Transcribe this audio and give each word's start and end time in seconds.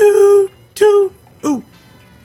toot, 0.00 0.50
toot. 0.74 1.12
Ooh. 1.44 1.64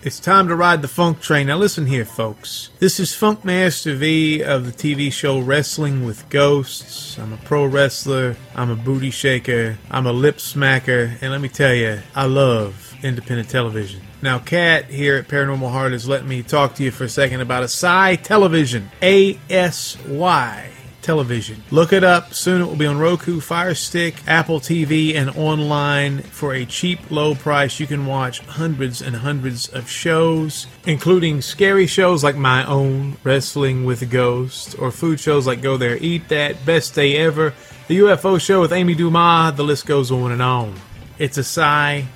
It's 0.01 0.19
time 0.19 0.47
to 0.47 0.55
ride 0.55 0.81
the 0.81 0.87
funk 0.87 1.19
train. 1.19 1.47
Now 1.47 1.57
listen 1.57 1.87
here, 1.87 2.05
folks. 2.05 2.69
This 2.79 2.99
is 2.99 3.13
Funk 3.13 3.43
Master 3.43 3.95
V 3.95 4.41
of 4.43 4.65
the 4.65 4.71
TV 4.71 5.11
show 5.11 5.39
Wrestling 5.39 6.05
with 6.05 6.29
Ghosts. 6.29 7.17
I'm 7.17 7.33
a 7.33 7.37
pro 7.37 7.65
wrestler. 7.65 8.37
I'm 8.55 8.69
a 8.69 8.75
booty 8.75 9.09
shaker. 9.09 9.77
I'm 9.91 10.05
a 10.05 10.13
lip 10.13 10.37
smacker. 10.37 11.17
And 11.21 11.31
let 11.31 11.41
me 11.41 11.49
tell 11.49 11.73
you, 11.73 11.99
I 12.15 12.27
love 12.27 12.95
independent 13.03 13.49
television. 13.49 14.01
Now, 14.21 14.39
Kat 14.39 14.85
here 14.85 15.17
at 15.17 15.27
Paranormal 15.27 15.69
Heart 15.69 15.91
has 15.91 16.07
let 16.07 16.25
me 16.25 16.43
talk 16.43 16.75
to 16.75 16.83
you 16.83 16.91
for 16.91 17.03
a 17.03 17.09
second 17.09 17.41
about 17.41 17.63
Asy 17.63 18.15
Television. 18.17 18.89
A-S-Y 19.01 20.71
television. 21.05 21.63
Look 21.71 21.93
it 21.93 22.03
up. 22.03 22.33
Soon 22.33 22.61
it 22.61 22.65
will 22.65 22.75
be 22.75 22.87
on 22.87 22.97
Roku, 22.97 23.39
Fire 23.39 23.75
Stick, 23.75 24.15
Apple 24.27 24.59
TV, 24.59 25.15
and 25.15 25.29
online 25.37 26.23
for 26.23 26.53
a 26.53 26.65
cheap, 26.65 26.99
low 27.11 27.35
price. 27.35 27.79
You 27.79 27.87
can 27.87 28.05
watch 28.05 28.39
hundreds 28.41 29.01
and 29.01 29.15
hundreds 29.15 29.69
of 29.69 29.89
shows, 29.89 30.67
including 30.85 31.41
scary 31.41 31.87
shows 31.87 32.23
like 32.23 32.35
my 32.35 32.65
own, 32.65 33.17
Wrestling 33.23 33.85
with 33.85 34.09
Ghosts, 34.09 34.73
or 34.75 34.91
food 34.91 35.19
shows 35.19 35.47
like 35.47 35.61
Go 35.61 35.77
There, 35.77 35.97
Eat 35.97 36.27
That, 36.29 36.65
Best 36.65 36.95
Day 36.95 37.15
Ever, 37.17 37.53
the 37.87 37.99
UFO 37.99 38.41
show 38.41 38.61
with 38.61 38.73
Amy 38.73 38.95
Dumas. 38.95 39.55
The 39.55 39.63
list 39.63 39.85
goes 39.85 40.11
on 40.11 40.31
and 40.31 40.41
on. 40.41 40.73
It's 41.19 41.37
AsyTV.com. 41.37 42.07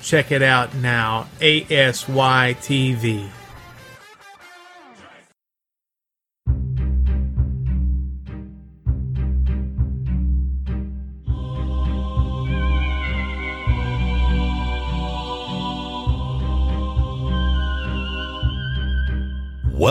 Check 0.00 0.32
it 0.32 0.42
out 0.42 0.74
now. 0.74 1.28
A 1.40 1.60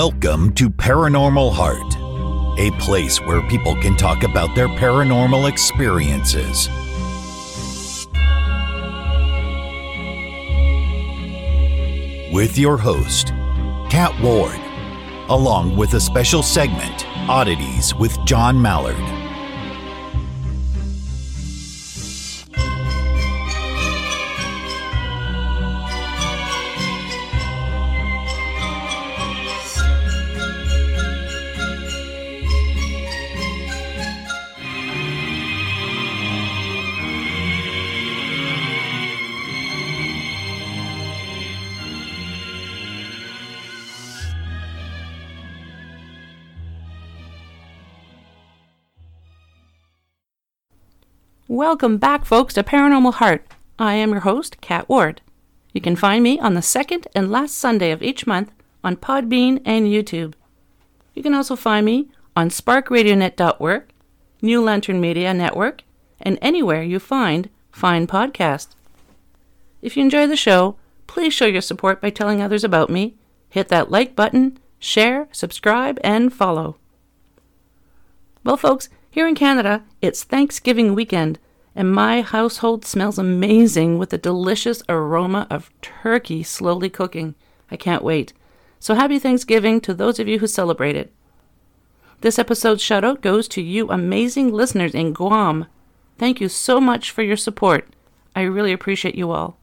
Welcome 0.03 0.53
to 0.53 0.69
Paranormal 0.69 1.51
Heart, 1.51 2.57
a 2.57 2.71
place 2.79 3.19
where 3.19 3.45
people 3.49 3.75
can 3.81 3.97
talk 3.97 4.23
about 4.23 4.55
their 4.55 4.69
paranormal 4.69 5.49
experiences. 5.49 6.69
With 12.33 12.57
your 12.57 12.77
host, 12.77 13.33
Kat 13.89 14.17
Ward, 14.21 14.61
along 15.27 15.75
with 15.75 15.93
a 15.95 15.99
special 15.99 16.43
segment, 16.43 17.05
Oddities 17.27 17.93
with 17.93 18.17
John 18.23 18.61
Mallard. 18.61 19.18
Welcome 51.59 51.97
back, 51.97 52.23
folks, 52.23 52.53
to 52.53 52.63
Paranormal 52.63 53.15
Heart. 53.15 53.45
I 53.77 53.95
am 53.95 54.11
your 54.11 54.21
host, 54.21 54.61
Kat 54.61 54.87
Ward. 54.87 55.19
You 55.73 55.81
can 55.81 55.97
find 55.97 56.23
me 56.23 56.39
on 56.39 56.53
the 56.53 56.61
second 56.61 57.09
and 57.13 57.29
last 57.29 57.53
Sunday 57.53 57.91
of 57.91 58.01
each 58.01 58.25
month 58.25 58.53
on 58.81 58.95
Podbean 58.95 59.61
and 59.65 59.85
YouTube. 59.85 60.35
You 61.13 61.21
can 61.21 61.33
also 61.33 61.57
find 61.57 61.85
me 61.85 62.07
on 62.33 62.49
sparkradionet.org, 62.49 63.91
New 64.41 64.61
Lantern 64.61 65.01
Media 65.01 65.33
Network, 65.33 65.83
and 66.21 66.39
anywhere 66.41 66.81
you 66.81 66.97
find 66.97 67.49
fine 67.73 68.07
podcasts. 68.07 68.69
If 69.81 69.97
you 69.97 70.03
enjoy 70.03 70.27
the 70.27 70.37
show, 70.37 70.77
please 71.07 71.33
show 71.33 71.45
your 71.45 71.59
support 71.59 71.99
by 71.99 72.09
telling 72.09 72.41
others 72.41 72.63
about 72.63 72.89
me. 72.89 73.15
Hit 73.49 73.67
that 73.67 73.91
like 73.91 74.15
button, 74.15 74.57
share, 74.79 75.27
subscribe, 75.33 75.99
and 76.05 76.31
follow. 76.31 76.77
Well, 78.45 78.55
folks, 78.55 78.87
here 79.11 79.27
in 79.27 79.35
Canada, 79.35 79.83
it's 80.01 80.23
Thanksgiving 80.23 80.95
weekend, 80.95 81.37
and 81.75 81.93
my 81.93 82.21
household 82.21 82.85
smells 82.85 83.17
amazing 83.17 83.97
with 83.97 84.09
the 84.09 84.17
delicious 84.17 84.81
aroma 84.89 85.47
of 85.49 85.69
turkey 85.81 86.43
slowly 86.43 86.89
cooking. 86.89 87.35
I 87.71 87.77
can't 87.77 88.03
wait. 88.03 88.33
So 88.79 88.95
happy 88.95 89.19
Thanksgiving 89.19 89.81
to 89.81 89.93
those 89.93 90.19
of 90.19 90.27
you 90.27 90.39
who 90.39 90.47
celebrate 90.47 90.95
it. 90.95 91.13
This 92.21 92.39
episode's 92.39 92.81
shout 92.81 93.03
out 93.03 93.21
goes 93.21 93.47
to 93.49 93.61
you 93.61 93.89
amazing 93.89 94.51
listeners 94.51 94.93
in 94.93 95.13
Guam. 95.13 95.67
Thank 96.17 96.41
you 96.41 96.49
so 96.49 96.81
much 96.81 97.11
for 97.11 97.23
your 97.23 97.37
support. 97.37 97.87
I 98.35 98.41
really 98.41 98.73
appreciate 98.73 99.15
you 99.15 99.31
all. 99.31 99.57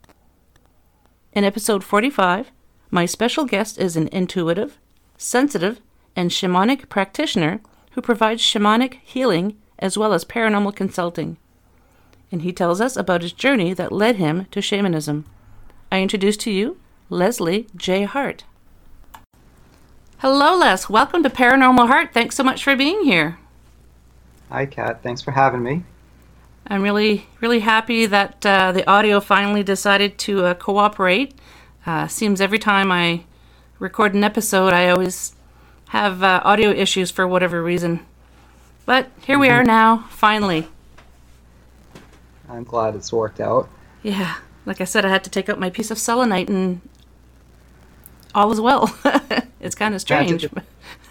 In 1.33 1.45
episode 1.45 1.85
45, 1.85 2.51
my 2.91 3.05
special 3.05 3.45
guest 3.45 3.79
is 3.79 3.97
an 3.97 4.09
intuitive, 4.09 4.79
sensitive, 5.19 5.81
and 6.15 6.31
shamanic 6.31 6.89
practitioner 6.89 7.61
who 7.93 8.01
provides 8.01 8.43
shamanic 8.43 9.01
healing 9.03 9.57
as 9.79 9.99
well 9.99 10.15
as 10.15 10.25
paranormal 10.25 10.75
consulting. 10.75 11.37
And 12.33 12.43
he 12.43 12.53
tells 12.53 12.81
us 12.81 12.97
about 12.97 13.23
his 13.23 13.33
journey 13.33 13.73
that 13.75 13.93
led 13.93 14.17
him 14.17 14.47
to 14.51 14.61
shamanism. 14.61 15.25
I 15.93 16.01
introduce 16.01 16.37
to 16.39 16.51
you 16.51 16.79
Leslie 17.09 17.69
J. 17.77 18.05
Hart. 18.05 18.45
Hello, 20.19 20.57
Les. 20.57 20.89
Welcome 20.89 21.23
to 21.23 21.31
Paranormal 21.31 21.87
Heart. 21.87 22.11
Thanks 22.13 22.35
so 22.35 22.43
much 22.43 22.65
for 22.65 22.75
being 22.75 23.05
here. 23.05 23.39
Hi, 24.51 24.67
Kat. 24.67 25.03
Thanks 25.03 25.23
for 25.23 25.31
having 25.31 25.63
me. 25.63 25.85
I'm 26.67 26.83
really, 26.83 27.27
really 27.41 27.61
happy 27.61 28.07
that 28.07 28.45
uh, 28.45 28.73
the 28.73 28.89
audio 28.91 29.21
finally 29.21 29.63
decided 29.63 30.19
to 30.19 30.47
uh, 30.47 30.55
cooperate. 30.55 31.35
Uh, 31.85 32.09
seems 32.09 32.41
every 32.41 32.59
time 32.59 32.91
I 32.91 33.25
record 33.79 34.15
an 34.15 34.25
episode, 34.25 34.73
I 34.73 34.89
always 34.89 35.37
have 35.91 36.23
uh, 36.23 36.41
audio 36.45 36.71
issues 36.71 37.13
for 37.13 37.29
whatever 37.29 37.63
reason. 37.63 38.01
But 38.85 39.11
here 39.23 39.39
we 39.39 39.49
are 39.49 39.63
now, 39.63 40.07
finally. 40.11 40.69
I'm 42.49 42.65
glad 42.65 42.95
it's 42.95 43.13
worked 43.13 43.41
out. 43.41 43.69
Yeah, 44.03 44.37
like 44.65 44.81
I 44.81 44.85
said, 44.85 45.05
I 45.05 45.09
had 45.09 45.25
to 45.25 45.31
take 45.31 45.49
out 45.49 45.59
my 45.59 45.71
piece 45.71 45.91
of 45.91 45.99
selenite 45.99 46.49
and 46.49 46.81
all 48.35 48.53
is 48.53 48.61
well. 48.61 48.95
it's 49.61 49.75
kind 49.75 49.95
of 49.95 50.01
strange. 50.01 50.47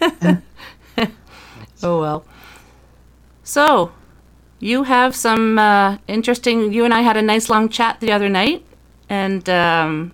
oh 1.82 2.00
well. 2.00 2.24
So, 3.42 3.92
you 4.60 4.84
have 4.84 5.14
some 5.14 5.58
uh, 5.58 5.98
interesting. 6.08 6.72
You 6.72 6.84
and 6.84 6.94
I 6.94 7.00
had 7.02 7.16
a 7.16 7.22
nice 7.22 7.50
long 7.50 7.68
chat 7.68 8.00
the 8.00 8.12
other 8.12 8.28
night, 8.28 8.64
and 9.08 9.48
um, 9.48 10.12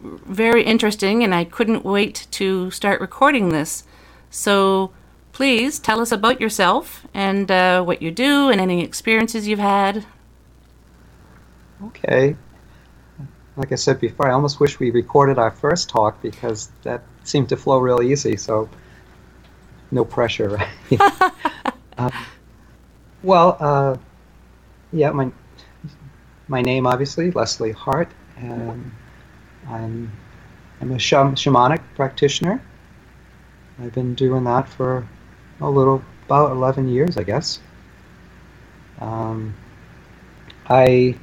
very 0.00 0.62
interesting. 0.62 1.22
And 1.22 1.34
I 1.34 1.44
couldn't 1.44 1.84
wait 1.84 2.26
to 2.32 2.70
start 2.70 3.00
recording 3.00 3.50
this. 3.50 3.84
So, 4.30 4.92
please 5.32 5.78
tell 5.78 6.00
us 6.00 6.12
about 6.12 6.40
yourself 6.40 7.06
and 7.12 7.50
uh, 7.50 7.82
what 7.82 8.00
you 8.02 8.10
do 8.10 8.48
and 8.48 8.60
any 8.60 8.82
experiences 8.82 9.48
you've 9.48 9.58
had. 9.58 10.06
Okay. 11.84 12.36
Like 13.56 13.72
I 13.72 13.76
said 13.76 14.00
before, 14.00 14.28
I 14.28 14.32
almost 14.32 14.60
wish 14.60 14.78
we 14.78 14.90
recorded 14.90 15.38
our 15.38 15.50
first 15.50 15.88
talk 15.88 16.22
because 16.22 16.70
that 16.82 17.02
seemed 17.24 17.48
to 17.48 17.56
flow 17.56 17.78
real 17.78 18.02
easy. 18.02 18.36
So, 18.36 18.68
no 19.90 20.04
pressure, 20.04 20.48
right? 20.90 21.00
uh, 21.98 22.10
well, 23.22 23.56
uh, 23.58 23.96
yeah, 24.92 25.10
my 25.10 25.30
my 26.46 26.62
name 26.62 26.86
obviously 26.86 27.30
Leslie 27.30 27.72
Hart, 27.72 28.10
and 28.36 28.90
I'm 29.68 30.12
I'm 30.80 30.92
a 30.92 30.98
sham- 30.98 31.34
shamanic 31.34 31.82
practitioner. 31.96 32.62
I've 33.80 33.92
been 33.92 34.14
doing 34.14 34.44
that 34.44 34.68
for 34.68 35.06
a 35.60 35.68
little 35.70 36.02
about 36.26 36.52
11 36.52 36.88
years, 36.88 37.16
I 37.16 37.22
guess. 37.22 37.60
Um, 39.00 39.54
I 40.68 41.16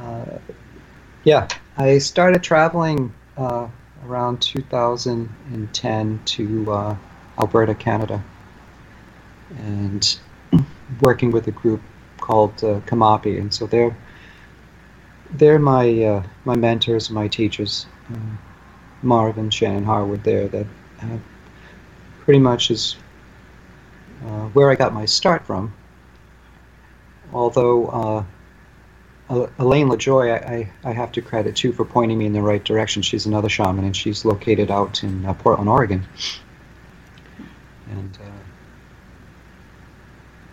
uh, 0.00 0.38
yeah, 1.24 1.48
I 1.76 1.98
started 1.98 2.42
traveling 2.42 3.12
uh, 3.36 3.68
around 4.06 4.40
2010 4.40 6.20
to 6.24 6.72
uh, 6.72 6.96
Alberta, 7.38 7.74
Canada, 7.74 8.22
and 9.58 10.18
working 11.00 11.30
with 11.30 11.46
a 11.48 11.50
group 11.50 11.80
called 12.18 12.62
uh, 12.64 12.80
Kamapi, 12.86 13.38
and 13.38 13.52
so 13.52 13.66
they're 13.66 13.96
they're 15.32 15.58
my 15.58 16.02
uh, 16.02 16.22
my 16.44 16.56
mentors, 16.56 17.10
my 17.10 17.28
teachers, 17.28 17.86
uh, 18.12 18.18
Marv 19.02 19.38
and 19.38 19.52
Shannon 19.52 19.84
Harwood. 19.84 20.24
There 20.24 20.48
that 20.48 20.66
pretty 22.20 22.40
much 22.40 22.70
is 22.70 22.96
where 24.52 24.70
I 24.70 24.74
got 24.74 24.92
my 24.92 25.04
start 25.04 25.46
from. 25.46 25.72
Although 27.32 27.86
uh, 27.88 28.24
Elaine 29.30 29.88
LaJoy, 29.88 30.42
I, 30.42 30.70
I, 30.84 30.92
have 30.92 31.12
to 31.12 31.20
credit 31.20 31.54
too 31.54 31.72
for 31.72 31.84
pointing 31.84 32.16
me 32.16 32.24
in 32.24 32.32
the 32.32 32.40
right 32.40 32.64
direction. 32.64 33.02
She's 33.02 33.26
another 33.26 33.50
shaman, 33.50 33.84
and 33.84 33.94
she's 33.94 34.24
located 34.24 34.70
out 34.70 35.02
in 35.02 35.26
uh, 35.26 35.34
Portland, 35.34 35.68
Oregon. 35.68 36.06
And 37.90 38.16
uh, 38.16 38.30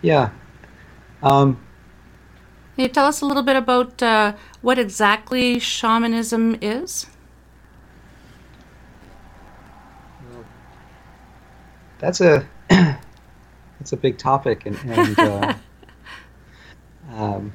yeah. 0.02 0.28
Um, 1.22 1.54
Can 2.74 2.84
you 2.84 2.88
tell 2.88 3.06
us 3.06 3.22
a 3.22 3.26
little 3.26 3.42
bit 3.42 3.56
about 3.56 4.02
uh, 4.02 4.34
what 4.60 4.78
exactly 4.78 5.58
shamanism 5.58 6.58
is? 6.60 7.06
That's 11.98 12.20
a 12.20 12.46
that's 12.68 13.92
a 13.92 13.96
big 13.96 14.18
topic, 14.18 14.66
and, 14.66 14.76
and 14.84 15.18
uh, 15.18 15.54
um, 17.14 17.52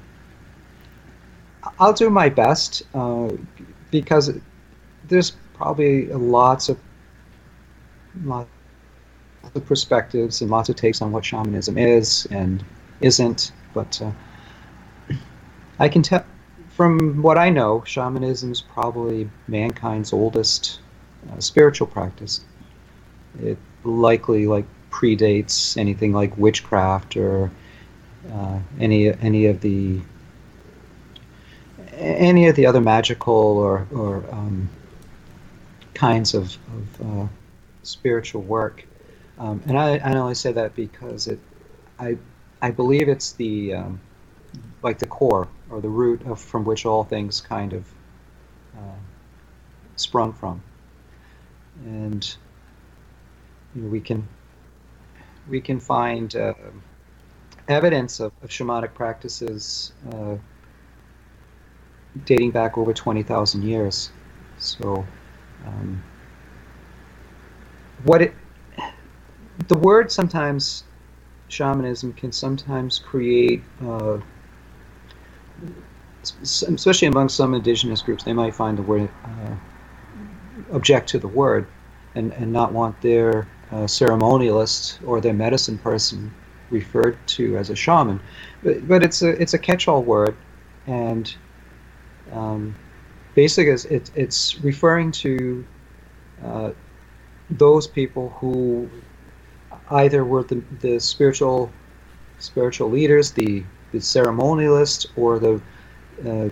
I'll 1.82 1.94
do 1.94 2.12
my 2.12 2.30
best 2.30 2.84
uh, 2.94 3.32
because 3.90 4.30
there's 5.10 5.32
probably 5.56 6.06
lots 6.06 6.70
of 6.70 6.78
lots 8.24 8.48
of 9.56 9.66
perspectives 9.66 10.42
and 10.42 10.52
lots 10.52 10.70
of 10.70 10.76
takes 10.76 11.02
on 11.02 11.12
what 11.12 11.26
shamanism 11.26 11.80
is 11.80 12.28
and 12.30 12.64
isn't. 13.02 13.52
But 13.74 14.00
uh, 14.00 14.12
I 15.80 15.90
can 15.90 16.04
tell 16.04 16.24
from 16.70 17.20
what 17.24 17.40
I 17.40 17.50
know, 17.50 17.84
shamanism 17.84 18.52
is 18.52 18.62
probably 18.62 19.28
mankind's 19.48 20.14
oldest 20.14 20.82
uh, 21.32 21.40
spiritual 21.40 21.88
practice. 21.88 22.42
It 23.42 23.58
likely 23.84 24.46
like 24.46 24.66
predates 24.92 25.78
anything 25.78 26.14
like 26.14 26.38
witchcraft 26.38 27.18
or 27.18 27.50
uh, 28.32 28.60
any 28.80 29.12
any 29.20 29.48
of 29.48 29.62
the 29.62 30.00
any 32.02 32.48
of 32.48 32.56
the 32.56 32.66
other 32.66 32.82
magical 32.82 33.34
or 33.34 33.88
or 33.94 34.24
um, 34.32 34.70
kinds 35.94 36.34
of, 36.34 36.58
of 36.76 37.02
uh, 37.02 37.28
spiritual 37.84 38.42
work. 38.42 38.86
Um, 39.38 39.62
and 39.68 39.78
I, 39.78 39.98
I 39.98 40.14
only 40.16 40.36
say 40.36 40.52
that 40.52 40.76
because 40.76 41.28
it, 41.28 41.40
I, 42.00 42.18
I 42.62 42.72
believe 42.72 43.08
it's 43.08 43.34
the 43.34 43.76
um, 43.76 44.00
like 44.84 45.00
the 45.00 45.06
core 45.06 45.48
or 45.70 45.82
the 45.82 45.90
root 45.90 46.26
of 46.26 46.40
from 46.40 46.66
which 46.66 46.86
all 46.86 47.04
things 47.04 47.42
kind 47.42 47.74
of 47.74 47.86
uh, 48.76 49.00
sprung 49.96 50.34
from. 50.34 50.62
And 51.86 52.36
you 53.76 53.84
know, 53.84 53.90
we 53.90 54.02
can 54.02 54.28
we 55.48 55.62
can 55.62 55.80
find 55.80 56.36
uh, 56.36 56.54
evidence 57.68 58.20
of, 58.20 58.32
of, 58.44 58.50
shamanic 58.50 58.94
practices 58.94 59.92
uh, 60.12 60.36
dating 62.26 62.52
back 62.52 62.78
over 62.78 62.94
20,000 62.94 63.64
years. 63.64 64.12
So, 64.58 65.06
um, 65.66 66.04
what 68.04 68.22
it 68.22 68.34
the 69.68 69.78
word 69.78 70.12
sometimes 70.12 70.84
shamanism 71.48 72.14
can 72.14 72.32
sometimes 72.32 73.00
create 73.00 73.62
uh, 73.82 74.18
especially 76.24 77.08
among 77.08 77.30
some 77.30 77.54
indigenous 77.54 78.02
groups 78.02 78.24
they 78.24 78.34
might 78.34 78.56
find 78.56 78.78
the 78.78 78.82
word 78.82 79.10
uh, 79.26 79.56
object 80.72 81.10
to 81.10 81.20
the 81.20 81.28
word 81.28 81.68
and, 82.16 82.34
and 82.34 82.52
not 82.52 82.72
want 82.72 83.00
their 83.02 83.48
uh, 83.72 83.86
ceremonialist 83.86 85.00
or 85.08 85.22
their 85.22 85.34
medicine 85.34 85.78
person 85.78 86.34
referred 86.70 87.18
to 87.28 87.58
as 87.58 87.70
a 87.70 87.76
shaman 87.76 88.20
but, 88.64 88.88
but 88.88 89.04
it's 89.04 89.22
a 89.22 89.30
it's 89.42 89.54
a 89.54 89.60
catch-all 89.60 90.04
word 90.04 90.36
and 90.88 91.36
um, 92.32 92.76
basically 93.36 93.72
it's, 93.72 93.86
it, 93.86 94.12
it's 94.16 94.60
referring 94.62 95.12
to 95.12 95.66
uh, 96.44 96.72
those 97.50 97.88
people 97.88 98.30
who 98.40 98.90
either 99.90 100.24
were 100.24 100.44
the, 100.44 100.64
the 100.80 101.00
spiritual 101.00 101.72
spiritual 102.40 102.90
leaders, 102.90 103.32
the, 103.32 103.64
the 103.92 104.00
ceremonialist, 104.00 105.06
or 105.16 105.40
the 105.40 105.62
uh, 106.28 106.50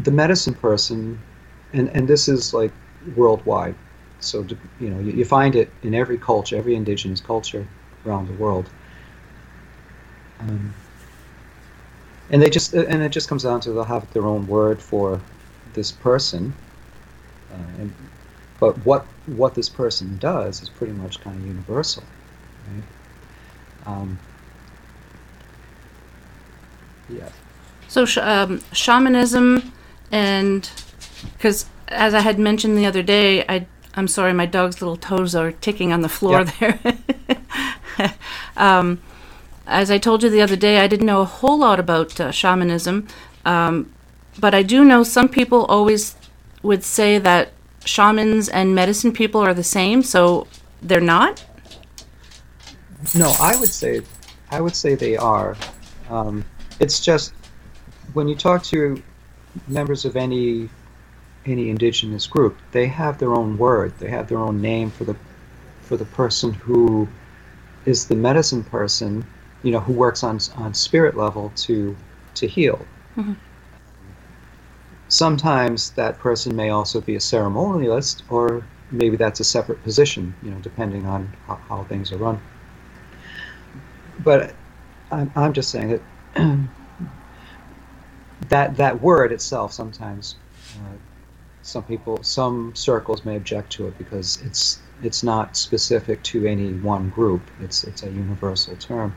the 0.00 0.10
medicine 0.10 0.54
person, 0.54 1.18
and 1.72 1.88
and 1.90 2.08
this 2.08 2.28
is 2.28 2.52
like 2.52 2.72
worldwide. 3.16 3.74
So 4.20 4.46
you 4.80 4.90
know 4.90 5.00
you, 5.00 5.12
you 5.12 5.24
find 5.24 5.54
it 5.56 5.70
in 5.82 5.94
every 5.94 6.18
culture, 6.18 6.56
every 6.56 6.74
indigenous 6.74 7.20
culture 7.20 7.66
around 8.06 8.28
the 8.28 8.34
world. 8.34 8.68
Um, 10.40 10.74
and 12.30 12.40
they 12.40 12.50
just 12.50 12.74
and 12.74 13.02
it 13.02 13.10
just 13.10 13.28
comes 13.28 13.42
down 13.42 13.60
to 13.60 13.72
they'll 13.72 13.84
have 13.84 14.10
their 14.12 14.26
own 14.26 14.46
word 14.46 14.80
for 14.80 15.20
this 15.74 15.92
person, 15.92 16.54
uh, 17.52 17.80
and 17.80 17.92
but 18.60 18.76
what 18.84 19.06
what 19.26 19.54
this 19.54 19.68
person 19.68 20.16
does 20.18 20.62
is 20.62 20.68
pretty 20.68 20.92
much 20.92 21.20
kind 21.20 21.36
of 21.36 21.46
universal. 21.46 22.02
Right? 22.72 22.84
Um, 23.86 24.18
yeah. 27.08 27.28
So 27.88 28.06
um, 28.20 28.62
shamanism, 28.72 29.72
and 30.10 30.68
because 31.36 31.66
as 31.88 32.14
I 32.14 32.20
had 32.20 32.38
mentioned 32.38 32.78
the 32.78 32.86
other 32.86 33.02
day, 33.02 33.44
I 33.46 33.66
I'm 33.96 34.08
sorry, 34.08 34.32
my 34.32 34.46
dog's 34.46 34.80
little 34.80 34.96
toes 34.96 35.34
are 35.34 35.52
ticking 35.52 35.92
on 35.92 36.00
the 36.00 36.08
floor 36.08 36.44
yep. 36.60 36.80
there. 37.98 38.14
um, 38.56 39.00
as 39.66 39.90
I 39.90 39.98
told 39.98 40.22
you 40.22 40.30
the 40.30 40.42
other 40.42 40.56
day, 40.56 40.78
I 40.80 40.86
didn't 40.86 41.06
know 41.06 41.20
a 41.20 41.26
whole 41.26 41.58
lot 41.58 41.80
about 41.80 42.20
uh, 42.20 42.30
shamanism, 42.30 43.08
um, 43.44 43.92
but 44.38 44.54
I 44.54 44.62
do 44.62 44.84
know 44.84 45.02
some 45.02 45.28
people 45.28 45.64
always 45.66 46.16
would 46.62 46.84
say 46.84 47.18
that 47.18 47.52
shamans 47.84 48.48
and 48.48 48.74
medicine 48.74 49.12
people 49.12 49.40
are 49.40 49.54
the 49.54 49.64
same, 49.64 50.02
so 50.02 50.46
they're 50.82 51.00
not. 51.00 51.44
No, 53.14 53.34
I 53.40 53.56
would 53.56 53.68
say, 53.68 54.02
I 54.50 54.60
would 54.60 54.74
say 54.74 54.94
they 54.94 55.16
are. 55.16 55.56
Um, 56.08 56.44
it's 56.80 57.00
just 57.00 57.34
when 58.14 58.28
you 58.28 58.34
talk 58.34 58.62
to 58.64 59.02
members 59.68 60.04
of 60.04 60.16
any 60.16 60.68
any 61.46 61.68
indigenous 61.68 62.26
group, 62.26 62.56
they 62.72 62.86
have 62.86 63.18
their 63.18 63.34
own 63.34 63.58
word. 63.58 63.92
They 63.98 64.08
have 64.08 64.28
their 64.28 64.38
own 64.38 64.60
name 64.62 64.90
for 64.90 65.04
the 65.04 65.16
for 65.82 65.96
the 65.96 66.06
person 66.06 66.52
who 66.52 67.06
is 67.84 68.06
the 68.06 68.16
medicine 68.16 68.64
person, 68.64 69.24
you 69.64 69.72
know, 69.72 69.80
who 69.80 69.94
works 69.94 70.24
on 70.24 70.40
on 70.56 70.74
spirit 70.74 71.16
level 71.16 71.52
to 71.56 71.96
to 72.36 72.48
heal. 72.48 72.88
Mm-hmm. 73.16 73.34
Sometimes 75.08 75.92
that 75.92 76.20
person 76.20 76.56
may 76.56 76.70
also 76.70 77.00
be 77.00 77.16
a 77.16 77.20
ceremonialist, 77.20 78.22
or 78.30 78.66
maybe 78.92 79.16
that's 79.16 79.40
a 79.40 79.44
separate 79.44 79.82
position, 79.84 80.34
you 80.42 80.50
know, 80.52 80.58
depending 80.58 81.06
on 81.06 81.32
how, 81.48 81.56
how 81.68 81.84
things 81.84 82.12
are 82.12 82.18
run 82.18 82.40
but 84.24 84.54
I'm, 85.12 85.32
I'm 85.36 85.54
just 85.54 85.70
saying 85.70 86.00
that 86.34 86.68
that 88.50 88.76
that 88.76 89.02
word 89.02 89.32
itself 89.32 89.72
sometimes 89.72 90.36
uh, 90.76 90.96
some 91.62 91.84
people 91.84 92.22
some 92.24 92.74
circles 92.74 93.24
may 93.24 93.36
object 93.36 93.72
to 93.72 93.88
it 93.88 93.98
because 93.98 94.40
it's 94.42 94.80
it's 95.02 95.22
not 95.22 95.56
specific 95.56 96.22
to 96.24 96.46
any 96.46 96.72
one 96.74 97.10
group 97.10 97.42
it's 97.60 97.84
it's 97.84 98.02
a 98.02 98.10
universal 98.10 98.76
term 98.76 99.14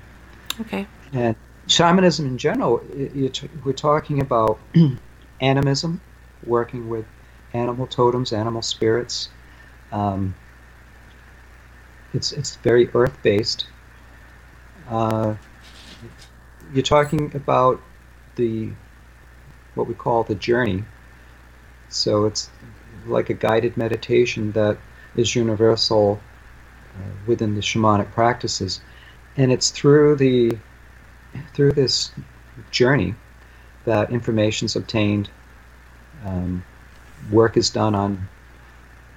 okay. 0.62 0.88
And 1.14 1.36
shamanism 1.68 2.26
in 2.26 2.38
general 2.38 2.82
it, 2.94 3.44
we're 3.66 3.74
talking 3.74 4.22
about 4.22 4.60
animism 5.42 6.02
working 6.46 6.90
with 6.90 7.06
animal 7.54 7.88
totems 7.88 8.32
animal 8.32 8.62
spirits. 8.62 9.30
Um, 9.92 10.36
it's 12.14 12.32
it's 12.32 12.56
very 12.58 12.90
earth 12.94 13.18
based 13.22 13.68
uh, 14.90 15.36
you're 16.74 16.84
talking 16.84 17.32
about 17.36 17.82
the 18.36 18.72
what 19.76 19.88
we 19.88 19.94
call 19.94 20.24
the 20.24 20.36
journey. 20.36 20.84
So 21.90 22.26
it's 22.26 22.50
like 23.06 23.30
a 23.30 23.34
guided 23.34 23.78
meditation 23.78 24.52
that 24.54 24.78
is 25.16 25.36
universal 25.36 26.20
uh, 26.96 27.10
within 27.26 27.56
the 27.56 27.62
shamanic 27.62 28.12
practices, 28.12 28.82
and 29.38 29.52
it's 29.52 29.70
through 29.70 30.16
the 30.16 30.58
through 31.54 31.72
this 31.72 32.12
journey 32.72 33.14
that 33.86 34.12
information 34.12 34.66
is 34.66 34.76
obtained. 34.76 35.30
Um, 36.26 36.66
work 37.32 37.56
is 37.56 37.70
done 37.70 37.96
on 37.96 38.28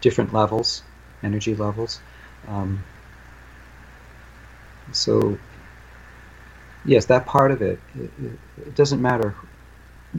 different 0.01 0.33
levels, 0.33 0.83
energy 1.23 1.57
levels. 1.57 2.01
Um, 2.47 2.85
so 4.93 5.39
yes, 6.85 7.07
that 7.07 7.27
part 7.27 7.51
of 7.51 7.63
it, 7.63 7.81
it, 7.95 8.11
it, 8.59 8.75
doesn't 8.75 9.01
matter 9.01 9.35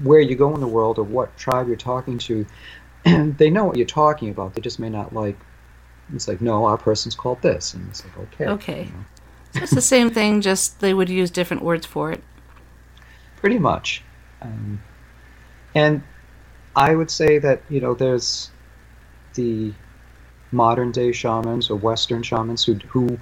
where 0.04 0.20
you 0.20 0.36
go 0.36 0.54
in 0.54 0.62
the 0.62 0.68
world 0.68 0.98
or 0.98 1.04
what 1.04 1.36
tribe 1.38 1.68
you're 1.68 1.76
talking 1.76 2.18
to. 2.18 2.46
they 3.06 3.50
know 3.50 3.66
what 3.66 3.78
you're 3.78 3.86
talking 3.86 4.30
about. 4.30 4.54
They 4.56 4.62
just 4.62 4.80
may 4.80 4.90
not 4.90 5.14
like. 5.14 5.38
It's 6.14 6.28
like, 6.28 6.42
no, 6.42 6.66
our 6.66 6.78
person's 6.78 7.16
called 7.16 7.42
this, 7.42 7.74
and 7.74 7.88
it's 7.88 8.04
like, 8.04 8.18
okay. 8.18 8.46
Okay. 8.48 8.84
You 8.84 8.92
know? 8.92 9.06
So 9.54 9.62
it's 9.62 9.72
the 9.72 9.82
same 9.82 10.10
thing, 10.10 10.42
just 10.42 10.80
they 10.80 10.94
would 10.94 11.10
use 11.10 11.32
different 11.32 11.64
words 11.64 11.86
for 11.86 12.12
it. 12.12 12.24
Pretty 13.38 13.60
much. 13.60 14.04
Um, 14.42 14.82
and 15.76 16.04
I 16.76 16.96
would 16.96 17.12
say 17.12 17.38
that 17.40 17.62
you 17.70 17.82
know 17.82 17.94
there's 17.94 18.52
the 19.34 19.74
modern 20.52 20.92
day 20.92 21.12
shamans 21.12 21.70
or 21.70 21.76
Western 21.76 22.24
shamans 22.24 22.64
who 22.64 22.76
who 22.88 23.20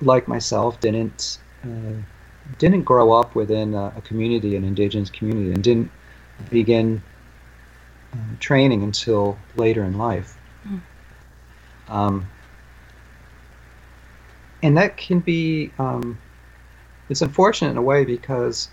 like 0.00 0.28
myself 0.28 0.80
didn't 0.80 1.38
uh, 1.64 2.00
didn't 2.58 2.82
grow 2.82 3.12
up 3.12 3.34
within 3.34 3.74
a, 3.74 3.92
a, 3.96 4.00
community, 4.02 4.56
an 4.56 4.64
indigenous 4.64 5.10
community, 5.10 5.52
and 5.52 5.62
didn't 5.62 5.90
begin 6.50 7.02
uh, 8.12 8.16
training 8.40 8.82
until 8.82 9.38
later 9.56 9.84
in 9.84 9.96
life. 9.96 10.36
Mm. 10.66 10.80
Um, 11.88 12.28
and 14.62 14.76
that 14.76 14.96
can 14.96 15.20
be 15.20 15.70
um, 15.78 16.18
it's 17.08 17.22
unfortunate 17.22 17.70
in 17.70 17.76
a 17.76 17.82
way 17.82 18.04
because 18.04 18.68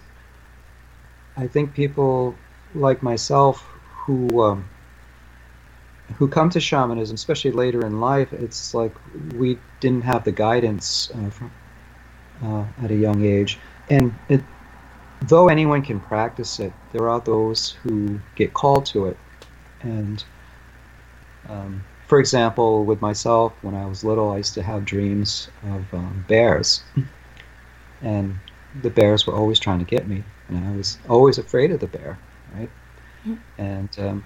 I 1.36 1.48
think 1.48 1.74
people 1.74 2.36
like 2.76 3.02
myself 3.02 3.62
who 4.06 4.42
um, 4.42 4.70
who 6.16 6.28
come 6.28 6.50
to 6.52 6.60
shamanism, 6.60 7.16
especially 7.16 7.52
later 7.52 7.86
in 7.86 8.00
life, 8.00 8.34
it's 8.34 8.74
like 8.74 8.94
we 9.36 9.58
didn't 9.80 10.04
have 10.04 10.24
the 10.24 10.32
guidance 10.32 11.12
uh, 11.12 11.30
from, 11.30 11.52
uh, 12.44 12.66
at 12.84 12.92
a 12.92 12.96
young 12.96 13.24
age, 13.24 13.60
and 13.90 14.14
it, 14.28 14.42
though 15.24 15.50
anyone 15.50 15.82
can 15.82 16.00
practice 16.00 16.60
it, 16.60 16.74
there 16.94 17.10
are 17.10 17.20
those 17.22 17.72
who 17.84 18.20
get 18.36 18.54
called 18.54 18.86
to 18.88 19.06
it, 19.06 19.18
and 19.82 20.24
um, 21.48 21.84
for 22.10 22.20
example, 22.20 22.86
with 22.86 23.02
myself, 23.02 23.54
when 23.62 23.76
I 23.76 23.86
was 23.86 24.04
little, 24.04 24.32
I 24.32 24.38
used 24.38 24.56
to 24.56 24.64
have 24.64 24.84
dreams 24.84 25.48
of 25.64 25.94
um, 25.94 26.26
bears, 26.28 26.82
and 28.02 28.36
the 28.82 28.90
bears 28.90 29.28
were 29.28 29.36
always 29.36 29.60
trying 29.60 29.78
to 29.78 29.86
get 29.86 30.08
me, 30.08 30.24
and 30.48 30.68
I 30.68 30.76
was 30.76 30.98
always 31.08 31.38
afraid 31.38 31.70
of 31.70 31.80
the 31.80 31.88
bear, 31.88 32.18
right? 32.56 32.70
And 33.60 33.90
um, 34.00 34.24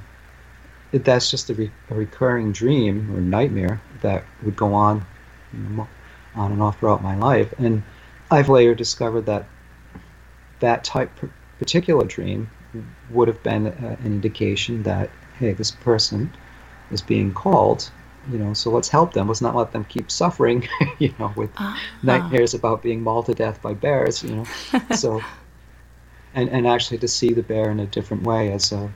it, 0.93 1.03
that's 1.03 1.29
just 1.29 1.49
a, 1.49 1.55
re- 1.55 1.71
a, 1.89 1.95
recurring 1.95 2.53
dream 2.53 3.13
or 3.13 3.19
nightmare 3.19 3.81
that 3.99 4.23
would 4.43 4.55
go 4.55 4.73
on, 4.73 5.05
you 5.51 5.59
know, 5.59 5.87
on 6.35 6.53
and 6.53 6.61
off 6.61 6.79
throughout 6.79 7.03
my 7.03 7.17
life. 7.17 7.53
And 7.57 7.83
I've 8.31 8.47
later 8.47 8.75
discovered 8.75 9.25
that 9.25 9.45
that 10.61 10.85
type 10.85 11.11
particular 11.59 12.05
dream 12.05 12.49
would 13.09 13.27
have 13.27 13.43
been 13.43 13.67
uh, 13.67 13.97
an 13.99 14.05
indication 14.05 14.83
that 14.83 15.09
hey, 15.37 15.51
this 15.51 15.71
person 15.71 16.31
is 16.93 17.01
being 17.01 17.33
called 17.33 17.89
you 18.31 18.38
know 18.38 18.53
so 18.53 18.69
let's 18.69 18.89
help 18.89 19.13
them. 19.13 19.27
Let's 19.27 19.41
not 19.41 19.55
let 19.55 19.71
them 19.71 19.83
keep 19.85 20.09
suffering 20.09 20.67
you 21.00 21.13
know 21.19 21.33
with 21.35 21.50
uh-huh. 21.57 21.77
nightmares 22.03 22.53
about 22.53 22.81
being 22.81 23.01
mauled 23.01 23.25
to 23.27 23.33
death 23.33 23.62
by 23.62 23.73
bears 23.73 24.23
you 24.23 24.35
know. 24.35 24.45
So 24.95 25.21
and 26.33 26.50
and 26.50 26.67
actually 26.67 27.00
to 27.00 27.07
see 27.07 27.33
the 27.33 27.43
bear 27.43 27.69
in 27.69 27.79
a 27.79 27.85
different 27.85 28.23
way 28.23 28.51
as 28.51 28.71
a 28.71 28.91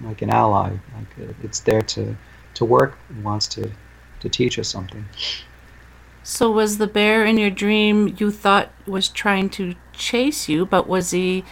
like 0.00 0.22
an 0.22 0.30
ally 0.30 0.70
like 0.70 1.28
uh, 1.28 1.32
it's 1.42 1.60
there 1.60 1.82
to 1.82 2.16
to 2.54 2.64
work 2.64 2.98
and 3.08 3.24
wants 3.24 3.46
to 3.48 3.70
to 4.20 4.28
teach 4.28 4.58
us 4.58 4.68
something. 4.68 5.04
So 6.22 6.50
was 6.50 6.78
the 6.78 6.88
bear 6.88 7.24
in 7.24 7.38
your 7.38 7.50
dream 7.50 8.14
you 8.18 8.30
thought 8.30 8.70
was 8.86 9.08
trying 9.08 9.50
to 9.50 9.74
chase 9.92 10.48
you 10.48 10.66
but 10.66 10.88
was 10.88 11.10
he 11.10 11.44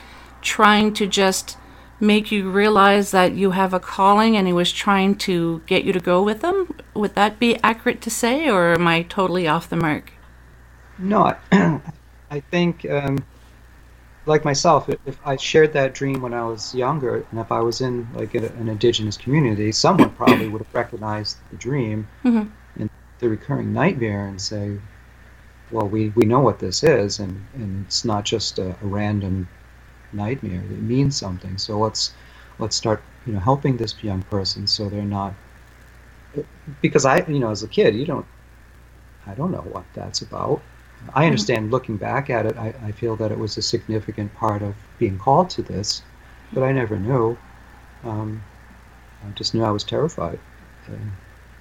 trying 0.43 0.93
to 0.95 1.07
just 1.07 1.57
make 2.05 2.31
you 2.31 2.51
realize 2.51 3.11
that 3.11 3.35
you 3.35 3.53
have 3.53 3.75
a 3.75 3.81
calling 3.81 4.37
and 4.37 4.47
he 4.47 4.53
was 4.53 4.73
trying 4.73 5.17
to 5.17 5.63
get 5.67 5.85
you 5.85 5.93
to 5.93 6.01
go 6.01 6.23
with 6.23 6.43
him? 6.43 6.75
Would 6.95 7.15
that 7.15 7.39
be 7.39 7.59
accurate 7.63 8.01
to 8.03 8.11
say, 8.11 8.49
or 8.49 8.75
am 8.75 8.87
I 8.87 9.03
totally 9.03 9.49
off 9.49 9.69
the 9.69 9.77
mark? 9.77 10.13
No, 10.99 11.35
I 11.53 12.41
think, 12.51 12.89
um, 12.89 13.25
like 14.27 14.45
myself, 14.45 14.89
if 14.89 15.19
I 15.25 15.37
shared 15.37 15.73
that 15.73 15.95
dream 15.95 16.23
when 16.23 16.33
I 16.33 16.45
was 16.45 16.75
younger, 16.75 17.27
and 17.31 17.41
if 17.41 17.51
I 17.51 17.61
was 17.61 17.81
in 17.81 18.09
like 18.15 18.35
a, 18.35 18.47
an 18.55 18.69
indigenous 18.69 19.17
community, 19.17 19.73
someone 19.73 20.11
probably 20.17 20.49
would 20.49 20.63
have 20.63 20.75
recognized 20.75 21.39
the 21.51 21.57
dream 21.57 22.07
mm-hmm. 22.25 22.49
and 22.81 22.91
the 23.19 23.29
recurring 23.29 23.73
nightmare 23.73 24.29
and 24.29 24.41
say, 24.41 24.79
well, 25.71 25.89
we, 25.89 26.11
we 26.11 26.25
know 26.25 26.41
what 26.41 26.59
this 26.59 26.85
is, 26.85 27.19
and, 27.19 27.45
and 27.55 27.87
it's 27.87 28.05
not 28.05 28.25
just 28.25 28.59
a, 28.59 28.71
a 28.71 28.87
random 28.87 29.49
nightmare. 30.15 30.61
It 30.61 30.83
means 30.83 31.17
something. 31.17 31.59
So 31.59 31.79
let's 31.79 32.13
let's 32.59 32.77
start 32.77 33.03
you 33.27 33.33
know 33.33 33.41
helping 33.41 33.77
this 33.77 33.95
young 34.03 34.23
person 34.23 34.67
so 34.67 34.89
they're 34.89 35.03
not 35.03 35.35
because 36.81 37.05
I 37.05 37.25
you 37.27 37.39
know 37.39 37.51
as 37.51 37.63
a 37.63 37.69
kid 37.69 37.95
you 37.95 38.05
don't 38.05 38.27
I 39.27 39.35
don't 39.35 39.51
know 39.51 39.65
what 39.73 39.85
that's 39.95 40.23
about. 40.23 40.61
I 41.09 41.21
mm-hmm. 41.21 41.27
understand 41.27 41.71
looking 41.71 41.97
back 41.97 42.31
at 42.31 42.47
it, 42.47 42.57
I, 42.57 42.75
I 42.83 42.93
feel 42.93 43.17
that 43.17 43.33
it 43.33 43.39
was 43.39 43.57
a 43.57 43.63
significant 43.63 44.35
part 44.35 44.63
of 44.63 44.75
being 44.99 45.19
called 45.19 45.51
to 45.51 45.63
this, 45.63 46.03
but 46.53 46.63
I 46.63 46.73
never 46.73 46.99
knew. 46.99 47.37
Um, 48.05 48.43
I 49.27 49.31
just 49.31 49.55
knew 49.55 49.65
I 49.65 49.71
was 49.71 49.85
terrified. 49.85 50.39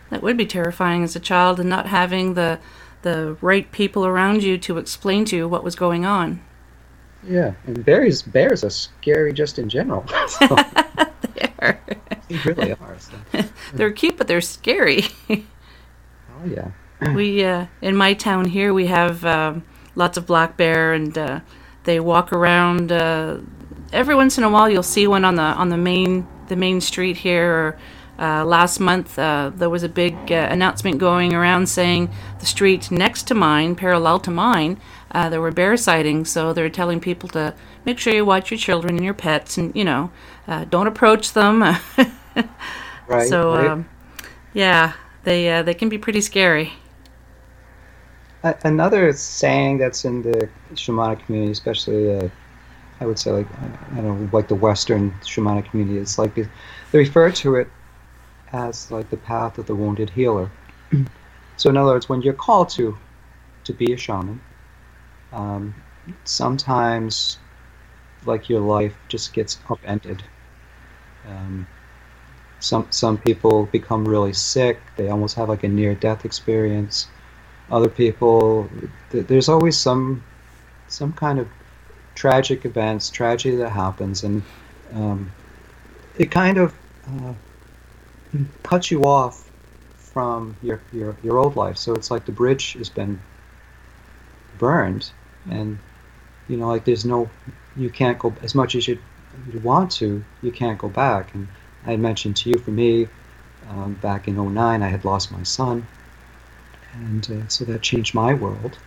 that 0.10 0.22
would 0.22 0.38
be 0.38 0.46
terrifying 0.46 1.04
as 1.04 1.16
a 1.16 1.20
child 1.20 1.60
and 1.60 1.70
not 1.70 1.88
having 1.88 2.34
the 2.34 2.60
the 3.04 3.38
right 3.42 3.70
people 3.72 4.06
around 4.06 4.44
you 4.44 4.58
to 4.58 4.78
explain 4.78 5.26
to 5.26 5.36
you 5.36 5.48
what 5.48 5.64
was 5.64 5.76
going 5.76 6.06
on. 6.06 6.42
Yeah, 7.28 7.54
and 7.66 7.84
bears 7.86 8.22
bears 8.22 8.64
are 8.64 8.70
scary 8.70 9.34
just 9.34 9.60
in 9.60 9.70
general. 9.70 10.06
So. 10.28 10.48
they 11.34 11.54
are. 11.60 11.80
They 12.28 12.38
really 12.46 12.72
are. 12.74 12.98
So. 13.00 13.44
they're 13.74 13.92
cute, 13.92 14.18
but 14.18 14.28
they're 14.28 14.42
scary. 14.42 15.04
oh 15.30 16.46
yeah. 16.46 16.72
we 17.14 17.44
uh, 17.44 17.68
in 17.82 17.96
my 17.96 18.14
town 18.14 18.46
here 18.46 18.74
we 18.74 18.88
have 18.88 19.24
um, 19.26 19.64
lots 19.96 20.18
of 20.18 20.26
black 20.26 20.58
bear, 20.58 20.94
and 20.94 21.18
uh, 21.18 21.40
they 21.84 22.00
walk 22.00 22.34
around. 22.34 22.92
Uh, 22.92 23.40
every 23.92 24.16
once 24.16 24.38
in 24.38 24.44
a 24.44 24.50
while, 24.50 24.70
you'll 24.70 24.84
see 24.84 25.08
one 25.08 25.26
on 25.26 25.36
the 25.36 25.44
on 25.44 25.70
the 25.70 25.78
main 25.78 26.28
the 26.48 26.56
main 26.56 26.82
street 26.82 27.18
here. 27.18 27.52
Or, 27.52 27.80
uh, 28.20 28.46
last 28.46 28.80
month, 28.80 29.18
uh, 29.18 29.52
there 29.56 29.70
was 29.70 29.82
a 29.82 29.90
big 29.90 30.14
uh, 30.32 30.48
announcement 30.52 31.00
going 31.00 31.34
around 31.34 31.68
saying 31.68 32.14
the 32.40 32.46
street 32.46 32.92
next 32.92 33.24
to 33.28 33.34
mine, 33.34 33.76
parallel 33.76 34.20
to 34.20 34.32
mine, 34.32 34.80
uh, 35.14 35.30
there 35.30 35.42
were 35.42 35.52
bear 35.52 35.78
sightings, 35.78 36.30
so 36.30 36.54
they're 36.54 36.70
telling 36.70 37.00
people 37.00 37.30
to 37.30 37.54
make 37.86 38.00
sure 38.00 38.14
you 38.14 38.26
watch 38.26 38.50
your 38.50 38.58
children 38.58 38.96
and 38.96 39.06
your 39.06 39.14
pets, 39.14 39.58
and 39.58 39.76
you 39.76 39.84
know, 39.84 40.12
uh, 40.48 40.66
don't 40.66 40.88
approach 40.88 41.34
them. 41.34 41.62
right. 43.08 43.30
So, 43.30 43.54
right. 43.54 43.68
Um, 43.68 43.90
yeah, 44.54 44.94
they 45.24 45.52
uh, 45.52 45.64
they 45.64 45.74
can 45.74 45.90
be 45.90 45.98
pretty 45.98 46.22
scary. 46.22 46.74
Another 48.64 49.14
saying 49.14 49.78
that's 49.78 50.04
in 50.04 50.22
the 50.22 50.50
shamanic 50.74 51.26
community, 51.26 51.52
especially 51.52 52.14
uh, 52.14 52.28
I 53.00 53.06
would 53.06 53.20
say 53.20 53.32
like 53.32 53.48
I 53.92 54.02
don't 54.02 54.22
know, 54.22 54.30
like 54.34 54.48
the 54.48 54.56
Western 54.56 55.12
shamanic 55.22 55.70
community, 55.70 55.98
is 56.00 56.18
like 56.18 56.36
they 56.36 56.48
refer 56.92 57.32
to 57.32 57.56
it 57.56 57.68
as 58.52 58.92
like 58.92 59.10
the 59.10 59.18
path 59.18 59.58
of 59.58 59.66
the 59.66 59.76
wounded 59.76 60.10
healer. 60.10 60.52
so 61.58 61.70
in 61.70 61.78
other 61.78 61.92
words, 61.92 62.10
when 62.10 62.22
you're 62.22 62.34
called 62.34 62.70
to 62.70 62.98
to 63.64 63.74
be 63.74 63.94
a 63.94 63.98
shaman, 63.98 64.42
um, 65.34 65.74
sometimes 66.24 67.38
like 68.26 68.50
your 68.50 68.62
life 68.62 68.96
just 69.10 69.34
gets 69.34 69.60
upended. 69.70 70.24
Um, 71.28 71.68
some 72.60 72.88
some 72.92 73.18
people 73.18 73.66
become 73.66 74.06
really 74.08 74.34
sick. 74.34 74.80
They 74.96 75.10
almost 75.10 75.36
have 75.36 75.50
like 75.50 75.64
a 75.64 75.68
near 75.68 75.96
death 75.96 76.26
experience. 76.26 77.08
Other 77.70 77.90
people, 77.90 78.70
th- 79.12 79.28
there's 79.28 79.50
always 79.50 79.78
some 79.78 80.24
some 80.88 81.14
kind 81.14 81.40
of 81.40 81.48
tragic 82.16 82.66
events, 82.66 83.10
tragedy 83.10 83.56
that 83.58 83.70
happens, 83.70 84.24
and 84.24 84.42
um, 84.94 85.32
it 86.18 86.32
kind 86.32 86.58
of 86.58 86.74
uh, 87.08 87.34
cuts 88.64 88.92
you 88.92 89.04
off 89.04 89.50
from 89.96 90.56
your, 90.62 90.80
your 90.94 91.16
your 91.24 91.38
old 91.40 91.56
life. 91.56 91.78
So 91.78 91.94
it's 91.94 92.12
like 92.12 92.26
the 92.26 92.32
bridge 92.32 92.74
has 92.74 92.90
been 92.90 93.20
burned, 94.58 95.12
and 95.50 95.78
you 96.48 96.58
know 96.58 96.68
like 96.68 96.86
there's 96.86 97.06
no 97.06 97.30
you 97.76 97.90
can't 97.90 98.20
go 98.20 98.34
as 98.42 98.56
much 98.56 98.76
as 98.76 98.88
you 98.88 98.98
you 99.52 99.60
want 99.60 99.92
to 99.92 100.24
you 100.42 100.52
can't 100.52 100.78
go 100.78 100.90
back 100.90 101.34
and 101.34 101.48
i 101.86 101.92
had 101.92 102.00
mentioned 102.00 102.36
to 102.36 102.50
you 102.50 102.58
for 102.58 102.72
me 102.72 103.08
um, 103.70 103.94
back 103.96 104.28
in 104.28 104.36
09 104.36 104.82
i 104.82 104.88
had 104.88 105.06
lost 105.06 105.32
my 105.32 105.44
son 105.44 105.86
and 106.94 107.30
uh, 107.32 107.48
so 107.48 107.66
that 107.66 107.82
changed 107.82 108.14
my 108.14 108.34
world 108.34 108.78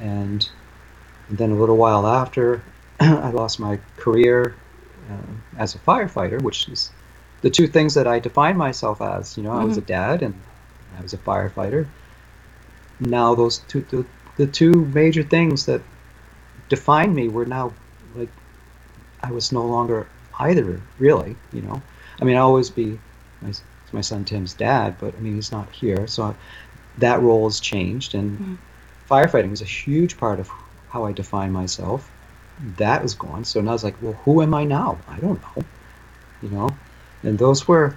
and, 0.00 0.48
and 1.28 1.38
then 1.38 1.50
a 1.50 1.54
little 1.54 1.76
while 1.76 2.06
after 2.06 2.62
i 3.00 3.30
lost 3.30 3.58
my 3.58 3.78
career 3.96 4.54
uh, 5.10 5.58
as 5.58 5.74
a 5.74 5.78
firefighter 5.78 6.40
which 6.42 6.68
is 6.68 6.90
the 7.42 7.50
two 7.50 7.66
things 7.66 7.94
that 7.94 8.06
i 8.06 8.18
defined 8.18 8.56
myself 8.56 9.00
as 9.00 9.36
you 9.36 9.42
know 9.42 9.50
mm-hmm. 9.50 9.60
i 9.60 9.64
was 9.64 9.76
a 9.76 9.80
mm-hmm. 9.80 9.88
dad 9.88 10.22
and 10.22 10.34
i 10.98 11.02
was 11.02 11.12
a 11.12 11.18
firefighter 11.18 11.86
now 13.00 13.34
those 13.34 13.58
two 13.58 13.80
the, 13.90 14.04
the 14.36 14.46
two 14.46 14.72
major 14.72 15.22
things 15.22 15.66
that 15.66 15.80
defined 16.68 17.14
me 17.14 17.28
were 17.28 17.44
now 17.44 17.72
like 18.14 18.28
I 19.22 19.30
was 19.32 19.52
no 19.52 19.64
longer 19.64 20.06
either 20.38 20.80
really 20.98 21.36
you 21.52 21.62
know 21.62 21.82
I 22.20 22.24
mean 22.24 22.36
I'll 22.36 22.46
always 22.46 22.70
be 22.70 22.98
my, 23.40 23.52
my 23.92 24.00
son 24.00 24.24
Tim's 24.24 24.54
dad 24.54 24.96
but 24.98 25.14
I 25.14 25.20
mean 25.20 25.34
he's 25.34 25.52
not 25.52 25.70
here 25.70 26.06
so 26.06 26.34
that 26.98 27.20
role 27.20 27.48
has 27.48 27.60
changed 27.60 28.14
and 28.14 28.38
mm-hmm. 28.38 28.54
firefighting 29.12 29.52
is 29.52 29.62
a 29.62 29.66
huge 29.66 30.16
part 30.16 30.40
of 30.40 30.50
how 30.88 31.04
I 31.04 31.12
define 31.12 31.52
myself 31.52 32.10
that 32.76 33.04
is 33.04 33.14
gone 33.14 33.44
so 33.44 33.60
now 33.60 33.74
it's 33.74 33.84
like 33.84 34.00
well 34.00 34.14
who 34.24 34.42
am 34.42 34.54
I 34.54 34.64
now 34.64 34.98
I 35.08 35.18
don't 35.18 35.40
know 35.42 35.64
you 36.44 36.50
know, 36.50 36.68
and 37.22 37.38
those 37.38 37.66
were 37.66 37.96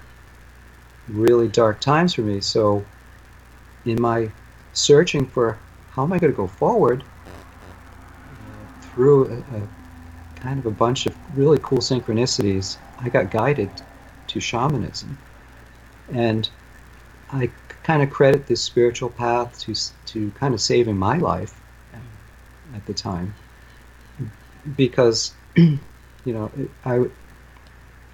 really 1.10 1.50
dark 1.50 1.82
times 1.82 2.13
for 2.13 2.22
me. 2.22 2.39
So, 2.39 2.86
in 3.86 4.01
my 4.01 4.32
searching 4.74 5.25
for 5.25 5.60
how 5.98 6.04
am 6.04 6.13
I 6.13 6.20
going 6.20 6.32
to 6.32 6.38
go 6.38 6.46
forward, 6.46 7.04
through 8.82 9.25
a, 9.25 9.58
a 9.58 9.68
kind 10.36 10.60
of 10.60 10.68
a 10.68 10.72
bunch 10.72 11.08
of 11.08 11.16
really 11.36 11.58
cool 11.63 11.80
synchronicities, 11.80 12.77
I 13.00 13.10
got 13.10 13.32
guided 13.32 13.72
to 14.27 14.39
shamanism, 14.39 15.18
and 16.13 16.48
I 17.32 17.50
kind 17.82 18.04
of 18.04 18.12
credit 18.12 18.46
this 18.46 18.62
spiritual 18.62 19.10
path 19.10 19.60
to 19.62 19.74
to 20.13 20.32
kind 20.32 20.54
of 20.54 20.62
saving 20.62 20.98
my 20.98 21.18
life 21.18 21.60
at 22.75 22.86
the 22.86 22.94
time. 22.94 23.34
Because 24.75 25.34
you 25.56 25.80
know 26.25 26.51
I 26.86 27.00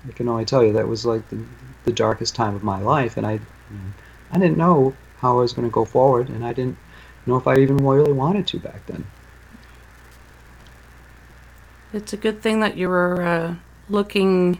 I 0.07 0.11
can 0.15 0.29
only 0.29 0.45
tell 0.45 0.63
you 0.63 0.71
that 0.73 0.87
was 0.87 1.05
like 1.05 1.27
the, 1.29 1.43
the 1.83 1.91
darkest 1.91 2.33
time 2.33 2.55
of 2.55 2.63
my 2.63 2.79
life, 2.79 3.17
and 3.17 3.27
I 3.27 3.41
I 4.31 4.39
didn't 4.39 4.57
know 4.57 4.95
how 5.17 5.37
I 5.37 5.41
was 5.41 5.51
going 5.51 5.67
to 5.67 5.73
go 5.73 5.83
forward, 5.83 6.29
and 6.29 6.45
I 6.45 6.53
didn't 6.53 6.77
know 7.25 7.37
if 7.37 7.47
I 7.47 7.57
even 7.57 7.77
really 7.77 8.13
wanted 8.13 8.47
to 8.47 8.59
back 8.59 8.85
then. 8.85 9.05
It's 11.93 12.11
a 12.13 12.17
good 12.17 12.41
thing 12.41 12.59
that 12.61 12.75
you 12.75 12.89
were 12.89 13.21
uh, 13.21 13.55
looking 13.87 14.59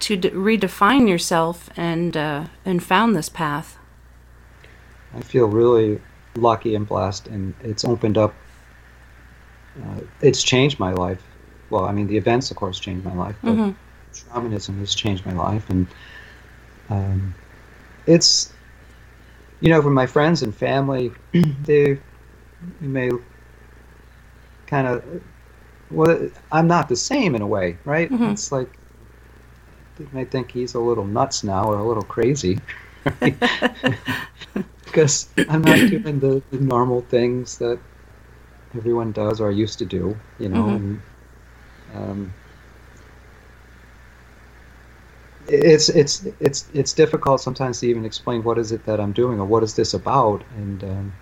to 0.00 0.16
d- 0.16 0.30
redefine 0.30 1.08
yourself 1.08 1.70
and 1.76 2.16
uh, 2.16 2.46
and 2.64 2.82
found 2.82 3.14
this 3.16 3.28
path. 3.28 3.78
I 5.14 5.20
feel 5.20 5.46
really 5.46 6.00
lucky 6.34 6.74
and 6.74 6.86
blessed, 6.86 7.28
and 7.28 7.54
it's 7.62 7.84
opened 7.84 8.18
up. 8.18 8.34
Uh, 9.80 10.00
it's 10.20 10.42
changed 10.42 10.78
my 10.80 10.92
life. 10.92 11.22
Well, 11.70 11.84
I 11.84 11.92
mean, 11.92 12.06
the 12.06 12.16
events, 12.16 12.50
of 12.50 12.56
course, 12.56 12.78
changed 12.78 13.04
my 13.04 13.14
life, 13.14 13.36
but 13.42 13.54
Mhm. 13.54 13.74
shamanism 14.12 14.78
has 14.80 14.94
changed 14.94 15.24
my 15.24 15.32
life, 15.32 15.68
and 15.70 15.86
um, 16.90 17.34
it's 18.06 18.52
you 19.60 19.70
know, 19.70 19.82
for 19.82 19.90
my 19.90 20.06
friends 20.06 20.42
and 20.42 20.54
family, 20.54 21.12
they 21.62 21.98
may 22.80 23.10
kind 24.66 24.86
of 24.86 25.04
well, 25.90 26.30
I'm 26.52 26.66
not 26.68 26.88
the 26.88 26.96
same 26.96 27.34
in 27.34 27.42
a 27.42 27.46
way, 27.46 27.78
right? 27.84 28.10
Mhm. 28.10 28.32
It's 28.32 28.50
like 28.52 28.78
they 29.96 30.06
may 30.12 30.24
think 30.24 30.50
he's 30.50 30.74
a 30.74 30.80
little 30.80 31.04
nuts 31.06 31.42
now 31.44 31.64
or 31.64 31.78
a 31.78 31.84
little 31.86 32.02
crazy. 32.02 32.58
because 34.84 35.28
I'm 35.48 35.62
not 35.62 35.86
doing 35.86 36.18
the, 36.20 36.42
the 36.50 36.58
normal 36.60 37.00
things 37.02 37.58
that 37.58 37.80
everyone 38.76 39.12
does 39.12 39.40
or 39.40 39.50
used 39.50 39.78
to 39.78 39.86
do, 39.86 40.16
you 40.38 40.48
know. 40.48 40.70
Mhm. 40.70 40.76
And, 40.76 41.02
um, 41.94 42.34
it's 45.48 45.88
it's 45.88 46.26
it's 46.40 46.68
it's 46.74 46.92
difficult 46.92 47.40
sometimes 47.40 47.80
to 47.80 47.86
even 47.86 48.04
explain 48.04 48.42
what 48.42 48.58
is 48.58 48.72
it 48.72 48.84
that 48.86 49.00
I'm 49.00 49.12
doing 49.12 49.40
or 49.40 49.44
what 49.44 49.62
is 49.62 49.74
this 49.74 49.94
about, 49.94 50.42
and 50.56 50.84
um, 50.84 51.12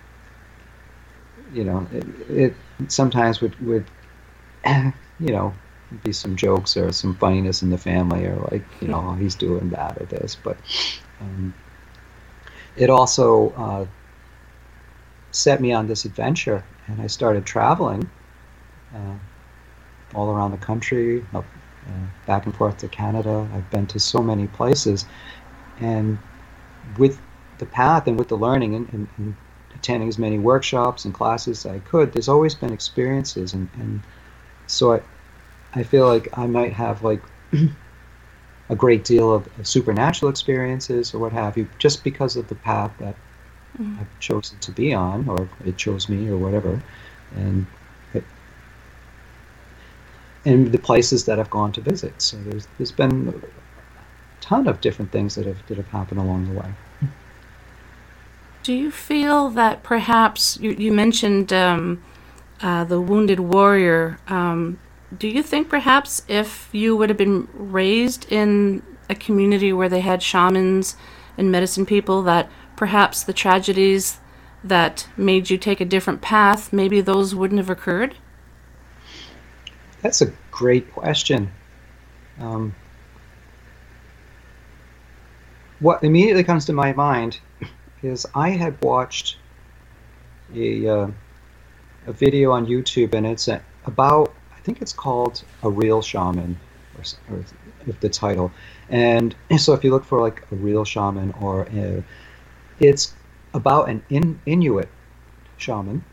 you 1.52 1.64
know, 1.64 1.86
it, 1.92 2.04
it 2.30 2.54
sometimes 2.88 3.40
would 3.40 3.58
would 3.60 3.84
you 4.66 4.92
know 5.32 5.54
be 6.02 6.12
some 6.12 6.34
jokes 6.34 6.76
or 6.76 6.92
some 6.92 7.14
funniness 7.16 7.62
in 7.62 7.70
the 7.70 7.78
family 7.78 8.24
or 8.24 8.36
like 8.50 8.64
you 8.80 8.88
know 8.88 9.04
oh, 9.08 9.14
he's 9.14 9.34
doing 9.34 9.70
that 9.70 10.00
or 10.00 10.06
this, 10.06 10.36
but. 10.42 10.56
Um, 11.20 11.54
it 12.76 12.90
also 12.90 13.50
uh, 13.50 13.86
set 15.30 15.60
me 15.60 15.72
on 15.72 15.86
this 15.86 16.04
adventure, 16.04 16.64
and 16.86 17.00
I 17.00 17.06
started 17.06 17.46
traveling 17.46 18.08
uh, 18.94 19.14
all 20.14 20.30
around 20.30 20.52
the 20.52 20.58
country, 20.58 21.24
up, 21.34 21.44
back 22.26 22.46
and 22.46 22.54
forth 22.54 22.78
to 22.78 22.88
Canada. 22.88 23.46
I've 23.54 23.68
been 23.70 23.86
to 23.88 24.00
so 24.00 24.22
many 24.22 24.46
places, 24.48 25.06
and 25.78 26.18
with 26.98 27.20
the 27.58 27.66
path 27.66 28.06
and 28.06 28.18
with 28.18 28.28
the 28.28 28.36
learning 28.36 28.74
and, 28.74 28.88
and, 28.92 29.08
and 29.16 29.36
attending 29.74 30.08
as 30.08 30.18
many 30.18 30.38
workshops 30.38 31.04
and 31.04 31.14
classes 31.14 31.64
as 31.64 31.72
I 31.72 31.78
could, 31.80 32.12
there's 32.12 32.28
always 32.28 32.54
been 32.54 32.72
experiences, 32.72 33.52
and, 33.52 33.68
and 33.74 34.00
so 34.66 34.94
I, 34.94 35.00
I 35.74 35.82
feel 35.82 36.06
like 36.06 36.28
I 36.38 36.46
might 36.46 36.72
have 36.72 37.02
like 37.02 37.22
a 38.68 38.76
great 38.76 39.04
deal 39.04 39.32
of, 39.32 39.46
of 39.58 39.66
supernatural 39.66 40.30
experiences 40.30 41.12
or 41.14 41.18
what 41.18 41.32
have 41.32 41.56
you, 41.56 41.68
just 41.78 42.02
because 42.04 42.36
of 42.36 42.48
the 42.48 42.54
path 42.54 42.92
that 42.98 43.14
Mhm. 43.78 43.98
I've 44.00 44.18
chosen 44.20 44.58
to 44.60 44.70
be 44.70 44.94
on, 44.94 45.28
or 45.28 45.48
it 45.64 45.76
chose 45.76 46.08
me, 46.08 46.28
or 46.28 46.36
whatever, 46.36 46.80
and 47.34 47.66
and 50.44 50.72
the 50.72 50.78
places 50.78 51.24
that 51.24 51.38
I've 51.38 51.50
gone 51.50 51.72
to 51.72 51.80
visit. 51.80 52.20
So 52.20 52.36
there's 52.38 52.68
there's 52.78 52.92
been 52.92 53.28
a 53.28 54.42
ton 54.42 54.66
of 54.68 54.80
different 54.80 55.10
things 55.10 55.34
that 55.34 55.46
have 55.46 55.66
that 55.66 55.76
have 55.76 55.88
happened 55.88 56.20
along 56.20 56.52
the 56.52 56.60
way. 56.60 56.70
Do 58.62 58.72
you 58.72 58.90
feel 58.90 59.50
that 59.50 59.82
perhaps 59.82 60.58
you, 60.58 60.70
you 60.70 60.90
mentioned 60.90 61.52
um, 61.52 62.02
uh, 62.62 62.84
the 62.84 62.98
wounded 62.98 63.40
warrior? 63.40 64.18
Um, 64.26 64.78
do 65.16 65.28
you 65.28 65.42
think 65.42 65.68
perhaps 65.68 66.22
if 66.28 66.70
you 66.72 66.96
would 66.96 67.10
have 67.10 67.18
been 67.18 67.46
raised 67.52 68.30
in 68.32 68.82
a 69.10 69.14
community 69.14 69.70
where 69.72 69.90
they 69.90 70.00
had 70.00 70.22
shamans 70.22 70.96
and 71.36 71.52
medicine 71.52 71.84
people, 71.84 72.22
that 72.22 72.50
perhaps 72.74 73.22
the 73.22 73.34
tragedies 73.34 74.18
that 74.62 75.08
made 75.16 75.50
you 75.50 75.58
take 75.58 75.80
a 75.80 75.84
different 75.84 76.22
path, 76.22 76.72
maybe 76.72 77.02
those 77.02 77.34
wouldn't 77.34 77.58
have 77.58 77.70
occurred? 77.70 78.16
That's 80.04 80.20
a 80.20 80.30
great 80.50 80.92
question. 80.92 81.50
Um, 82.38 82.74
what 85.80 86.04
immediately 86.04 86.44
comes 86.44 86.66
to 86.66 86.74
my 86.74 86.92
mind 86.92 87.40
is 88.02 88.26
I 88.34 88.50
had 88.50 88.76
watched 88.82 89.38
a 90.54 90.86
uh, 90.86 91.08
a 92.06 92.12
video 92.12 92.52
on 92.52 92.66
YouTube, 92.66 93.14
and 93.14 93.26
it's 93.26 93.48
about 93.86 94.34
I 94.54 94.60
think 94.60 94.82
it's 94.82 94.92
called 94.92 95.42
a 95.62 95.70
real 95.70 96.02
shaman, 96.02 96.60
or, 96.98 97.04
or 97.34 97.44
if 97.86 97.98
the 98.00 98.10
title. 98.10 98.52
And 98.90 99.34
so 99.56 99.72
if 99.72 99.82
you 99.82 99.90
look 99.90 100.04
for 100.04 100.20
like 100.20 100.42
a 100.52 100.54
real 100.56 100.84
shaman, 100.84 101.32
or 101.40 101.62
a, 101.72 102.04
it's 102.78 103.14
about 103.54 103.88
an 103.88 104.04
in, 104.10 104.38
Inuit 104.44 104.90
shaman, 105.56 106.04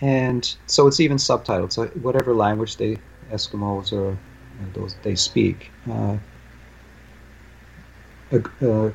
and 0.00 0.54
so 0.66 0.86
it's 0.86 1.00
even 1.00 1.16
subtitled. 1.16 1.72
So 1.72 1.86
whatever 1.88 2.34
language 2.34 2.76
they 2.76 2.98
Eskimos 3.30 3.92
or 3.92 4.10
you 4.10 4.16
know, 4.60 4.70
those 4.74 4.94
they 5.02 5.14
speak. 5.14 5.70
Uh, 5.90 6.16
a, 8.32 8.42
a 8.66 8.92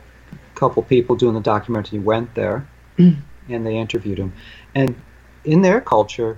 couple 0.55 0.83
people 0.83 1.15
doing 1.15 1.33
the 1.33 1.41
documentary 1.41 1.99
went 1.99 2.33
there, 2.35 2.67
and 2.97 3.65
they 3.65 3.77
interviewed 3.77 4.17
him, 4.17 4.33
and 4.75 4.95
in 5.43 5.61
their 5.61 5.81
culture, 5.81 6.37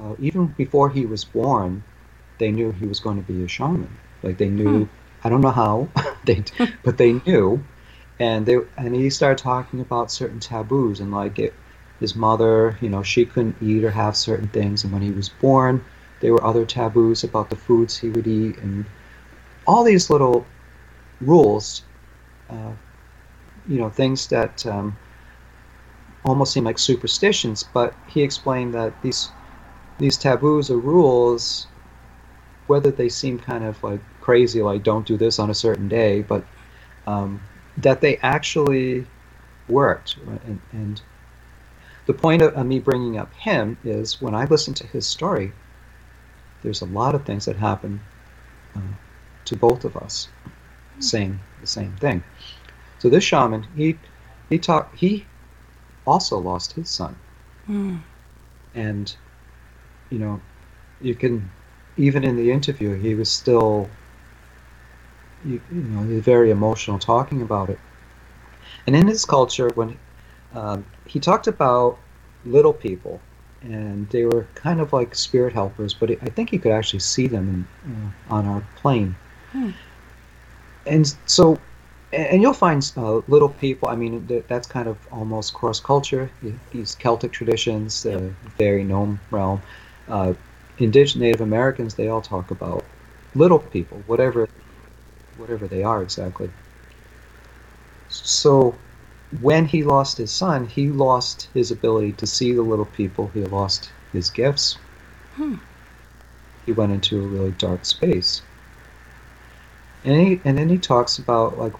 uh, 0.00 0.14
even 0.20 0.46
before 0.46 0.88
he 0.88 1.04
was 1.04 1.24
born, 1.24 1.82
they 2.38 2.50
knew 2.50 2.72
he 2.72 2.86
was 2.86 3.00
going 3.00 3.22
to 3.22 3.32
be 3.32 3.44
a 3.44 3.48
shaman. 3.48 3.88
Like 4.22 4.38
they 4.38 4.48
knew, 4.48 4.88
I 5.22 5.28
don't 5.28 5.40
know 5.40 5.50
how, 5.50 5.88
they, 6.24 6.44
but 6.84 6.98
they 6.98 7.14
knew, 7.26 7.62
and 8.18 8.46
they 8.46 8.58
and 8.76 8.94
he 8.94 9.10
started 9.10 9.38
talking 9.42 9.80
about 9.80 10.10
certain 10.10 10.40
taboos 10.40 11.00
and 11.00 11.12
like 11.12 11.38
it, 11.38 11.54
his 12.00 12.14
mother, 12.14 12.76
you 12.80 12.88
know, 12.88 13.02
she 13.02 13.24
couldn't 13.24 13.56
eat 13.60 13.84
or 13.84 13.90
have 13.90 14.16
certain 14.16 14.48
things, 14.48 14.84
and 14.84 14.92
when 14.92 15.02
he 15.02 15.10
was 15.10 15.28
born, 15.28 15.84
there 16.20 16.32
were 16.32 16.44
other 16.44 16.64
taboos 16.64 17.24
about 17.24 17.50
the 17.50 17.56
foods 17.56 17.96
he 17.96 18.10
would 18.10 18.26
eat, 18.26 18.56
and 18.58 18.84
all 19.66 19.84
these 19.84 20.10
little 20.10 20.46
rules, 21.20 21.82
uh, 22.50 22.72
you 23.68 23.78
know, 23.78 23.90
things 23.90 24.28
that 24.28 24.64
um, 24.66 24.96
almost 26.24 26.52
seem 26.52 26.64
like 26.64 26.78
superstitions. 26.78 27.62
But 27.62 27.94
he 28.06 28.22
explained 28.22 28.74
that 28.74 29.00
these 29.02 29.30
these 29.98 30.16
taboos 30.16 30.70
or 30.70 30.78
rules, 30.78 31.66
whether 32.68 32.90
they 32.90 33.08
seem 33.08 33.38
kind 33.38 33.64
of 33.64 33.82
like 33.82 34.00
crazy, 34.20 34.62
like 34.62 34.82
don't 34.82 35.06
do 35.06 35.16
this 35.16 35.38
on 35.38 35.50
a 35.50 35.54
certain 35.54 35.88
day, 35.88 36.22
but 36.22 36.44
um, 37.06 37.40
that 37.78 38.00
they 38.00 38.16
actually 38.18 39.04
worked, 39.68 40.16
and, 40.46 40.60
and 40.72 41.02
the 42.08 42.14
point 42.14 42.40
of, 42.40 42.54
of 42.54 42.66
me 42.66 42.78
bringing 42.78 43.18
up 43.18 43.30
him 43.34 43.76
is 43.84 44.20
when 44.20 44.34
I 44.34 44.46
listen 44.46 44.72
to 44.74 44.86
his 44.86 45.06
story, 45.06 45.52
there's 46.62 46.80
a 46.80 46.86
lot 46.86 47.14
of 47.14 47.26
things 47.26 47.44
that 47.44 47.56
happen 47.56 48.00
uh, 48.74 48.80
to 49.44 49.54
both 49.54 49.84
of 49.84 49.94
us 49.94 50.28
saying 51.00 51.38
the 51.60 51.66
same 51.66 51.94
thing. 52.00 52.24
So 52.98 53.10
this 53.10 53.24
shaman, 53.24 53.66
he 53.76 53.98
he 54.48 54.58
talked 54.58 54.96
he 54.96 55.26
also 56.06 56.38
lost 56.38 56.72
his 56.72 56.88
son. 56.88 57.14
Mm. 57.68 58.00
And 58.74 59.14
you 60.08 60.18
know, 60.18 60.40
you 61.02 61.14
can 61.14 61.50
even 61.98 62.24
in 62.24 62.36
the 62.36 62.50
interview 62.50 62.94
he 62.94 63.14
was 63.14 63.30
still 63.30 63.86
you, 65.44 65.60
you 65.70 65.82
know, 65.82 66.04
he 66.04 66.14
was 66.14 66.24
very 66.24 66.50
emotional 66.50 66.98
talking 66.98 67.42
about 67.42 67.68
it. 67.68 67.78
And 68.86 68.96
in 68.96 69.06
his 69.06 69.26
culture 69.26 69.68
when 69.74 69.98
um, 70.54 70.86
he 71.08 71.18
talked 71.18 71.46
about 71.46 71.98
little 72.44 72.72
people, 72.72 73.20
and 73.62 74.08
they 74.10 74.24
were 74.24 74.46
kind 74.54 74.80
of 74.80 74.92
like 74.92 75.14
spirit 75.14 75.52
helpers, 75.52 75.94
but 75.94 76.10
I 76.10 76.30
think 76.30 76.50
he 76.50 76.58
could 76.58 76.72
actually 76.72 77.00
see 77.00 77.26
them 77.26 77.66
in, 77.84 77.92
uh, 78.30 78.34
on 78.34 78.46
our 78.46 78.62
plane. 78.76 79.16
Hmm. 79.52 79.70
and 80.84 81.16
so 81.24 81.58
and 82.12 82.40
you'll 82.40 82.54
find 82.54 82.90
uh, 82.96 83.16
little 83.28 83.48
people. 83.48 83.88
I 83.88 83.96
mean, 83.96 84.42
that's 84.48 84.66
kind 84.66 84.88
of 84.88 84.96
almost 85.12 85.52
cross 85.52 85.78
culture. 85.80 86.30
These 86.70 86.94
Celtic 86.94 87.32
traditions, 87.32 88.02
the 88.02 88.10
yep. 88.12 88.32
very 88.56 88.84
gnome 88.84 89.20
realm, 89.30 89.60
uh, 90.08 90.32
indigenous 90.78 91.20
Native 91.20 91.40
Americans, 91.42 91.94
they 91.94 92.08
all 92.08 92.22
talk 92.22 92.50
about 92.50 92.84
little 93.34 93.58
people, 93.58 94.02
whatever, 94.06 94.48
whatever 95.36 95.68
they 95.68 95.82
are 95.82 96.02
exactly. 96.02 96.50
So, 98.08 98.74
when 99.40 99.66
he 99.66 99.82
lost 99.82 100.18
his 100.18 100.30
son, 100.30 100.66
he 100.66 100.88
lost 100.88 101.48
his 101.54 101.70
ability 101.70 102.12
to 102.12 102.26
see 102.26 102.52
the 102.52 102.62
little 102.62 102.86
people. 102.86 103.30
He 103.34 103.44
lost 103.44 103.90
his 104.12 104.30
gifts. 104.30 104.78
Hmm. 105.34 105.56
He 106.64 106.72
went 106.72 106.92
into 106.92 107.22
a 107.22 107.26
really 107.26 107.52
dark 107.52 107.84
space. 107.84 108.42
And, 110.04 110.26
he, 110.26 110.40
and 110.44 110.56
then 110.56 110.68
he 110.68 110.78
talks 110.78 111.18
about 111.18 111.58
like 111.58 111.74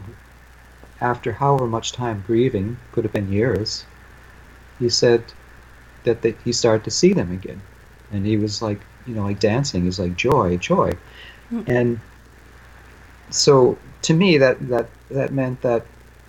after 1.00 1.32
however 1.32 1.66
much 1.66 1.92
time 1.92 2.24
grieving, 2.26 2.76
could 2.92 3.04
have 3.04 3.12
been 3.12 3.32
years, 3.32 3.84
he 4.78 4.88
said 4.88 5.24
that 6.04 6.24
he 6.44 6.52
started 6.52 6.84
to 6.84 6.90
see 6.90 7.12
them 7.12 7.32
again. 7.32 7.60
And 8.12 8.26
he 8.26 8.36
was 8.36 8.62
like, 8.62 8.80
you 9.06 9.14
know, 9.14 9.22
like 9.22 9.40
dancing. 9.40 9.84
He's 9.84 9.98
like, 9.98 10.16
joy, 10.16 10.56
joy. 10.56 10.92
Mm-hmm. 11.52 11.70
And 11.70 12.00
so 13.30 13.78
to 14.02 14.14
me, 14.14 14.38
that, 14.38 14.68
that, 14.68 14.88
that 15.10 15.32
meant 15.32 15.60
that 15.62 15.86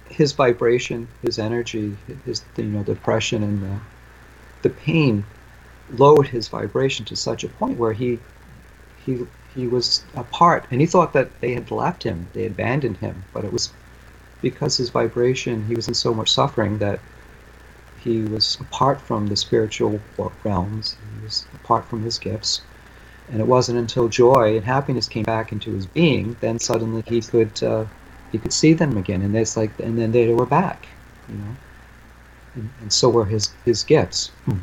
his 0.10 0.34
vibration, 0.34 1.08
his 1.22 1.40
energy, 1.40 1.96
his, 2.26 2.44
you 2.58 2.66
know, 2.66 2.84
depression 2.84 3.44
and 3.44 3.62
the, 3.64 3.80
the 4.64 4.70
pain 4.70 5.24
lowered 5.92 6.28
his 6.28 6.48
vibration 6.48 7.06
to 7.06 7.16
such 7.16 7.44
a 7.44 7.48
point 7.48 7.78
where 7.78 7.94
he, 7.94 8.20
he, 9.06 9.20
he 9.54 9.68
was 9.68 10.04
apart. 10.16 10.66
And 10.72 10.82
he 10.82 10.88
thought 10.88 11.14
that 11.14 11.40
they 11.42 11.54
had 11.54 11.72
left 11.72 12.04
him, 12.04 12.28
they 12.34 12.46
abandoned 12.46 12.98
him, 12.98 13.24
but 13.34 13.46
it 13.46 13.52
was 13.52 13.72
because 14.42 14.78
his 14.78 14.90
vibration, 14.90 15.66
he 15.66 15.76
was 15.76 15.88
in 15.88 15.94
so 15.94 16.14
much 16.14 16.32
suffering 16.32 16.78
that 16.80 17.00
he 17.98 18.22
was 18.22 18.58
apart 18.60 19.02
from 19.02 19.28
the 19.28 19.36
spiritual 19.36 20.00
realms, 20.44 20.96
he 21.02 21.24
was 21.26 21.46
apart 21.54 21.86
from 21.90 22.02
his 22.04 22.18
gifts. 22.18 22.62
And 23.32 23.40
it 23.40 23.48
wasn't 23.48 23.78
until 23.78 24.08
joy 24.08 24.56
and 24.56 24.66
happiness 24.66 25.08
came 25.08 25.24
back 25.24 25.52
into 25.52 25.72
his 25.74 25.86
being, 25.86 26.36
then 26.40 26.58
suddenly 26.58 27.04
he 27.06 27.22
could 27.22 27.62
uh, 27.62 27.86
he 28.32 28.38
could 28.38 28.54
see 28.54 28.74
them 28.74 28.98
again, 28.98 29.22
and 29.22 29.36
it's 29.36 29.58
like, 29.58 29.72
and 29.80 29.98
then 29.98 30.12
they 30.12 30.34
were 30.34 30.46
back, 30.46 30.88
you 31.28 31.36
know. 31.36 31.56
And, 32.56 32.70
and 32.82 32.94
so 32.94 33.10
were 33.10 33.26
his 33.26 33.52
his 33.66 33.84
gifts. 33.84 34.30
Hmm. 34.46 34.60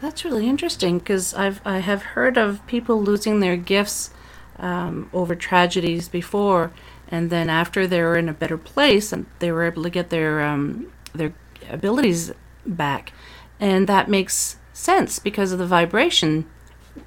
That's 0.00 0.24
really 0.24 0.48
interesting 0.48 0.98
because 0.98 1.34
I've 1.34 1.60
I 1.64 1.78
have 1.78 2.02
heard 2.02 2.36
of 2.36 2.66
people 2.66 3.00
losing 3.02 3.40
their 3.40 3.56
gifts 3.56 4.10
um, 4.58 5.08
over 5.12 5.34
tragedies 5.34 6.08
before, 6.08 6.72
and 7.08 7.30
then 7.30 7.48
after 7.50 7.86
they 7.86 8.02
were 8.02 8.16
in 8.16 8.28
a 8.28 8.32
better 8.34 8.58
place 8.58 9.12
and 9.12 9.26
they 9.38 9.52
were 9.52 9.64
able 9.64 9.82
to 9.82 9.90
get 9.90 10.10
their 10.10 10.42
um, 10.42 10.92
their 11.14 11.32
abilities 11.68 12.32
back, 12.66 13.12
and 13.58 13.86
that 13.86 14.08
makes 14.08 14.56
sense 14.72 15.18
because 15.18 15.52
of 15.52 15.58
the 15.58 15.66
vibration 15.66 16.48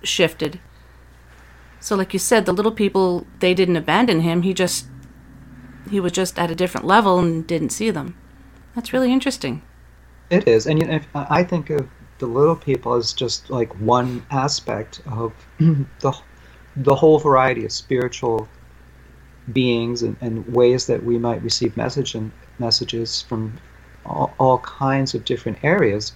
shifted. 0.03 0.59
So, 1.81 1.95
like 1.95 2.13
you 2.13 2.19
said, 2.19 2.45
the 2.45 2.53
little 2.53 2.71
people 2.71 3.25
they 3.39 3.53
didn't 3.53 3.75
abandon 3.75 4.21
him. 4.21 4.43
He 4.43 4.53
just 4.53 4.85
he 5.89 5.99
was 5.99 6.11
just 6.11 6.37
at 6.39 6.51
a 6.51 6.55
different 6.55 6.85
level 6.85 7.19
and 7.19 7.45
didn't 7.45 7.71
see 7.71 7.89
them. 7.89 8.15
That's 8.75 8.93
really 8.93 9.11
interesting. 9.11 9.63
It 10.29 10.47
is, 10.47 10.67
and 10.67 10.79
you 10.79 10.87
know, 10.87 11.01
I 11.13 11.43
think 11.43 11.71
of 11.71 11.89
the 12.19 12.27
little 12.27 12.55
people 12.55 12.93
as 12.93 13.13
just 13.13 13.49
like 13.49 13.73
one 13.81 14.23
aspect 14.29 15.01
of 15.07 15.33
the 15.59 16.13
the 16.75 16.95
whole 16.95 17.19
variety 17.19 17.65
of 17.65 17.71
spiritual 17.71 18.47
beings 19.51 20.03
and, 20.03 20.15
and 20.21 20.45
ways 20.53 20.85
that 20.85 21.03
we 21.03 21.17
might 21.17 21.41
receive 21.41 21.75
message 21.75 22.13
and 22.13 22.31
messages 22.59 23.23
from 23.23 23.59
all, 24.05 24.33
all 24.37 24.59
kinds 24.59 25.15
of 25.15 25.25
different 25.25 25.57
areas. 25.63 26.13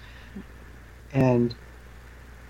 And 1.12 1.56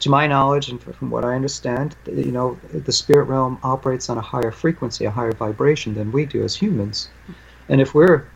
to 0.06 0.12
my 0.12 0.28
knowledge 0.28 0.70
and 0.70 0.80
from 0.80 1.10
what 1.10 1.26
I 1.26 1.34
understand, 1.34 1.96
you 2.06 2.32
know, 2.32 2.60
the 2.72 2.92
spirit 2.92 3.24
realm 3.24 3.58
operates 3.64 4.08
on 4.08 4.20
a 4.20 4.22
higher 4.22 4.52
frequency, 4.52 5.06
a 5.06 5.10
higher 5.10 5.32
vibration 5.32 5.96
than 5.96 6.12
we 6.12 6.28
do 6.28 6.44
as 6.44 6.56
humans. 6.56 7.10
And 7.70 7.82
if 7.82 7.96
we're 7.96 8.28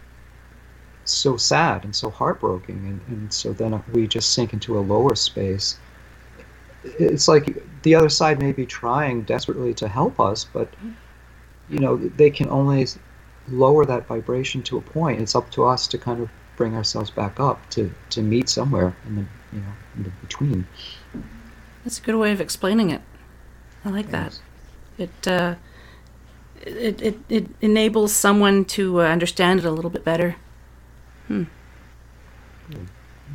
so 1.05 1.37
sad 1.37 1.83
and 1.83 1.95
so 1.95 2.09
heartbroken, 2.09 2.75
and, 2.87 3.01
and 3.19 3.31
so 3.31 3.53
then 3.53 3.83
we 3.93 4.07
just 4.07 4.33
sink 4.33 4.51
into 4.51 4.79
a 4.79 4.81
lower 4.81 5.13
space, 5.13 5.77
it's 6.83 7.27
like 7.27 7.63
the 7.83 7.93
other 7.93 8.09
side 8.09 8.39
may 8.39 8.51
be 8.51 8.65
trying 8.65 9.21
desperately 9.21 9.75
to 9.75 9.87
help 9.87 10.19
us, 10.19 10.43
but 10.43 10.73
you 11.69 11.77
know, 11.77 11.97
they 11.97 12.31
can 12.31 12.49
only 12.49 12.87
lower 13.47 13.85
that 13.85 14.07
vibration 14.07 14.63
to 14.63 14.79
a 14.79 14.81
point. 14.81 15.21
It's 15.21 15.35
up 15.35 15.51
to 15.51 15.65
us 15.65 15.85
to 15.89 15.99
kind 15.99 16.19
of 16.19 16.31
bring 16.55 16.73
ourselves 16.73 17.11
back 17.11 17.39
up 17.39 17.69
to, 17.69 17.93
to 18.09 18.23
meet 18.23 18.49
somewhere 18.49 18.95
in 19.05 19.17
the 19.17 19.25
you 19.53 19.61
know 19.61 19.73
in 19.97 20.03
the 20.03 20.09
between. 20.21 20.65
That's 21.83 21.99
a 21.99 22.01
good 22.01 22.15
way 22.15 22.31
of 22.31 22.41
explaining 22.41 22.89
it. 22.89 23.01
I 23.85 23.89
like 23.89 24.11
yes. 24.11 24.41
that. 24.97 25.03
It, 25.03 25.27
uh, 25.27 25.55
it 26.61 27.01
it 27.01 27.19
it 27.29 27.47
enables 27.61 28.11
someone 28.11 28.65
to 28.65 29.01
uh, 29.01 29.05
understand 29.05 29.59
it 29.59 29.65
a 29.65 29.71
little 29.71 29.89
bit 29.89 30.03
better. 30.03 30.35
Hmm. 31.27 31.43
hmm. 32.67 32.85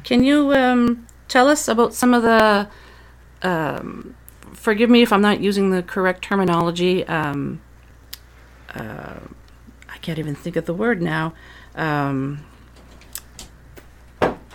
Can 0.03 0.23
you 0.23 0.53
um, 0.53 1.07
tell 1.29 1.49
us 1.49 1.69
about 1.69 1.95
some 1.95 2.13
of 2.13 2.23
the? 2.23 2.69
Um, 3.43 4.15
forgive 4.53 4.91
me 4.91 5.03
if 5.03 5.13
I'm 5.13 5.23
not 5.23 5.41
using 5.41 5.71
the 5.71 5.83
correct 5.83 6.23
terminology. 6.23 7.07
Um, 7.07 7.61
uh, 8.75 9.21
I 9.89 9.97
can't 9.99 10.19
even 10.19 10.35
think 10.35 10.57
of 10.57 10.67
the 10.67 10.75
word 10.75 11.01
now. 11.01 11.35
Um, 11.75 12.45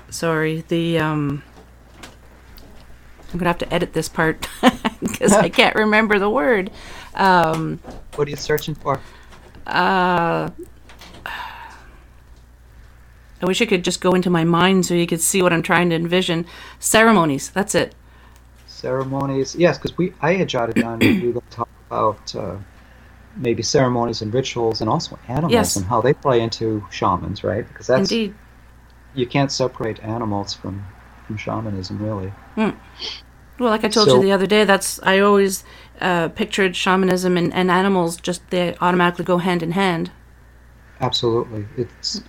sorry, 0.09 0.63
the 0.67 0.99
um, 0.99 1.43
I'm 3.31 3.39
gonna 3.39 3.49
have 3.49 3.57
to 3.59 3.73
edit 3.73 3.93
this 3.93 4.09
part 4.09 4.47
because 4.99 5.33
I 5.33 5.49
can't 5.49 5.75
remember 5.75 6.19
the 6.19 6.29
word. 6.29 6.71
Um, 7.15 7.79
what 8.15 8.27
are 8.27 8.31
you 8.31 8.37
searching 8.37 8.75
for? 8.75 8.99
Uh, 9.67 10.49
I 13.41 13.45
wish 13.45 13.61
I 13.61 13.65
could 13.65 13.83
just 13.83 14.01
go 14.01 14.11
into 14.11 14.29
my 14.29 14.43
mind 14.43 14.85
so 14.85 14.93
you 14.93 15.07
could 15.07 15.21
see 15.21 15.41
what 15.41 15.53
I'm 15.53 15.61
trying 15.61 15.89
to 15.91 15.95
envision. 15.95 16.45
Ceremonies. 16.79 17.51
That's 17.51 17.75
it. 17.75 17.95
Ceremonies. 18.67 19.55
Yes, 19.55 19.77
because 19.77 19.97
we 19.97 20.13
I 20.21 20.33
had 20.33 20.49
jotted 20.49 20.75
down 20.75 20.99
we 20.99 21.31
were 21.31 21.41
talk 21.49 21.69
about 21.87 22.35
uh, 22.35 22.57
maybe 23.35 23.63
ceremonies 23.63 24.21
and 24.21 24.33
rituals 24.33 24.81
and 24.81 24.89
also 24.89 25.17
animals 25.27 25.53
yes. 25.53 25.75
and 25.75 25.85
how 25.85 26.01
they 26.01 26.13
play 26.13 26.41
into 26.41 26.85
shamans, 26.91 27.43
right? 27.43 27.67
Because 27.67 27.87
that's 27.87 28.11
Indeed. 28.11 28.33
you 29.13 29.27
can't 29.27 29.51
separate 29.51 30.03
animals 30.03 30.53
from 30.53 30.85
from 31.29 31.37
shamanism, 31.37 32.01
really. 32.01 32.33
Mm. 32.57 32.75
Well, 33.59 33.69
like 33.69 33.83
I 33.83 33.87
told 33.87 34.09
so, 34.09 34.15
you 34.15 34.21
the 34.23 34.31
other 34.31 34.47
day, 34.47 34.63
that's 34.63 34.99
I 35.03 35.19
always 35.19 35.63
uh, 36.01 36.29
pictured 36.29 36.75
shamanism 36.75 37.37
and, 37.37 37.53
and 37.53 37.69
animals 37.69 38.17
just 38.17 38.49
they 38.49 38.75
automatically 38.81 39.25
go 39.25 39.37
hand 39.37 39.61
in 39.61 39.73
hand. 39.73 40.09
Absolutely, 41.01 41.67
it's. 41.77 42.23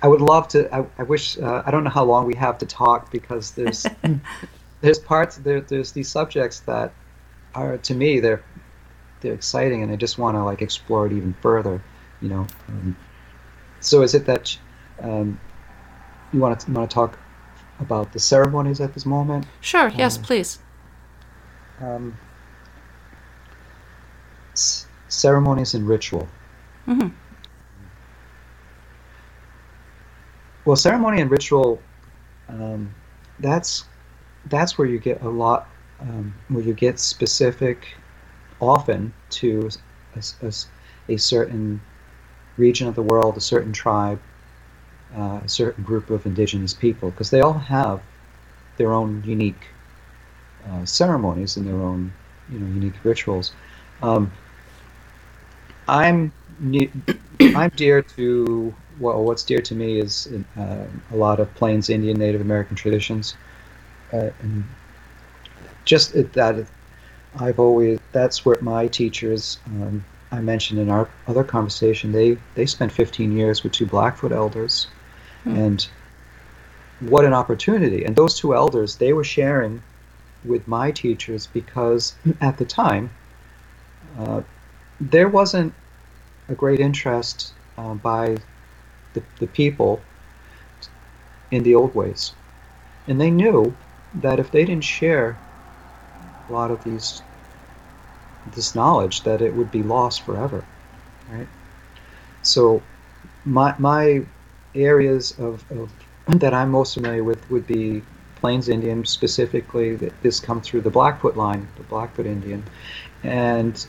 I 0.00 0.06
would 0.06 0.20
love 0.20 0.46
to. 0.48 0.72
I, 0.72 0.86
I 0.98 1.02
wish. 1.02 1.36
Uh, 1.38 1.64
I 1.66 1.72
don't 1.72 1.82
know 1.82 1.90
how 1.90 2.04
long 2.04 2.24
we 2.24 2.36
have 2.36 2.56
to 2.58 2.66
talk 2.66 3.10
because 3.10 3.50
there's 3.50 3.84
there's 4.80 5.00
parts 5.00 5.38
there. 5.38 5.60
There's 5.60 5.90
these 5.90 6.08
subjects 6.08 6.60
that 6.60 6.92
are 7.56 7.78
to 7.78 7.94
me 7.94 8.20
they're 8.20 8.44
they're 9.22 9.34
exciting, 9.34 9.82
and 9.82 9.90
I 9.90 9.96
just 9.96 10.18
want 10.18 10.36
to 10.36 10.44
like 10.44 10.62
explore 10.62 11.08
it 11.08 11.12
even 11.12 11.34
further. 11.42 11.82
You 12.20 12.28
know. 12.28 12.46
Um, 12.68 12.96
so 13.80 14.02
is 14.02 14.14
it 14.14 14.26
that 14.26 14.56
um, 15.00 15.38
you 16.32 16.40
want 16.40 16.60
to 16.60 16.72
want 16.72 16.90
to 16.90 16.94
talk 16.94 17.18
about 17.80 18.12
the 18.12 18.18
ceremonies 18.18 18.80
at 18.80 18.94
this 18.94 19.06
moment? 19.06 19.46
Sure. 19.60 19.88
Yes, 19.88 20.16
um, 20.16 20.22
please. 20.22 20.58
Um, 21.80 22.18
c- 24.54 24.86
ceremonies 25.08 25.74
and 25.74 25.86
ritual. 25.86 26.28
Mm-hmm. 26.86 27.08
Well, 30.64 30.76
ceremony 30.76 31.20
and 31.20 31.30
ritual. 31.30 31.80
Um, 32.48 32.94
that's 33.38 33.84
that's 34.46 34.78
where 34.78 34.86
you 34.86 34.98
get 34.98 35.22
a 35.22 35.28
lot 35.28 35.68
um, 36.00 36.34
where 36.48 36.62
you 36.62 36.74
get 36.74 36.98
specific 36.98 37.94
often 38.60 39.12
to 39.30 39.68
a, 40.16 40.46
a, 40.46 40.52
a, 41.08 41.16
certain 41.16 41.80
region 42.56 42.88
of 42.88 42.94
the 42.94 43.02
world, 43.02 43.36
a 43.36 43.40
certain 43.40 43.72
tribe, 43.72 44.20
uh, 45.16 45.40
a 45.44 45.48
certain 45.48 45.84
group 45.84 46.10
of 46.10 46.26
indigenous 46.26 46.74
people, 46.74 47.10
because 47.10 47.30
they 47.30 47.40
all 47.40 47.52
have 47.52 48.02
their 48.76 48.92
own 48.92 49.22
unique 49.26 49.68
uh, 50.68 50.84
ceremonies 50.84 51.56
and 51.56 51.66
their 51.66 51.80
own 51.80 52.12
you 52.50 52.58
know 52.58 52.66
unique 52.66 53.04
rituals. 53.04 53.52
Um, 54.02 54.30
I'm 55.88 56.32
I'm 57.40 57.70
dear 57.76 58.02
to 58.02 58.74
well, 59.00 59.24
what's 59.24 59.42
dear 59.42 59.60
to 59.60 59.74
me 59.74 59.98
is 59.98 60.28
uh, 60.56 60.84
a 61.10 61.16
lot 61.16 61.40
of 61.40 61.52
Plains 61.54 61.90
Indian 61.90 62.18
Native 62.18 62.40
American 62.40 62.76
traditions, 62.76 63.36
uh, 64.12 64.30
and 64.40 64.64
just 65.84 66.12
that 66.12 66.66
I've 67.38 67.58
always 67.58 67.98
that's 68.12 68.44
where 68.44 68.56
my 68.60 68.86
teachers 68.88 69.58
um, 69.66 70.04
I 70.30 70.40
mentioned 70.40 70.80
in 70.80 70.88
our 70.90 71.08
other 71.26 71.44
conversation 71.44 72.12
they 72.12 72.38
they 72.54 72.66
spent 72.66 72.92
15 72.92 73.36
years 73.36 73.62
with 73.62 73.72
two 73.72 73.86
Blackfoot 73.86 74.32
elders, 74.32 74.86
and 75.44 75.86
what 77.00 77.24
an 77.24 77.32
opportunity! 77.32 78.04
And 78.04 78.14
those 78.14 78.38
two 78.38 78.54
elders 78.54 78.96
they 78.96 79.12
were 79.12 79.24
sharing 79.24 79.82
with 80.44 80.66
my 80.66 80.90
teachers 80.90 81.46
because 81.46 82.14
at 82.40 82.58
the 82.58 82.64
time 82.64 83.10
uh, 84.18 84.42
there 85.00 85.28
wasn't 85.28 85.72
a 86.48 86.54
great 86.54 86.80
interest 86.80 87.52
uh, 87.78 87.94
by 87.94 88.36
the, 89.14 89.22
the 89.38 89.46
people 89.46 90.00
in 91.50 91.62
the 91.62 91.74
old 91.74 91.94
ways. 91.94 92.32
And 93.06 93.20
they 93.20 93.30
knew 93.30 93.74
that 94.14 94.38
if 94.38 94.50
they 94.50 94.64
didn't 94.64 94.84
share 94.84 95.36
a 96.48 96.52
lot 96.52 96.70
of 96.70 96.82
these 96.84 97.22
this 98.54 98.74
knowledge 98.74 99.22
that 99.22 99.40
it 99.40 99.54
would 99.54 99.70
be 99.70 99.82
lost 99.82 100.22
forever. 100.22 100.64
Right? 101.30 101.46
So 102.42 102.82
my 103.44 103.74
my 103.78 104.22
areas 104.74 105.38
of, 105.38 105.64
of 105.70 105.90
that 106.28 106.54
I'm 106.54 106.70
most 106.70 106.94
familiar 106.94 107.24
with 107.24 107.50
would 107.50 107.66
be 107.66 108.02
Plains 108.36 108.68
Indian 108.68 109.04
specifically. 109.04 109.96
that 109.96 110.12
This 110.22 110.40
come 110.40 110.60
through 110.60 110.82
the 110.82 110.90
Blackfoot 110.90 111.36
line, 111.36 111.68
the 111.76 111.84
Blackfoot 111.84 112.26
Indian, 112.26 112.62
and 113.22 113.86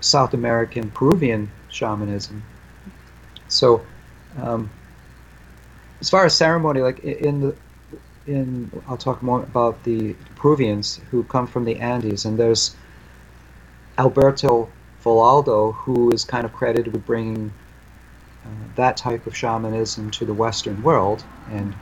South 0.00 0.34
American 0.34 0.90
Peruvian 0.90 1.50
shamanism. 1.68 2.42
So, 3.48 3.84
um, 4.40 4.70
as 6.00 6.08
far 6.08 6.24
as 6.24 6.34
ceremony, 6.34 6.80
like 6.80 7.00
in 7.00 7.40
the 7.40 7.54
in, 8.26 8.70
I'll 8.88 8.96
talk 8.96 9.22
more 9.22 9.42
about 9.42 9.82
the 9.84 10.14
Peruvians 10.36 11.00
who 11.10 11.24
come 11.24 11.46
from 11.46 11.64
the 11.64 11.76
Andes, 11.76 12.24
and 12.24 12.38
there's 12.38 12.76
Alberto 13.98 14.68
Villoldo, 15.02 15.74
who 15.74 16.10
is 16.12 16.24
kind 16.24 16.44
of 16.44 16.52
credited 16.52 16.92
with 16.92 17.04
bringing 17.04 17.52
that 18.76 18.96
type 18.96 19.26
of 19.26 19.36
shamanism 19.36 20.10
to 20.12 20.24
the 20.24 20.34
Western 20.34 20.82
world, 20.82 21.24
and 21.50 21.74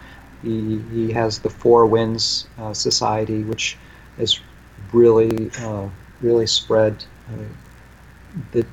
he, 0.43 0.79
he 0.93 1.13
has 1.13 1.39
the 1.39 1.51
Four 1.51 1.87
Winds 1.87 2.47
uh, 2.59 2.73
Society, 2.73 3.43
which 3.43 3.77
is 4.19 4.41
really 4.93 5.51
uh, 5.61 5.89
really 6.21 6.47
spread 6.47 7.05
uh, 7.29 7.45
the 8.53 8.67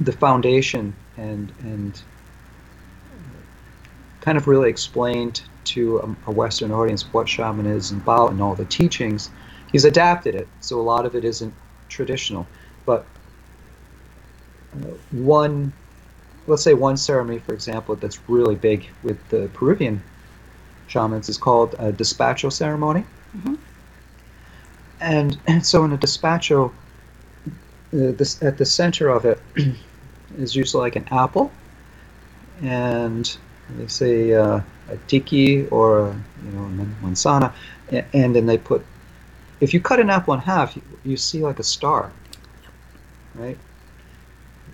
the 0.00 0.12
foundation 0.12 0.94
and 1.16 1.52
and 1.60 2.02
kind 4.20 4.38
of 4.38 4.46
really 4.46 4.68
explained 4.68 5.42
to 5.64 6.16
a, 6.26 6.30
Western 6.30 6.72
audience 6.72 7.02
what 7.12 7.28
shamanism 7.28 7.98
is 7.98 8.02
about 8.02 8.30
and 8.30 8.40
all 8.42 8.54
the 8.54 8.64
teachings. 8.66 9.30
He's 9.70 9.84
adapted 9.84 10.34
it, 10.34 10.48
so 10.60 10.80
a 10.80 10.82
lot 10.82 11.04
of 11.06 11.14
it 11.14 11.24
isn't 11.24 11.52
traditional. 11.88 12.46
But 12.86 13.04
one, 15.10 15.72
let's 16.48 16.62
say 16.62 16.74
one 16.74 16.96
ceremony, 16.96 17.38
for 17.38 17.52
example, 17.52 17.94
that's 17.94 18.18
really 18.28 18.56
big 18.56 18.88
with 19.02 19.18
the 19.28 19.48
Peruvian 19.52 20.02
shamans 20.86 21.28
is 21.28 21.36
called 21.36 21.74
a 21.78 21.92
despacho 21.92 22.50
ceremony. 22.50 23.04
Mm-hmm. 23.36 23.54
And, 25.00 25.38
and 25.46 25.64
so 25.64 25.84
in 25.84 25.92
a 25.92 25.98
despacho, 25.98 26.72
uh, 27.92 28.12
this, 28.12 28.42
at 28.42 28.58
the 28.58 28.66
center 28.66 29.08
of 29.08 29.24
it 29.24 29.40
is 30.38 30.56
usually 30.56 30.82
like 30.82 30.96
an 30.96 31.06
apple, 31.10 31.52
and 32.62 33.36
they 33.76 33.86
say 33.86 34.34
uh, 34.34 34.60
a 34.90 34.96
tiki 35.06 35.66
or 35.68 36.00
a, 36.00 36.12
you 36.44 36.50
know 36.50 36.64
a 36.64 37.06
manzana, 37.06 37.52
and 38.12 38.34
then 38.34 38.46
they 38.46 38.58
put. 38.58 38.84
If 39.60 39.72
you 39.72 39.80
cut 39.80 40.00
an 40.00 40.10
apple 40.10 40.34
in 40.34 40.40
half, 40.40 40.76
you, 40.76 40.82
you 41.04 41.16
see 41.16 41.42
like 41.42 41.58
a 41.58 41.62
star, 41.62 42.12
right? 43.34 43.58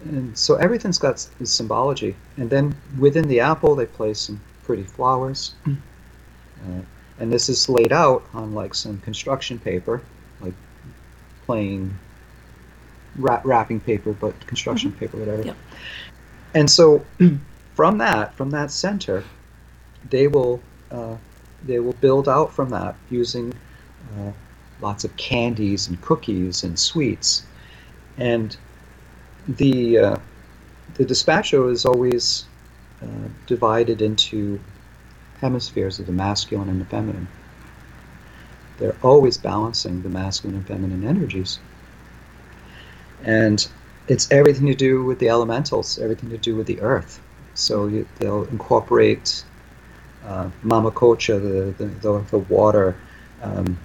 And 0.05 0.37
so 0.37 0.57
everything's 0.57 0.99
got 0.99 1.19
symbology. 1.45 2.15
And 2.37 2.51
then 2.51 2.75
within 2.99 3.27
the 3.27 3.41
apple, 3.41 3.75
they 3.75 3.87
place 3.87 4.21
some 4.21 4.41
pretty 4.63 4.83
flowers. 4.83 5.55
Uh, 5.67 6.81
and 7.19 7.33
this 7.33 7.49
is 7.49 7.69
laid 7.69 7.93
out 7.93 8.25
on 8.35 8.55
like 8.55 8.75
some 8.75 8.99
construction 9.01 9.59
paper, 9.59 10.03
like 10.41 10.55
plain 11.47 11.97
wrapping 13.17 13.81
paper, 13.81 14.13
but 14.13 14.35
construction 14.47 14.91
mm-hmm. 14.91 15.01
paper, 15.01 15.17
whatever. 15.19 15.43
Yep. 15.43 15.57
And 16.55 16.71
so 16.71 17.05
from 17.75 17.99
that, 17.99 18.35
from 18.35 18.51
that 18.51 18.71
center, 18.71 19.25
they 20.11 20.29
will 20.29 20.61
uh, 20.91 21.17
they 21.65 21.81
will 21.81 21.95
build 21.95 22.29
out 22.29 22.53
from 22.53 22.69
that 22.71 22.95
using 23.11 23.53
uh, 24.19 24.33
lots 24.81 25.05
of 25.05 25.17
candies 25.17 25.89
and 25.89 26.01
cookies 26.03 26.63
and 26.63 26.79
sweets, 26.79 27.45
and 28.19 28.57
the 29.49 29.99
uh, 29.99 30.17
the 30.95 31.05
despacho 31.05 31.71
is 31.71 31.85
always 31.85 32.47
uh, 33.03 33.29
divided 33.47 34.01
into 34.01 34.61
hemispheres 35.41 35.99
of 35.99 36.07
the 36.07 36.13
masculine 36.13 36.69
and 36.69 36.81
the 36.81 36.85
feminine. 36.87 37.29
They're 38.79 38.97
always 39.03 39.37
balancing 39.37 40.03
the 40.03 40.09
masculine 40.09 40.57
and 40.57 40.67
feminine 40.67 41.05
energies. 41.05 41.59
And 43.25 43.67
it's 44.09 44.31
everything 44.31 44.67
to 44.67 44.75
do 44.75 45.05
with 45.05 45.19
the 45.19 45.29
elementals, 45.29 45.99
everything 45.99 46.31
to 46.31 46.39
do 46.39 46.57
with 46.57 46.67
the 46.67 46.81
earth. 46.81 47.21
So 47.55 47.87
you, 47.87 48.07
they'll 48.19 48.45
incorporate 48.45 49.45
uh, 50.25 50.51
Mamacocha, 50.65 51.41
the, 51.41 51.85
the, 51.85 51.91
the, 52.01 52.25
the 52.31 52.39
water, 52.39 52.97
um, 53.43 53.79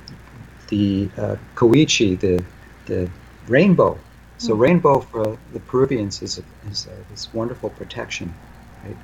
the 0.70 1.10
uh, 1.18 1.36
Koichi, 1.56 2.20
the, 2.20 2.44
the 2.86 3.10
rainbow. 3.48 4.00
So 4.40 4.54
mm-hmm. 4.54 4.62
rainbow 4.62 5.00
for 5.02 5.38
the 5.54 5.60
Peruvians 5.60 6.22
is, 6.22 6.40
a, 6.40 6.44
is 6.70 6.88
a, 6.88 7.12
this 7.12 7.32
wonderful 7.34 7.70
protection, 7.70 8.34
right? 8.84 8.98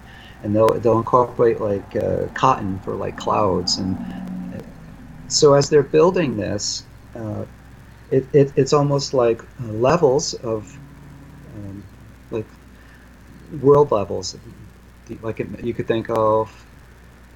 And 0.43 0.55
they'll, 0.55 0.73
they'll 0.79 0.97
incorporate 0.97 1.61
like 1.61 1.95
uh, 1.95 2.27
cotton 2.33 2.79
for 2.79 2.95
like 2.95 3.17
clouds. 3.17 3.77
And 3.77 3.97
uh, 4.55 4.63
so 5.27 5.53
as 5.53 5.69
they're 5.69 5.83
building 5.83 6.37
this, 6.37 6.83
uh, 7.15 7.45
it, 8.11 8.25
it, 8.33 8.53
it's 8.55 8.73
almost 8.73 9.13
like 9.13 9.41
uh, 9.41 9.67
levels 9.67 10.33
of 10.35 10.77
um, 11.55 11.83
like 12.31 12.45
world 13.61 13.91
levels 13.91 14.35
like 15.21 15.39
it, 15.39 15.63
you 15.63 15.73
could 15.73 15.87
think 15.87 16.09
of 16.09 16.65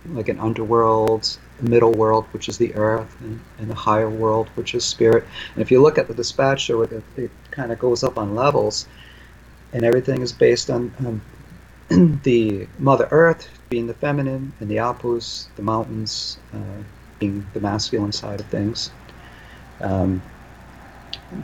like 0.08 0.30
an 0.30 0.40
underworld 0.40 1.38
a 1.60 1.64
middle 1.70 1.92
world 1.92 2.26
which 2.32 2.48
is 2.50 2.58
the 2.58 2.74
earth 2.76 3.16
and, 3.22 3.40
and 3.60 3.70
the 3.70 3.76
higher 3.76 4.10
world 4.10 4.50
which 4.56 4.74
is 4.74 4.84
spirit 4.84 5.26
and 5.54 5.62
if 5.62 5.70
you 5.70 5.82
look 5.82 5.98
at 5.98 6.08
the 6.08 6.14
despacho 6.14 6.84
it, 6.84 7.04
it 7.18 7.32
kind 7.60 7.72
of 7.72 7.80
goes 7.80 8.04
up 8.04 8.18
on 8.18 8.36
levels 8.36 8.88
and 9.74 9.84
everything 9.84 10.22
is 10.22 10.32
based 10.32 10.70
on 10.70 10.82
um, 11.06 11.18
the 12.24 12.68
mother 12.80 13.08
earth 13.12 13.44
being 13.70 13.88
the 13.88 14.00
feminine 14.06 14.54
and 14.60 14.68
the 14.70 14.78
apus 14.78 15.26
the 15.58 15.62
mountains 15.62 16.38
uh, 16.54 16.82
being 17.20 17.46
the 17.54 17.60
masculine 17.60 18.14
side 18.22 18.40
of 18.40 18.46
things 18.48 18.92
um, 19.82 20.22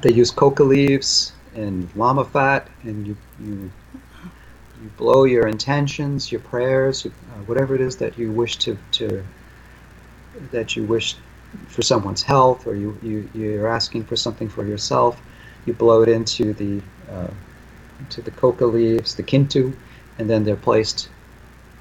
they 0.02 0.12
use 0.12 0.32
coca 0.32 0.64
leaves 0.64 1.34
and 1.56 1.94
llama 1.96 2.26
fat, 2.26 2.68
and 2.84 3.08
you 3.08 3.16
you 3.44 3.72
you 4.82 4.90
blow 4.98 5.24
your 5.24 5.48
intentions, 5.48 6.32
your 6.32 6.42
prayers, 6.42 7.06
uh, 7.06 7.10
whatever 7.46 7.76
it 7.76 7.82
is 7.82 7.96
that 7.98 8.18
you 8.18 8.32
wish 8.32 8.58
to 8.58 8.78
to 8.94 9.24
that 10.52 10.76
you 10.76 10.84
wish 10.84 11.16
for 11.68 11.82
someone's 11.82 12.24
health, 12.24 12.68
or 12.68 12.76
you 12.76 12.98
you 13.02 13.30
you're 13.34 13.68
asking 13.68 14.04
for 14.04 14.16
something 14.16 14.50
for 14.50 14.66
yourself. 14.66 15.22
You 15.66 15.74
blow 15.74 16.02
it 16.04 16.10
into 16.10 16.54
the 16.54 16.82
uh, 17.12 17.32
into 18.00 18.22
the 18.22 18.32
coca 18.32 18.66
leaves, 18.66 19.16
the 19.16 19.24
kintu, 19.24 19.76
and 20.20 20.30
then 20.30 20.44
they're 20.44 20.56
placed 20.56 21.10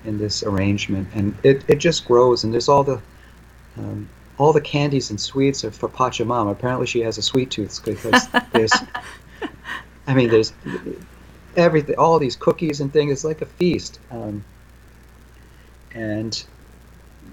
in 0.04 0.18
this 0.18 0.42
arrangement, 0.42 1.08
and 1.14 1.34
it, 1.42 1.64
it 1.68 1.76
just 1.76 2.06
grows. 2.06 2.44
And 2.44 2.52
there's 2.52 2.68
all 2.68 2.84
the 2.84 3.00
um, 3.76 4.08
all 4.38 4.52
the 4.52 4.60
candies 4.60 5.10
and 5.10 5.20
sweets 5.20 5.64
are 5.64 5.70
for 5.70 5.88
Pachamama. 5.88 6.52
Apparently, 6.52 6.86
she 6.86 7.00
has 7.00 7.18
a 7.18 7.22
sweet 7.22 7.50
tooth 7.50 7.80
because 7.84 8.28
there's, 8.52 8.72
I 10.06 10.14
mean, 10.14 10.28
there's 10.28 10.52
everything, 11.56 11.96
all 11.96 12.18
these 12.18 12.36
cookies 12.36 12.80
and 12.80 12.92
things. 12.92 13.12
It's 13.12 13.24
like 13.24 13.42
a 13.42 13.46
feast. 13.46 14.00
Um, 14.10 14.44
and 15.94 16.44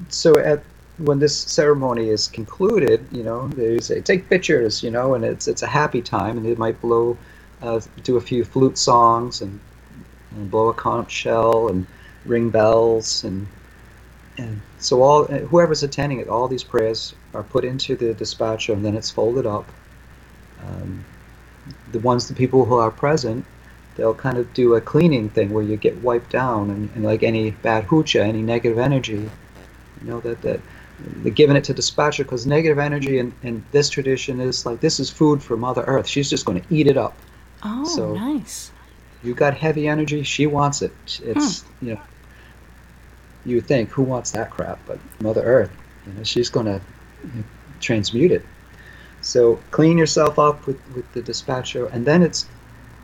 so 0.10 0.38
at 0.38 0.64
when 1.02 1.20
this 1.20 1.38
ceremony 1.38 2.10
is 2.10 2.28
concluded, 2.28 3.06
you 3.12 3.24
know, 3.24 3.48
they 3.50 3.80
say 3.80 4.02
take 4.02 4.30
pictures, 4.30 4.84
you 4.84 4.92
know, 4.92 5.16
and 5.16 5.24
it's 5.26 5.48
it's 5.48 5.62
a 5.62 5.68
happy 5.68 6.02
time, 6.02 6.38
and 6.38 6.46
they 6.46 6.56
might 6.56 6.80
blow, 6.82 7.18
uh, 7.62 7.80
do 8.04 8.18
a 8.18 8.22
few 8.22 8.44
flute 8.44 8.78
songs 8.78 9.42
and, 9.42 9.60
and 10.32 10.50
blow 10.52 10.70
a 10.70 10.74
conch 10.74 11.12
shell 11.12 11.68
and 11.70 11.86
ring 12.26 12.50
bells 12.50 13.24
and 13.24 13.48
and 14.38 14.62
so 14.80 15.02
all 15.02 15.26
whoever's 15.26 15.84
attending 15.84 16.20
it, 16.20 16.30
all 16.30 16.48
these 16.48 16.64
prayers 16.64 17.14
are 17.34 17.44
put 17.44 17.66
into 17.66 17.96
the 17.96 18.14
despacho, 18.14 18.74
and 18.74 18.86
then 18.86 18.96
it's 18.96 19.12
folded 19.12 19.46
up. 19.46 19.70
Um, 20.66 21.04
the 21.92 22.00
ones, 22.00 22.28
the 22.28 22.34
people 22.34 22.66
who 22.66 22.76
are 22.76 22.92
present, 22.92 23.46
they'll 23.96 24.14
kind 24.14 24.38
of 24.38 24.54
do 24.54 24.76
a 24.76 24.82
cleaning 24.82 25.30
thing 25.30 25.52
where 25.52 25.64
you 25.64 25.76
get 25.78 26.02
wiped 26.02 26.32
down, 26.32 26.70
and, 26.70 26.90
and 26.96 27.04
like 27.04 27.24
any 27.24 27.52
bad 27.52 27.88
hucha, 27.88 28.22
any 28.22 28.42
negative 28.42 28.78
energy, 28.78 29.30
you 30.02 30.08
know 30.08 30.20
that 30.22 30.42
that 30.42 30.60
giving 31.34 31.56
it 31.56 31.64
to 31.66 31.74
the 31.74 31.82
despacho 31.82 32.20
because 32.20 32.46
negative 32.46 32.80
energy 32.80 33.20
in, 33.20 33.34
in 33.44 33.64
this 33.72 33.90
tradition 33.90 34.40
is 34.40 34.66
like 34.66 34.80
this 34.80 35.00
is 35.00 35.10
food 35.10 35.42
for 35.42 35.58
Mother 35.58 35.84
Earth. 35.84 36.08
She's 36.08 36.30
just 36.30 36.46
going 36.46 36.62
to 36.62 36.74
eat 36.74 36.88
it 36.88 36.98
up. 36.98 37.16
Oh, 37.64 37.86
So- 37.86 38.14
nice. 38.16 38.72
You 39.24 39.36
got 39.36 39.54
heavy 39.56 39.88
energy, 39.88 40.24
she 40.24 40.48
wants 40.48 40.82
it. 40.82 40.92
It's 41.24 41.64
you 41.82 41.94
know 41.94 42.02
you 43.46 43.62
think 43.62 43.90
who 43.90 44.02
wants 44.04 44.32
that 44.32 44.50
crap, 44.50 44.80
but 44.88 45.00
Mother 45.20 45.42
Earth, 45.42 45.72
you 46.08 46.14
know, 46.14 46.24
she's 46.24 46.50
going 46.50 46.66
to 46.66 46.82
transmute 47.80 48.32
it. 48.32 48.46
So 49.22 49.60
clean 49.72 49.98
yourself 49.98 50.40
up 50.40 50.66
with, 50.66 50.80
with 50.96 51.12
the 51.14 51.22
despacho, 51.22 51.92
and 51.94 52.06
then 52.06 52.24
it's 52.24 52.48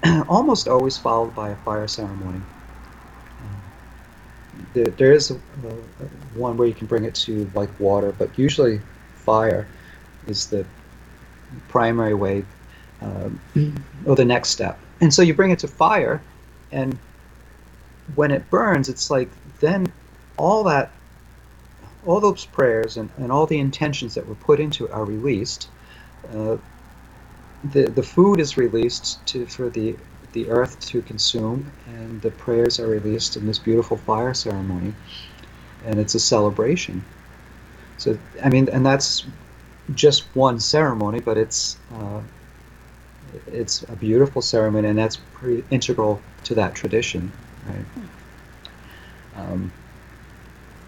almost 0.28 0.68
always 0.68 0.98
followed 0.98 1.36
by 1.36 1.50
a 1.50 1.56
fire 1.58 1.88
ceremony. 1.88 2.42
There, 4.78 4.86
there 4.86 5.12
is 5.12 5.32
a, 5.32 5.34
a, 5.34 5.38
a 5.38 6.08
one 6.36 6.56
where 6.56 6.68
you 6.68 6.74
can 6.74 6.86
bring 6.86 7.04
it 7.06 7.16
to 7.16 7.50
like 7.56 7.80
water, 7.80 8.14
but 8.16 8.38
usually 8.38 8.80
fire 9.16 9.68
is 10.28 10.48
the 10.48 10.64
primary 11.68 12.14
way 12.14 12.46
um, 13.02 13.40
or 14.06 14.16
the 14.16 14.26
next 14.26 14.50
step. 14.50 14.80
And 15.02 15.12
so 15.12 15.24
you 15.24 15.34
bring 15.34 15.50
it 15.50 15.60
to 15.60 15.68
fire, 15.68 16.22
and 16.72 16.96
when 18.14 18.30
it 18.30 18.48
burns, 18.52 18.88
it's 18.88 19.10
like 19.10 19.30
then 19.62 19.92
all 20.38 20.64
that, 20.66 20.92
all 22.06 22.20
those 22.20 22.46
prayers 22.46 22.98
and, 22.98 23.10
and 23.18 23.32
all 23.32 23.48
the 23.48 23.58
intentions 23.58 24.14
that 24.14 24.28
were 24.28 24.36
put 24.36 24.60
into 24.60 24.86
it 24.86 24.92
are 24.92 25.06
released. 25.06 25.70
Uh, 26.36 26.58
the 27.64 27.86
the 27.90 28.04
food 28.04 28.40
is 28.40 28.58
released 28.58 29.26
to 29.26 29.48
for 29.48 29.70
the 29.70 29.96
the 30.34 30.50
earth 30.50 30.80
to 30.88 31.02
consume, 31.02 31.72
and 31.88 32.22
the 32.22 32.32
prayers 32.32 32.80
are 32.80 32.88
released 32.88 33.38
in 33.38 33.46
this 33.46 33.58
beautiful 33.60 33.98
fire 33.98 34.34
ceremony, 34.34 34.94
and 35.86 36.00
it's 36.00 36.16
a 36.16 36.20
celebration. 36.20 37.04
So 37.98 38.18
I 38.44 38.50
mean, 38.50 38.70
and 38.70 38.86
that's 38.86 39.26
just 39.96 40.24
one 40.36 40.60
ceremony, 40.60 41.20
but 41.20 41.38
it's 41.38 41.78
uh, 41.96 42.22
it's 43.48 43.84
a 43.84 43.96
beautiful 43.96 44.42
ceremony, 44.42 44.90
and 44.90 44.98
that's 44.98 45.18
pretty 45.34 45.64
integral 45.72 46.22
to 46.44 46.56
that 46.56 46.76
tradition, 46.76 47.32
right? 47.68 47.86
Um, 49.36 49.72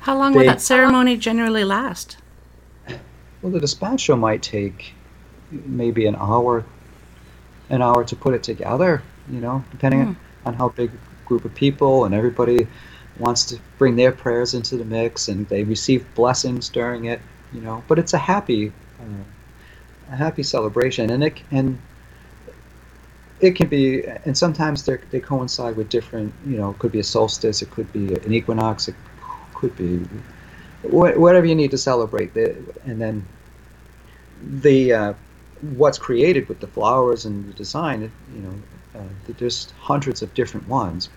How 0.02 0.18
long 0.18 0.34
will 0.34 0.42
They- 0.42 0.48
that 0.48 0.62
ceremony 0.62 1.18
generally 1.18 1.64
last? 1.64 2.18
well, 3.42 3.52
the 3.52 3.60
despacho 3.60 4.18
might 4.20 4.42
take 4.42 4.94
maybe 5.52 6.06
an 6.08 6.16
hour, 6.16 6.66
an 7.70 7.82
hour 7.82 8.04
to 8.04 8.16
put 8.16 8.34
it 8.34 8.44
together. 8.44 9.02
You 9.30 9.42
know, 9.42 9.64
depending 9.72 10.06
Hmm. 10.06 10.14
on 10.48 10.54
how 10.56 10.70
big 10.70 10.92
a 10.92 11.28
group 11.28 11.46
of 11.46 11.54
people 11.56 12.06
and 12.06 12.16
everybody 12.16 12.68
wants 13.18 13.46
to 13.46 13.60
bring 13.78 13.96
their 13.96 14.12
prayers 14.12 14.54
into 14.54 14.78
the 14.78 14.86
mix, 14.86 15.28
and 15.28 15.48
they 15.50 15.64
receive 15.64 16.06
blessings 16.16 16.70
during 16.70 17.06
it. 17.06 17.22
You 17.54 17.62
know, 17.62 17.84
but 17.88 18.00
it's 18.00 18.14
a 18.14 18.18
happy, 18.18 18.72
uh, 19.00 19.24
a 20.12 20.16
happy 20.16 20.44
celebration, 20.44 21.10
and 21.12 21.24
it 21.24 21.42
and 21.52 21.78
it 23.40 23.56
can 23.56 23.68
be, 23.68 24.06
and 24.26 24.38
sometimes 24.38 24.86
they 24.86 24.98
they 25.12 25.20
coincide 25.20 25.76
with 25.76 25.90
different. 25.90 26.34
You 26.46 26.58
know, 26.58 26.72
it 26.72 26.80
could 26.80 26.92
be 26.92 27.00
a 27.00 27.04
solstice, 27.04 27.62
it 27.62 27.72
could 27.72 27.92
be 27.94 28.14
an 28.14 28.34
equinox, 28.34 28.88
it 28.88 28.96
could 29.54 29.76
be 29.78 29.98
wh- 30.84 31.18
whatever 31.18 31.46
you 31.46 31.56
need 31.56 31.72
to 31.72 31.78
celebrate. 31.78 32.34
The, 32.34 32.56
and 32.86 33.02
then 33.02 33.26
the 34.62 34.94
uh, 34.94 35.14
what's 35.62 35.98
created 35.98 36.48
with 36.48 36.60
the 36.60 36.68
flowers 36.68 37.26
and 37.26 37.48
the 37.50 37.54
design, 37.54 38.12
you 38.34 38.42
know, 38.42 38.54
uh, 39.00 39.34
there's 39.38 39.72
hundreds 39.80 40.22
of 40.22 40.34
different 40.34 40.68
ones, 40.68 41.10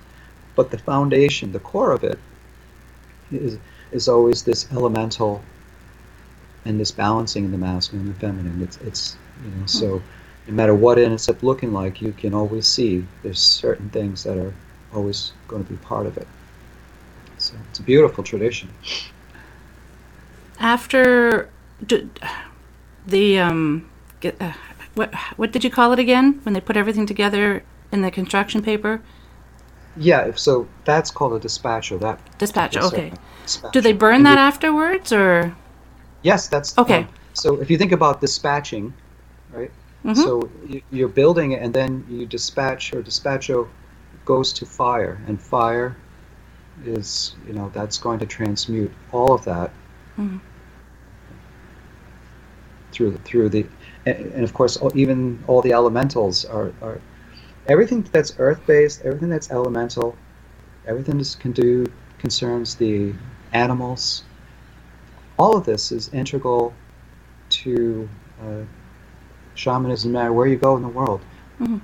but 0.54 0.70
the 0.70 0.78
foundation, 0.78 1.52
the 1.52 1.60
core 1.60 1.92
of 1.92 2.04
it, 2.04 2.18
is 3.30 3.58
is 3.90 4.08
always 4.08 4.42
this 4.42 4.70
elemental 4.72 5.42
and 6.64 6.78
this 6.78 6.90
balancing 6.90 7.44
in 7.44 7.52
the 7.52 7.58
masculine 7.58 8.06
and 8.06 8.14
the 8.14 8.20
feminine. 8.20 8.62
It's 8.62 8.76
it's 8.78 9.16
you 9.44 9.50
know 9.50 9.66
so 9.66 10.02
no 10.46 10.54
matter 10.54 10.74
what 10.74 10.98
it 10.98 11.04
ends 11.04 11.28
up 11.28 11.42
looking 11.42 11.72
like, 11.72 12.02
you 12.02 12.12
can 12.12 12.34
always 12.34 12.66
see 12.66 13.04
there's 13.22 13.38
certain 13.38 13.88
things 13.90 14.24
that 14.24 14.36
are 14.36 14.52
always 14.92 15.32
going 15.48 15.64
to 15.64 15.70
be 15.70 15.76
part 15.78 16.06
of 16.06 16.16
it. 16.16 16.26
So 17.38 17.54
it's 17.70 17.78
a 17.78 17.82
beautiful 17.82 18.24
tradition. 18.24 18.68
After 20.58 21.48
the 23.06 23.38
um, 23.38 23.90
get, 24.20 24.40
uh, 24.40 24.52
what 24.94 25.14
what 25.36 25.52
did 25.52 25.64
you 25.64 25.70
call 25.70 25.92
it 25.92 25.98
again 25.98 26.40
when 26.44 26.52
they 26.52 26.60
put 26.60 26.76
everything 26.76 27.06
together 27.06 27.64
in 27.92 28.00
the 28.02 28.10
construction 28.10 28.62
paper? 28.62 29.00
Yeah, 29.96 30.22
if- 30.22 30.38
so 30.38 30.66
that's 30.84 31.10
called 31.10 31.34
a 31.34 31.38
despacho. 31.46 32.00
That 32.00 32.18
Dispatch. 32.38 32.74
Yes, 32.74 32.84
Okay. 32.86 33.12
despacho. 33.46 33.72
Do 33.72 33.80
they 33.82 33.92
burn 33.92 34.16
And 34.16 34.26
that 34.26 34.32
you- 34.38 34.38
afterwards, 34.50 35.12
or 35.12 35.54
Yes, 36.22 36.48
that's 36.48 36.76
Okay. 36.78 37.00
um, 37.00 37.08
so 37.34 37.60
if 37.60 37.68
you 37.70 37.76
think 37.76 37.92
about 37.92 38.20
dispatching, 38.20 38.94
right? 39.52 39.70
So 40.14 40.48
you, 40.66 40.80
you're 40.90 41.08
building 41.08 41.52
it, 41.52 41.62
and 41.62 41.72
then 41.72 42.04
you 42.08 42.26
dispatch 42.26 42.92
or 42.92 43.02
despacho 43.02 43.68
goes 44.24 44.52
to 44.54 44.66
fire, 44.66 45.20
and 45.28 45.40
fire 45.40 45.96
is 46.84 47.36
you 47.46 47.52
know 47.52 47.70
that's 47.74 47.98
going 47.98 48.18
to 48.18 48.26
transmute 48.26 48.90
all 49.12 49.32
of 49.32 49.44
that 49.44 49.70
through 52.92 53.10
the, 53.12 53.18
through 53.18 53.48
the 53.48 53.64
and, 54.06 54.16
and 54.32 54.44
of 54.44 54.52
course 54.54 54.76
even 54.94 55.42
all 55.46 55.62
the 55.62 55.72
elementals 55.72 56.44
are, 56.44 56.72
are 56.82 57.00
everything 57.66 58.02
that's 58.12 58.34
earth 58.38 58.66
based, 58.66 59.02
everything 59.04 59.28
that's 59.28 59.50
elemental, 59.50 60.16
everything 60.86 61.18
that 61.18 61.36
can 61.40 61.52
do 61.52 61.86
concerns 62.18 62.74
the 62.76 63.12
animals. 63.52 64.22
All 65.38 65.56
of 65.56 65.64
this 65.64 65.92
is 65.92 66.12
integral 66.12 66.74
to 67.50 68.08
uh, 68.42 68.62
shamanism, 69.54 70.12
no 70.12 70.18
matter 70.20 70.32
where 70.32 70.46
you 70.46 70.56
go 70.56 70.76
in 70.76 70.82
the 70.82 70.88
world. 70.88 71.20
Mhm. 71.60 71.80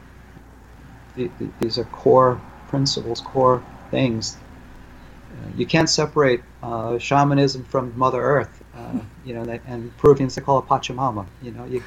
The, 1.16 1.30
the, 1.38 1.48
these 1.60 1.78
are 1.78 1.84
core 1.84 2.40
principles, 2.68 3.20
core 3.20 3.62
things. 3.90 4.36
Uh, 5.32 5.50
you 5.56 5.66
can't 5.66 5.88
separate 5.90 6.42
uh, 6.62 6.98
shamanism 6.98 7.64
from 7.64 7.96
Mother 7.98 8.20
Earth. 8.22 8.62
Uh, 8.74 9.00
you 9.24 9.34
know, 9.34 9.44
they, 9.44 9.60
and 9.66 9.96
Peruvians 9.98 10.34
they 10.34 10.42
call 10.42 10.58
it 10.58 10.66
Pachamama. 10.66 11.26
You 11.42 11.50
know, 11.52 11.64
you 11.64 11.82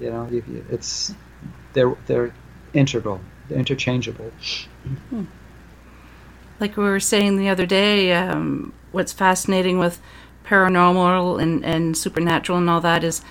you 0.00 0.10
know, 0.10 0.28
you, 0.30 0.42
you- 0.48 0.64
it's 0.70 1.14
they're 1.72 1.96
they're 2.06 2.34
integral, 2.74 3.20
they're 3.48 3.58
interchangeable. 3.58 4.32
like 6.60 6.76
we 6.76 6.84
were 6.84 7.00
saying 7.00 7.38
the 7.38 7.48
other 7.48 7.66
day, 7.66 8.12
um, 8.12 8.72
what's 8.92 9.12
fascinating 9.12 9.78
with 9.78 10.00
paranormal 10.44 11.42
and, 11.42 11.64
and 11.64 11.96
supernatural 11.96 12.58
and 12.58 12.68
all 12.68 12.80
that 12.80 13.02
is 13.04 13.22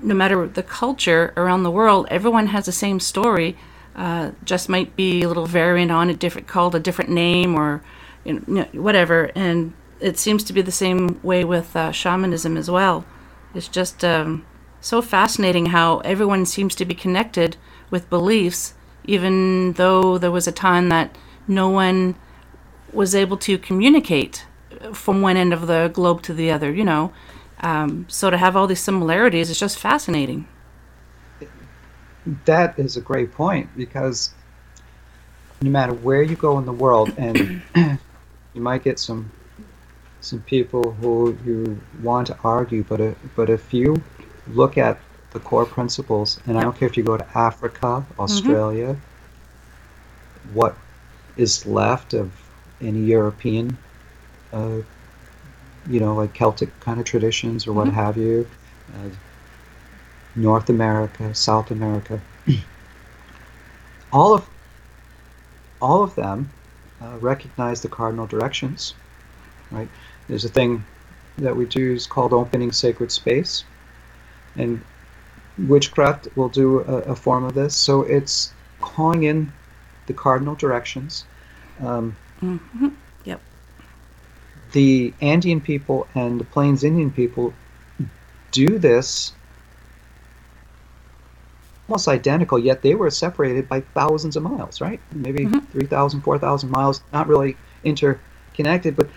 no 0.00 0.14
matter 0.14 0.46
the 0.46 0.62
culture 0.62 1.32
around 1.36 1.62
the 1.62 1.70
world, 1.70 2.06
everyone 2.10 2.48
has 2.48 2.66
the 2.66 2.72
same 2.72 2.98
story. 2.98 3.56
Uh, 3.94 4.30
just 4.42 4.68
might 4.68 4.96
be 4.96 5.22
a 5.22 5.28
little 5.28 5.46
variant 5.46 5.92
on 5.92 6.08
it, 6.08 6.18
different 6.18 6.46
called 6.46 6.74
a 6.74 6.80
different 6.80 7.10
name 7.10 7.54
or 7.54 7.82
you 8.24 8.42
know, 8.46 8.64
whatever. 8.72 9.30
And 9.34 9.74
it 10.00 10.18
seems 10.18 10.42
to 10.44 10.52
be 10.52 10.62
the 10.62 10.72
same 10.72 11.20
way 11.22 11.44
with 11.44 11.76
uh, 11.76 11.92
shamanism 11.92 12.56
as 12.56 12.70
well. 12.70 13.04
It's 13.54 13.68
just 13.68 14.02
um, 14.02 14.46
so 14.82 15.00
fascinating 15.00 15.66
how 15.66 15.98
everyone 16.00 16.44
seems 16.44 16.74
to 16.74 16.84
be 16.84 16.94
connected 16.94 17.56
with 17.88 18.10
beliefs, 18.10 18.74
even 19.04 19.74
though 19.74 20.18
there 20.18 20.32
was 20.32 20.48
a 20.48 20.52
time 20.52 20.88
that 20.88 21.16
no 21.46 21.68
one 21.68 22.16
was 22.92 23.14
able 23.14 23.36
to 23.36 23.56
communicate 23.58 24.44
from 24.92 25.22
one 25.22 25.36
end 25.36 25.52
of 25.52 25.68
the 25.68 25.88
globe 25.94 26.20
to 26.22 26.34
the 26.34 26.50
other, 26.50 26.70
you 26.72 26.84
know. 26.84 27.12
Um, 27.60 28.06
so 28.08 28.28
to 28.28 28.36
have 28.36 28.56
all 28.56 28.66
these 28.66 28.80
similarities 28.80 29.50
is 29.50 29.58
just 29.58 29.78
fascinating. 29.78 30.48
That 32.44 32.76
is 32.76 32.96
a 32.96 33.00
great 33.00 33.32
point 33.32 33.70
because 33.76 34.34
no 35.60 35.70
matter 35.70 35.94
where 35.94 36.22
you 36.22 36.34
go 36.34 36.58
in 36.58 36.66
the 36.66 36.72
world, 36.72 37.14
and 37.16 37.62
you 38.54 38.60
might 38.60 38.82
get 38.82 38.98
some 38.98 39.30
some 40.20 40.40
people 40.40 40.92
who 40.92 41.36
you 41.44 41.80
want 42.02 42.28
to 42.28 42.38
argue, 42.44 42.84
but 42.84 43.00
if, 43.00 43.16
but 43.34 43.50
if 43.50 43.72
you 43.72 44.02
look 44.54 44.78
at 44.78 44.98
the 45.32 45.40
core 45.40 45.64
principles, 45.64 46.40
and 46.46 46.58
I 46.58 46.62
don't 46.62 46.76
care 46.76 46.88
if 46.88 46.96
you 46.96 47.02
go 47.02 47.16
to 47.16 47.38
Africa, 47.38 48.04
Australia, 48.18 48.96
what 50.52 50.76
is 51.36 51.66
left 51.66 52.14
of 52.14 52.30
any 52.80 53.00
European, 53.00 53.76
uh, 54.52 54.78
you 55.88 56.00
know, 56.00 56.14
like 56.14 56.34
Celtic 56.34 56.78
kind 56.80 57.00
of 57.00 57.06
traditions 57.06 57.66
or 57.66 57.72
what 57.72 57.88
have 57.88 58.16
you, 58.16 58.46
uh, 58.94 59.08
North 60.36 60.68
America, 60.68 61.34
South 61.34 61.70
America, 61.70 62.20
all 64.12 64.34
of 64.34 64.48
all 65.80 66.02
of 66.02 66.14
them 66.14 66.48
uh, 67.00 67.16
recognize 67.20 67.80
the 67.80 67.88
cardinal 67.88 68.26
directions, 68.26 68.94
right? 69.70 69.88
There's 70.28 70.44
a 70.44 70.48
thing 70.48 70.84
that 71.38 71.56
we 71.56 71.64
do 71.66 71.94
is 71.94 72.06
called 72.06 72.32
opening 72.32 72.70
sacred 72.70 73.10
space, 73.10 73.64
and 74.56 74.80
witchcraft 75.58 76.28
will 76.36 76.48
do 76.48 76.80
a, 76.80 77.12
a 77.12 77.16
form 77.16 77.44
of 77.44 77.54
this. 77.54 77.74
So 77.74 78.02
it's 78.02 78.52
calling 78.80 79.24
in 79.24 79.52
the 80.06 80.12
cardinal 80.12 80.54
directions. 80.54 81.24
Um, 81.80 82.16
hmm 82.40 82.88
Yep. 83.24 83.40
the 84.72 85.12
Andean 85.20 85.60
people 85.60 86.08
and 86.14 86.40
the 86.40 86.44
Plains 86.44 86.82
Indian 86.84 87.10
people 87.10 87.54
do 88.50 88.78
this 88.78 89.32
almost 91.88 92.08
identical, 92.08 92.58
yet 92.58 92.82
they 92.82 92.94
were 92.94 93.10
separated 93.10 93.68
by 93.68 93.80
thousands 93.80 94.36
of 94.36 94.42
miles, 94.42 94.80
right? 94.80 95.00
Maybe 95.14 95.46
Mhm. 95.46 95.62
3,000, 95.72 96.22
4,000 96.22 96.70
miles, 96.70 97.02
not 97.12 97.28
really 97.28 97.56
interconnected, 97.84 98.96
but 98.96 99.08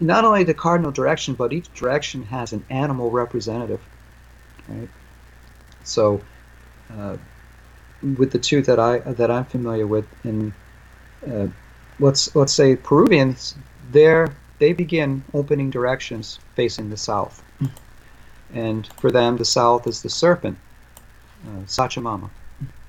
not 0.00 0.24
only 0.24 0.44
the 0.44 0.54
cardinal 0.54 0.92
direction, 0.92 1.34
but 1.34 1.52
each 1.52 1.72
direction 1.74 2.22
has 2.24 2.52
an 2.52 2.64
animal 2.70 3.10
representative, 3.10 3.80
right? 4.70 4.88
So, 5.84 6.20
uh, 6.96 7.16
with 8.16 8.30
the 8.30 8.38
two 8.38 8.62
that 8.62 8.78
I 8.78 8.98
that 8.98 9.30
I'm 9.30 9.44
familiar 9.44 9.86
with, 9.86 10.06
in 10.24 10.52
uh, 11.30 11.48
let's 11.98 12.34
let's 12.34 12.52
say 12.52 12.76
Peruvians, 12.76 13.54
there 13.92 14.28
they 14.58 14.72
begin 14.72 15.22
opening 15.34 15.70
directions 15.70 16.38
facing 16.54 16.90
the 16.90 16.96
south, 16.96 17.42
and 18.54 18.86
for 18.98 19.10
them 19.10 19.36
the 19.36 19.44
south 19.44 19.86
is 19.86 20.02
the 20.02 20.10
serpent, 20.10 20.58
uh, 21.46 21.62
Sachamama. 21.66 22.30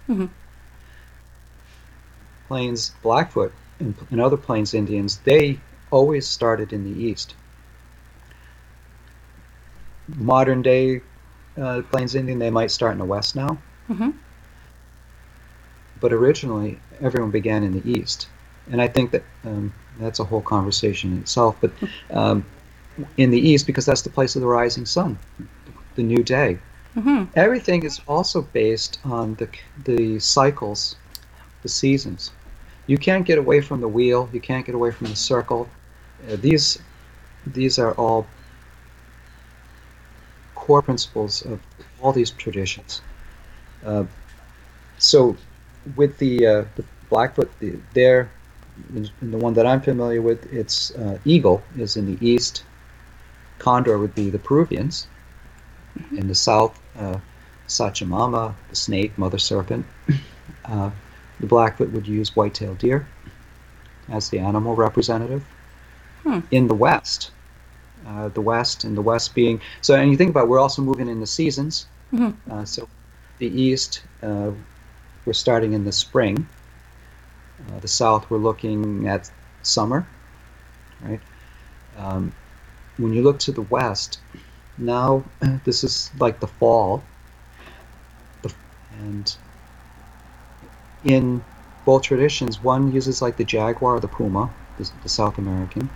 Mhm. 0.09 0.29
Plains 2.47 2.91
Blackfoot 3.01 3.53
and, 3.79 3.95
and 4.11 4.19
other 4.19 4.36
Plains 4.38 4.73
Indians, 4.73 5.17
they 5.23 5.59
always 5.89 6.27
started 6.27 6.73
in 6.73 6.84
the 6.84 7.03
east. 7.03 7.34
Modern 10.17 10.61
day 10.61 11.01
uh, 11.58 11.82
Plains 11.91 12.16
Indian, 12.16 12.39
they 12.39 12.49
might 12.49 12.72
start 12.72 12.93
in 12.93 12.99
the 12.99 13.06
west 13.06 13.36
now, 13.36 13.58
Mhm. 13.89 14.14
but 15.99 16.14
originally 16.14 16.80
everyone 17.02 17.32
began 17.32 17.64
in 17.64 17.74
the 17.74 17.99
east. 17.99 18.28
And 18.72 18.82
I 18.82 18.88
think 18.88 19.12
that 19.12 19.24
um, 19.45 19.74
that's 19.99 20.20
a 20.20 20.24
whole 20.24 20.41
conversation 20.41 21.14
in 21.14 21.20
itself. 21.20 21.58
But 21.62 21.72
um, 22.12 22.45
in 23.18 23.32
the 23.32 23.39
east, 23.39 23.66
because 23.66 23.86
that's 23.86 24.02
the 24.02 24.10
place 24.10 24.36
of 24.36 24.41
the 24.41 24.47
rising 24.47 24.86
sun, 24.86 25.18
the 25.95 26.04
new 26.04 26.24
day. 26.24 26.60
Mhm. 26.95 27.28
Everything 27.36 27.84
is 27.84 28.02
also 28.08 28.41
based 28.41 28.99
on 29.06 29.36
the 29.36 29.47
the 29.86 30.20
cycles, 30.20 30.95
the 31.64 31.70
seasons. 31.70 32.32
You 32.88 32.97
can't 32.97 33.26
get 33.26 33.38
away 33.38 33.62
from 33.62 33.80
the 33.82 33.88
wheel. 33.88 34.30
You 34.34 34.41
can't 34.41 34.66
get 34.66 34.76
away 34.76 34.91
from 34.91 35.08
the 35.08 35.16
circle. 35.16 35.70
Uh, 36.30 36.36
these 36.36 36.80
these 37.47 37.80
are 37.80 37.93
all 37.93 38.28
core 40.62 40.82
principles 40.82 41.41
of 41.51 41.59
all 42.01 42.14
these 42.14 42.32
traditions. 42.32 43.01
Uh, 43.86 44.05
so, 44.97 45.36
with 45.95 46.18
the 46.20 46.34
uh, 46.45 46.66
the 46.76 46.86
Blackfoot, 47.09 47.49
the, 47.59 47.80
there, 47.93 48.30
in 48.95 49.09
in 49.22 49.32
the 49.32 49.38
one 49.38 49.53
that 49.55 49.66
I'm 49.66 49.82
familiar 49.82 50.22
with, 50.22 50.41
it's 50.53 50.91
uh, 50.95 51.18
eagle 51.26 51.62
is 51.78 51.97
in 51.97 52.05
the 52.05 52.18
east. 52.26 52.64
Condor 53.57 53.97
would 53.97 54.16
be 54.16 54.30
the 54.30 54.39
Peruvians. 54.39 55.07
In 56.12 56.28
the 56.28 56.36
south, 56.36 56.80
uh, 56.97 57.18
Sachamama, 57.68 58.53
the 58.70 58.76
snake, 58.76 59.18
mother 59.18 59.38
serpent. 59.38 59.86
Uh, 60.66 60.89
the 61.39 61.47
Blackfoot 61.47 61.91
would 61.91 62.07
use 62.07 62.36
white-tailed 62.36 62.78
deer 62.78 63.07
as 64.09 64.30
the 64.30 64.39
animal 64.39 64.76
representative. 64.76 65.43
Hmm. 66.24 66.39
In 66.51 66.68
the 66.68 66.76
west, 66.76 67.32
uh, 68.08 68.30
the 68.30 68.41
west 68.41 68.84
and 68.84 68.95
the 68.97 69.02
west 69.02 69.36
being 69.36 69.60
so, 69.82 69.95
and 69.95 70.12
you 70.12 70.18
think 70.18 70.30
about, 70.32 70.43
it, 70.43 70.49
we're 70.49 70.60
also 70.60 70.82
moving 70.82 71.08
in 71.08 71.20
the 71.20 71.28
seasons. 71.28 71.86
Mhm. 72.14 72.34
Uh, 72.49 72.66
so, 72.66 72.88
the 73.39 73.47
east, 73.47 74.02
uh, 74.24 74.52
we're 75.26 75.34
starting 75.34 75.74
in 75.74 75.84
the 75.84 75.91
spring. 75.91 76.45
Uh, 77.72 77.80
the 77.80 77.88
south, 77.88 78.30
we're 78.30 78.38
looking 78.38 79.08
at 79.08 79.30
summer, 79.64 80.06
right? 81.02 81.20
Um, 81.97 82.32
when 82.97 83.14
you 83.14 83.22
look 83.22 83.39
to 83.39 83.52
the 83.52 83.62
west, 83.64 84.20
now 84.78 85.24
this 85.66 85.84
is 85.84 86.12
like 86.20 86.39
the 86.39 86.47
fall, 86.47 87.04
the, 88.41 88.54
and 89.04 89.36
in 91.04 91.43
both 91.86 92.04
traditions, 92.04 92.62
one 92.62 92.91
uses 92.91 93.22
like 93.22 93.38
the 93.38 93.43
jaguar 93.43 93.95
or 93.95 93.99
the 93.99 94.08
puma, 94.08 94.49
the, 94.78 94.89
the 95.04 95.10
South 95.10 95.38
American. 95.38 95.89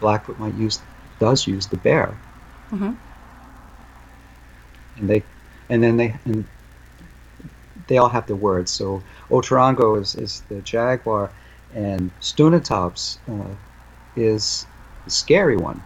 Blackfoot 0.00 0.38
might 0.38 0.54
use 0.54 0.80
does 1.18 1.46
use 1.46 1.66
the 1.66 1.76
bear, 1.78 2.18
Mhm. 2.72 2.96
and 4.96 5.08
they 5.10 5.22
and 5.70 5.82
then 5.82 5.96
they 5.96 6.16
and 6.24 6.44
they 7.88 7.98
all 7.98 8.08
have 8.08 8.26
the 8.26 8.36
words. 8.36 8.70
So 8.70 9.02
Otorongo 9.30 10.00
is, 10.00 10.14
is 10.14 10.42
the 10.48 10.60
jaguar, 10.62 11.30
and 11.74 12.10
Stunatops 12.20 13.18
uh, 13.28 13.54
is 14.16 14.66
the 15.04 15.10
scary 15.10 15.56
one. 15.56 15.82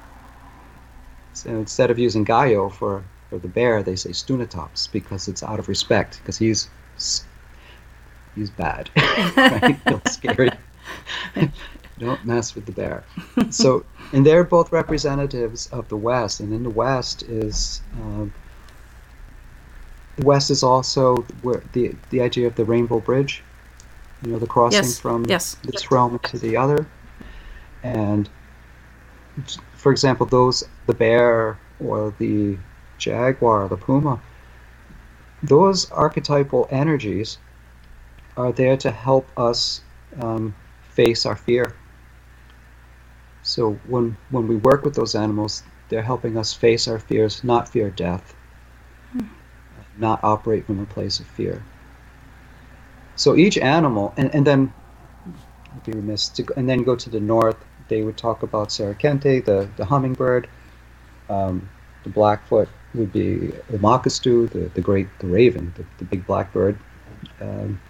So 1.34 1.50
instead 1.50 1.90
of 1.90 1.98
using 1.98 2.24
Gallo 2.24 2.68
for, 2.68 3.02
for 3.30 3.38
the 3.38 3.48
bear, 3.48 3.82
they 3.82 3.96
say 3.96 4.10
Stunatops 4.10 4.90
because 4.92 5.28
it's 5.28 5.42
out 5.42 5.58
of 5.58 5.68
respect 5.68 6.18
because 6.20 6.38
he's 6.38 6.68
he's 8.34 8.50
bad, 8.50 8.90
right? 9.36 9.64
He's 9.86 10.12
scary. 10.12 10.50
Don't 12.00 12.24
mess 12.24 12.54
with 12.54 12.66
the 12.66 12.72
bear. 12.72 13.04
So, 13.50 13.84
and 14.12 14.26
they're 14.26 14.42
both 14.44 14.72
representatives 14.72 15.68
of 15.68 15.88
the 15.88 15.96
West, 15.96 16.40
and 16.40 16.52
in 16.52 16.62
the 16.62 16.70
West 16.70 17.22
is 17.24 17.82
um, 18.00 18.32
the 20.16 20.24
West 20.24 20.50
is 20.50 20.62
also 20.62 21.16
where 21.42 21.62
the 21.72 21.94
the 22.08 22.22
idea 22.22 22.46
of 22.46 22.56
the 22.56 22.64
Rainbow 22.64 23.00
Bridge. 23.00 23.42
You 24.22 24.32
know, 24.32 24.38
the 24.38 24.46
crossing 24.46 24.82
Yes, 24.82 25.00
from 25.00 25.24
yes. 25.26 25.56
this 25.62 25.90
realm 25.90 26.18
to 26.18 26.38
the 26.38 26.56
other, 26.56 26.86
and 27.82 28.28
for 29.72 29.92
example, 29.92 30.26
those 30.26 30.66
the 30.86 30.94
bear 30.94 31.58
or 31.82 32.14
the 32.18 32.58
jaguar, 32.98 33.68
the 33.68 33.76
puma, 33.76 34.20
those 35.42 35.90
archetypal 35.90 36.68
energies 36.70 37.38
are 38.36 38.52
there 38.52 38.76
to 38.76 38.90
help 38.90 39.26
us 39.38 39.80
um, 40.20 40.54
face 40.90 41.24
our 41.24 41.36
fear. 41.36 41.74
So 43.42 43.72
when 43.88 44.16
when 44.30 44.46
we 44.48 44.56
work 44.56 44.84
with 44.84 44.94
those 44.94 45.14
animals, 45.14 45.62
they're 45.88 46.02
helping 46.02 46.36
us 46.36 46.52
face 46.52 46.86
our 46.88 46.98
fears, 46.98 47.42
not 47.42 47.68
fear 47.68 47.90
death, 47.90 48.34
not 49.98 50.20
operate 50.22 50.66
from 50.66 50.80
a 50.80 50.86
place 50.86 51.20
of 51.20 51.26
fear. 51.26 51.64
So 53.16 53.36
each 53.36 53.58
animal, 53.58 54.14
and, 54.16 54.34
and 54.34 54.46
then 54.46 54.72
I'd 55.74 55.84
be 55.84 55.92
remiss 55.92 56.28
to 56.30 56.42
go, 56.42 56.54
and 56.56 56.68
then 56.68 56.82
go 56.82 56.96
to 56.96 57.10
the 57.10 57.20
north. 57.20 57.56
They 57.88 58.02
would 58.02 58.16
talk 58.16 58.42
about 58.42 58.68
Serikente, 58.68 59.44
the 59.44 59.68
the 59.76 59.84
hummingbird. 59.84 60.48
Um, 61.28 61.68
the 62.02 62.10
blackfoot 62.10 62.68
would 62.94 63.12
be 63.12 63.52
the 63.68 63.78
makastu, 63.78 64.48
the, 64.50 64.70
the 64.74 64.80
great 64.80 65.06
the 65.18 65.26
raven, 65.26 65.72
the, 65.76 65.84
the 65.98 66.04
big 66.04 66.26
blackbird. 66.26 66.78
Um, 67.40 67.80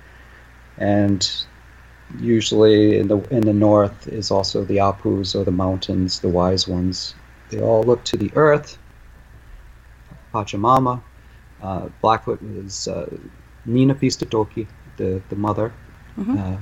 and 0.78 1.44
usually 2.18 2.98
in 2.98 3.08
the 3.08 3.18
in 3.30 3.42
the 3.42 3.52
north 3.52 4.08
is 4.08 4.30
also 4.30 4.64
the 4.64 4.78
apus 4.78 5.34
or 5.34 5.44
the 5.44 5.50
mountains, 5.52 6.20
the 6.20 6.28
wise 6.28 6.66
ones. 6.66 7.14
They 7.48 7.60
all 7.60 7.82
look 7.82 8.04
to 8.04 8.16
the 8.16 8.30
earth. 8.34 8.78
Pachamama. 10.32 11.02
Uh, 11.62 11.88
Blackfoot 12.00 12.40
is 12.56 12.88
uh, 12.88 13.06
Nina 13.66 13.94
Pistatoki, 13.94 14.66
the 14.96 15.20
the 15.28 15.36
mother, 15.36 15.72
Mhm. 16.18 16.38
uh, 16.38 16.56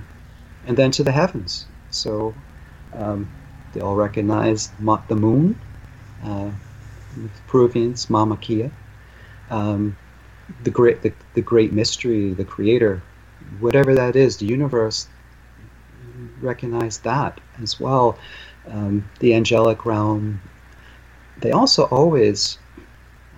and 0.67 0.77
then 0.77 0.91
to 0.93 1.05
the 1.05 1.13
heavens. 1.13 1.67
So 1.91 2.35
um, 2.95 3.29
they 3.73 3.81
all 3.81 3.95
recognize 3.97 4.71
ma- 4.81 5.03
the 5.09 5.15
moon. 5.17 5.55
Uh, 6.25 6.51
Peruvians, 7.47 8.11
Mama 8.11 8.37
Kia. 8.37 8.71
Um, 9.51 9.97
the 10.65 10.71
great 10.71 11.03
the, 11.03 11.13
the 11.35 11.43
great 11.43 11.73
mystery, 11.73 12.33
the 12.35 12.45
creator, 12.45 13.03
whatever 13.61 13.95
that 13.95 14.17
is, 14.17 14.37
the 14.39 14.47
universe 14.47 15.07
recognize 16.41 16.99
that 16.99 17.41
as 17.63 17.79
well. 17.81 18.19
Um, 18.67 19.09
the 19.21 19.35
angelic 19.35 19.87
realm. 19.87 20.41
They 21.39 21.53
also 21.53 21.85
always, 21.85 22.59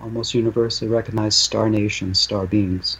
almost 0.02 0.34
universally, 0.34 0.90
recognize 0.90 1.36
star 1.36 1.68
nations, 1.68 2.18
star 2.18 2.46
beings. 2.46 2.98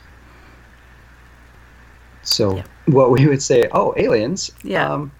So 2.22 2.56
Yeah. 2.56 2.62
what 2.86 3.10
we 3.10 3.26
would 3.26 3.42
say, 3.42 3.68
oh, 3.72 3.94
aliens, 3.96 4.50
Yeah. 4.62 4.92
um, 4.92 5.12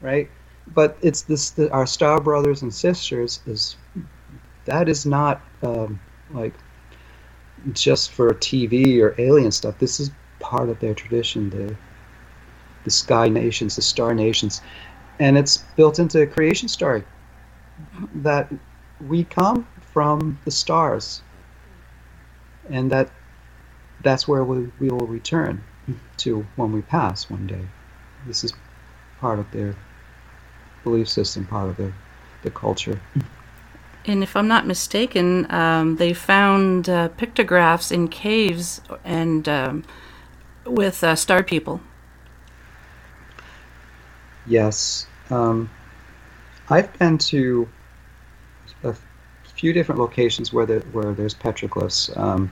right? 0.00 0.28
But 0.74 0.96
it's 1.02 1.22
this, 1.22 1.50
the, 1.50 1.70
our 1.70 1.86
star 1.86 2.20
brothers 2.20 2.62
and 2.62 2.72
sisters 2.72 3.40
is 3.46 3.76
that 4.64 4.88
is 4.88 5.04
not 5.06 5.40
um, 5.62 6.00
like 6.30 6.54
just 7.72 8.12
for 8.12 8.30
TV 8.34 9.00
or 9.00 9.14
alien 9.18 9.50
stuff. 9.52 9.78
This 9.78 10.00
is 10.00 10.10
part 10.38 10.68
of 10.68 10.78
their 10.80 10.94
tradition, 10.94 11.50
the 11.50 11.74
the 12.84 12.90
sky 12.90 13.28
nations, 13.28 13.76
the 13.76 13.82
star 13.82 14.14
nations, 14.14 14.62
and 15.18 15.38
it's 15.38 15.58
built 15.76 15.98
into 15.98 16.18
the 16.18 16.26
creation 16.26 16.68
story 16.68 17.04
that 18.16 18.52
we 19.08 19.24
come 19.24 19.66
from 19.92 20.38
the 20.44 20.50
stars, 20.50 21.22
and 22.70 22.90
that 22.90 23.10
that's 24.02 24.26
where 24.26 24.44
we, 24.44 24.70
we 24.80 24.88
will 24.88 25.06
return 25.06 25.62
to 26.16 26.46
when 26.56 26.72
we 26.72 26.82
pass 26.82 27.28
one 27.30 27.46
day. 27.46 27.66
This 28.26 28.44
is 28.44 28.52
part 29.20 29.38
of 29.38 29.50
their 29.50 29.76
belief 30.84 31.08
system, 31.08 31.46
part 31.46 31.68
of 31.68 31.76
their 31.76 31.92
the 32.42 32.50
culture. 32.50 33.00
And 34.04 34.22
if 34.22 34.36
I'm 34.36 34.48
not 34.48 34.66
mistaken, 34.66 35.50
um, 35.52 35.96
they 35.96 36.12
found 36.12 36.88
uh, 36.88 37.08
pictographs 37.08 37.92
in 37.92 38.08
caves 38.08 38.80
and 39.04 39.48
um, 39.48 39.84
with 40.66 41.04
uh, 41.04 41.14
star 41.14 41.42
people. 41.42 41.80
Yes. 44.46 45.06
Um, 45.30 45.70
I've 46.68 46.92
been 46.98 47.18
to 47.18 47.68
a 48.84 48.94
few 49.44 49.72
different 49.72 50.00
locations 50.00 50.52
where 50.52 50.66
there, 50.66 50.80
where 50.92 51.12
there's 51.12 51.34
petroglyphs. 51.34 52.16
Um, 52.16 52.50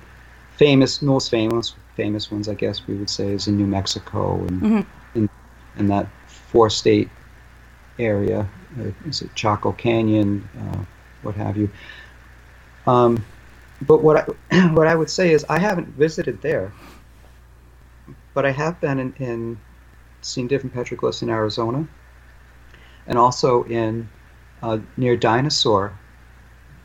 famous, 0.57 1.03
most 1.03 1.31
famous 1.31 1.75
famous 2.01 2.31
ones, 2.31 2.49
I 2.49 2.55
guess 2.55 2.87
we 2.87 2.95
would 2.95 3.11
say, 3.11 3.33
is 3.33 3.47
in 3.47 3.59
New 3.59 3.67
Mexico 3.67 4.41
and 4.47 4.63
Mm-hmm. 4.63 5.19
in, 5.19 5.29
in 5.77 5.87
that 5.89 6.07
four 6.27 6.71
state 6.71 7.11
area. 7.99 8.49
Uh, 8.79 8.91
is 9.07 9.21
it 9.21 9.35
Chaco 9.35 9.73
Canyon, 9.73 10.49
uh, 10.59 10.79
what 11.23 11.35
have 11.35 11.59
you? 11.59 11.69
Um, 12.87 13.23
but 13.83 14.03
what 14.03 14.17
I 14.51 14.69
what 14.79 14.87
I 14.87 14.95
would 14.95 15.11
say 15.11 15.33
is 15.33 15.45
I 15.49 15.59
haven't 15.59 15.89
visited 15.89 16.41
there, 16.41 16.73
but 18.33 18.47
I 18.47 18.53
have 18.53 18.81
been 18.81 18.99
in, 18.99 19.13
in 19.15 19.59
seen 20.23 20.47
different 20.47 20.75
petroglyphs 20.75 21.23
in 21.23 21.31
Arizona, 21.31 21.89
and 23.07 23.19
also 23.19 23.65
in 23.65 24.09
uh, 24.63 24.79
near 24.97 25.17
Dinosaur, 25.17 25.99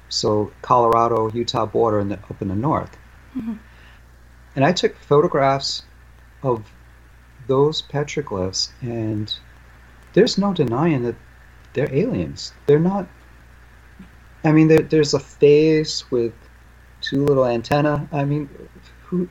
so 0.10 0.52
Colorado 0.62 1.32
Utah 1.32 1.66
border 1.66 2.00
in 2.00 2.10
the, 2.10 2.16
up 2.16 2.42
in 2.42 2.48
the 2.48 2.56
north. 2.56 2.98
And 4.56 4.64
I 4.64 4.72
took 4.72 4.96
photographs 4.98 5.84
of 6.42 6.64
those 7.48 7.82
petroglyphs, 7.82 8.70
and 8.82 9.34
there's 10.14 10.38
no 10.38 10.54
denying 10.54 11.04
that 11.04 11.16
they're 11.74 11.94
aliens. 11.94 12.54
They're 12.66 12.80
not. 12.80 13.08
I 14.44 14.52
mean, 14.52 14.68
there, 14.68 14.82
there's 14.82 15.14
a 15.14 15.20
face 15.20 16.10
with 16.10 16.34
two 17.02 17.26
little 17.26 17.46
antenna. 17.46 18.08
I 18.12 18.24
mean, 18.24 18.50
who? 19.04 19.28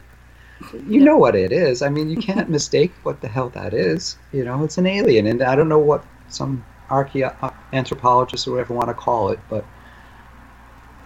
You 0.88 1.00
know 1.00 1.16
what 1.16 1.36
it 1.36 1.52
is. 1.52 1.82
I 1.82 1.88
mean, 1.88 2.08
you 2.08 2.16
can't 2.16 2.48
mistake 2.58 2.94
what 3.02 3.20
the 3.20 3.28
hell 3.28 3.48
that 3.50 3.74
is. 3.74 4.16
You 4.32 4.44
know, 4.44 4.62
it's 4.64 4.78
an 4.78 4.86
alien, 4.86 5.26
and 5.26 5.42
I 5.42 5.54
don't 5.56 5.68
know 5.68 5.78
what 5.78 6.04
some 6.28 6.64
archaeo- 6.90 7.34
uh, 7.42 7.50
anthropologist 7.72 8.46
or 8.46 8.52
whatever 8.52 8.74
want 8.74 8.88
to 8.88 8.94
call 8.94 9.30
it, 9.30 9.40
but 9.48 9.64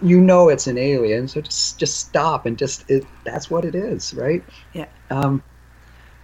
you 0.01 0.21
know 0.21 0.49
it's 0.49 0.67
an 0.67 0.77
alien. 0.77 1.27
So 1.27 1.41
just 1.41 1.79
just 1.79 1.97
stop 1.99 2.45
and 2.45 2.57
just 2.57 2.89
it, 2.89 3.05
that's 3.23 3.49
what 3.49 3.65
it 3.65 3.75
is, 3.75 4.13
right? 4.13 4.43
Yeah. 4.73 4.87
Um, 5.09 5.43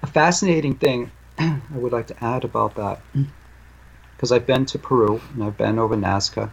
a 0.03 0.07
fascinating 0.07 0.75
thing 0.75 1.11
I 1.39 1.59
would 1.71 1.91
like 1.91 2.07
to 2.07 2.23
add 2.23 2.43
about 2.43 2.75
that, 2.75 3.01
because 4.15 4.31
I've 4.31 4.45
been 4.45 4.65
to 4.67 4.79
Peru 4.79 5.21
and 5.33 5.43
I've 5.43 5.57
been 5.57 5.79
over 5.79 5.95
Nazca, 5.95 6.49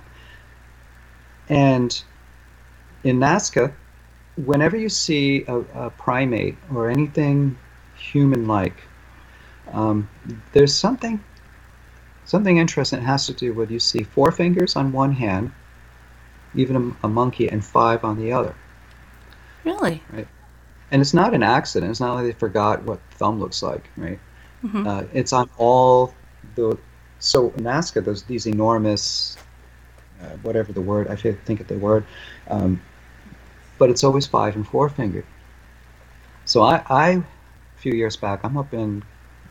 and 1.49 2.03
in 3.05 3.19
Nazca, 3.19 3.73
whenever 4.37 4.77
you 4.77 4.89
see 4.89 5.45
a, 5.47 5.59
a 5.59 5.91
primate 5.91 6.57
or 6.75 6.89
anything 6.89 7.57
human-like, 7.97 8.77
um, 9.73 10.09
there's 10.53 10.75
something 10.75 11.23
something 12.25 12.57
interesting 12.57 13.01
that 13.01 13.05
has 13.05 13.27
to 13.27 13.33
do 13.35 13.53
with 13.53 13.71
you 13.71 13.79
see 13.79 14.03
four 14.03 14.31
fingers 14.31 14.77
on 14.77 14.93
one 14.93 15.13
hand, 15.13 15.53
even 16.55 16.95
a, 17.03 17.07
a 17.07 17.09
monkey, 17.09 17.49
and 17.49 17.65
five 17.65 18.05
on 18.05 18.17
the 18.19 18.33
other. 18.33 18.55
Really? 19.65 20.03
Right. 20.13 20.29
And 20.91 21.01
it's 21.01 21.15
not 21.15 21.35
an 21.35 21.43
accident. 21.43 21.91
It's 21.91 22.01
not 22.01 22.15
like 22.15 22.25
they 22.25 22.33
forgot 22.33 22.83
what 22.85 23.01
thumb 23.13 23.41
looks 23.41 23.63
like, 23.63 23.91
right? 23.97 24.19
Uh, 24.87 25.05
it's 25.13 25.33
on 25.33 25.51
all 25.59 26.15
the. 26.55 26.79
So 27.19 27.51
Nazca, 27.51 28.05
those 28.05 28.23
these 28.25 28.47
enormous, 28.47 29.37
uh, 30.21 30.37
whatever 30.43 30.73
the 30.73 30.81
word 30.81 31.09
I 31.09 31.17
think 31.17 31.61
of 31.61 31.69
the 31.69 31.79
word, 31.79 32.05
um, 32.49 32.81
but 33.83 33.91
it's 33.91 34.05
always 34.05 34.29
five 34.29 34.55
and 34.55 34.65
four 34.65 34.89
fingered. 34.89 35.27
So 36.45 36.63
I, 36.63 36.85
I, 36.89 37.09
a 37.11 37.25
few 37.79 37.93
years 37.93 38.17
back, 38.17 38.45
I'm 38.45 38.57
up 38.57 38.73
in, 38.73 39.03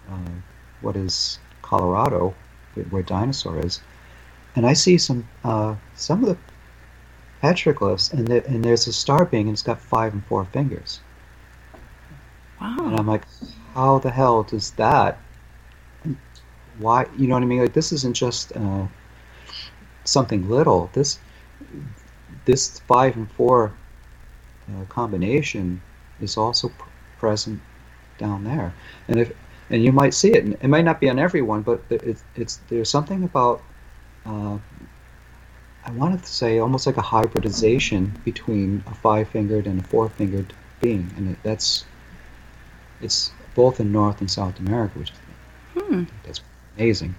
uh, 0.10 0.32
what 0.80 0.96
is 0.96 1.38
Colorado, 1.62 2.34
where- 2.90 3.04
dinosaur 3.04 3.60
is, 3.60 3.82
and 4.56 4.66
I 4.66 4.72
see 4.72 4.98
some 4.98 5.28
uh, 5.44 5.76
some 5.96 6.24
of 6.24 6.30
the 6.30 6.38
petroglyphs, 7.44 8.14
and 8.14 8.26
there, 8.26 8.42
and 8.48 8.64
there's 8.64 8.88
a 8.88 8.94
star 8.94 9.26
being, 9.26 9.50
and 9.50 9.54
it's 9.54 9.62
got 9.62 9.82
five 9.82 10.14
and 10.14 10.26
four 10.28 10.46
fingers. 10.46 11.02
Wow. 12.62 12.78
And 12.86 12.96
I'm 12.98 13.08
like, 13.08 13.24
how 13.74 14.00
the 14.00 14.12
hell 14.12 14.44
does 14.44 14.72
that? 14.72 15.20
Why? 16.80 17.06
You 17.18 17.28
know 17.28 17.36
what 17.36 17.44
I 17.44 17.48
mean? 17.48 17.60
Like 17.60 17.74
this 17.74 17.92
isn't 17.92 18.16
just 18.16 18.56
uh, 18.56 18.88
something 20.06 20.50
little. 20.50 20.90
This 20.94 21.20
this 22.46 22.80
five 22.80 23.18
and 23.18 23.30
four 23.34 23.74
uh, 24.72 24.86
combination 24.86 25.82
is 26.22 26.38
also 26.38 26.69
pr- 26.69 26.89
present 27.19 27.61
down 28.17 28.43
there, 28.43 28.74
and 29.07 29.19
if 29.19 29.32
and 29.69 29.84
you 29.84 29.91
might 29.91 30.13
see 30.13 30.32
it. 30.34 30.43
And 30.43 30.53
it 30.61 30.67
might 30.67 30.84
not 30.86 30.99
be 30.99 31.09
on 31.09 31.17
everyone, 31.17 31.61
but 31.61 31.88
th- 31.89 32.01
it's, 32.03 32.24
it's 32.36 32.59
there's 32.69 32.89
something 32.89 33.24
about. 33.24 33.61
Uh, 34.26 34.57
I 35.84 35.91
wanted 35.91 36.22
to 36.22 36.32
say 36.32 36.59
almost 36.59 36.86
like 36.86 36.97
a 36.97 37.01
hybridization 37.01 38.13
between 38.24 38.84
a 38.86 38.93
five-fingered 38.93 39.65
and 39.65 39.80
a 39.80 39.84
four-fingered 39.84 40.53
being, 40.80 41.11
and 41.17 41.32
it, 41.32 41.38
that's 41.41 41.86
it's 43.01 43.32
both 43.55 43.80
in 43.80 43.91
North 43.91 44.22
and 44.22 44.30
South 44.30 44.59
America, 44.59 44.99
which 44.99 45.11
Hmm. 45.76 46.03
that's 46.24 46.41
amazing. 46.78 47.15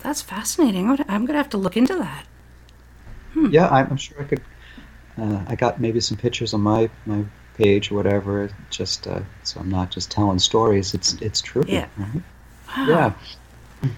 That's 0.00 0.22
fascinating. 0.22 0.88
I'm 0.90 1.26
going 1.26 1.28
to 1.28 1.34
have 1.34 1.50
to 1.50 1.56
look 1.56 1.76
into 1.76 1.94
that. 1.96 2.26
Yeah, 3.50 3.68
I'm, 3.68 3.88
I'm 3.90 3.96
sure 3.96 4.20
I 4.20 4.24
could. 4.24 4.42
Uh, 5.18 5.44
I 5.46 5.54
got 5.56 5.80
maybe 5.80 6.00
some 6.00 6.16
pictures 6.16 6.54
on 6.54 6.62
my 6.62 6.88
my 7.06 7.24
page 7.56 7.90
or 7.90 7.96
whatever, 7.96 8.50
just 8.70 9.06
uh, 9.06 9.20
so 9.42 9.60
I'm 9.60 9.70
not 9.70 9.90
just 9.90 10.10
telling 10.10 10.38
stories. 10.38 10.94
It's 10.94 11.14
it's 11.20 11.40
true. 11.40 11.64
Yeah. 11.66 11.86
right? 11.98 12.22
Wow. 12.76 12.86
Yeah. 13.82 13.90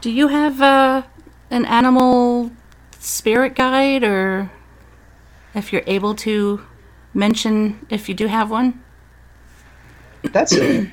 Do 0.00 0.10
you 0.10 0.28
have 0.28 0.60
uh, 0.60 1.02
an 1.50 1.64
animal 1.64 2.50
spirit 2.98 3.54
guide, 3.54 4.02
or 4.04 4.50
if 5.54 5.72
you're 5.72 5.84
able 5.86 6.14
to 6.16 6.60
mention 7.14 7.86
if 7.88 8.08
you 8.08 8.14
do 8.14 8.26
have 8.26 8.50
one? 8.50 8.82
That's 10.32 10.52
it. 10.52 10.90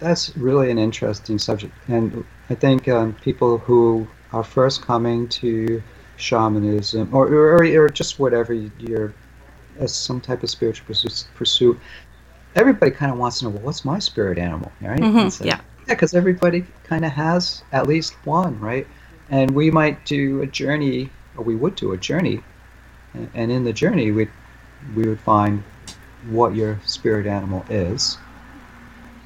That's 0.00 0.36
really 0.36 0.70
an 0.70 0.78
interesting 0.78 1.38
subject, 1.38 1.72
and 1.88 2.24
I 2.50 2.54
think 2.54 2.88
um, 2.88 3.14
people 3.14 3.58
who 3.58 4.06
are 4.32 4.44
first 4.44 4.82
coming 4.82 5.28
to 5.28 5.82
shamanism 6.16 7.08
or 7.14 7.26
or, 7.28 7.64
or 7.64 7.88
just 7.88 8.18
whatever 8.18 8.52
you- 8.52 8.70
you're 8.78 9.12
as 9.80 9.94
some 9.94 10.20
type 10.20 10.42
of 10.42 10.50
spiritual 10.50 10.86
pursuit, 11.36 11.78
everybody 12.54 12.92
kind 12.92 13.10
of 13.10 13.18
wants 13.18 13.40
to 13.40 13.46
know, 13.46 13.50
well, 13.50 13.62
what's 13.62 13.84
my 13.84 13.98
spirit 13.98 14.38
animal, 14.38 14.70
right? 14.80 15.00
Mhm, 15.00 15.26
It's 15.26 15.40
like- 15.40 15.48
yeah. 15.48 15.58
yeah, 15.88 15.94
because 15.94 16.14
everybody 16.14 16.64
kind 16.84 17.04
of 17.04 17.10
has 17.12 17.62
at 17.72 17.88
least 17.88 18.14
one, 18.24 18.58
right? 18.60 18.86
And 19.30 19.50
we 19.50 19.70
might 19.72 20.04
do 20.04 20.42
a 20.42 20.46
journey, 20.46 21.10
or 21.36 21.42
we 21.44 21.56
would 21.56 21.74
do 21.74 21.92
a 21.92 21.96
journey, 21.96 22.42
and- 23.14 23.28
and 23.34 23.50
in 23.50 23.64
the 23.64 23.72
journey, 23.72 24.10
we 24.12 24.28
we 24.94 25.04
would 25.08 25.18
find 25.20 25.62
what 26.28 26.54
your 26.54 26.78
spirit 26.84 27.26
animal 27.26 27.64
is. 27.70 28.18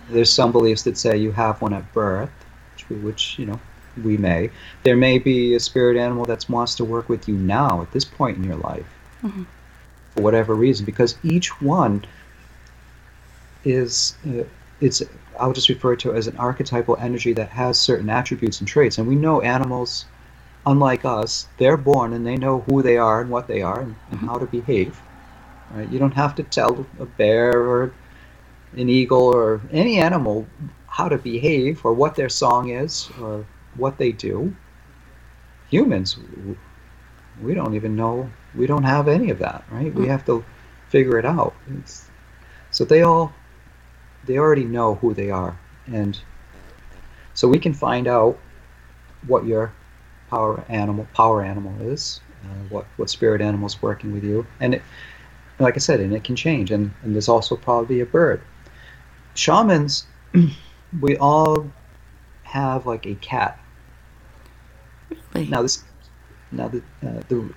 There's 0.09 0.32
some 0.32 0.53
beliefs 0.53 0.82
that 0.84 0.97
say 0.97 1.16
you 1.18 1.32
have 1.32 1.61
one 1.61 1.72
at 1.74 1.93
birth, 1.93 2.30
which, 2.74 2.89
we, 2.89 2.97
which 2.97 3.39
you 3.39 3.47
know 3.47 3.61
we 4.05 4.16
may. 4.16 4.51
There 4.82 4.96
may 4.96 5.18
be 5.18 5.55
a 5.55 5.61
spirit 5.61 5.96
animal 5.96 6.24
that 6.26 6.49
wants 6.49 6.74
to 6.76 6.84
work 6.84 7.09
with 7.09 7.28
you 7.28 7.36
now 7.36 7.82
at 7.82 7.92
this 7.92 8.05
point 8.05 8.36
in 8.36 8.44
your 8.44 8.57
life, 8.57 8.86
for 10.14 10.22
whatever 10.22 10.55
reason, 10.55 10.86
because 10.86 11.16
each 11.22 11.61
one 11.61 12.05
is 13.64 14.16
uh, 14.26 14.44
it's 14.80 15.03
I'll 15.38 15.53
just 15.53 15.68
refer 15.68 15.96
to 15.96 16.12
it 16.12 16.16
as 16.16 16.26
an 16.26 16.36
archetypal 16.36 16.96
energy 16.99 17.32
that 17.34 17.51
has 17.51 17.78
certain 17.78 18.09
attributes 18.11 18.61
and 18.61 18.68
traits, 18.68 18.99
and 18.99 19.07
we 19.07 19.14
know 19.14 19.40
animals. 19.40 20.07
Unlike 20.66 21.05
us, 21.07 21.49
they're 21.57 21.78
born 21.78 22.12
and 22.12 22.26
they 22.26 22.36
know 22.36 22.61
who 22.68 22.82
they 22.82 22.99
are 22.99 23.22
and 23.22 23.30
what 23.30 23.46
they 23.46 23.62
are 23.62 23.80
and, 23.80 23.94
and 24.11 24.20
how 24.20 24.36
to 24.36 24.44
behave. 24.44 25.01
Right? 25.70 25.88
You 25.88 25.99
don't 25.99 26.12
have 26.14 26.34
to 26.34 26.42
tell 26.42 26.84
a 26.99 27.07
bear 27.07 27.53
or 27.53 27.94
an 28.76 28.88
eagle 28.90 29.34
or 29.34 29.62
any 29.72 29.99
animal 29.99 30.46
how 30.86 31.09
to 31.09 31.16
behave 31.16 31.84
or 31.84 31.94
what 31.94 32.16
their 32.16 32.28
song 32.28 32.70
is 32.70 33.09
or 33.20 33.46
what 33.79 33.99
they 33.99 34.12
do. 34.12 34.55
Humans, 35.70 36.18
we 37.43 37.55
don't 37.55 37.74
even 37.74 37.95
know. 37.95 38.31
We 38.55 38.66
don't 38.66 38.85
have 38.85 39.09
any 39.09 39.31
of 39.31 39.39
that, 39.39 39.64
right? 39.70 39.93
We 39.95 40.07
have 40.09 40.24
to 40.26 40.45
figure 40.89 41.18
it 41.18 41.24
out. 41.24 41.55
It's, 41.79 42.09
so 42.70 42.85
they 42.85 43.03
all, 43.03 43.33
they 44.24 44.39
already 44.39 44.64
know 44.64 44.95
who 44.97 45.14
they 45.14 45.31
are, 45.31 45.59
and 45.87 46.18
so 47.35 47.47
we 47.49 47.59
can 47.59 47.74
find 47.74 48.09
out 48.09 48.39
what 49.26 49.47
your 49.47 49.72
power 50.31 50.64
animal 50.68 51.07
power 51.14 51.43
animal 51.43 51.74
is, 51.91 52.20
uh, 52.45 52.55
what 52.68 52.87
what 52.97 53.11
spirit 53.11 53.41
animal 53.41 53.66
is 53.66 53.81
working 53.83 54.12
with 54.12 54.24
you, 54.24 54.47
and 54.61 54.74
it, 54.74 54.83
like 55.59 55.74
I 55.74 55.79
said, 55.79 56.01
and 56.01 56.12
it 56.12 56.24
can 56.24 56.37
change, 56.37 56.70
and, 56.70 56.93
and 57.03 57.14
there's 57.14 57.29
also 57.29 57.57
probably 57.57 58.01
a 58.01 58.07
bird. 58.07 58.43
Shamans, 59.35 60.07
we 61.01 61.16
all 61.16 61.70
have 62.45 62.87
like 62.87 63.07
a 63.07 63.14
cat. 63.16 63.59
Really? 65.34 65.48
Now 65.48 65.62
this, 65.62 65.84
now 66.52 66.68
the, 66.68 66.78
uh, 67.06 67.20
the 67.28 67.54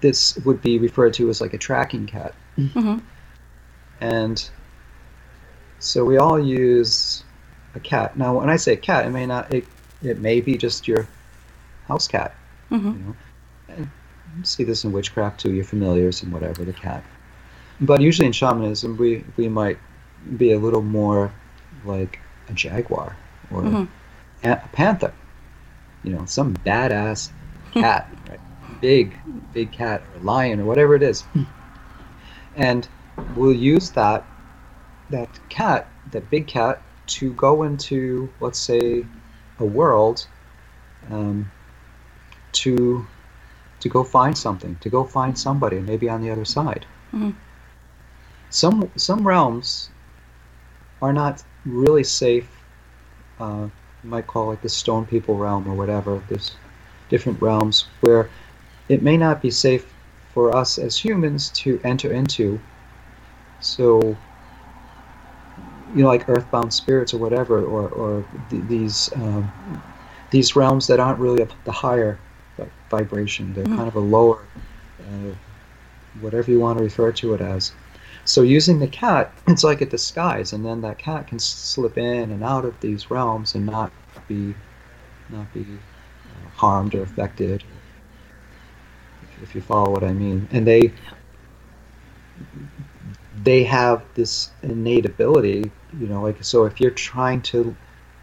this 0.00 0.36
would 0.44 0.60
be 0.62 0.78
referred 0.78 1.14
to 1.14 1.28
as 1.30 1.40
like 1.40 1.54
a 1.54 1.58
tracking 1.58 2.06
cat, 2.06 2.34
hmm 2.56 2.98
and 4.00 4.50
so 5.78 6.04
we 6.04 6.18
all 6.18 6.38
use 6.38 7.24
a 7.74 7.80
cat. 7.80 8.16
Now, 8.18 8.38
when 8.38 8.50
I 8.50 8.56
say 8.56 8.76
cat, 8.76 9.06
it 9.06 9.10
may 9.10 9.26
not 9.26 9.52
it 9.52 9.66
it 10.02 10.18
may 10.18 10.40
be 10.40 10.56
just 10.56 10.86
your 10.88 11.06
house 11.88 12.08
cat. 12.08 12.34
hmm 12.68 12.92
You 12.92 13.16
know, 13.78 13.86
see 14.42 14.64
this 14.64 14.84
in 14.84 14.92
witchcraft 14.92 15.40
too. 15.40 15.52
Your 15.52 15.64
familiars 15.64 16.22
and 16.22 16.32
whatever 16.32 16.64
the 16.64 16.72
cat. 16.72 17.02
But 17.80 18.00
usually 18.00 18.26
in 18.26 18.32
shamanism, 18.32 18.96
we 18.96 19.24
we 19.36 19.48
might 19.48 19.78
be 20.36 20.52
a 20.52 20.58
little 20.58 20.82
more 20.82 21.32
like 21.84 22.18
a 22.48 22.52
jaguar 22.52 23.16
or 23.50 23.62
Mhm. 23.62 23.88
a, 24.44 24.50
a 24.52 24.68
panther. 24.72 25.12
You 26.06 26.12
know, 26.12 26.24
some 26.24 26.54
badass 26.64 27.30
cat, 27.72 28.08
right? 28.30 28.40
Big, 28.80 29.18
big 29.52 29.72
cat 29.72 30.02
or 30.14 30.20
lion 30.20 30.60
or 30.60 30.64
whatever 30.64 30.94
it 30.94 31.02
is. 31.02 31.24
And 32.54 32.88
we'll 33.34 33.52
use 33.52 33.90
that 33.90 34.24
that 35.10 35.28
cat, 35.48 35.88
that 36.12 36.30
big 36.30 36.46
cat, 36.46 36.80
to 37.06 37.32
go 37.34 37.62
into, 37.64 38.32
let's 38.40 38.58
say, 38.58 39.04
a 39.58 39.64
world 39.64 40.26
um, 41.10 41.50
to 42.52 43.06
to 43.80 43.88
go 43.88 44.02
find 44.04 44.36
something, 44.38 44.76
to 44.80 44.88
go 44.88 45.04
find 45.04 45.38
somebody, 45.38 45.80
maybe 45.80 46.08
on 46.08 46.22
the 46.22 46.30
other 46.30 46.44
side. 46.44 46.86
Mhm. 47.12 47.34
Some 48.50 48.90
some 48.96 49.26
realms 49.26 49.90
are 51.02 51.12
not 51.12 51.42
really 51.64 52.04
safe. 52.04 52.48
Uh, 53.38 53.68
you 54.02 54.10
might 54.10 54.26
call 54.26 54.52
it 54.52 54.62
the 54.62 54.68
stone 54.68 55.06
people 55.06 55.36
realm 55.36 55.66
or 55.68 55.74
whatever. 55.74 56.22
There's 56.28 56.56
different 57.08 57.40
realms 57.40 57.86
where 58.00 58.28
it 58.88 59.02
may 59.02 59.16
not 59.16 59.42
be 59.42 59.50
safe 59.50 59.92
for 60.32 60.54
us 60.54 60.78
as 60.78 60.96
humans 60.96 61.50
to 61.50 61.80
enter 61.84 62.12
into. 62.12 62.60
So, 63.60 64.16
you 65.94 66.02
know, 66.02 66.08
like 66.08 66.28
earthbound 66.28 66.72
spirits 66.72 67.14
or 67.14 67.18
whatever, 67.18 67.64
or 67.64 67.88
or 67.88 68.24
th- 68.50 68.62
these 68.68 69.10
um, 69.16 69.50
these 70.30 70.54
realms 70.54 70.86
that 70.88 71.00
aren't 71.00 71.18
really 71.18 71.46
the 71.64 71.72
higher 71.72 72.18
vibration. 72.90 73.52
They're 73.54 73.64
kind 73.64 73.88
of 73.88 73.96
a 73.96 74.00
lower, 74.00 74.44
uh, 75.00 75.34
whatever 76.20 76.50
you 76.50 76.60
want 76.60 76.78
to 76.78 76.84
refer 76.84 77.12
to 77.12 77.34
it 77.34 77.40
as. 77.40 77.72
So 78.26 78.42
using 78.42 78.80
the 78.80 78.88
cat, 78.88 79.32
it's 79.48 79.64
like 79.64 79.80
a 79.80 79.86
disguise, 79.86 80.52
and 80.52 80.64
then 80.64 80.80
that 80.82 80.98
cat 80.98 81.28
can 81.28 81.38
slip 81.38 81.96
in 81.96 82.30
and 82.30 82.42
out 82.42 82.64
of 82.64 82.78
these 82.80 83.10
realms 83.10 83.54
and 83.54 83.64
not 83.64 83.92
be 84.28 84.54
not 85.30 85.52
be 85.54 85.62
uh, 85.62 86.48
harmed 86.50 86.94
or 86.94 87.02
affected. 87.02 87.62
If, 89.42 89.54
you 89.54 89.60
follow 89.60 89.90
what 89.90 90.02
I 90.02 90.12
mean, 90.12 90.48
and 90.50 90.66
they 90.66 90.92
they 93.42 93.62
have 93.64 94.02
this 94.14 94.50
innate 94.62 95.06
ability, 95.06 95.70
you 96.00 96.06
know, 96.06 96.22
like 96.22 96.42
so 96.42 96.64
if 96.64 96.80
you're 96.80 96.90
trying 96.90 97.42
to 97.42 97.76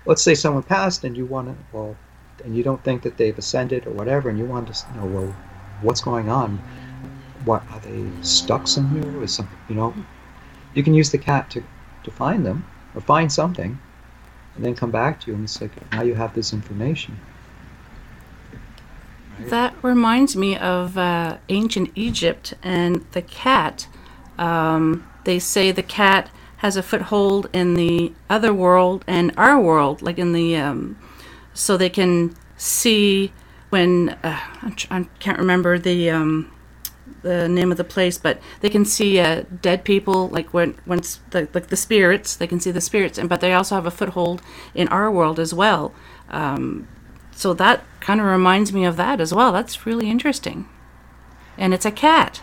let's 0.05 0.21
say 0.21 0.35
someone 0.35 0.63
passed 0.63 1.03
and 1.03 1.15
you 1.15 1.25
want 1.25 1.47
to 1.47 1.55
well 1.71 1.95
and 2.43 2.55
you 2.57 2.63
don't 2.63 2.83
think 2.83 3.03
that 3.03 3.15
they've 3.17 3.37
ascended 3.37 3.87
or 3.87 3.91
whatever 3.91 4.29
and 4.29 4.37
you 4.37 4.45
want 4.45 4.73
to 4.73 4.97
know 4.97 5.05
well 5.05 5.33
what's 5.81 6.01
going 6.01 6.29
on 6.29 6.61
what 7.45 7.63
are 7.71 7.79
they 7.79 8.05
stuck 8.21 8.67
somewhere 8.67 9.21
or 9.21 9.27
something 9.27 9.57
you 9.69 9.75
know? 9.75 9.93
You 10.73 10.83
can 10.83 10.93
use 10.93 11.11
the 11.11 11.17
cat 11.17 11.49
to, 11.51 11.63
to 12.03 12.11
find 12.11 12.45
them 12.45 12.65
or 12.95 13.01
find 13.01 13.31
something 13.31 13.79
and 14.55 14.65
then 14.65 14.75
come 14.75 14.91
back 14.91 15.19
to 15.21 15.31
you 15.31 15.35
and 15.35 15.43
it's 15.43 15.61
like 15.61 15.71
now 15.91 16.01
you 16.01 16.15
have 16.15 16.33
this 16.33 16.53
information. 16.53 17.19
That 19.39 19.75
reminds 19.81 20.35
me 20.35 20.57
of 20.57 20.97
uh, 20.97 21.37
ancient 21.49 21.91
Egypt 21.95 22.53
and 22.61 23.05
the 23.11 23.21
cat. 23.21 23.87
Um, 24.37 25.07
they 25.23 25.39
say 25.39 25.71
the 25.71 25.83
cat 25.83 26.29
has 26.57 26.77
a 26.77 26.83
foothold 26.83 27.49
in 27.51 27.73
the 27.73 28.13
other 28.29 28.53
world 28.53 29.03
and 29.07 29.33
our 29.35 29.59
world, 29.59 30.01
like 30.01 30.17
in 30.17 30.33
the, 30.33 30.55
um, 30.55 30.97
so 31.53 31.75
they 31.75 31.89
can 31.89 32.35
see 32.55 33.33
when 33.69 34.09
uh, 34.23 34.39
I 34.89 35.07
can't 35.19 35.39
remember 35.39 35.77
the 35.79 36.11
um, 36.11 36.52
the 37.23 37.49
name 37.49 37.71
of 37.71 37.77
the 37.77 37.83
place, 37.83 38.17
but 38.19 38.39
they 38.61 38.69
can 38.69 38.85
see 38.85 39.19
uh, 39.19 39.43
dead 39.61 39.83
people, 39.83 40.29
like 40.29 40.53
when 40.53 40.75
once 40.85 41.19
the 41.31 41.47
like 41.53 41.67
the 41.67 41.75
spirits, 41.77 42.35
they 42.35 42.47
can 42.47 42.59
see 42.59 42.71
the 42.71 42.81
spirits, 42.81 43.17
and 43.17 43.27
but 43.29 43.41
they 43.41 43.53
also 43.53 43.75
have 43.75 43.85
a 43.87 43.91
foothold 43.91 44.41
in 44.75 44.87
our 44.89 45.09
world 45.11 45.39
as 45.39 45.53
well. 45.53 45.91
Um, 46.29 46.87
so 47.31 47.53
that 47.55 47.83
kind 47.99 48.19
of 48.21 48.27
reminds 48.27 48.71
me 48.71 48.85
of 48.85 48.95
that 48.97 49.19
as 49.19 49.33
well. 49.33 49.51
That's 49.51 49.85
really 49.85 50.09
interesting. 50.09 50.67
And 51.57 51.73
it's 51.73 51.85
a 51.85 51.91
cat. 51.91 52.41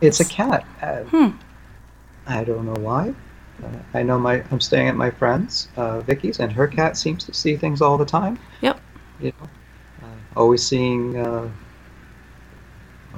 it's 0.00 0.20
a 0.20 0.24
cat 0.24 0.64
uh, 0.80 1.02
i 2.26 2.44
don't 2.44 2.64
know 2.66 2.80
why 2.80 3.12
uh, 3.64 3.78
i 3.98 4.02
know 4.02 4.18
my 4.18 4.42
i'm 4.50 4.60
staying 4.60 4.86
at 4.88 4.94
my 4.96 5.10
friend's 5.10 5.68
uh, 5.76 6.00
vicky's 6.02 6.38
and 6.40 6.52
her 6.52 6.68
cat 6.68 6.96
seems 6.96 7.24
to 7.24 7.32
see 7.34 7.56
things 7.56 7.80
all 7.82 7.98
the 7.98 8.04
time 8.04 8.38
Yep. 8.60 8.80
you 9.20 9.32
know, 9.40 9.48
uh, 10.04 10.38
always 10.40 10.62
seeing, 10.64 11.16
uh, 11.16 11.48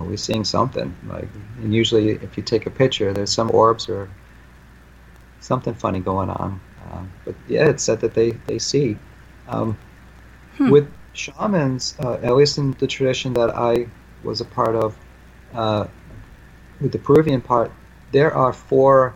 always 0.01 0.23
seeing 0.23 0.45
something. 0.45 0.95
Like, 1.09 1.29
and 1.63 1.75
usually, 1.75 2.11
if 2.11 2.37
you 2.37 2.43
take 2.43 2.67
a 2.67 2.71
picture, 2.71 3.13
there's 3.13 3.33
some 3.33 3.51
orbs 3.53 3.89
or 3.89 4.09
something 5.41 5.75
funny 5.75 6.01
going 6.01 6.31
on. 6.31 6.61
Um, 6.91 7.11
but 7.25 7.35
yeah, 7.49 7.69
it's 7.69 7.83
said 7.83 8.01
that 8.01 8.15
they 8.15 8.31
they 8.47 8.59
see. 8.59 8.97
Um, 9.49 9.77
With 10.71 10.89
shamans, 11.15 11.95
uh, 12.01 12.15
at 12.23 12.35
least 12.35 12.59
in 12.59 12.73
the 12.73 12.87
tradition 12.87 13.33
that 13.35 13.51
I 13.57 13.87
was 14.23 14.41
a 14.41 14.45
part 14.45 14.77
of, 14.77 14.97
uh, 15.55 15.87
with 16.81 16.93
the 16.93 16.99
Peruvian 16.99 17.41
part, 17.41 17.73
there 18.13 18.35
are 18.35 18.53
four 18.53 19.15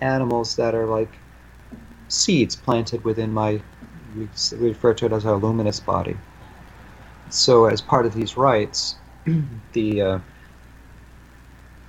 animals 0.00 0.56
that 0.56 0.74
are 0.74 0.86
like 0.86 1.18
seeds 2.08 2.56
planted 2.56 3.04
within 3.04 3.32
my 3.32 3.60
we 4.16 4.28
refer 4.68 4.92
to 4.94 5.06
it 5.06 5.12
as 5.12 5.24
our 5.24 5.36
luminous 5.36 5.80
body. 5.80 6.16
So, 7.30 7.64
as 7.66 7.80
part 7.80 8.04
of 8.04 8.12
these 8.12 8.36
rites, 8.36 8.96
the 9.72 10.02
uh, 10.02 10.18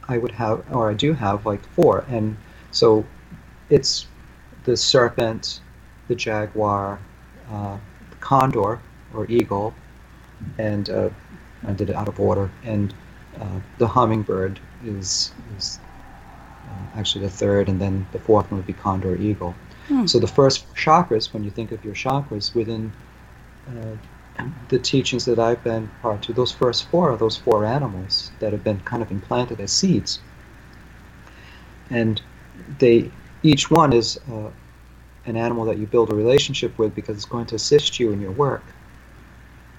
I 0.07 0.17
would 0.17 0.31
have, 0.31 0.63
or 0.71 0.91
I 0.91 0.93
do 0.93 1.13
have, 1.13 1.45
like 1.45 1.65
four, 1.69 2.05
and 2.09 2.35
so 2.71 3.05
it's 3.69 4.07
the 4.65 4.75
serpent, 4.77 5.61
the 6.07 6.15
jaguar, 6.15 6.99
uh, 7.49 7.77
the 8.09 8.15
condor 8.17 8.79
or 9.13 9.25
eagle, 9.29 9.73
and 10.57 10.89
uh, 10.89 11.09
I 11.67 11.71
did 11.71 11.89
it 11.89 11.95
out 11.95 12.07
of 12.07 12.19
order, 12.19 12.49
and 12.63 12.93
uh, 13.39 13.59
the 13.77 13.87
hummingbird 13.87 14.59
is 14.85 15.31
is 15.57 15.79
uh, 16.69 16.99
actually 16.99 17.25
the 17.25 17.31
third, 17.31 17.69
and 17.69 17.79
then 17.79 18.05
the 18.11 18.19
fourth 18.19 18.51
one 18.51 18.57
would 18.59 18.67
be 18.67 18.73
condor 18.73 19.13
or 19.13 19.15
eagle. 19.17 19.55
So 20.05 20.17
the 20.17 20.27
first 20.27 20.73
chakras, 20.75 21.33
when 21.33 21.43
you 21.43 21.51
think 21.51 21.73
of 21.73 21.83
your 21.83 21.93
chakras 21.93 22.55
within 22.55 22.91
uh, 23.67 23.95
the 24.69 24.79
teachings 24.79 25.25
that 25.25 25.39
I've 25.39 25.63
been 25.63 25.89
part 26.01 26.23
to, 26.23 26.33
those 26.33 26.51
first 26.51 26.89
four 26.89 27.11
are 27.11 27.17
those 27.17 27.37
four 27.37 27.65
animals 27.65 28.31
that 28.39 28.51
have 28.51 28.63
been 28.63 28.79
kind 28.81 29.03
of 29.03 29.11
implanted 29.11 29.59
as 29.59 29.71
seeds, 29.71 30.19
and 31.89 32.21
they 32.79 33.11
each 33.43 33.69
one 33.69 33.93
is 33.93 34.19
uh, 34.31 34.49
an 35.25 35.37
animal 35.37 35.65
that 35.65 35.77
you 35.77 35.85
build 35.85 36.11
a 36.11 36.15
relationship 36.15 36.77
with 36.77 36.95
because 36.95 37.15
it's 37.15 37.25
going 37.25 37.45
to 37.47 37.55
assist 37.55 37.99
you 37.99 38.11
in 38.11 38.21
your 38.21 38.31
work 38.31 38.63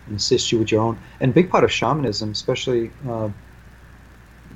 and 0.07 0.16
assist 0.16 0.52
you 0.52 0.59
with 0.59 0.70
your 0.70 0.82
own. 0.82 0.98
And 1.20 1.30
a 1.30 1.34
big 1.34 1.50
part 1.50 1.64
of 1.64 1.72
shamanism, 1.72 2.30
especially 2.30 2.90
uh, 3.09 3.30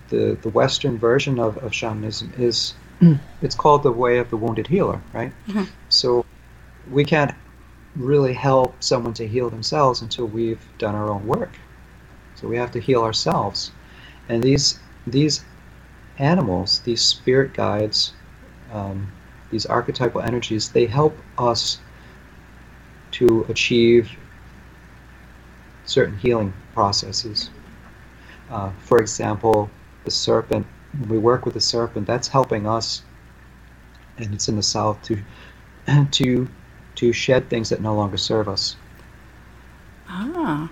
the 0.09 0.39
the 0.43 0.49
Western 0.51 0.99
version 0.99 1.39
of, 1.39 1.57
of 1.59 1.75
shamanism, 1.75 2.33
is 2.39 2.75
it's 3.43 3.55
called 3.55 3.83
the 3.83 3.93
way 3.93 4.19
of 4.19 4.31
the 4.31 4.37
wounded 4.37 4.67
healer, 4.67 5.01
right? 5.13 5.33
So 5.89 6.25
we 6.91 7.05
can't 7.05 7.35
really 7.99 8.33
help 8.33 8.83
someone 8.83 9.13
to 9.15 9.27
heal 9.27 9.51
themselves 9.51 10.03
until 10.03 10.27
we've 10.27 10.65
done 10.79 10.95
our 10.95 11.11
own 11.11 11.27
work. 11.27 11.51
So 12.37 12.47
we 12.47 12.57
have 12.57 12.71
to 12.73 12.81
heal 12.81 13.03
ourselves. 13.03 13.73
And 14.29 14.43
these 14.43 14.79
these 15.07 15.45
animals, 16.19 16.81
these 16.81 17.03
spirit 17.03 17.55
guides, 17.55 18.13
um, 18.73 19.11
these 19.51 19.67
archetypal 19.67 20.21
energies, 20.21 20.71
they 20.71 20.87
help 20.87 21.17
us 21.39 21.81
to 23.13 23.45
achieve 23.49 24.11
certain 25.87 26.19
healing 26.19 26.53
processes. 26.75 27.51
Uh, 28.51 28.71
for 28.81 28.99
example, 28.99 29.71
the 30.05 30.11
serpent, 30.11 30.67
when 30.99 31.09
we 31.09 31.19
work 31.19 31.45
with 31.45 31.55
the 31.55 31.61
serpent, 31.61 32.07
that's 32.07 32.29
helping 32.29 32.67
us, 32.67 33.03
and 34.19 34.35
it's 34.35 34.49
in 34.49 34.57
the 34.57 34.63
south, 34.63 35.03
to 35.03 35.19
to 36.11 36.49
to 36.99 37.13
shed 37.13 37.49
things 37.49 37.69
that 37.71 37.81
no 37.81 37.95
longer 37.95 38.17
serve 38.17 38.49
us. 38.49 38.77
Ah, 40.09 40.71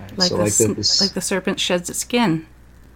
Right? 0.00 0.18
like, 0.18 0.28
so 0.28 0.36
the, 0.36 0.42
like 0.42 0.54
the, 0.54 0.98
like 1.00 1.12
the 1.14 1.20
serpent 1.20 1.60
sheds 1.60 1.88
its 1.88 2.00
skin. 2.00 2.46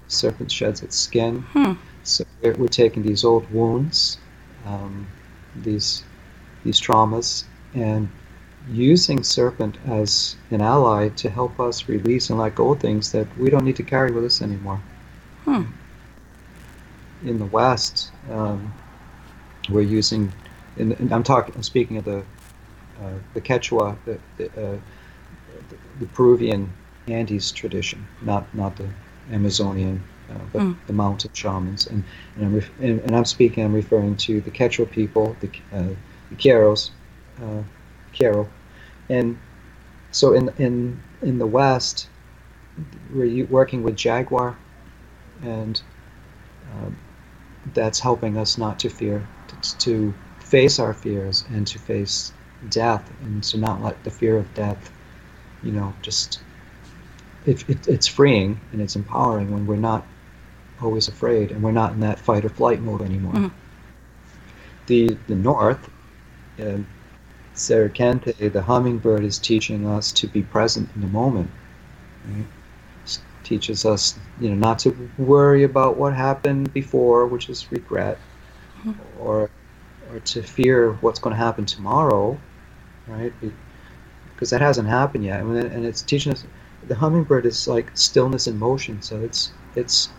serpent 0.09 0.51
sheds 0.51 0.83
its 0.83 0.97
skin. 0.97 1.43
Hmm. 1.53 1.73
So 2.03 2.25
we're, 2.43 2.55
we're 2.55 2.69
taking 2.69 3.03
these 3.03 3.25
old 3.25 3.49
wounds, 3.53 4.19
um, 4.67 5.07
these 5.57 6.03
these 6.65 6.81
traumas, 6.81 7.45
and 7.75 8.09
using 8.69 9.23
serpent 9.23 9.79
as 9.87 10.37
an 10.51 10.61
ally 10.61 11.09
to 11.11 11.31
help 11.31 11.61
us 11.61 11.89
release 11.89 12.31
and 12.31 12.39
let 12.39 12.55
go 12.55 12.73
of 12.73 12.81
things 12.81 13.13
that 13.13 13.27
we 13.39 13.49
don't 13.49 13.65
need 13.65 13.77
to 13.77 13.83
carry 13.85 14.11
with 14.11 14.25
us 14.25 14.43
anymore. 14.43 14.81
Hmm. 15.45 15.65
In 17.25 17.39
the 17.39 17.47
West, 17.47 18.13
um, 18.31 18.73
we're 19.71 19.83
using, 19.83 20.33
and 20.79 21.13
I'm 21.13 21.23
talking, 21.23 21.55
I'm 21.55 21.63
speaking 21.63 21.97
of 21.99 22.05
the 22.05 22.19
uh, 23.03 23.13
the 23.35 23.41
Quechua, 23.41 23.97
the 24.05 24.19
the, 24.37 24.47
uh, 24.47 24.79
the, 25.69 25.77
the 26.01 26.07
Peruvian 26.07 26.73
Andes 27.09 27.53
tradition, 27.53 28.07
not 28.23 28.53
not 28.55 28.77
the 28.77 28.89
Amazonian, 29.33 30.03
uh, 30.31 30.39
but 30.53 30.63
Mm. 30.63 30.77
the 30.87 30.93
mountain 30.93 31.31
shamans. 31.35 31.87
And 31.87 32.05
and 32.37 32.47
I'm, 32.47 32.55
ref- 32.55 32.81
and, 32.81 33.01
and 33.01 33.17
I'm 33.17 33.25
speaking, 33.25 33.65
I'm 33.65 33.75
referring 33.75 34.17
to 34.19 34.41
the 34.41 34.51
Quechua 34.51 34.91
people, 34.91 35.37
the 35.41 35.51
uh, 35.73 35.95
the 36.31 36.37
Queros, 36.37 36.91
uh, 37.43 37.63
Quero, 38.13 38.49
and 39.09 39.37
so 40.11 40.33
in 40.35 40.51
in 40.59 41.01
in 41.23 41.39
the 41.39 41.47
West, 41.47 42.09
we're 43.15 43.47
working 43.47 43.83
with 43.83 43.97
Jaguar, 43.97 44.57
and 45.43 45.81
um, 46.73 46.97
that's 47.75 48.01
helping 48.01 48.37
us 48.37 48.59
not 48.59 48.79
to 48.81 48.89
fear, 48.89 49.27
to, 49.49 49.79
to 49.79 50.15
face 50.49 50.79
our 50.79 50.95
fears 50.95 51.45
and 51.51 51.67
to 51.67 51.79
face 51.79 52.33
death, 52.71 53.09
and 53.23 53.43
to 53.45 53.59
not 53.59 53.83
let 53.83 54.03
the 54.05 54.11
fear 54.11 54.37
of 54.37 54.53
death, 54.55 54.91
you 55.63 55.73
know, 55.73 55.95
just 56.03 56.41
it, 57.47 57.69
it, 57.69 57.89
it's 57.89 58.07
freeing 58.07 58.61
and 58.73 58.81
it's 58.81 58.97
empowering 58.97 59.51
when 59.53 59.67
we're 59.67 59.77
not 59.77 60.07
always 60.81 61.09
afraid 61.09 61.51
and 61.51 61.63
we're 61.63 61.73
not 61.73 61.93
in 61.93 62.01
that 62.01 62.19
fight 62.19 62.45
or 62.45 62.49
flight 62.49 62.81
mode 62.81 63.03
anymore. 63.03 63.35
Mhm. 63.35 63.51
The 64.87 65.17
the 65.27 65.35
North, 65.35 65.91
uh, 66.61 66.79
Serikente, 67.55 68.53
the 68.53 68.63
hummingbird, 68.63 69.25
is 69.25 69.39
teaching 69.39 69.87
us 69.87 70.13
to 70.13 70.27
be 70.27 70.43
present 70.43 70.89
in 70.95 71.01
the 71.03 71.09
moment. 71.09 71.51
Right? 72.29 72.47
Teaches 73.45 73.85
us, 73.85 74.19
you 74.41 74.51
know, 74.51 74.57
not 74.57 74.79
to 74.81 74.91
worry 75.17 75.63
about 75.65 75.97
what 75.97 76.13
happened 76.15 76.73
before, 76.75 77.27
which 77.27 77.49
is 77.49 77.71
regret, 77.73 78.19
or 79.19 79.51
or 80.11 80.21
to 80.21 80.43
fear 80.43 80.93
what's 81.03 81.19
going 81.21 81.35
to 81.37 81.43
happen 81.43 81.67
tomorrow, 81.67 82.39
right? 83.07 83.33
Because 84.35 84.51
that 84.51 84.61
hasn't 84.61 84.89
happened 84.89 85.25
yet, 85.25 85.41
and 85.43 85.85
it's 85.87 86.03
teaching 86.03 86.33
us. 86.33 86.47
The 86.89 86.95
hummingbird 86.97 87.47
is 87.47 87.69
like 87.69 87.97
stillness 87.97 88.47
in 88.47 88.59
motion, 88.59 89.03
so 89.03 89.21
it's 89.23 89.53
it's 89.77 90.11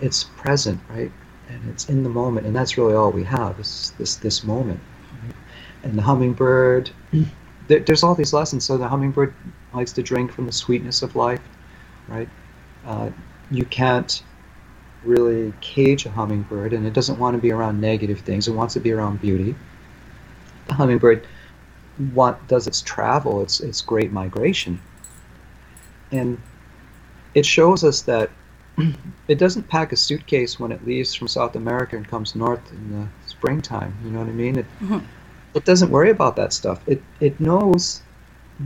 it's 0.00 0.24
present, 0.24 0.80
right? 0.90 1.12
And 1.48 1.68
it's 1.70 1.88
in 1.88 2.02
the 2.02 2.08
moment, 2.10 2.46
and 2.46 2.54
that's 2.56 2.78
really 2.78 2.94
all 2.94 3.12
we 3.12 3.24
have 3.24 3.58
is 3.60 3.92
this 3.98 4.16
this 4.16 4.44
moment. 4.44 4.80
right? 5.24 5.34
And 5.84 5.98
the 5.98 6.02
hummingbird, 6.02 6.90
there, 7.68 7.80
there's 7.80 8.02
all 8.02 8.14
these 8.14 8.32
lessons. 8.32 8.64
So 8.64 8.78
the 8.78 8.88
hummingbird 8.88 9.34
likes 9.74 9.92
to 9.94 10.02
drink 10.02 10.32
from 10.32 10.46
the 10.46 10.52
sweetness 10.52 11.02
of 11.02 11.16
life, 11.16 11.40
right? 12.08 12.28
Uh, 12.86 13.10
you 13.50 13.64
can't 13.66 14.22
really 15.04 15.52
cage 15.60 16.06
a 16.06 16.10
hummingbird, 16.10 16.72
and 16.72 16.86
it 16.86 16.92
doesn't 16.92 17.18
want 17.18 17.34
to 17.36 17.40
be 17.40 17.52
around 17.52 17.80
negative 17.80 18.20
things. 18.20 18.48
It 18.48 18.52
wants 18.52 18.74
to 18.74 18.80
be 18.80 18.92
around 18.92 19.20
beauty. 19.20 19.54
The 20.68 20.74
hummingbird 20.74 21.26
want, 22.14 22.46
does 22.48 22.66
its 22.66 22.82
travel, 22.82 23.42
its 23.42 23.60
its 23.60 23.80
great 23.82 24.12
migration, 24.12 24.80
and 26.12 26.38
it 27.34 27.46
shows 27.46 27.84
us 27.84 28.02
that 28.02 28.30
it 29.28 29.38
doesn't 29.38 29.68
pack 29.68 29.92
a 29.92 29.96
suitcase 29.96 30.58
when 30.58 30.72
it 30.72 30.86
leaves 30.86 31.14
from 31.14 31.28
South 31.28 31.56
America 31.56 31.96
and 31.96 32.06
comes 32.08 32.34
north 32.34 32.72
in 32.72 32.90
the 32.92 33.08
springtime. 33.26 33.94
You 34.04 34.10
know 34.10 34.20
what 34.20 34.28
I 34.28 34.32
mean? 34.32 34.58
It, 34.58 34.66
Mhm. 34.80 35.02
it 35.54 35.64
doesn't 35.64 35.90
worry 35.90 36.10
about 36.10 36.36
that 36.36 36.52
stuff. 36.52 36.80
It 36.86 37.02
it 37.20 37.38
knows 37.40 38.02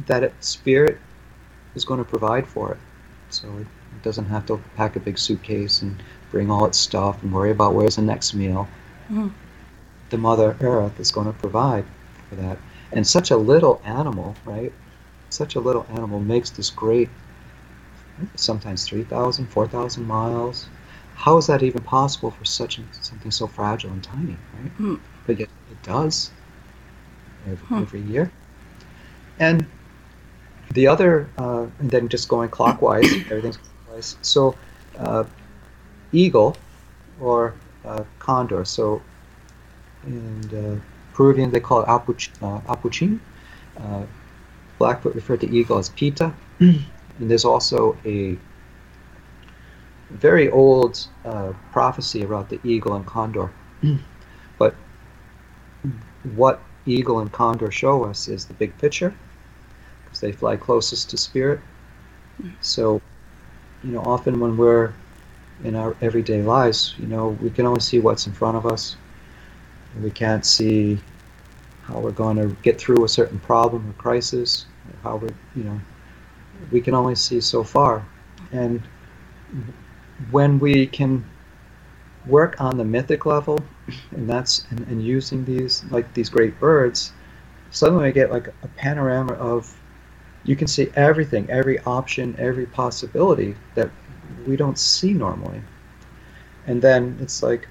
that 0.07 0.23
its 0.23 0.49
spirit 0.49 0.99
is 1.75 1.85
going 1.85 1.99
to 1.99 2.05
provide 2.05 2.47
for 2.47 2.73
it, 2.73 2.79
so 3.31 3.49
it, 3.59 3.67
it 3.97 4.03
doesn't 4.03 4.27
have 4.27 4.47
to 4.47 4.61
pack 4.77 4.97
a 4.97 5.01
big 5.01 5.19
suitcase 5.19 5.83
and 5.83 5.97
bring 6.31 6.51
all 6.51 6.65
its 6.67 6.79
stuff 6.79 7.23
and 7.23 7.33
worry 7.33 7.51
about 7.51 7.75
where's 7.75 7.97
the 7.97 8.03
next 8.03 8.35
meal. 8.35 8.69
Mhm. 9.11 9.33
The 10.11 10.19
Mother 10.19 10.57
Earth 10.61 10.99
is 11.01 11.11
going 11.11 11.27
to 11.27 11.33
provide 11.33 11.85
for 12.29 12.37
that, 12.37 12.59
and 12.93 13.07
such 13.07 13.31
a 13.31 13.37
little 13.37 13.81
animal, 13.85 14.35
right? 14.45 14.73
Such 15.31 15.57
a 15.57 15.61
little 15.61 15.87
animal 15.91 16.21
makes 16.21 16.51
this 16.51 16.71
great 16.71 17.11
sometimes 18.35 18.85
3,000, 18.85 19.47
4,000 19.47 20.07
miles. 20.07 20.69
How 21.15 21.37
is 21.37 21.47
that 21.47 21.63
even 21.63 21.83
possible 21.83 22.31
for 22.31 22.45
such 22.45 22.81
something 22.93 23.31
so 23.31 23.47
fragile 23.47 23.91
and 23.91 24.03
tiny, 24.03 24.37
right? 24.61 24.73
Hmm. 24.73 24.95
But 25.27 25.39
yet 25.39 25.49
it 25.71 25.83
does 25.83 26.31
every, 27.47 27.67
Hmm. 27.67 27.83
every 27.83 28.01
year. 28.03 28.31
And 29.39 29.67
the 30.75 30.87
other, 30.87 31.29
uh, 31.39 31.67
and 31.79 31.91
then 31.91 32.09
just 32.09 32.29
going 32.29 32.51
clockwise, 32.51 33.11
everything's 33.31 33.59
clockwise. 33.59 34.17
So, 34.23 34.55
uh, 34.99 35.25
eagle 36.13 36.57
or 37.21 37.55
uh, 37.85 38.05
condor. 38.19 38.65
So, 38.65 39.03
in 40.07 40.81
uh, 40.81 40.81
Peruvian 41.15 41.51
they 41.51 41.61
call 41.61 41.83
it 41.83 41.89
apuch, 41.89 42.31
uh, 42.43 42.61
apuchin. 42.73 43.21
Uh, 43.79 44.05
Blackfoot 44.79 45.15
referred 45.15 45.41
to 45.41 45.51
eagle 45.51 45.79
as 45.79 45.89
pita. 45.91 46.33
And 47.21 47.29
there's 47.29 47.45
also 47.45 47.99
a 48.05 48.39
very 50.11 50.49
old 50.51 51.09
uh, 51.25 51.53
prophecy 51.73 52.23
about 52.23 52.49
the 52.49 52.61
eagle 52.63 52.95
and 52.95 53.05
condor. 53.05 53.53
but 54.59 54.77
what 56.37 56.63
eagle 56.87 57.19
and 57.19 57.33
condor 57.33 57.73
show 57.73 58.05
us 58.05 58.29
is 58.29 58.47
the 58.47 58.55
big 58.55 58.77
picture, 58.79 59.13
because 60.05 60.21
they 60.21 60.31
fly 60.31 60.57
closest 60.57 61.11
to 61.11 61.17
spirit. 61.17 61.59
So, 62.61 63.03
you 63.83 63.91
know, 63.91 64.03
often 64.03 64.39
when 64.39 64.57
we're 64.57 64.95
in 65.65 65.75
our 65.75 65.97
everyday 66.01 66.43
lives, 66.43 66.95
you 66.99 67.07
know, 67.07 67.31
we 67.43 67.51
can 67.51 67.67
only 67.67 67.81
see 67.81 67.99
what's 67.99 68.27
in 68.27 68.33
front 68.33 68.57
of 68.57 68.67
us. 68.67 68.97
We 70.01 70.11
can't 70.11 70.45
see 70.45 70.99
how 71.83 71.99
we're 71.99 72.13
going 72.13 72.37
to 72.37 72.55
get 72.63 72.79
through 72.79 73.05
a 73.05 73.09
certain 73.09 73.39
problem 73.41 73.89
or 73.89 73.93
crisis, 73.95 74.67
how 75.03 75.17
we're, 75.17 75.35
you 75.57 75.65
know, 75.65 75.81
we 76.71 76.81
can 76.81 76.95
only 76.95 77.15
see 77.15 77.41
so 77.41 77.65
far. 77.65 78.07
And 78.53 78.83
when 80.31 80.59
we 80.59 80.87
can 80.87 81.25
work 82.27 82.61
on 82.61 82.77
the 82.77 82.85
mythic 82.85 83.27
level, 83.27 83.59
and 84.11 84.29
that's 84.29 84.67
and, 84.71 84.81
and 84.89 85.03
using 85.03 85.45
these 85.45 85.85
like 85.91 86.13
these 86.15 86.29
great 86.29 86.59
birds, 86.61 87.13
suddenly 87.71 88.05
we 88.05 88.13
get 88.13 88.31
like 88.31 88.49
a 88.49 88.69
panorama 88.77 89.33
of 89.35 89.75
you 90.45 90.57
can 90.57 90.67
see 90.67 90.91
everything, 90.95 91.49
every 91.51 91.79
option, 91.81 92.37
every 92.39 92.67
possibility 92.67 93.57
that 93.75 93.91
we 94.47 94.57
don't 94.57 94.79
see 94.79 95.13
normally. 95.13 95.63
And 96.67 96.83
then 96.83 97.19
it's 97.21 97.43
like 97.43 97.69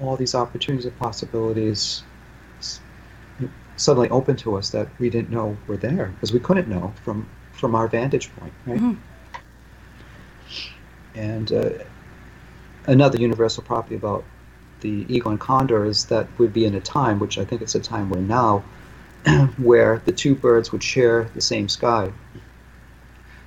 all 0.00 0.16
these 0.16 0.34
opportunities 0.34 0.86
and 0.86 0.98
possibilities 0.98 2.02
suddenly 3.76 4.08
open 4.10 4.36
to 4.36 4.56
us 4.56 4.70
that 4.70 4.88
we 4.98 5.10
didn't 5.10 5.30
know 5.30 5.56
were 5.66 5.76
there 5.76 6.06
because 6.06 6.32
we 6.32 6.40
couldn't 6.40 6.68
know 6.68 6.92
from 7.04 7.26
from 7.52 7.74
our 7.74 7.88
vantage 7.88 8.34
point, 8.36 8.52
right? 8.66 8.80
Mhm. 8.80 8.96
And 11.14 11.52
uh, 11.52 11.70
another 12.86 13.18
universal 13.18 13.62
property 13.62 13.94
about 13.94 14.24
the 14.80 15.06
eagle 15.08 15.30
and 15.30 15.40
condor 15.40 15.84
is 15.84 16.06
that 16.06 16.26
would 16.38 16.52
be 16.52 16.64
in 16.64 16.74
a 16.74 16.80
time, 16.80 17.18
which 17.18 17.38
I 17.38 17.44
think 17.44 17.62
it's 17.62 17.74
a 17.74 17.80
time 17.80 18.10
we're 18.10 18.20
now, 18.20 18.64
where 19.58 20.02
the 20.04 20.12
two 20.12 20.34
birds 20.34 20.72
would 20.72 20.82
share 20.82 21.24
the 21.34 21.40
same 21.40 21.68
sky. 21.68 22.12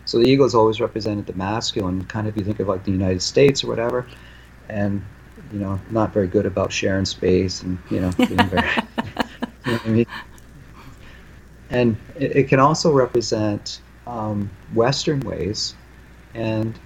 So 0.05 0.19
the 0.19 0.25
eagle 0.25 0.45
is 0.45 0.53
always 0.53 0.79
represented 0.79 1.25
the 1.25 1.33
masculine, 1.33 2.05
kind 2.05 2.27
of 2.27 2.37
you 2.37 2.43
think 2.43 2.59
of 2.59 2.67
like 2.67 2.83
the 2.83 2.91
United 2.91 3.21
States 3.21 3.63
or 3.63 3.67
whatever, 3.67 4.07
and 4.69 5.03
you 5.51 5.59
know 5.59 5.79
not 5.89 6.13
very 6.13 6.27
good 6.27 6.45
about 6.45 6.71
sharing 6.71 7.05
space 7.05 7.63
and 7.63 7.77
you 7.89 8.01
know 8.01 8.11
being 8.11 8.37
very, 8.37 8.67
you 9.65 9.71
know 9.71 9.73
what 9.73 9.85
I 9.85 9.89
mean. 9.89 10.05
And 11.71 11.97
it, 12.15 12.35
it 12.35 12.47
can 12.47 12.59
also 12.59 12.91
represent 12.91 13.81
um, 14.05 14.49
Western 14.75 15.21
ways, 15.21 15.73
and 16.35 16.77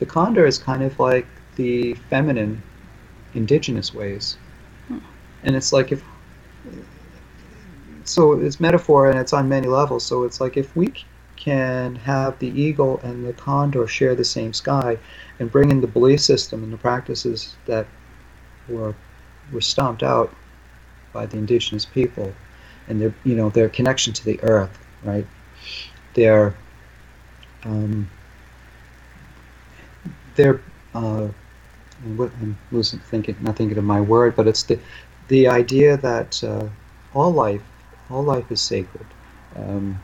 the 0.00 0.06
condor 0.06 0.44
is 0.44 0.58
kind 0.58 0.82
of 0.82 0.98
like 0.98 1.26
the 1.54 1.94
feminine, 2.10 2.60
indigenous 3.34 3.94
ways, 3.94 4.36
and 5.44 5.54
it's 5.54 5.72
like 5.72 5.92
if 5.92 6.02
so 8.04 8.32
it's 8.32 8.58
metaphor 8.58 9.10
and 9.10 9.18
it's 9.18 9.32
on 9.32 9.48
many 9.48 9.68
levels. 9.68 10.04
So 10.04 10.24
it's 10.24 10.40
like 10.40 10.56
if 10.56 10.74
we 10.74 10.92
can 11.42 11.96
have 11.96 12.38
the 12.38 12.48
eagle 12.48 13.00
and 13.02 13.26
the 13.26 13.32
condor 13.32 13.86
share 13.88 14.14
the 14.14 14.24
same 14.24 14.52
sky, 14.52 14.96
and 15.40 15.50
bring 15.50 15.70
in 15.72 15.80
the 15.80 15.88
belief 15.88 16.20
system 16.20 16.62
and 16.62 16.72
the 16.72 16.76
practices 16.76 17.56
that 17.66 17.86
were 18.68 18.94
were 19.52 19.60
stomped 19.60 20.04
out 20.04 20.32
by 21.12 21.26
the 21.26 21.36
indigenous 21.36 21.84
people, 21.84 22.32
and 22.86 23.00
their 23.00 23.12
you 23.24 23.34
know 23.34 23.50
their 23.50 23.68
connection 23.68 24.12
to 24.12 24.24
the 24.24 24.40
earth, 24.44 24.78
right? 25.02 25.26
Their 26.14 26.54
um, 27.64 28.08
their 30.36 30.60
uh, 30.94 31.26
I'm 32.04 32.56
losing 32.70 33.00
thinking, 33.00 33.36
not 33.40 33.56
thinking 33.56 33.78
of 33.78 33.84
my 33.84 34.00
word, 34.00 34.36
but 34.36 34.46
it's 34.46 34.62
the 34.62 34.78
the 35.26 35.48
idea 35.48 35.96
that 35.96 36.42
uh, 36.44 36.68
all 37.14 37.32
life, 37.32 37.62
all 38.10 38.22
life 38.22 38.50
is 38.52 38.60
sacred. 38.60 39.06
Um, 39.56 39.98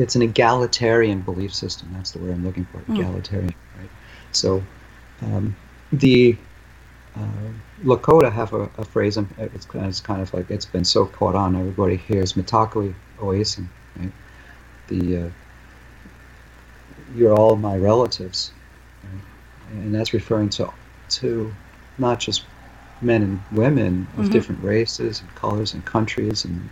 it's 0.00 0.16
an 0.16 0.22
egalitarian 0.22 1.20
belief 1.22 1.54
system. 1.54 1.90
That's 1.94 2.12
the 2.12 2.20
word 2.20 2.32
I'm 2.32 2.44
looking 2.46 2.66
for. 2.66 2.80
Egalitarian, 2.92 3.54
right? 3.78 3.90
So 4.32 4.62
um, 5.22 5.56
the 5.92 6.36
uh, 7.16 7.50
Lakota 7.84 8.32
have 8.32 8.54
a, 8.54 8.70
a 8.78 8.84
phrase. 8.84 9.18
um, 9.18 9.28
It's 9.38 9.66
kind, 9.66 9.84
of, 9.84 9.90
it's 9.90 10.00
kind 10.00 10.22
of 10.22 10.34
like 10.34 10.50
it's 10.50 10.66
been 10.66 10.84
so 10.84 11.06
caught 11.06 11.36
on. 11.36 11.56
Everybody 11.56 11.96
hears 11.96 12.34
"Mitakuye 12.34 12.94
Oyasin," 13.20 13.68
right? 13.98 14.12
The 14.88 15.18
uh, 15.18 15.30
you're 17.16 17.34
all 17.34 17.56
my 17.56 17.76
relatives, 17.76 18.52
right? 19.04 19.22
and 19.72 19.94
that's 19.94 20.14
referring 20.14 20.50
to 20.50 20.72
to 21.10 21.52
not 21.98 22.20
just 22.20 22.44
men 23.02 23.22
and 23.22 23.40
women 23.52 24.06
of 24.18 24.26
Mhm. 24.26 24.32
different 24.32 24.64
races 24.64 25.20
and 25.20 25.34
colors 25.34 25.74
and 25.74 25.84
countries 25.84 26.44
and 26.44 26.68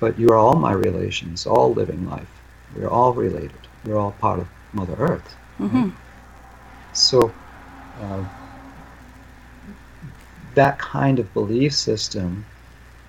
but 0.00 0.18
you're 0.18 0.36
all 0.36 0.54
my 0.54 0.72
relations, 0.72 1.46
all 1.46 1.72
living 1.72 2.08
life. 2.08 2.28
We're 2.76 2.88
all 2.90 3.12
related. 3.12 3.52
We're 3.84 3.98
all 3.98 4.12
part 4.12 4.40
of 4.40 4.48
Mother 4.72 4.94
Earth. 4.98 5.36
hmm 5.58 5.90
So, 6.92 7.32
uh, 8.02 8.24
that 10.54 10.78
kind 10.78 11.18
of 11.18 11.32
belief 11.34 11.74
system, 11.74 12.44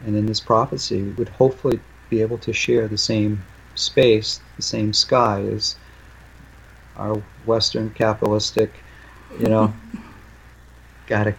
and 0.05 0.15
in 0.15 0.25
this 0.25 0.39
prophecy, 0.39 1.03
would 1.17 1.29
hopefully 1.29 1.79
be 2.09 2.21
able 2.21 2.37
to 2.39 2.53
share 2.53 2.87
the 2.87 2.97
same 2.97 3.41
space, 3.75 4.39
the 4.57 4.61
same 4.61 4.93
sky 4.93 5.41
as 5.53 5.75
our 6.97 7.15
Western 7.45 7.89
capitalistic, 7.91 8.71
you 9.39 9.47
know, 9.47 9.73
gotta 11.07 11.35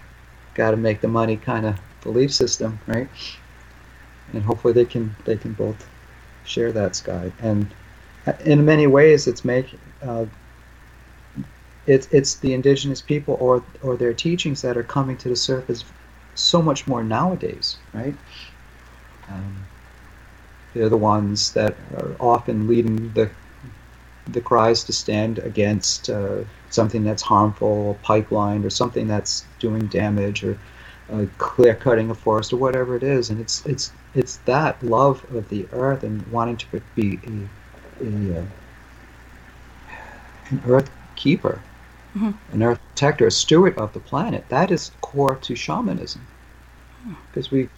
gotta 0.55 0.77
make 0.77 1.01
the 1.01 1.09
money 1.09 1.37
kind 1.37 1.67
of 1.67 1.79
belief 2.03 2.33
system, 2.33 2.79
right? 2.87 3.09
And 4.33 4.43
hopefully 4.43 4.73
they 4.75 4.85
can 4.85 5.15
they 5.25 5.37
can 5.37 5.53
both 5.53 5.89
share 6.45 6.73
that 6.73 6.97
sky. 6.97 7.33
And 7.41 7.67
in 8.45 8.65
many 8.65 8.87
ways, 8.87 9.27
it's 9.27 9.45
making. 9.45 9.79
Uh, 10.03 10.27
it's 11.87 12.09
it's 12.11 12.35
the 12.37 12.53
indigenous 12.53 13.01
people 13.01 13.37
or 13.41 13.63
or 13.83 13.97
their 13.97 14.13
teachings 14.13 14.63
that 14.63 14.77
are 14.77 14.83
coming 14.83 15.17
to 15.19 15.29
the 15.29 15.37
surface 15.37 15.85
so 16.35 16.61
much 16.61 16.87
more 16.87 17.03
nowadays, 17.03 17.77
right? 17.95 18.15
Um, 19.31 19.57
they're 20.75 20.89
the 20.89 20.97
ones 20.97 21.53
that 21.53 21.75
are 21.97 22.17
often 22.21 22.67
leading 22.69 23.13
the 23.15 23.31
the 24.27 24.41
cries 24.41 24.83
to 24.85 24.93
stand 24.93 25.39
against 25.39 26.11
uh, 26.11 26.39
something 26.71 27.05
that's 27.05 27.23
harmful, 27.23 27.93
a 27.93 28.07
pipeline, 28.07 28.65
or 28.65 28.71
something 28.71 29.07
that's 29.07 29.45
doing 29.61 29.87
damage, 29.87 30.43
or 30.45 30.59
uh, 31.13 31.27
clear 31.39 31.75
cutting 31.75 32.11
a 32.11 32.15
forest, 32.15 32.53
or 32.53 32.57
whatever 32.57 32.97
it 32.97 33.03
is. 33.03 33.31
And 33.31 33.41
it's 33.41 33.65
it's 33.67 33.93
it's 34.15 34.37
that 34.39 34.83
love 34.83 35.25
of 35.35 35.49
the 35.49 35.67
earth 35.73 36.03
and 36.03 36.27
wanting 36.29 36.57
to 36.59 36.81
be 36.95 37.21
a, 38.01 38.05
a, 38.05 38.41
uh, 38.41 38.45
an 40.51 40.63
earth 40.67 40.91
keeper, 41.17 41.61
Mhm. 42.17 42.35
an 42.53 42.63
earth 42.63 42.81
protector, 42.91 43.27
a 43.27 43.31
steward 43.31 43.79
of 43.79 43.93
the 43.93 44.01
planet. 44.01 44.49
That 44.49 44.71
is 44.71 44.91
core 45.01 45.37
to 45.37 45.55
shamanism, 45.55 46.23
because 47.31 47.51
we 47.51 47.69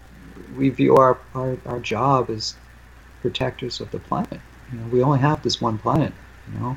we 0.56 0.70
view 0.70 0.96
our, 0.96 1.18
our, 1.34 1.56
our 1.66 1.78
job 1.80 2.30
as 2.30 2.54
protectors 3.20 3.80
of 3.80 3.90
the 3.90 3.98
planet. 3.98 4.40
You 4.72 4.78
know, 4.78 4.86
we 4.86 5.02
only 5.02 5.18
have 5.18 5.42
this 5.42 5.60
one 5.60 5.78
planet. 5.78 6.12
You 6.52 6.58
know, 6.60 6.76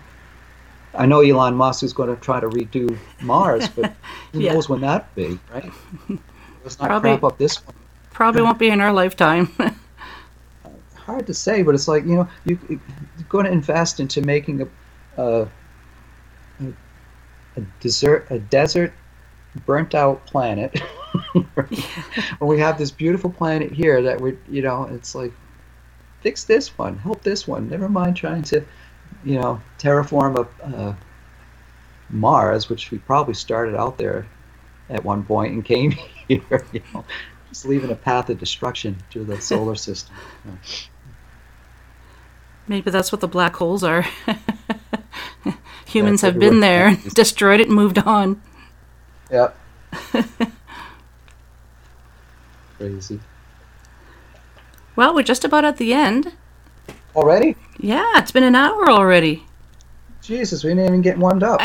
I 0.93 1.05
know 1.05 1.21
Elon 1.21 1.55
Musk 1.55 1.83
is 1.83 1.93
going 1.93 2.09
to 2.13 2.21
try 2.21 2.39
to 2.39 2.47
redo 2.49 2.97
Mars, 3.21 3.67
but 3.69 3.93
who 4.33 4.41
Yeah. 4.41 4.53
knows 4.53 4.69
when 4.69 4.81
that'll 4.81 5.07
be, 5.15 5.39
right? 5.53 5.71
Let's 6.63 6.79
not 6.79 6.87
Probably- 6.87 7.11
crap 7.11 7.23
up 7.23 7.37
this 7.37 7.65
one. 7.65 7.75
Probably 8.11 8.41
won't 8.41 8.59
be 8.59 8.69
in 8.69 8.81
our 8.81 8.91
lifetime. 8.93 9.49
hard 11.11 11.27
to 11.27 11.33
say, 11.33 11.61
but 11.61 11.75
it's 11.75 11.87
like 11.87 12.05
you 12.05 12.15
know 12.15 12.27
you, 12.45 12.57
you're 12.69 12.79
going 13.29 13.45
to 13.45 13.51
invest 13.51 13.99
into 13.99 14.21
making 14.21 14.61
a 14.61 14.67
a, 15.21 15.47
a, 16.61 16.73
a 17.57 17.61
desert 17.79 18.27
a 18.29 18.39
desert 18.39 18.93
burnt 19.65 19.93
out 19.95 20.25
planet. 20.25 20.79
when 21.33 22.47
we 22.47 22.57
have 22.59 22.77
this 22.77 22.91
beautiful 22.91 23.29
planet 23.29 23.71
here 23.71 24.01
that 24.01 24.19
we 24.19 24.37
you 24.49 24.61
know 24.61 24.83
it's 24.85 25.13
like 25.15 25.33
fix 26.21 26.43
this 26.45 26.77
one, 26.77 26.97
help 26.97 27.21
this 27.23 27.47
one. 27.47 27.69
Never 27.69 27.89
mind 27.89 28.15
trying 28.15 28.43
to 28.43 28.63
you 29.23 29.39
know 29.39 29.61
terraform 29.77 30.47
a, 30.47 30.65
uh 30.65 30.95
Mars, 32.09 32.69
which 32.69 32.91
we 32.91 32.97
probably 32.97 33.33
started 33.33 33.73
out 33.75 33.97
there 33.97 34.25
at 34.91 35.03
one 35.03 35.23
point 35.23 35.53
and 35.53 35.65
came 35.65 35.91
here. 36.27 36.65
You 36.71 36.83
know, 36.93 37.05
just 37.49 37.65
leaving 37.65 37.89
a 37.91 37.95
path 37.95 38.29
of 38.29 38.39
destruction 38.39 38.97
to 39.11 39.23
the 39.23 39.41
solar 39.41 39.75
system. 39.75 40.13
you 40.45 40.51
know. 40.51 40.57
Maybe 42.67 42.91
that's 42.91 43.11
what 43.11 43.21
the 43.21 43.27
black 43.27 43.55
holes 43.55 43.83
are. 43.83 44.05
Humans 45.87 46.21
That's 46.21 46.33
have 46.33 46.39
been 46.39 46.61
there, 46.61 46.95
destroyed 47.15 47.59
it, 47.59 47.67
and 47.67 47.75
moved 47.75 47.97
on. 47.97 48.41
Yep. 49.29 49.57
Crazy. 52.77 53.19
Well, 54.95 55.13
we're 55.13 55.23
just 55.23 55.43
about 55.43 55.65
at 55.65 55.77
the 55.77 55.93
end. 55.93 56.33
Already? 57.13 57.57
Yeah, 57.77 58.05
it's 58.15 58.31
been 58.31 58.43
an 58.43 58.55
hour 58.55 58.89
already. 58.89 59.43
Jesus, 60.21 60.63
we 60.63 60.69
didn't 60.69 60.85
even 60.85 61.01
get 61.01 61.17
warmed 61.17 61.43
up. 61.43 61.59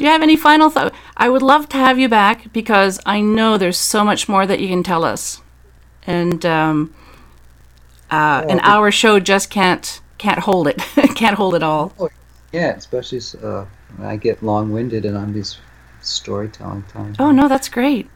Do 0.00 0.06
you 0.06 0.12
have 0.12 0.22
any 0.22 0.34
final 0.34 0.70
thought? 0.70 0.94
I 1.14 1.28
would 1.28 1.42
love 1.42 1.68
to 1.68 1.76
have 1.76 1.98
you 1.98 2.08
back 2.08 2.50
because 2.54 2.98
I 3.04 3.20
know 3.20 3.58
there's 3.58 3.76
so 3.76 4.02
much 4.02 4.30
more 4.30 4.46
that 4.46 4.58
you 4.58 4.66
can 4.66 4.82
tell 4.82 5.04
us, 5.04 5.42
and 6.06 6.42
um, 6.46 6.94
uh, 8.10 8.46
an 8.48 8.60
hour 8.60 8.90
show 8.90 9.20
just 9.20 9.50
can't 9.50 10.00
can't 10.16 10.38
hold 10.38 10.68
it. 10.68 10.78
can't 11.16 11.36
hold 11.36 11.54
it 11.54 11.62
all. 11.62 11.92
Yeah, 12.50 12.70
especially 12.70 13.20
uh, 13.42 13.66
when 13.96 14.08
I 14.08 14.16
get 14.16 14.42
long-winded 14.42 15.04
and 15.04 15.18
I'm 15.18 15.34
these 15.34 15.58
storytelling 16.00 16.84
times. 16.84 17.16
Oh 17.18 17.30
no, 17.30 17.46
that's 17.46 17.68
great. 17.68 18.08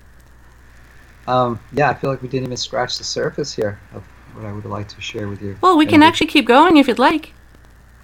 Um, 1.26 1.61
yeah, 1.74 1.91
I 1.91 1.95
feel 1.95 2.09
like 2.09 2.22
we 2.22 2.28
didn't 2.28 2.47
even 2.47 2.57
scratch 2.57 2.97
the 2.97 3.05
surface 3.05 3.53
here 3.53 3.78
of 3.93 4.05
what 4.32 4.47
I 4.47 4.53
would 4.53 4.64
like 4.64 4.89
to 4.89 5.01
share 5.03 5.28
with 5.28 5.43
you. 5.43 5.59
Well, 5.61 5.76
we 5.76 5.85
can 5.85 5.97
And 5.97 6.05
actually 6.05 6.28
keep 6.28 6.47
going 6.47 6.78
if 6.78 6.89
you'd 6.89 6.99
like. 6.99 7.35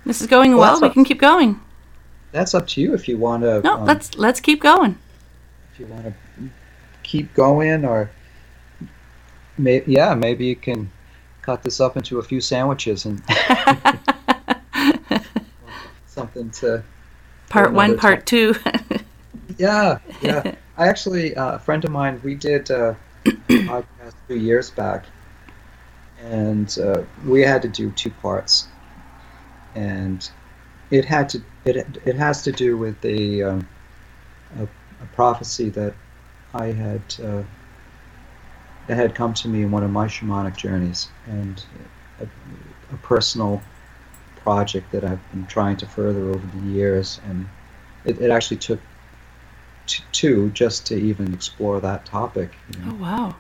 This 0.05 0.21
is 0.21 0.27
going 0.27 0.55
Well, 0.55 0.73
well. 0.73 0.83
We 0.83 0.91
can 0.91 1.05
keep 1.05 1.19
going. 1.19 1.59
That's 2.33 2.55
up 2.55 2.67
to 2.69 2.81
you 2.81 2.95
if 2.95 3.09
you 3.09 3.19
want 3.19 3.43
to. 3.43 3.61
No, 3.63 3.83
let's 3.85 4.17
let's 4.17 4.41
keep 4.41 4.61
going. 4.63 4.97
if 5.73 5.81
you 5.81 5.87
want 5.87 6.05
to 6.05 6.15
keep 7.03 7.35
going 7.35 7.85
or 7.85 8.11
may, 9.59 9.83
yeah 9.87 10.15
maybe 10.15 10.47
you 10.47 10.55
can 10.57 10.91
cut 11.43 11.63
this 11.63 11.81
up 11.81 11.97
into 11.97 12.19
a 12.19 12.23
few 12.23 12.41
sandwiches 12.41 13.05
and 13.05 13.21
something 16.07 16.51
to 16.51 16.83
Part 17.49 17.73
one, 17.73 17.97
part 17.99 18.27
two. 18.27 18.55
yeah 19.59 19.99
yeah 20.23 20.55
i 20.77 20.87
actually 20.87 21.35
uh, 21.35 21.53
a 21.57 21.59
friend 21.59 21.85
of 21.85 21.91
mine 21.91 22.21
we 22.23 22.35
did 22.37 22.71
uh, 22.71 22.95
a 23.27 23.31
podcast 23.49 24.15
two 24.29 24.37
years 24.39 24.71
back 24.71 25.07
and 26.23 26.79
uh, 26.79 27.03
we 27.27 27.41
had 27.43 27.61
to 27.63 27.69
do 27.69 27.91
two 27.93 28.11
parts 28.23 28.69
and 29.75 30.31
it 30.93 31.05
had 31.05 31.29
to 31.31 31.43
it, 31.65 31.99
it 32.05 32.17
has 32.17 32.43
to 32.43 32.53
do 32.53 32.77
with 32.77 33.05
a, 33.05 33.43
um, 33.43 33.69
a, 34.59 34.65
a 34.65 35.07
prophecy 35.15 35.69
that 35.71 35.95
I 36.55 36.67
had 36.67 37.03
uh, 37.23 37.43
that 38.87 38.97
had 38.97 39.15
come 39.15 39.35
to 39.35 39.49
me 39.49 39.63
in 39.63 39.71
one 39.71 39.85
of 39.85 39.91
my 39.91 40.07
shamanic 40.07 40.57
journeys 40.57 41.09
and 41.27 41.65
a, 42.21 42.25
a 42.93 42.97
personal 42.99 43.63
project 44.37 44.91
that 44.91 45.05
I've 45.05 45.31
been 45.31 45.47
trying 45.47 45.77
to 45.77 45.87
further 45.87 46.29
over 46.31 46.45
the 46.59 46.67
years 46.73 47.21
and 47.27 47.49
it, 48.05 48.21
it 48.21 48.31
actually 48.31 48.57
took 48.57 48.81
t- 49.87 50.03
two 50.13 50.51
just 50.51 50.87
to 50.87 50.97
even 50.97 51.33
explore 51.33 51.81
that 51.81 52.05
topic 52.05 52.51
you 52.75 52.81
know? 52.81 52.93
oh 52.93 52.95
wow. 52.95 53.37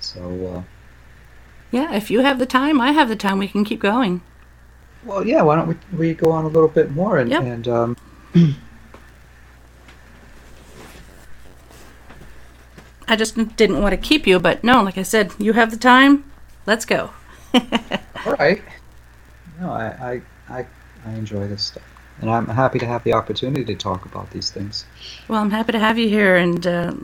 so 0.00 0.46
uh, 0.46 0.62
Yeah, 1.70 1.94
if 1.94 2.10
you 2.10 2.20
have 2.20 2.38
the 2.38 2.46
time, 2.46 2.80
I 2.80 2.92
have 2.92 3.08
the 3.08 3.16
time. 3.16 3.38
We 3.38 3.48
can 3.48 3.64
keep 3.64 3.80
going. 3.80 4.22
Well 5.06 5.26
yeah 5.26 5.40
why 5.42 5.56
don't 5.56 5.68
we, 5.68 5.76
we 5.96 6.14
go 6.14 6.30
on 6.30 6.44
a 6.44 6.48
little 6.48 6.68
bit 6.68 6.90
more 6.90 7.18
and, 7.18 7.30
Yep. 7.30 7.42
and 7.42 7.68
um, 7.68 7.96
I 13.08 13.14
just 13.16 13.36
didn't 13.56 13.80
want 13.80 13.92
to 13.92 13.96
keep 13.96 14.26
you, 14.26 14.40
but 14.40 14.64
no, 14.64 14.82
like 14.82 14.98
I 14.98 15.02
said, 15.04 15.32
you 15.38 15.52
have 15.52 15.70
the 15.70 15.76
time. 15.76 16.24
Let's 16.66 16.84
go. 16.84 17.10
All 17.54 18.32
right. 18.38 18.60
No, 19.60 19.70
I, 19.70 20.22
I, 20.48 20.58
I, 20.58 20.66
I 21.06 21.10
enjoy 21.12 21.46
this 21.46 21.62
stuff, 21.62 21.84
and 22.20 22.28
I'm 22.28 22.46
happy 22.48 22.78
to 22.80 22.86
have 22.86 23.04
the 23.04 23.12
opportunity 23.12 23.64
to 23.64 23.74
talk 23.76 24.04
about 24.06 24.30
these 24.32 24.50
things. 24.50 24.86
Well, 25.28 25.40
I'm 25.40 25.50
happy 25.52 25.72
to 25.72 25.78
have 25.78 25.98
you 25.98 26.08
here, 26.08 26.36
and 26.36 26.66
uh, 26.66 26.94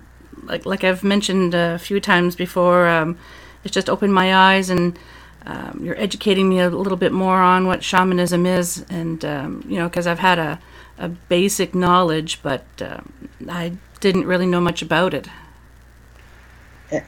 like 0.43 0.67
like 0.67 0.83
I've 0.83 1.05
mentioned 1.05 1.55
a 1.55 1.79
few 1.79 2.01
times 2.01 2.35
before, 2.35 2.89
um, 2.89 3.17
it's 3.63 3.73
just 3.73 3.89
opened 3.89 4.13
my 4.13 4.35
eyes, 4.35 4.71
and 4.71 4.99
um, 5.47 5.81
you're 5.83 5.99
educating 6.01 6.49
me 6.49 6.61
a 6.61 6.71
little 6.71 6.97
bit 6.99 7.13
more 7.13 7.39
on 7.41 7.67
what 7.67 7.83
shamanism 7.83 8.47
is, 8.47 8.85
and 8.89 9.25
um, 9.25 9.65
you 9.69 9.77
know, 9.79 9.89
because 9.89 10.07
I've 10.07 10.21
had 10.21 10.39
a 10.39 10.61
a 10.99 11.09
basic 11.09 11.75
knowledge, 11.75 12.41
but 12.43 12.65
um 12.81 13.13
I 13.49 13.73
didn't 14.01 14.27
really 14.27 14.47
know 14.47 14.61
much 14.61 14.83
about 14.83 15.15
it, 15.15 15.29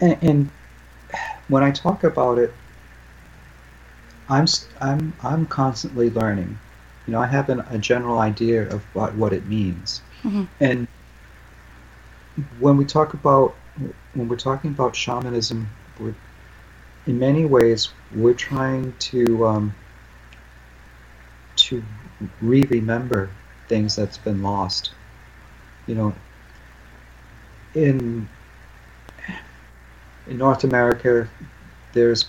and, 0.00 0.16
and 0.22 0.50
when 1.48 1.62
I 1.62 1.70
talk 1.70 2.04
about 2.04 2.38
it, 2.38 2.52
I'm 4.28 4.46
I'm 4.80 5.12
I'm 5.22 5.46
constantly 5.46 6.10
learning. 6.10 6.58
You 7.06 7.12
know, 7.12 7.20
I 7.20 7.26
have 7.26 7.50
an, 7.50 7.60
a 7.70 7.78
general 7.78 8.18
idea 8.18 8.68
of 8.68 8.82
what 8.94 9.14
what 9.14 9.32
it 9.32 9.46
means, 9.46 10.00
Mm-hmm. 10.24 10.44
and 10.60 10.88
when 12.58 12.76
we 12.76 12.84
talk 12.84 13.14
about 13.14 13.54
when 14.14 14.28
we're 14.28 14.36
talking 14.36 14.70
about 14.70 14.96
shamanism, 14.96 15.68
we're 16.00 16.14
in 17.06 17.18
many 17.18 17.44
ways 17.44 17.90
we're 18.14 18.34
trying 18.34 18.94
to 18.98 19.46
um, 19.46 19.74
to 21.56 21.82
re-remember 22.40 23.30
things 23.68 23.96
that's 23.96 24.18
been 24.18 24.42
lost. 24.42 24.92
You 25.86 25.94
know, 25.94 26.14
in 27.74 28.28
in 30.26 30.38
North 30.38 30.64
America, 30.64 31.28
there's 31.92 32.26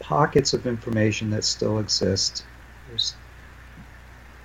pockets 0.00 0.52
of 0.52 0.66
information 0.66 1.30
that 1.30 1.44
still 1.44 1.78
exist. 1.78 2.44
There's, 2.88 3.14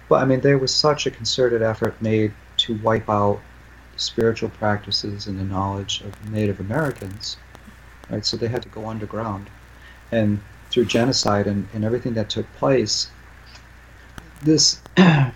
but 0.08 0.22
I 0.22 0.26
mean, 0.26 0.42
there 0.42 0.58
was 0.58 0.74
such 0.74 1.08
a 1.08 1.12
concerted 1.12 1.62
effort 1.62 2.00
made 2.02 2.34
to 2.58 2.76
wipe 2.78 3.10
out 3.10 3.42
spiritual 3.98 4.50
practices 4.50 5.28
and 5.28 5.40
the 5.40 5.44
knowledge 5.44 6.02
of 6.02 6.32
Native 6.32 6.60
Americans, 6.60 7.38
right? 8.10 8.26
So 8.26 8.38
they 8.38 8.48
had 8.48 8.62
to 8.64 8.70
go 8.70 8.88
underground, 8.88 9.50
and 10.12 10.40
through 10.70 10.86
genocide 10.86 11.48
and, 11.48 11.68
and 11.74 11.84
everything 11.84 12.14
that 12.16 12.30
took 12.30 12.46
place, 12.56 13.10
this. 14.44 14.80
and 14.98 15.32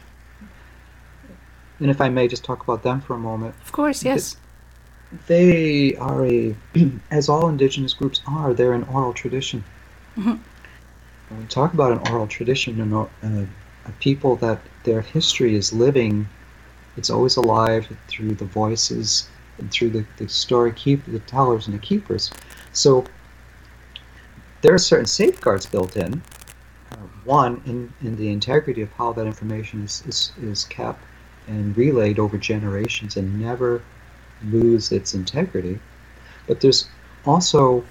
if 1.80 2.02
I 2.02 2.10
may 2.10 2.28
just 2.28 2.44
talk 2.44 2.64
about 2.64 2.84
them 2.84 3.02
for 3.02 3.14
a 3.16 3.18
moment, 3.20 3.56
Of 3.66 3.72
course, 3.72 4.04
yes. 4.04 4.36
they 5.28 5.96
are 5.96 6.26
a, 6.26 6.56
as 7.12 7.30
all 7.30 7.48
indigenous 7.50 7.94
groups 7.94 8.22
are, 8.28 8.54
they're 8.54 8.74
an 8.74 8.84
oral 8.92 9.14
tradition. 9.14 9.64
Mhm. 10.18 10.40
When 11.30 11.40
we 11.42 11.46
talk 11.48 11.74
about 11.74 11.92
an 11.92 12.12
oral 12.12 12.28
tradition, 12.28 12.82
and 12.82 12.94
or- 12.94 13.10
uh, 13.24 13.46
a 13.86 13.92
people 14.00 14.36
that 14.38 14.60
their 14.84 15.02
history 15.02 15.56
is 15.56 15.72
living, 15.72 16.28
it's 16.98 17.10
always 17.10 17.38
alive 17.38 17.88
through 18.08 18.36
the 18.36 18.46
voices 18.46 19.28
and 19.58 19.72
through 19.72 19.90
the, 19.92 20.06
the 20.18 20.28
story 20.28 20.72
keep 20.74 21.06
the 21.06 21.20
tellers 21.20 21.68
and 21.68 21.76
the 21.76 21.80
keepers. 21.82 22.30
So 22.74 23.06
there 24.62 24.74
are 24.74 24.80
certain 24.80 25.06
safeguards 25.06 25.66
built 25.66 25.96
in. 25.96 26.22
Uh, 26.92 26.96
one, 27.24 27.62
in, 27.66 27.94
in 28.02 28.16
the 28.16 28.32
integrity 28.32 28.82
of 28.82 28.92
how 28.94 29.14
that 29.14 29.26
information 29.26 29.84
is, 29.84 30.04
is, 30.08 30.32
is 30.42 30.66
kept 30.66 31.04
and 31.48 31.76
relayed 31.78 32.20
over 32.20 32.38
generations 32.38 33.18
and 33.18 33.40
never 33.40 33.82
lose 34.46 34.92
its 34.92 35.14
integrity. 35.14 35.80
But 36.48 36.62
there's 36.62 36.88
also, 37.26 37.84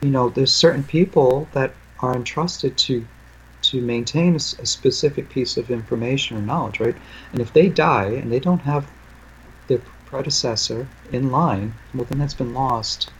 you 0.00 0.10
know, 0.10 0.28
there's 0.28 0.52
certain 0.52 0.84
people 0.84 1.48
that 1.52 1.74
are 2.00 2.14
entrusted 2.14 2.76
to 2.78 3.06
to 3.62 3.80
maintain 3.80 4.36
a 4.36 4.38
specific 4.38 5.28
piece 5.28 5.56
of 5.56 5.72
information 5.72 6.36
or 6.36 6.40
knowledge, 6.40 6.78
right? 6.78 6.94
And 7.32 7.40
if 7.40 7.52
they 7.52 7.68
die 7.68 8.10
and 8.10 8.30
they 8.30 8.38
don't 8.38 8.60
have 8.60 8.88
their 9.66 9.80
predecessor 10.04 10.86
in 11.10 11.32
line, 11.32 11.74
well, 11.92 12.04
then 12.04 12.18
that's 12.18 12.34
been 12.34 12.54
lost. 12.54 13.10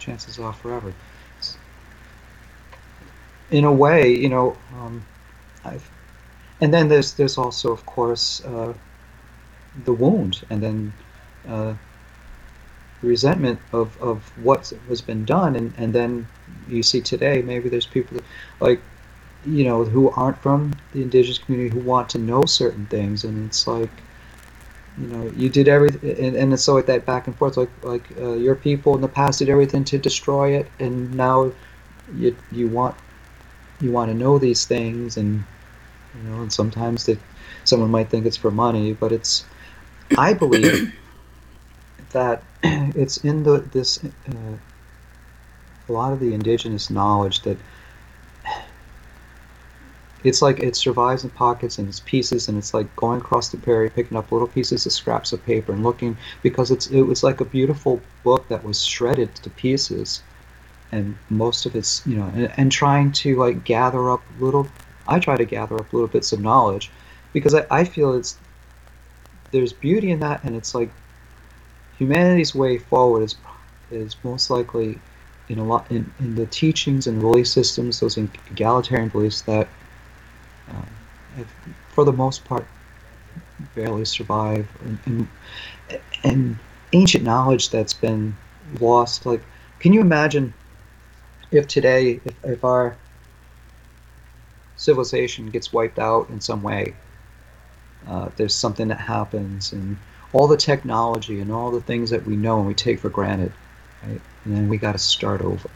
Chances 0.00 0.38
are 0.40 0.52
forever. 0.52 0.92
In 3.52 3.64
a 3.64 3.72
way, 3.72 4.16
you 4.16 4.28
know, 4.28 4.56
um, 4.74 5.04
I've, 5.64 5.88
and 6.60 6.72
then 6.74 6.88
there's 6.88 7.12
there's 7.12 7.38
also, 7.38 7.70
of 7.72 7.86
course, 7.86 8.44
uh, 8.44 8.72
the 9.84 9.92
wound, 9.92 10.42
and 10.50 10.62
then 10.62 10.92
uh, 11.46 11.74
resentment 13.02 13.58
of, 13.72 14.00
of 14.00 14.22
what 14.42 14.72
has 14.88 15.00
been 15.00 15.24
done. 15.24 15.56
And, 15.56 15.72
and 15.76 15.92
then 15.92 16.26
you 16.68 16.82
see 16.82 17.00
today 17.00 17.42
maybe 17.42 17.68
there's 17.68 17.86
people 17.86 18.18
like 18.60 18.80
you 19.44 19.64
know 19.64 19.84
who 19.84 20.10
aren't 20.10 20.38
from 20.38 20.72
the 20.92 21.02
indigenous 21.02 21.38
community 21.38 21.74
who 21.74 21.80
want 21.80 22.08
to 22.10 22.18
know 22.18 22.44
certain 22.44 22.86
things. 22.86 23.24
And 23.24 23.46
it's 23.46 23.66
like 23.66 23.90
you 24.98 25.06
know 25.08 25.32
you 25.36 25.48
did 25.48 25.68
everything 25.68 26.24
and, 26.24 26.36
and 26.36 26.52
it's 26.52 26.64
so 26.64 26.74
like 26.74 26.86
that 26.86 27.06
back 27.06 27.26
and 27.26 27.36
forth 27.36 27.56
like 27.56 27.70
like 27.82 28.06
uh, 28.18 28.34
your 28.34 28.54
people 28.54 28.94
in 28.94 29.00
the 29.00 29.08
past 29.08 29.40
did 29.40 29.48
everything 29.48 29.84
to 29.84 29.98
destroy 29.98 30.56
it. 30.56 30.70
And 30.78 31.14
now 31.14 31.52
you 32.16 32.36
you 32.52 32.68
want 32.68 32.94
you 33.82 33.90
want 33.90 34.10
to 34.10 34.16
know 34.16 34.38
these 34.38 34.64
things 34.64 35.16
and 35.16 35.44
you 36.14 36.30
know 36.30 36.40
and 36.42 36.52
sometimes 36.52 37.04
that 37.04 37.18
someone 37.64 37.90
might 37.90 38.08
think 38.08 38.24
it's 38.24 38.36
for 38.36 38.50
money 38.50 38.92
but 38.92 39.12
it's 39.12 39.44
i 40.16 40.32
believe 40.32 40.94
that 42.10 42.42
it's 42.62 43.18
in 43.18 43.42
the 43.42 43.58
this 43.72 44.02
uh, 44.04 44.56
a 45.88 45.92
lot 45.92 46.12
of 46.12 46.20
the 46.20 46.32
indigenous 46.32 46.90
knowledge 46.90 47.42
that 47.42 47.58
it's 50.24 50.40
like 50.40 50.60
it 50.60 50.76
survives 50.76 51.24
in 51.24 51.30
pockets 51.30 51.78
and 51.78 51.88
it's 51.88 52.00
pieces 52.00 52.48
and 52.48 52.56
it's 52.56 52.72
like 52.72 52.94
going 52.94 53.20
across 53.20 53.48
the 53.48 53.56
prairie 53.56 53.90
picking 53.90 54.16
up 54.16 54.30
little 54.30 54.46
pieces 54.46 54.86
of 54.86 54.92
scraps 54.92 55.32
of 55.32 55.44
paper 55.44 55.72
and 55.72 55.82
looking 55.82 56.16
because 56.42 56.70
it's 56.70 56.86
it 56.88 57.02
was 57.02 57.24
like 57.24 57.40
a 57.40 57.44
beautiful 57.44 58.00
book 58.22 58.46
that 58.48 58.62
was 58.62 58.84
shredded 58.84 59.34
to 59.34 59.50
pieces 59.50 60.22
and 60.92 61.16
most 61.30 61.66
of 61.66 61.74
it's 61.74 62.06
you 62.06 62.16
know 62.16 62.30
and, 62.34 62.52
and 62.56 62.72
trying 62.72 63.10
to 63.10 63.36
like 63.36 63.64
gather 63.64 64.10
up 64.10 64.22
little 64.38 64.68
i 65.08 65.18
try 65.18 65.36
to 65.36 65.44
gather 65.44 65.76
up 65.76 65.92
little 65.92 66.08
bits 66.08 66.32
of 66.32 66.40
knowledge 66.40 66.90
because 67.32 67.54
i, 67.54 67.66
I 67.70 67.84
feel 67.84 68.14
it's 68.14 68.38
there's 69.50 69.72
beauty 69.72 70.10
in 70.10 70.20
that 70.20 70.44
and 70.44 70.54
it's 70.54 70.74
like 70.74 70.90
humanity's 71.98 72.54
way 72.54 72.78
forward 72.78 73.22
is 73.22 73.36
is 73.90 74.16
most 74.22 74.50
likely 74.50 74.98
in 75.48 75.58
a 75.58 75.64
lot 75.64 75.90
in, 75.90 76.10
in 76.18 76.34
the 76.34 76.46
teachings 76.46 77.06
and 77.06 77.20
belief 77.20 77.46
systems, 77.46 78.00
those 78.00 78.16
egalitarian 78.16 79.08
beliefs 79.08 79.42
that, 79.42 79.68
uh, 80.70 80.84
have, 81.36 81.48
for 81.90 82.04
the 82.04 82.12
most 82.12 82.44
part, 82.44 82.66
barely 83.74 84.04
survive, 84.04 84.66
and, 84.84 84.98
and, 85.06 85.28
and 86.24 86.58
ancient 86.92 87.24
knowledge 87.24 87.70
that's 87.70 87.92
been 87.92 88.34
lost. 88.80 89.26
Like, 89.26 89.42
can 89.78 89.92
you 89.92 90.00
imagine 90.00 90.54
if 91.52 91.68
today, 91.68 92.20
if, 92.24 92.44
if 92.44 92.64
our 92.64 92.96
civilization 94.76 95.50
gets 95.50 95.72
wiped 95.72 95.98
out 95.98 96.28
in 96.30 96.40
some 96.40 96.62
way, 96.62 96.94
uh, 98.08 98.30
there's 98.36 98.54
something 98.54 98.88
that 98.88 99.00
happens, 99.00 99.72
and 99.72 99.96
all 100.32 100.48
the 100.48 100.56
technology 100.56 101.40
and 101.40 101.52
all 101.52 101.70
the 101.70 101.80
things 101.80 102.10
that 102.10 102.26
we 102.26 102.36
know 102.36 102.58
and 102.58 102.66
we 102.66 102.74
take 102.74 102.98
for 102.98 103.10
granted, 103.10 103.52
right? 104.02 104.20
And 104.44 104.56
then 104.56 104.68
we 104.68 104.78
got 104.78 104.92
to 104.92 104.98
start 104.98 105.42
over. 105.42 105.70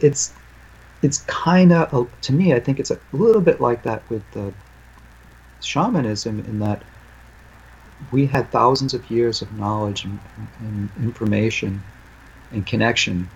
It's 0.00 0.32
it's 1.02 1.18
kind 1.22 1.72
of 1.72 2.08
to 2.22 2.32
me. 2.32 2.54
I 2.54 2.60
think 2.60 2.78
it's 2.78 2.90
a 2.90 3.00
little 3.12 3.42
bit 3.42 3.60
like 3.60 3.82
that 3.82 4.08
with 4.10 4.28
the 4.32 4.52
shamanism 5.60 6.40
in 6.40 6.58
that 6.60 6.82
we 8.12 8.26
had 8.26 8.50
thousands 8.50 8.94
of 8.94 9.10
years 9.10 9.42
of 9.42 9.52
knowledge 9.58 10.04
and, 10.04 10.18
and 10.60 10.90
information 11.02 11.82
and 12.52 12.66
connection 12.66 13.28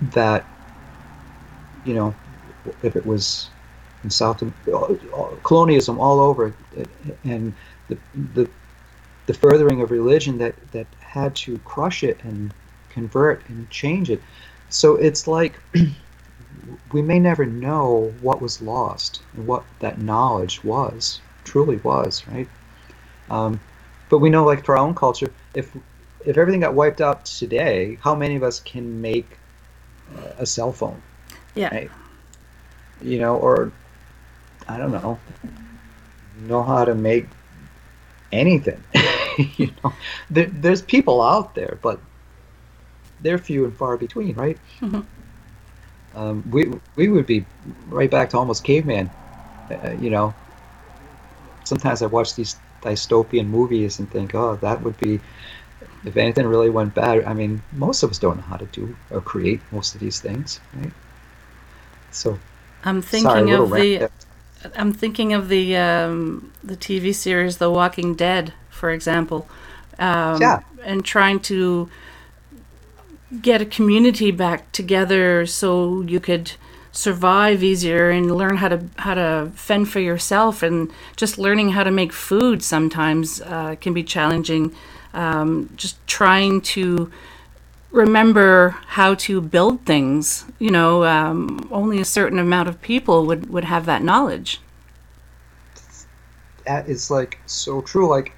that 0.00 0.44
you 1.84 1.94
know 1.94 2.14
if 2.82 2.96
it 2.96 3.06
was 3.06 3.50
in 4.04 4.10
South 4.10 4.42
colonialism 5.42 5.98
all 5.98 6.20
over 6.20 6.54
and 7.24 7.54
the 7.88 7.98
the 8.34 8.48
the 9.26 9.34
furthering 9.34 9.82
of 9.82 9.90
religion 9.90 10.38
that 10.38 10.54
that 10.72 10.86
had 11.00 11.34
to 11.36 11.58
crush 11.58 12.02
it 12.04 12.20
and 12.22 12.52
convert 12.88 13.48
and 13.48 13.68
change 13.70 14.10
it. 14.10 14.22
So 14.68 14.96
it's 14.96 15.26
like 15.26 15.60
we 16.92 17.02
may 17.02 17.18
never 17.18 17.44
know 17.44 18.14
what 18.20 18.40
was 18.40 18.60
lost 18.62 19.22
and 19.34 19.46
what 19.46 19.64
that 19.80 20.00
knowledge 20.00 20.62
was, 20.64 21.20
truly 21.44 21.76
was, 21.78 22.26
right? 22.28 22.48
Um, 23.30 23.60
but 24.08 24.18
we 24.18 24.30
know, 24.30 24.44
like 24.44 24.64
for 24.64 24.76
our 24.76 24.84
own 24.84 24.94
culture, 24.94 25.32
if 25.54 25.76
if 26.24 26.36
everything 26.38 26.60
got 26.60 26.74
wiped 26.74 27.00
out 27.00 27.24
today, 27.24 27.98
how 28.02 28.14
many 28.14 28.36
of 28.36 28.42
us 28.42 28.60
can 28.60 29.00
make 29.00 29.38
a 30.38 30.46
cell 30.46 30.72
phone? 30.72 31.00
Yeah. 31.54 31.74
Right? 31.74 31.90
You 33.02 33.18
know, 33.18 33.36
or 33.36 33.72
I 34.68 34.78
don't 34.78 34.92
know, 34.92 35.18
know 36.40 36.62
how 36.62 36.84
to 36.84 36.94
make 36.94 37.26
anything. 38.32 38.82
you 39.56 39.70
know, 39.82 39.92
there, 40.30 40.46
there's 40.46 40.82
people 40.82 41.22
out 41.22 41.54
there, 41.54 41.78
but 41.82 42.00
they're 43.20 43.38
few 43.38 43.64
and 43.64 43.76
far 43.76 43.96
between, 43.96 44.34
right? 44.34 44.58
Mhm. 44.80 45.04
Um, 46.14 46.42
we 46.50 46.72
we 46.94 47.08
would 47.08 47.26
be 47.26 47.44
right 47.88 48.10
back 48.10 48.30
to 48.30 48.38
almost 48.38 48.64
caveman. 48.64 49.10
Uh, 49.70 49.90
you 49.98 50.08
know, 50.10 50.34
sometimes 51.64 52.02
I 52.02 52.06
watch 52.06 52.34
these 52.34 52.56
dystopian 52.80 53.48
movies 53.48 53.98
and 53.98 54.10
think, 54.10 54.34
oh, 54.34 54.56
that 54.56 54.82
would 54.82 54.96
be 54.98 55.20
if 56.06 56.16
anything 56.16 56.46
really 56.46 56.70
went 56.70 56.94
bad. 56.94 57.24
I 57.24 57.34
mean, 57.34 57.60
most 57.72 58.02
of 58.02 58.10
us 58.10 58.18
don't 58.18 58.36
know 58.36 58.42
how 58.44 58.56
to 58.56 58.66
do 58.66 58.96
or 59.10 59.20
create 59.20 59.60
most 59.72 59.94
of 59.94 60.00
these 60.00 60.20
things, 60.20 60.60
right? 60.74 60.92
So, 62.12 62.38
I'm 62.84 63.02
thinking 63.02 63.46
little 63.46 63.64
of 63.66 63.72
the. 63.72 64.08
I'm 64.74 64.92
thinking 64.92 65.32
of 65.34 65.48
the 65.48 65.76
um, 65.76 66.52
the 66.64 66.76
TV 66.76 67.14
series 67.14 67.58
The 67.58 67.70
Walking 67.70 68.14
Dead, 68.14 68.54
for 68.70 68.90
example, 68.90 69.48
um, 69.98 70.40
Yeah. 70.40 70.60
and 70.84 71.04
trying 71.04 71.40
to 71.40 71.90
get 73.42 73.60
a 73.60 73.66
community 73.66 74.30
back 74.30 74.70
together 74.72 75.44
so 75.46 76.00
you 76.02 76.20
could 76.20 76.52
survive 76.92 77.62
easier 77.62 78.08
and 78.08 78.34
learn 78.34 78.56
how 78.56 78.68
to 78.68 78.78
how 78.96 79.14
to 79.14 79.50
fend 79.54 79.88
for 79.90 80.00
yourself 80.00 80.62
and 80.62 80.90
just 81.16 81.36
learning 81.36 81.70
how 81.70 81.84
to 81.84 81.90
make 81.90 82.12
food 82.12 82.62
sometimes 82.62 83.40
uh, 83.42 83.74
can 83.80 83.92
be 83.92 84.02
challenging 84.02 84.74
um, 85.16 85.70
just 85.76 85.96
trying 86.06 86.60
to 86.60 87.10
remember 87.90 88.76
how 88.88 89.14
to 89.14 89.40
build 89.40 89.84
things 89.86 90.44
you 90.58 90.70
know 90.70 91.04
um, 91.04 91.66
only 91.70 92.00
a 92.00 92.04
certain 92.04 92.38
amount 92.38 92.68
of 92.68 92.80
people 92.82 93.26
would 93.26 93.48
would 93.48 93.64
have 93.64 93.86
that 93.86 94.02
knowledge 94.02 94.60
That 96.66 96.88
is 96.88 97.10
like 97.10 97.38
so 97.46 97.80
true. 97.80 98.08
Like 98.08 98.32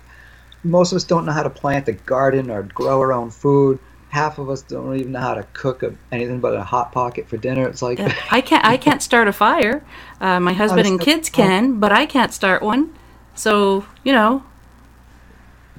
most 0.63 0.93
of 0.93 0.97
us 0.97 1.05
don't 1.05 1.25
know 1.25 1.33
how 1.33 1.43
to 1.43 1.51
plant 1.51 1.89
a 1.89 1.93
garden 1.93 2.51
or 2.51 2.63
grow 2.63 3.01
our 3.01 3.13
own 3.13 3.31
food. 3.31 3.79
Half 4.11 4.39
of 4.39 4.49
us 4.49 4.63
don't 4.63 4.95
even 4.97 5.13
know 5.13 5.21
how 5.21 5.35
to 5.35 5.43
cook 5.53 5.83
a, 5.83 5.95
anything 6.13 6.41
but 6.41 6.55
a 6.55 6.63
hot 6.63 6.93
pocket 6.93 7.29
for 7.29 7.37
dinner. 7.37 7.69
It's 7.69 7.83
like 7.83 8.01
I 8.33 8.41
can't 8.41 8.65
I 8.65 8.77
can't 8.77 9.03
start 9.03 9.29
a 9.29 9.33
fire. 9.33 9.85
Uh, 10.21 10.41
my 10.41 10.53
husband 10.63 10.87
and 10.87 11.01
kids 11.01 11.29
can, 11.29 11.79
but 11.79 11.93
I 11.93 12.07
can't 12.07 12.33
start 12.33 12.63
one. 12.63 12.95
So 13.35 13.85
you 14.05 14.13
know, 14.13 14.45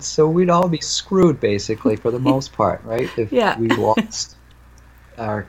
so 0.03 0.27
we'd 0.27 0.49
all 0.49 0.69
be 0.69 0.81
screwed 0.81 1.39
basically 1.39 1.95
for 1.95 2.11
the 2.11 2.19
most 2.31 2.51
part, 2.53 2.83
right? 2.83 3.09
If 3.17 3.31
Yeah. 3.31 3.57
we 3.59 3.69
lost 3.69 4.35
our, 5.17 5.45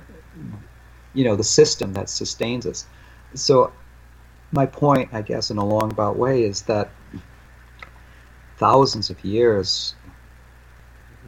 you 1.15 1.25
know, 1.25 1.37
the 1.37 1.45
system 1.45 1.93
that 1.95 2.09
sustains 2.09 2.67
us. 2.67 2.87
So 3.35 3.73
my 4.53 4.67
point, 4.67 5.11
I 5.13 5.23
guess, 5.23 5.51
in 5.51 5.59
a 5.59 5.65
long-about 5.65 6.17
way, 6.17 6.43
is 6.43 6.63
that 6.63 6.91
thousands 8.57 9.11
of 9.11 9.25
years 9.25 9.95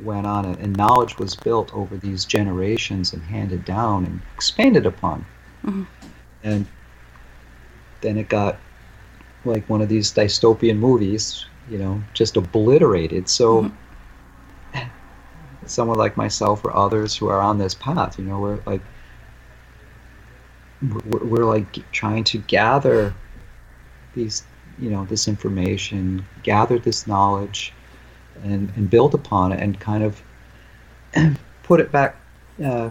went 0.02 0.26
on 0.26 0.44
and, 0.44 0.58
and 0.58 0.76
knowledge 0.76 1.18
was 1.18 1.34
built 1.36 1.72
over 1.74 1.96
these 1.96 2.24
generations 2.24 3.12
and 3.12 3.22
handed 3.22 3.64
down 3.64 4.04
and 4.04 4.20
expanded 4.34 4.86
upon. 4.86 5.24
Mm-hmm. 5.64 5.84
And 6.42 6.66
then 8.00 8.18
it 8.18 8.28
got 8.28 8.58
like 9.44 9.68
one 9.68 9.80
of 9.80 9.88
these 9.88 10.12
dystopian 10.12 10.78
movies, 10.78 11.46
you 11.70 11.78
know, 11.78 12.02
just 12.14 12.36
obliterated. 12.36 13.28
So 13.28 13.70
someone 15.66 15.98
like 15.98 16.16
myself 16.16 16.64
or 16.64 16.74
others 16.76 17.16
who 17.16 17.28
are 17.28 17.40
on 17.40 17.58
this 17.58 17.74
path, 17.74 18.18
you 18.18 18.24
know, 18.24 18.40
we're 18.40 18.60
like 18.66 18.82
we're, 20.82 21.24
we're 21.24 21.44
like 21.44 21.90
trying 21.92 22.24
to 22.24 22.38
gather 22.38 23.14
these, 24.14 24.44
you 24.78 24.90
know, 24.90 25.04
this 25.06 25.28
information, 25.28 26.24
gather 26.42 26.78
this 26.78 27.06
knowledge, 27.06 27.72
and 28.42 28.72
and 28.76 28.90
build 28.90 29.14
upon 29.14 29.52
it, 29.52 29.60
and 29.60 29.78
kind 29.78 30.02
of 30.02 30.22
put 31.62 31.80
it 31.80 31.92
back, 31.92 32.16
uh, 32.64 32.90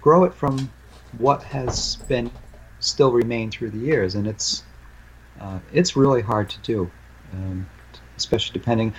grow 0.00 0.24
it 0.24 0.34
from 0.34 0.70
what 1.18 1.42
has 1.42 1.96
been 2.08 2.30
still 2.80 3.12
remained 3.12 3.52
through 3.52 3.70
the 3.70 3.78
years, 3.78 4.14
and 4.14 4.26
it's 4.26 4.64
uh, 5.40 5.58
it's 5.72 5.96
really 5.96 6.22
hard 6.22 6.50
to 6.50 6.58
do, 6.60 6.90
um, 7.32 7.68
especially 8.18 8.58
depending. 8.58 8.94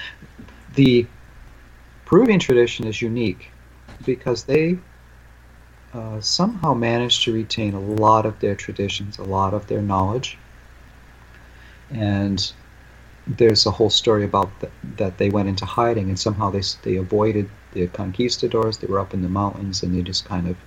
The 0.75 1.05
Peruvian 2.05 2.39
tradition 2.39 2.87
is 2.87 3.01
unique 3.01 3.51
because 4.05 4.43
they 4.43 4.77
uh, 5.93 6.21
somehow 6.21 6.73
managed 6.73 7.23
to 7.23 7.33
retain 7.33 7.73
a 7.73 7.79
lot 7.79 8.25
of 8.25 8.39
their 8.39 8.55
traditions, 8.55 9.17
a 9.17 9.23
lot 9.23 9.53
of 9.53 9.67
their 9.67 9.81
knowledge, 9.81 10.37
and 11.91 12.51
there's 13.27 13.65
a 13.65 13.71
whole 13.71 13.89
story 13.89 14.23
about 14.23 14.49
th- 14.59 14.73
that 14.97 15.17
they 15.17 15.29
went 15.29 15.49
into 15.49 15.65
hiding 15.65 16.09
and 16.09 16.19
somehow 16.19 16.49
they 16.49 16.63
they 16.83 16.95
avoided 16.95 17.49
the 17.73 17.87
conquistadors. 17.87 18.77
They 18.77 18.87
were 18.87 18.99
up 18.99 19.13
in 19.13 19.21
the 19.21 19.29
mountains 19.29 19.83
and 19.83 19.95
they 19.95 20.01
just 20.01 20.25
kind 20.25 20.47
of 20.47 20.57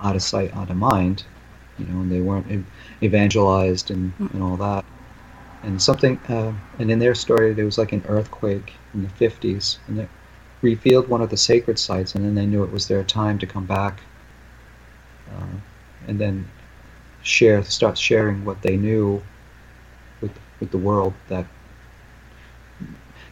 out 0.00 0.16
of 0.16 0.22
sight, 0.22 0.54
out 0.56 0.70
of 0.70 0.76
mind, 0.76 1.24
you 1.78 1.86
know, 1.86 2.00
and 2.00 2.10
they 2.10 2.20
weren't 2.20 2.50
ev- 2.50 2.64
evangelized 3.02 3.90
and, 3.90 4.12
and 4.18 4.42
all 4.42 4.56
that. 4.56 4.84
And 5.62 5.80
something, 5.80 6.18
uh, 6.28 6.52
and 6.78 6.90
in 6.90 6.98
their 6.98 7.14
story, 7.14 7.52
there 7.52 7.66
was 7.66 7.76
like 7.78 7.92
an 7.92 8.02
earthquake 8.08 8.74
in 8.94 9.02
the 9.02 9.08
50s, 9.08 9.78
and 9.88 9.98
it 9.98 10.08
revealed 10.62 11.08
one 11.08 11.20
of 11.20 11.30
the 11.30 11.36
sacred 11.36 11.78
sites, 11.78 12.14
and 12.14 12.24
then 12.24 12.34
they 12.34 12.46
knew 12.46 12.64
it 12.64 12.72
was 12.72 12.88
their 12.88 13.04
time 13.04 13.38
to 13.38 13.46
come 13.46 13.66
back, 13.66 14.00
uh, 15.30 15.56
and 16.08 16.18
then 16.18 16.48
share, 17.22 17.62
start 17.62 17.98
sharing 17.98 18.44
what 18.44 18.62
they 18.62 18.76
knew 18.76 19.22
with 20.20 20.32
with 20.60 20.70
the 20.70 20.78
world. 20.78 21.12
That 21.28 21.46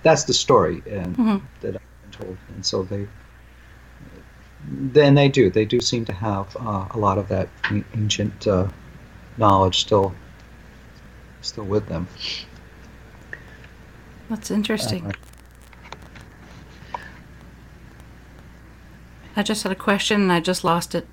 that's 0.03 0.25
the 0.25 0.35
story, 0.35 0.83
and 0.87 1.17
Mhm. 1.17 1.41
that 1.61 1.75
I've 1.77 2.03
been 2.03 2.11
told, 2.13 2.37
and 2.55 2.65
so 2.65 2.83
they. 2.83 3.07
Then 4.71 5.15
they 5.15 5.29
do. 5.29 5.51
They 5.51 5.65
do 5.65 5.81
seem 5.81 6.05
to 6.07 6.13
have 6.13 6.55
uh, 6.61 6.87
a 6.91 6.99
lot 6.99 7.17
of 7.17 7.29
that 7.29 7.49
ancient 7.95 8.47
uh, 8.47 8.69
knowledge 9.39 9.79
still, 9.81 10.15
still 11.41 11.65
with 11.65 11.87
them. 11.89 12.07
that's 14.29 14.51
interesting. 14.51 15.07
Uh, 15.07 15.13
I 19.37 19.43
just 19.43 19.63
had 19.63 19.71
a 19.73 19.77
question 19.77 20.21
and 20.23 20.33
I 20.33 20.41
just 20.41 20.65
lost 20.65 20.95
it. 20.95 21.07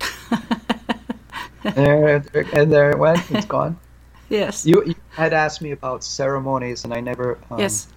there, 1.74 2.20
there- 2.20 2.46
and 2.52 2.72
there 2.72 2.90
it 2.90 2.98
went. 2.98 3.30
It's 3.30 3.46
gone. 3.46 3.78
Yes. 4.28 4.64
You, 4.64 4.82
you 4.86 4.94
had 5.10 5.34
asked 5.34 5.60
me 5.60 5.72
about 5.72 6.02
ceremonies, 6.02 6.84
and 6.84 6.94
I 6.94 7.00
never, 7.00 7.36
um, 7.50 7.58
yes. 7.58 7.88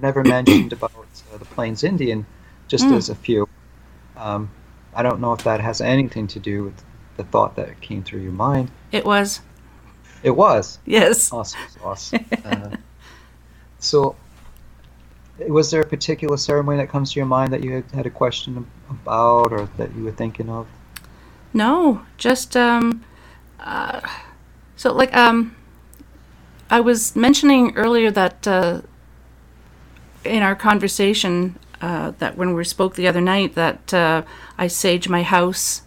never 0.00 0.24
mentioned 0.24 0.72
about 0.72 0.90
uh, 1.34 1.36
the 1.36 1.44
Plains 1.44 1.84
Indian, 1.84 2.24
just 2.66 2.86
Mm. 2.86 2.96
as 2.96 3.10
a 3.10 3.14
few. 3.14 3.46
Um, 4.16 4.48
I 4.94 5.02
don't 5.02 5.20
know 5.20 5.34
if 5.34 5.44
that 5.44 5.60
has 5.60 5.82
anything 5.82 6.26
to 6.28 6.38
do 6.40 6.64
with 6.64 6.82
the 7.18 7.24
thought 7.24 7.56
that 7.56 7.78
came 7.82 8.02
through 8.02 8.20
your 8.22 8.32
mind. 8.32 8.70
It 8.90 9.04
was. 9.04 9.42
It 10.22 10.30
was 10.30 10.78
Yes. 10.86 11.32
awesome 11.32 11.60
sauce. 11.80 12.12
uh, 12.44 12.70
so, 13.78 14.14
was 15.48 15.70
there 15.70 15.80
a 15.80 15.86
particular 15.86 16.36
ceremony 16.36 16.78
that 16.78 16.88
comes 16.88 17.12
to 17.12 17.20
your 17.20 17.26
mind 17.26 17.52
that 17.52 17.64
you 17.64 17.72
had, 17.72 17.90
had 17.92 18.06
a 18.06 18.10
question 18.10 18.66
about, 18.88 19.52
or 19.52 19.68
that 19.76 19.94
you 19.94 20.04
were 20.04 20.12
thinking 20.12 20.48
of? 20.48 20.66
No, 21.52 22.02
just 22.16 22.56
um, 22.56 23.04
uh, 23.58 24.00
so 24.76 24.92
like 24.92 25.14
um, 25.16 25.54
I 26.70 26.80
was 26.80 27.14
mentioning 27.14 27.76
earlier 27.76 28.10
that 28.10 28.46
uh, 28.46 28.82
in 30.24 30.42
our 30.42 30.54
conversation 30.54 31.58
uh, 31.80 32.12
that 32.18 32.36
when 32.36 32.54
we 32.54 32.64
spoke 32.64 32.94
the 32.94 33.08
other 33.08 33.20
night 33.20 33.54
that 33.54 33.92
uh, 33.92 34.22
I 34.56 34.68
sage 34.68 35.08
my 35.08 35.22
house 35.22 35.82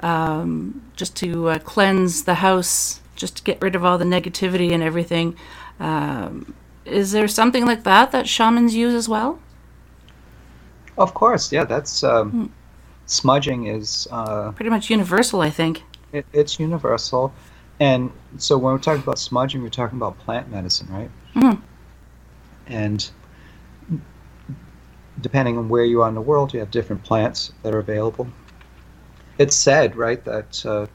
um, 0.00 0.82
just 0.94 1.16
to 1.16 1.48
uh, 1.48 1.58
cleanse 1.58 2.24
the 2.24 2.36
house, 2.36 3.00
just 3.18 3.36
to 3.36 3.42
get 3.42 3.60
rid 3.60 3.74
of 3.74 3.84
all 3.84 3.98
the 3.98 4.04
negativity 4.04 4.72
and 4.72 4.82
everything. 4.82 5.36
Um, 5.78 6.54
is 6.86 7.12
there 7.12 7.28
something 7.28 7.66
like 7.66 7.84
that 7.84 8.12
that 8.12 8.26
shamans 8.26 8.74
use 8.74 8.94
as 8.94 9.08
well? 9.08 9.38
Of 10.96 11.12
course, 11.12 11.52
yeah. 11.52 11.64
That's 11.64 12.02
um, 12.02 12.50
smudging 13.06 13.66
is. 13.66 14.08
Uh, 14.10 14.52
Pretty 14.52 14.70
much 14.70 14.88
universal, 14.88 15.42
I 15.42 15.50
think. 15.50 15.82
It, 16.12 16.24
it's 16.32 16.58
universal. 16.58 17.32
And 17.80 18.10
so 18.38 18.56
when 18.56 18.72
we're 18.72 18.80
talking 18.80 19.02
about 19.02 19.18
smudging, 19.18 19.62
we're 19.62 19.68
talking 19.68 19.98
about 19.98 20.18
plant 20.18 20.50
medicine, 20.50 20.88
right? 20.90 21.10
Mhm. 21.34 21.60
And 22.66 23.10
depending 25.20 25.58
on 25.58 25.68
where 25.68 25.84
you 25.84 26.02
are 26.02 26.08
in 26.08 26.14
the 26.14 26.20
world, 26.20 26.52
you 26.52 26.60
have 26.60 26.70
different 26.70 27.02
plants 27.02 27.52
that 27.62 27.74
are 27.74 27.78
available. 27.78 28.28
It's 29.38 29.54
said, 29.54 29.94
right, 29.96 30.24
that 30.24 30.64
uh, 30.66 30.86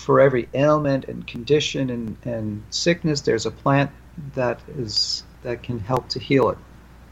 for 0.00 0.20
every 0.20 0.48
ailment 0.54 1.04
and 1.04 1.26
condition 1.26 1.90
and, 1.90 2.16
and 2.24 2.62
sickness, 2.70 3.20
there's 3.20 3.46
a 3.46 3.50
plant 3.50 3.90
that 4.34 4.60
is 4.78 5.24
that 5.42 5.62
can 5.62 5.78
help 5.78 6.08
to 6.08 6.18
heal 6.18 6.48
it, 6.50 6.58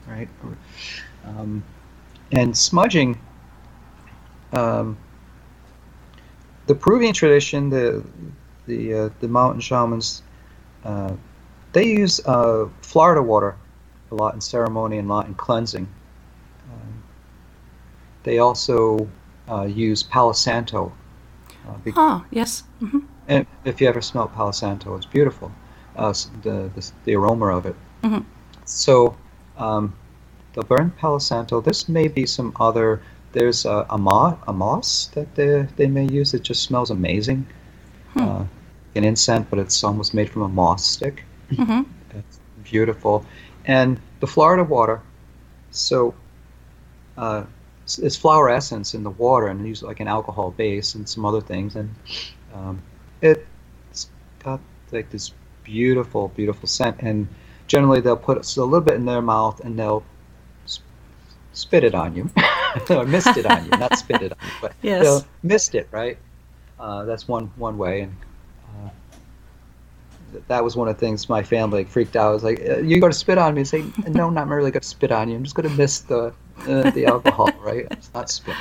right? 0.07 0.29
Um, 1.25 1.63
and 2.33 2.57
smudging 2.57 3.19
um, 4.53 4.97
the 6.67 6.75
Peruvian 6.75 7.13
tradition, 7.13 7.69
the 7.69 8.03
the 8.67 8.95
uh, 8.95 9.09
the 9.21 9.29
mountain 9.29 9.61
shamans, 9.61 10.23
uh, 10.85 11.13
they 11.73 11.87
use 11.87 12.21
uh, 12.27 12.69
Florida 12.81 13.23
water 13.23 13.57
a 14.11 14.15
lot 14.15 14.33
in 14.33 14.41
ceremony 14.41 14.97
and 14.97 15.11
a 15.11 15.13
lot 15.13 15.27
in 15.27 15.35
cleansing. 15.35 15.87
Um, 16.73 17.03
they 18.23 18.39
also 18.39 19.09
uh, 19.51 19.65
use 19.65 20.03
Palo 20.03 20.33
Santo. 20.33 20.93
Be- 21.85 21.93
Oh, 21.97 22.25
yes. 22.31 22.65
hmm 22.81 22.99
and 23.29 23.47
if 23.65 23.81
you 23.81 23.89
ever 23.89 24.01
smell 24.01 24.27
Palo 24.29 24.53
Santo, 24.53 24.97
it's 24.97 25.05
beautiful. 25.07 25.53
Uh, 25.97 26.13
the, 26.43 26.71
the 26.75 26.91
the 27.05 27.15
aroma 27.15 27.47
of 27.57 27.67
it. 27.67 27.77
Mhm. 28.03 28.25
So 28.65 29.17
um, 29.59 29.93
they'll 30.55 30.65
burn 30.65 30.91
Palo 30.93 31.19
Santo. 31.19 31.61
This 31.61 31.89
may 31.89 32.09
be 32.09 32.25
some 32.27 32.53
other. 32.61 33.01
There's 33.33 33.67
a, 33.67 33.85
a, 33.91 33.99
mo- 33.99 34.39
a 34.47 34.53
moss 34.53 35.09
that 35.15 35.35
they, 35.35 35.67
they 35.77 35.87
may 35.87 36.07
use. 36.07 36.33
It 36.33 36.43
just 36.43 36.63
smells 36.63 36.91
amazing. 36.91 37.47
Hmm. 38.15 38.21
Uh, 38.23 38.45
an 38.95 39.05
incense, 39.05 39.47
but 39.51 39.59
it's 39.59 39.85
almost 39.85 40.15
made 40.15 40.31
from 40.31 40.43
a 40.43 40.49
moss 40.49 40.87
stick. 40.87 41.25
hmm 41.55 41.83
It's 42.15 42.41
beautiful. 42.65 43.25
And 43.67 44.01
the 44.21 44.27
Florida 44.27 44.65
water. 44.65 45.03
So, 45.71 46.15
uh, 47.19 47.45
it's, 47.97 48.17
flower 48.17 48.51
essence 48.51 48.95
in 48.95 49.03
the 49.03 49.11
water 49.11 49.47
and 49.47 49.67
use 49.67 49.83
like 49.83 50.01
an 50.01 50.09
alcohol 50.09 50.51
base 50.51 50.95
and 50.95 51.09
some 51.09 51.25
other 51.25 51.41
things, 51.41 51.77
and 51.77 51.95
um, 52.55 52.83
it's 53.23 54.11
got 54.45 54.61
like 54.93 55.11
this 55.11 55.33
beautiful, 55.65 56.29
beautiful 56.29 56.69
scent. 56.69 56.97
And 57.01 57.29
generally, 57.67 58.01
they'll 58.01 58.17
put 58.17 58.37
a 58.57 58.63
little 58.65 58.81
bit 58.81 58.95
in 58.95 59.05
their 59.05 59.23
mouth 59.23 59.61
and 59.61 59.79
they'll 59.79 60.05
sp- 60.69 60.85
spit 61.53 61.85
it 61.85 61.95
on 61.95 62.15
you, 62.15 62.31
or 62.91 63.07
mist 63.07 63.37
it 63.37 63.47
on 63.47 63.65
you, 63.65 63.73
not 63.79 63.97
spit 63.97 64.23
it 64.23 64.33
on 64.33 64.39
you, 64.43 64.53
but 64.61 64.75
Yes. 64.83 65.03
they'll 65.03 65.25
mist 65.43 65.75
it, 65.75 65.89
right? 65.91 66.19
Uh, 66.79 67.05
that's 67.05 67.27
one 67.27 67.51
one 67.57 67.77
way, 67.77 68.03
and 68.03 68.15
uh, 68.85 68.91
that 70.47 70.63
was 70.63 70.77
one 70.77 70.89
of 70.89 70.95
the 70.95 71.01
things 71.01 71.29
my 71.29 71.43
family 71.43 71.85
freaked 71.85 72.15
out. 72.17 72.31
I 72.31 72.33
was 72.33 72.45
like, 72.45 72.61
uh, 72.61 72.79
"You're 72.79 73.01
going 73.01 73.13
to 73.13 73.19
spit 73.19 73.37
on 73.39 73.55
me?" 73.55 73.63
And 73.63 73.69
say, 73.69 73.85
"No, 74.07 74.29
I'm 74.29 74.35
not 74.35 74.47
really 74.49 74.71
going 74.71 74.83
to 74.83 74.87
spit 74.87 75.11
on 75.11 75.29
you. 75.29 75.35
I'm 75.37 75.43
just 75.43 75.57
going 75.57 75.69
to 75.69 75.75
mist 75.75 76.07
the 76.09 76.33
uh, 76.67 76.91
the 76.91 77.07
alcohol, 77.07 77.51
right? 77.61 77.87
It's 77.91 78.11
not 78.15 78.31
spit." 78.31 78.57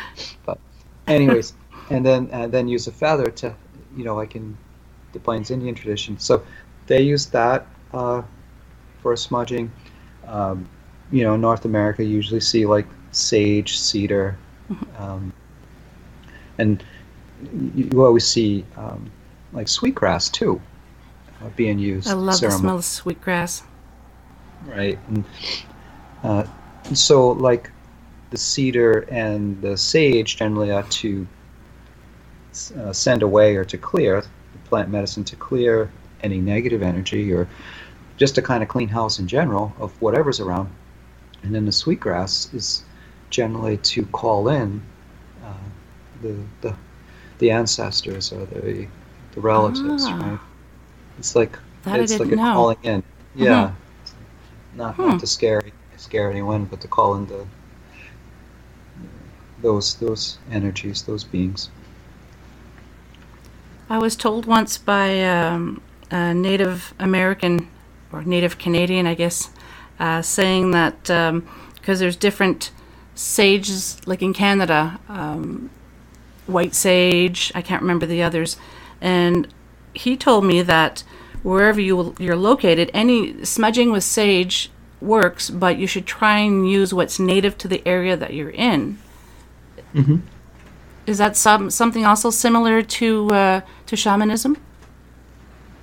But, 0.45 0.60
anyways, 1.07 1.53
and 1.90 2.06
then 2.06 2.30
and 2.32 2.52
then 2.52 2.68
use 2.68 2.88
a 2.88 2.91
feather 2.91 3.30
to, 3.32 3.56
you 3.95 4.03
know, 4.03 4.15
like 4.15 4.36
in 4.36 4.57
the 5.14 5.19
Plains 5.19 5.52
Indian 5.52 5.76
tradition. 5.76 6.19
So 6.19 6.44
they 6.88 7.02
use 7.02 7.26
that 7.28 7.68
uh, 7.94 8.22
for 9.02 9.15
smudging. 9.15 9.72
Um, 10.26 10.69
you 11.11 11.24
know, 11.24 11.36
in 11.36 11.41
North 11.41 11.65
America, 11.65 12.03
you 12.03 12.15
usually 12.15 12.41
see 12.41 12.65
like 12.65 12.88
sage, 13.11 13.80
cedar, 13.80 14.38
um, 14.98 15.32
and 16.57 16.84
you, 17.53 17.90
you 17.91 18.06
always 18.06 18.28
see 18.28 18.65
um, 18.76 19.10
like 19.53 19.68
sweetgrass 19.68 20.30
too 20.30 20.61
uh, 21.41 21.49
being 21.56 21.80
used. 21.80 22.07
I 22.07 22.14
love 22.14 22.40
the 22.40 22.52
smell 22.52 22.78
of 22.78 22.86
sweetgrass. 22.86 23.64
right? 24.65 24.99
And, 25.07 25.24
uh, 26.24 26.45
so, 26.94 27.30
like 27.30 27.72
the 28.30 28.38
cedar 28.38 29.06
and 29.10 29.62
the 29.62 29.78
sage 29.78 30.36
generally 30.38 30.72
are 30.72 30.84
to 30.84 31.28
uh, 32.80 32.91
send 32.94 33.24
away 33.24 33.56
or 33.56 33.64
to 33.66 33.78
clear 33.78 34.22
the 34.22 34.60
plant 34.70 34.90
medicine 34.90 35.24
to 35.24 35.36
clear 35.36 35.90
any 36.24 36.40
negative 36.40 36.82
energy 36.82 37.32
or 37.32 37.48
just 38.18 38.36
to 38.36 38.41
kind 38.41 38.64
of 38.64 38.70
clean 38.70 38.88
house 38.90 39.20
in 39.20 39.28
general 39.28 39.74
of 39.80 39.91
whatever's 40.02 40.40
around. 40.40 40.70
And 41.44 41.54
then 41.54 41.66
the 41.66 41.72
sweetgrass 41.72 42.52
is 42.54 42.84
generally 43.30 43.78
to 43.78 44.06
call 44.08 44.49
in 44.49 44.82
uh, 45.45 45.54
the, 46.22 46.36
the 46.62 46.76
the 47.40 47.52
ancestors 47.52 48.34
or 48.34 48.45
the 48.45 48.88
the 49.34 49.41
relatives, 49.41 50.04
Ah. 50.08 50.18
right? 50.32 50.40
It's 51.20 51.36
like 51.36 51.60
That 51.84 51.99
it's 51.99 52.20
like 52.20 52.32
a 52.32 52.36
know. 52.36 52.54
calling 52.54 52.78
in. 52.82 53.04
Yeah. 53.36 53.72
Not, 54.76 54.95
Hmm. 54.95 55.10
not 55.10 55.20
to 55.20 55.28
scare 55.28 55.62
scare 55.98 56.32
anyone, 56.32 56.66
but 56.66 56.82
to 56.82 56.88
call 56.88 57.14
in 57.16 57.28
the 57.28 57.45
those 59.62 59.96
those 59.96 60.38
energies, 60.52 61.04
those 61.04 61.24
beings. 61.24 61.70
I 63.90 63.98
was 63.98 64.16
told 64.16 64.46
once 64.46 64.78
by 64.78 65.24
um, 65.24 65.82
a 66.12 66.34
Native 66.34 66.94
American 67.00 67.68
or 68.12 68.24
Native 68.24 68.58
Canadian, 68.58 69.08
I 69.08 69.14
guess, 69.14 69.50
uh, 70.00 70.22
saying 70.22 70.72
that 70.72 71.04
because 71.76 72.00
there's 72.00 72.16
different 72.16 72.72
sages, 73.16 74.06
like 74.06 74.22
in 74.22 74.34
Canada, 74.34 75.00
um, 75.08 75.70
white 76.46 76.76
sage, 76.76 77.52
I 77.56 77.62
can't 77.62 77.82
remember 77.82 78.06
the 78.06 78.24
others, 78.24 78.58
and 79.02 79.48
he 79.94 80.16
told 80.16 80.46
me 80.46 80.62
that 80.62 81.04
wherever 81.44 81.80
you 81.80 82.16
you're 82.20 82.36
located, 82.36 82.92
any 82.94 83.44
smudging 83.46 83.92
with 83.92 84.04
sage 84.04 84.70
works, 85.00 85.50
but 85.50 85.78
you 85.78 85.88
should 85.88 86.06
try 86.06 86.40
and 86.40 86.70
use 86.70 86.94
what's 86.94 87.20
native 87.20 87.58
to 87.60 87.68
the 87.68 87.86
area 87.88 88.18
that 88.18 88.34
you're 88.34 88.50
in. 88.50 88.98
Is 91.07 91.18
that 91.19 91.38
some 91.38 91.69
something 91.69 92.06
also 92.06 92.30
similar 92.32 92.82
to 92.82 93.30
uh, 93.32 93.61
to 93.88 93.95
shamanism? 93.95 94.57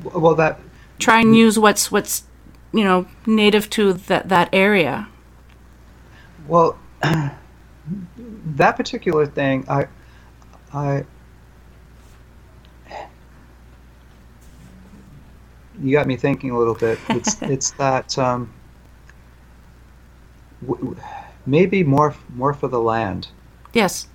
Well, 0.05 0.35
that 0.37 0.61
Try 0.99 1.21
and 1.21 1.37
use 1.37 1.59
what's 1.59 1.93
what's 1.93 2.25
you 2.73 2.85
know 2.85 3.07
native 3.27 3.71
to 3.71 3.95
that 3.95 4.29
that 4.31 4.49
area. 4.53 5.09
well, 6.49 6.79
that 8.57 8.77
particular 8.77 9.27
thing, 9.27 9.65
I, 9.69 9.89
I. 10.73 11.05
You 15.83 15.93
got 15.93 16.07
me 16.07 16.17
thinking 16.17 16.51
a 16.51 16.59
little 16.59 16.75
bit. 16.75 17.01
It's 17.11 17.39
it's 17.47 17.73
that 17.73 18.19
um, 18.19 18.53
w- 20.67 20.85
w- 20.95 21.03
maybe 21.47 21.85
more 21.85 22.15
more 22.35 22.55
for 22.55 22.69
the 22.69 22.81
land. 22.81 23.29
Yes. 23.75 24.09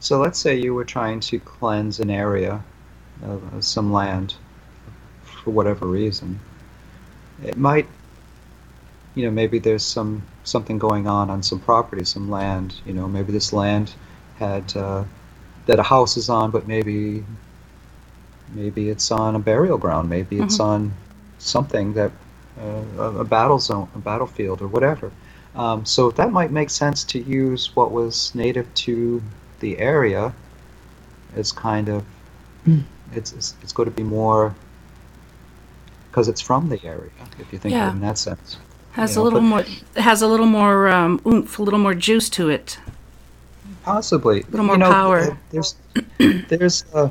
So 0.00 0.20
let's 0.20 0.38
say 0.38 0.56
you 0.56 0.74
were 0.74 0.84
trying 0.84 1.20
to 1.20 1.38
cleanse 1.40 2.00
an 2.00 2.10
area 2.10 2.62
of 3.22 3.54
of 3.54 3.64
some 3.64 3.92
land 3.92 4.34
for 5.22 5.50
whatever 5.50 5.86
reason. 5.86 6.38
It 7.42 7.56
might, 7.56 7.86
you 9.14 9.24
know, 9.24 9.30
maybe 9.30 9.58
there's 9.58 9.82
some 9.82 10.22
something 10.44 10.78
going 10.78 11.06
on 11.06 11.30
on 11.30 11.42
some 11.42 11.58
property, 11.60 12.04
some 12.04 12.30
land. 12.30 12.74
You 12.86 12.92
know, 12.92 13.08
maybe 13.08 13.32
this 13.32 13.52
land 13.52 13.94
had 14.38 14.76
uh, 14.76 15.04
that 15.66 15.78
a 15.78 15.82
house 15.82 16.16
is 16.16 16.28
on, 16.28 16.50
but 16.50 16.68
maybe 16.68 17.24
maybe 18.54 18.90
it's 18.90 19.10
on 19.10 19.34
a 19.34 19.38
burial 19.38 19.78
ground. 19.78 20.08
Maybe 20.08 20.38
it's 20.38 20.60
on 20.60 20.92
something 21.38 21.94
that 21.94 22.12
uh, 22.60 23.20
a 23.20 23.24
battle 23.24 23.58
zone, 23.58 23.88
a 23.94 23.98
battlefield, 23.98 24.62
or 24.62 24.68
whatever. 24.68 25.10
Um, 25.56 25.84
so 25.86 26.10
that 26.12 26.30
might 26.32 26.50
make 26.52 26.68
sense 26.70 27.02
to 27.04 27.18
use 27.18 27.74
what 27.74 27.90
was 27.90 28.34
native 28.34 28.72
to 28.74 29.22
the 29.60 29.78
area 29.78 30.32
as 31.34 31.50
kind 31.50 31.88
of 31.88 32.04
it's 33.12 33.32
it's, 33.32 33.54
it's 33.62 33.72
going 33.72 33.88
to 33.88 33.94
be 33.94 34.02
more 34.02 34.54
because 36.10 36.28
it's 36.28 36.40
from 36.42 36.68
the 36.68 36.82
area 36.84 37.10
if 37.38 37.52
you 37.52 37.58
think 37.58 37.72
Yeah. 37.74 37.88
of 37.88 37.94
it 37.94 37.96
in 37.96 38.00
that 38.02 38.18
sense. 38.18 38.58
Has 38.92 39.16
Yeah, 39.16 39.22
a 39.22 39.24
little 39.24 39.40
more 39.40 39.64
has 39.96 40.20
a 40.22 40.26
little 40.28 40.46
more 40.46 40.88
um, 40.88 41.20
oomph, 41.26 41.58
a 41.58 41.62
little 41.62 41.78
more 41.78 41.94
juice 41.94 42.28
to 42.30 42.48
it. 42.50 42.78
Possibly. 43.82 44.42
Little 44.50 44.66
more 44.66 44.74
you 44.76 44.80
know, 44.80 44.90
power. 44.92 45.18
uh, 45.20 45.36
There's 45.50 45.74
there's 46.48 46.84
uh, 46.94 47.08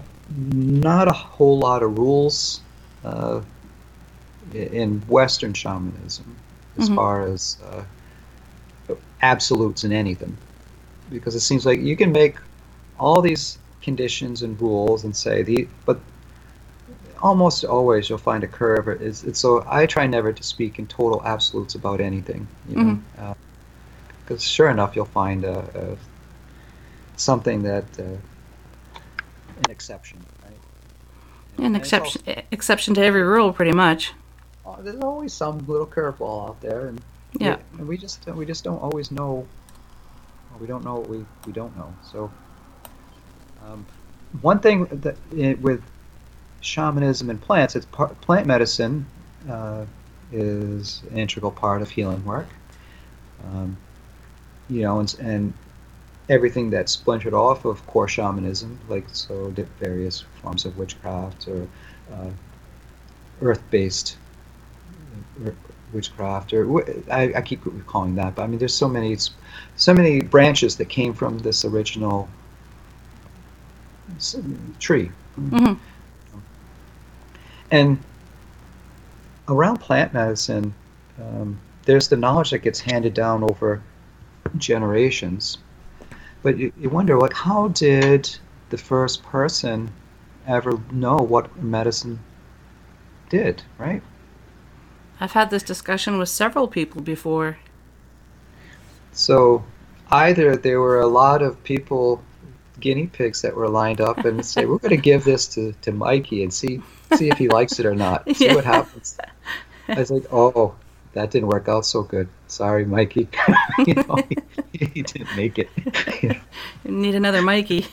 not 0.54 1.08
a 1.08 1.14
whole 1.14 1.58
lot 1.60 1.82
of 1.84 1.98
rules 1.98 2.62
uh, 3.04 3.42
in 4.54 5.02
Western 5.08 5.54
shamanism 5.54 6.36
as 6.78 6.90
Mhm. 6.90 6.96
far 6.96 7.22
as 7.28 7.58
uh, 7.64 7.84
absolutes 9.22 9.84
in 9.84 9.92
anything, 9.92 10.36
because 11.10 11.36
it 11.36 11.42
seems 11.42 11.66
like 11.66 11.80
you 11.80 11.96
can 11.96 12.12
make 12.12 12.36
all 13.00 13.22
these 13.22 13.58
conditions 13.82 14.42
and 14.42 14.60
rules 14.60 15.04
and 15.04 15.16
say 15.16 15.44
the 15.44 15.68
but 15.86 16.00
almost 17.22 17.64
always 17.66 18.10
you'll 18.10 18.18
find 18.18 18.44
a 18.44 18.48
curve. 18.48 18.88
It's, 18.88 19.24
it's 19.24 19.40
so 19.40 19.64
I 19.68 19.86
try 19.86 20.06
never 20.08 20.32
to 20.34 20.44
speak 20.44 20.80
in 20.80 20.88
total 20.88 21.22
absolutes 21.26 21.76
about 21.76 22.02
anything, 22.02 22.48
you 22.70 22.76
know, 22.76 22.84
mm-hmm. 22.84 23.24
uh, 23.24 23.34
because 24.22 24.44
sure 24.44 24.70
enough 24.70 24.96
you'll 24.96 25.06
find 25.06 25.44
a, 25.44 25.60
a 25.76 25.98
something 27.18 27.64
that 27.64 27.86
uh, 28.00 28.04
an 28.04 29.70
exception, 29.70 30.24
right? 30.44 30.52
An 31.58 31.66
And 31.66 31.76
it's 31.76 31.84
exception 31.84 32.22
exception 32.52 32.94
to 32.96 33.04
every 33.04 33.24
rule, 33.24 33.54
pretty 33.54 33.72
much. 33.72 34.14
also- 34.66 34.82
there's 34.82 35.02
always 35.02 35.34
some 35.34 35.66
little 35.68 35.88
curveball 35.88 36.50
out 36.50 36.62
there, 36.62 36.88
and 36.88 37.02
Yeah. 37.40 37.58
we, 37.78 37.84
we 37.84 37.98
just 37.98 38.26
we 38.28 38.46
just 38.46 38.64
don't 38.64 38.82
always 38.82 39.12
know. 39.12 39.48
Well, 40.52 40.60
we 40.60 40.68
don't 40.68 40.84
know 40.84 40.96
what 40.96 41.10
we 41.10 41.26
we 41.46 41.54
don't 41.54 41.76
know. 41.78 41.94
So, 42.12 42.32
um, 43.66 43.86
one 44.42 44.60
thing 44.60 44.86
that 44.86 45.18
i 45.38 45.58
with 45.62 45.82
shamanism 46.62 47.30
and 47.30 47.40
plants, 47.40 47.76
it's 47.76 47.86
part, 47.86 48.20
plant 48.22 48.48
medicine 48.48 49.06
uh, 49.50 49.86
is 50.32 51.04
an 51.12 51.18
integral 51.20 51.52
part 51.52 51.82
of 51.82 51.90
healing 51.90 52.24
work. 52.26 52.48
Um, 53.46 53.78
you 54.70 54.82
know, 54.82 55.00
and, 55.00 55.16
and 55.20 55.54
everything 56.30 56.72
that's 56.72 56.92
splintered 56.92 57.34
off 57.34 57.66
of 57.66 57.86
core 57.88 58.08
shamanism, 58.08 58.80
like 58.90 59.06
so 59.12 59.54
various 59.80 60.26
forms 60.42 60.66
of 60.66 60.78
witchcraft 60.78 61.48
or 61.48 61.68
uh, 62.12 62.30
earth-based 63.42 64.18
witchcraft, 65.96 66.54
or 66.54 66.84
I, 67.12 67.34
I 67.36 67.42
keep 67.42 67.62
calling 67.88 68.16
that, 68.16 68.36
but 68.36 68.44
I 68.44 68.48
mean, 68.48 68.60
there's 68.60 68.76
so 68.76 68.88
many, 68.88 69.18
so 69.76 69.94
many 69.94 70.22
branches 70.22 70.76
that 70.78 70.90
came 70.90 71.14
from 71.14 71.40
this 71.40 71.66
original 71.66 72.30
tree, 74.80 75.12
Mhm. 75.40 75.78
and 77.72 77.98
around 79.48 79.80
plant 79.80 80.14
medicine, 80.14 80.74
um, 81.20 81.58
there's 81.86 82.08
the 82.08 82.18
knowledge 82.18 82.52
that 82.52 82.60
gets 82.60 82.80
handed 82.80 83.14
down 83.14 83.44
over 83.44 83.82
generations. 84.58 85.58
But 86.44 86.58
you, 86.58 86.72
you 86.78 86.90
wonder, 86.90 87.18
like, 87.18 87.34
how 87.34 87.70
did 87.70 88.38
the 88.70 88.78
first 88.78 89.24
person 89.24 89.90
ever 90.48 90.80
know 90.92 91.16
what 91.18 91.62
medicine 91.62 92.20
did, 93.30 93.64
right? 93.78 94.02
I've 95.20 95.32
had 95.32 95.50
this 95.50 95.64
discussion 95.64 96.18
with 96.18 96.30
several 96.30 96.68
people 96.68 97.02
before. 97.02 97.58
So, 99.14 99.64
either 100.12 100.56
there 100.58 100.80
were 100.82 101.00
a 101.00 101.08
lot 101.08 101.42
of 101.42 101.64
people, 101.64 102.22
guinea 102.80 103.08
pigs 103.08 103.42
that 103.42 103.56
were 103.56 103.70
lined 103.70 104.02
up 104.02 104.18
and 104.26 104.46
say, 104.46 104.66
we're 104.66 104.78
going 104.80 104.90
to 104.96 104.98
give 104.98 105.24
this 105.24 105.48
to, 105.56 105.74
to 105.84 105.92
Mikey 105.92 106.44
and 106.44 106.54
see 106.54 106.82
see 107.16 107.30
if 107.30 107.38
he 107.38 107.48
likes 107.48 107.80
it 107.80 107.86
or 107.86 107.96
not. 107.96 108.24
See 108.36 108.46
Yeah. 108.48 108.56
what 108.56 108.66
happens. 108.66 109.18
I 109.88 109.94
was 110.00 110.12
like, 110.12 110.26
oh, 110.34 110.76
that 111.14 111.32
didn't 111.32 111.48
work 111.48 111.70
out 111.70 111.86
so 111.86 112.02
good. 112.04 112.28
Sorry, 112.48 112.84
Mikey. 112.84 113.30
you 113.88 113.94
know, 113.94 114.18
he, 114.74 114.86
he 114.88 115.02
didn't 115.04 115.34
make 115.38 115.58
it. 115.60 115.70
Need 116.84 117.16
another 117.16 117.42
Mikey. 117.42 117.86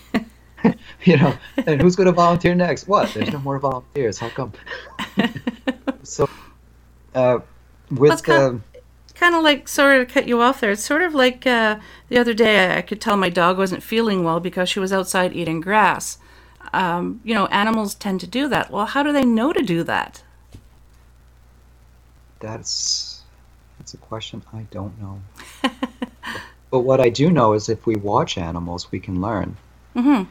you 1.04 1.16
know, 1.18 1.34
and 1.66 1.80
who's 1.80 1.94
going 1.94 2.06
to 2.06 2.12
volunteer 2.12 2.54
next? 2.54 2.88
What? 2.88 3.12
There's 3.14 3.30
no 3.30 3.38
more 3.38 3.58
volunteers. 3.60 4.18
How 4.18 4.28
come? 4.30 4.52
so, 6.02 6.28
uh, 7.14 7.39
with 7.90 8.22
kind- 8.22 8.43
um, 8.43 8.64
kind 9.14 9.34
of 9.34 9.43
like 9.43 9.68
sorry 9.68 10.05
to 10.05 10.12
cut 10.12 10.26
you 10.28 10.40
off 10.40 10.60
there 10.60 10.72
it's 10.72 10.84
sort 10.84 11.02
of 11.02 11.14
like 11.14 11.47
uh, 11.47 11.78
the 12.09 12.18
other 12.18 12.34
day 12.34 12.66
I, 12.74 12.78
I 12.78 12.82
could 12.82 13.01
tell 13.01 13.16
my 13.16 13.28
dog 13.28 13.59
wasn't 13.59 13.82
feeling 13.82 14.24
well 14.24 14.40
because 14.40 14.68
she 14.68 14.80
was 14.80 14.93
outside 14.93 15.34
eating 15.34 15.60
grass 15.60 16.18
um, 16.72 17.20
you 17.24 17.34
know 17.34 17.47
animals 17.47 17.94
tend 17.94 18.20
to 18.20 18.26
do 18.26 18.48
that 18.48 18.70
well 18.70 18.86
how 18.86 19.02
do 19.02 19.12
they 19.12 19.24
know 19.24 19.52
to 19.52 19.62
do 19.62 19.84
that 19.84 20.22
That's 22.40 23.22
that's 23.78 23.94
a 23.94 23.98
question 23.98 24.43
I 24.52 24.62
don't 24.70 25.01
know. 25.01 25.20
but 26.70 26.80
what 26.80 27.01
I 27.01 27.09
do 27.09 27.30
know 27.30 27.52
is 27.55 27.68
if 27.68 27.86
we 27.86 27.97
watch 27.97 28.39
animals, 28.39 28.90
we 28.93 29.01
can 29.01 29.20
learn. 29.20 29.56
hmm 29.94 30.24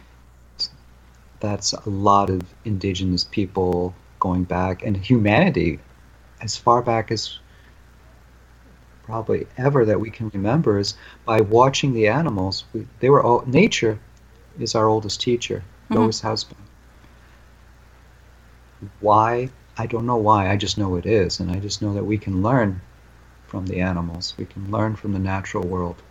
That's 1.39 1.73
a 1.73 1.89
lot 1.89 2.29
of 2.29 2.41
indigenous 2.65 3.23
people 3.23 3.95
going 4.19 4.43
back, 4.43 4.83
and 4.83 4.97
humanity, 4.97 5.79
as 6.41 6.57
far 6.57 6.81
back 6.81 7.11
as 7.11 7.37
probably 9.03 9.47
ever 9.57 9.85
that 9.85 9.99
we 9.99 10.09
can 10.09 10.29
remember, 10.33 10.77
is 10.77 10.95
by 11.25 11.41
watching 11.41 11.93
the 11.93 12.07
animals. 12.07 12.65
We, 12.73 12.87
they 12.99 13.09
were 13.09 13.23
all 13.23 13.43
nature 13.45 13.99
is 14.59 14.75
our 14.75 14.87
oldest 14.87 15.21
teacher. 15.21 15.63
Mhm. 15.89 15.97
always 15.99 16.21
has 16.21 16.43
been. 16.43 16.57
Why? 18.99 19.49
I 19.77 19.85
don't 19.85 20.05
know 20.05 20.17
why. 20.17 20.49
I 20.49 20.55
just 20.57 20.77
know 20.77 20.95
it 20.95 21.05
is, 21.05 21.39
and 21.39 21.51
I 21.51 21.59
just 21.59 21.81
know 21.81 21.93
that 21.93 22.03
we 22.03 22.17
can 22.17 22.41
learn 22.41 22.81
from 23.47 23.65
the 23.65 23.79
animals. 23.81 24.33
We 24.37 24.45
can 24.45 24.69
learn 24.71 24.95
from 24.95 25.13
the 25.13 25.19
natural 25.19 25.65
world. 25.67 26.01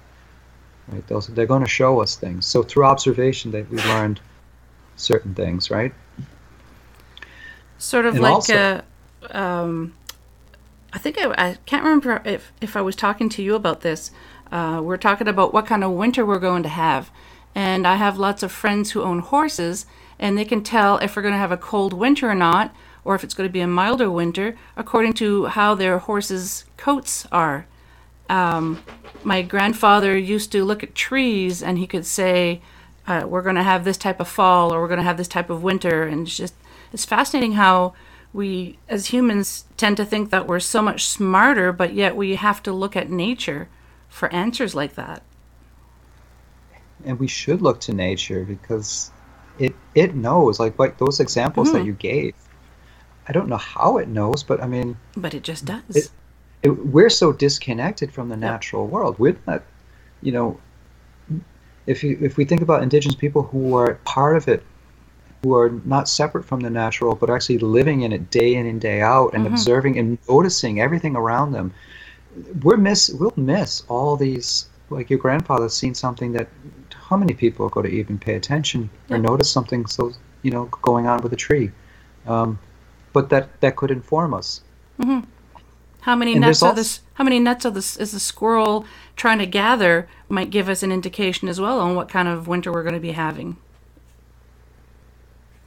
Right? 0.88 1.06
Those, 1.06 1.28
they're 1.28 1.46
going 1.46 1.62
to 1.62 1.68
show 1.68 2.00
us 2.00 2.16
things. 2.16 2.46
So 2.46 2.62
through 2.62 2.84
observation, 2.84 3.50
that 3.52 3.70
we 3.70 3.78
learned 3.78 4.20
certain 4.96 5.34
things, 5.34 5.70
right? 5.70 5.94
sort 7.78 8.04
of 8.04 8.14
And 8.14 8.22
like 8.22 8.32
also- 8.34 8.82
uh, 9.32 9.38
um, 9.38 9.94
I 10.92 10.98
think 10.98 11.18
I, 11.18 11.32
I 11.36 11.56
can't 11.66 11.84
remember 11.84 12.22
if, 12.24 12.52
if 12.60 12.76
I 12.76 12.80
was 12.80 12.96
talking 12.96 13.28
to 13.30 13.42
you 13.42 13.54
about 13.54 13.80
this. 13.82 14.10
Uh, 14.50 14.80
we're 14.82 14.96
talking 14.96 15.28
about 15.28 15.54
what 15.54 15.66
kind 15.66 15.84
of 15.84 15.92
winter 15.92 16.26
we're 16.26 16.38
going 16.38 16.62
to 16.64 16.68
have. 16.68 17.10
And 17.54 17.86
I 17.86 17.96
have 17.96 18.18
lots 18.18 18.42
of 18.42 18.52
friends 18.52 18.92
who 18.92 19.02
own 19.02 19.20
horses, 19.20 19.86
and 20.18 20.36
they 20.36 20.44
can 20.44 20.62
tell 20.62 20.98
if 20.98 21.16
we're 21.16 21.22
going 21.22 21.34
to 21.34 21.38
have 21.38 21.52
a 21.52 21.56
cold 21.56 21.92
winter 21.92 22.30
or 22.30 22.34
not, 22.34 22.74
or 23.04 23.14
if 23.14 23.24
it's 23.24 23.34
going 23.34 23.48
to 23.48 23.52
be 23.52 23.60
a 23.60 23.66
milder 23.66 24.10
winter, 24.10 24.56
according 24.76 25.14
to 25.14 25.46
how 25.46 25.74
their 25.74 25.98
horses' 25.98 26.64
coats 26.76 27.26
are. 27.32 27.66
Um, 28.28 28.82
my 29.24 29.42
grandfather 29.42 30.16
used 30.16 30.52
to 30.52 30.64
look 30.64 30.82
at 30.82 30.94
trees 30.94 31.62
and 31.62 31.78
he 31.78 31.86
could 31.86 32.06
say, 32.06 32.62
uh, 33.06 33.24
we're 33.26 33.42
going 33.42 33.56
to 33.56 33.62
have 33.62 33.84
this 33.84 33.96
type 33.96 34.20
of 34.20 34.28
fall 34.28 34.72
or 34.72 34.80
we're 34.80 34.88
going 34.88 34.98
to 34.98 35.04
have 35.04 35.16
this 35.16 35.28
type 35.28 35.50
of 35.50 35.62
winter. 35.62 36.04
And 36.04 36.26
it's 36.26 36.36
just, 36.36 36.54
it's 36.92 37.04
fascinating 37.04 37.52
how 37.52 37.94
we 38.32 38.78
as 38.88 39.06
humans 39.06 39.64
tend 39.76 39.96
to 39.96 40.04
think 40.04 40.30
that 40.30 40.46
we're 40.46 40.60
so 40.60 40.80
much 40.82 41.04
smarter, 41.06 41.72
but 41.72 41.94
yet 41.94 42.16
we 42.16 42.36
have 42.36 42.62
to 42.64 42.72
look 42.72 42.96
at 42.96 43.10
nature 43.10 43.68
for 44.08 44.32
answers 44.32 44.74
like 44.74 44.94
that. 44.94 45.22
and 47.02 47.18
we 47.18 47.26
should 47.26 47.62
look 47.62 47.80
to 47.80 47.94
nature 47.94 48.44
because 48.44 49.10
it 49.58 49.74
it 49.94 50.14
knows 50.14 50.60
like 50.60 50.78
like 50.78 50.98
those 50.98 51.18
examples 51.18 51.72
that 51.72 51.80
Mhm. 51.82 51.86
you 51.86 51.92
gave 51.94 52.34
i 53.26 53.32
don't 53.32 53.48
know 53.48 53.56
how 53.56 53.96
it 53.96 54.06
knows 54.06 54.42
but 54.42 54.62
i 54.62 54.66
mean 54.66 54.98
But 55.16 55.32
it 55.32 55.42
just 55.42 55.64
does. 55.64 55.96
It- 55.96 56.10
it, 56.62 56.68
we're 56.94 57.08
so 57.08 57.32
disconnected 57.32 58.12
from 58.12 58.28
the 58.28 58.36
natural 58.36 58.86
world 58.86 59.18
we're 59.18 59.38
not 59.46 59.62
you 60.20 60.30
know 60.32 60.60
if 61.86 62.04
you 62.04 62.18
if 62.20 62.36
we 62.36 62.44
think 62.44 62.60
about 62.60 62.82
indigenous 62.82 63.14
people 63.16 63.44
who 63.44 63.74
are 63.74 63.94
part 64.04 64.36
of 64.36 64.46
it 64.46 64.62
who 65.42 65.54
are 65.54 65.70
not 65.84 66.08
separate 66.08 66.44
from 66.44 66.60
the 66.60 66.70
natural 66.70 67.14
but 67.14 67.30
actually 67.30 67.58
living 67.58 68.02
in 68.02 68.12
it 68.12 68.30
day 68.30 68.54
in 68.54 68.66
and 68.66 68.80
day 68.80 69.00
out 69.00 69.32
and 69.34 69.44
Mhm. 69.44 69.50
observing 69.52 69.98
and 69.98 70.18
noticing 70.28 70.80
everything 70.80 71.16
around 71.16 71.52
them 71.52 71.72
we're 72.62 72.76
miss 72.76 73.10
we'll 73.10 73.32
miss 73.36 73.82
all 73.88 74.16
these 74.16 74.66
like 74.90 75.08
your 75.10 75.18
grandfather's 75.18 75.74
seen 75.74 75.94
something 75.94 76.32
that 76.32 76.48
how 77.08 77.16
many 77.16 77.34
people 77.34 77.66
are 77.66 77.70
going 77.70 77.86
to 77.86 77.92
even 77.92 78.18
pay 78.18 78.34
attention 78.34 78.88
or 79.10 79.18
notice 79.18 79.50
something 79.50 79.86
so 79.86 80.12
you 80.42 80.50
know 80.50 80.64
going 80.82 81.06
on 81.06 81.20
with 81.22 81.32
a 81.32 81.36
tree 81.36 81.70
um, 82.26 82.58
but 83.12 83.28
that 83.30 83.48
that 83.60 83.76
could 83.76 83.90
inform 83.90 84.34
us 84.34 84.60
How 86.02 86.16
many 86.16 86.32
And 86.32 86.40
nuts 86.40 86.62
are 86.62 86.74
this? 86.74 87.00
How 87.14 87.24
many 87.24 87.38
nuts 87.38 87.66
are 87.66 87.70
this? 87.70 87.96
Is 87.96 88.12
the 88.12 88.20
squirrel 88.20 88.84
trying 89.16 89.38
to 89.38 89.46
gather? 89.46 90.08
Might 90.28 90.50
give 90.50 90.68
us 90.68 90.82
an 90.82 90.92
indication 90.92 91.48
as 91.48 91.60
well 91.60 91.80
on 91.80 91.94
what 91.94 92.08
kind 92.08 92.28
of 92.28 92.48
winter 92.48 92.72
we're 92.72 92.82
going 92.82 92.94
to 92.94 93.00
be 93.00 93.12
having. 93.12 93.56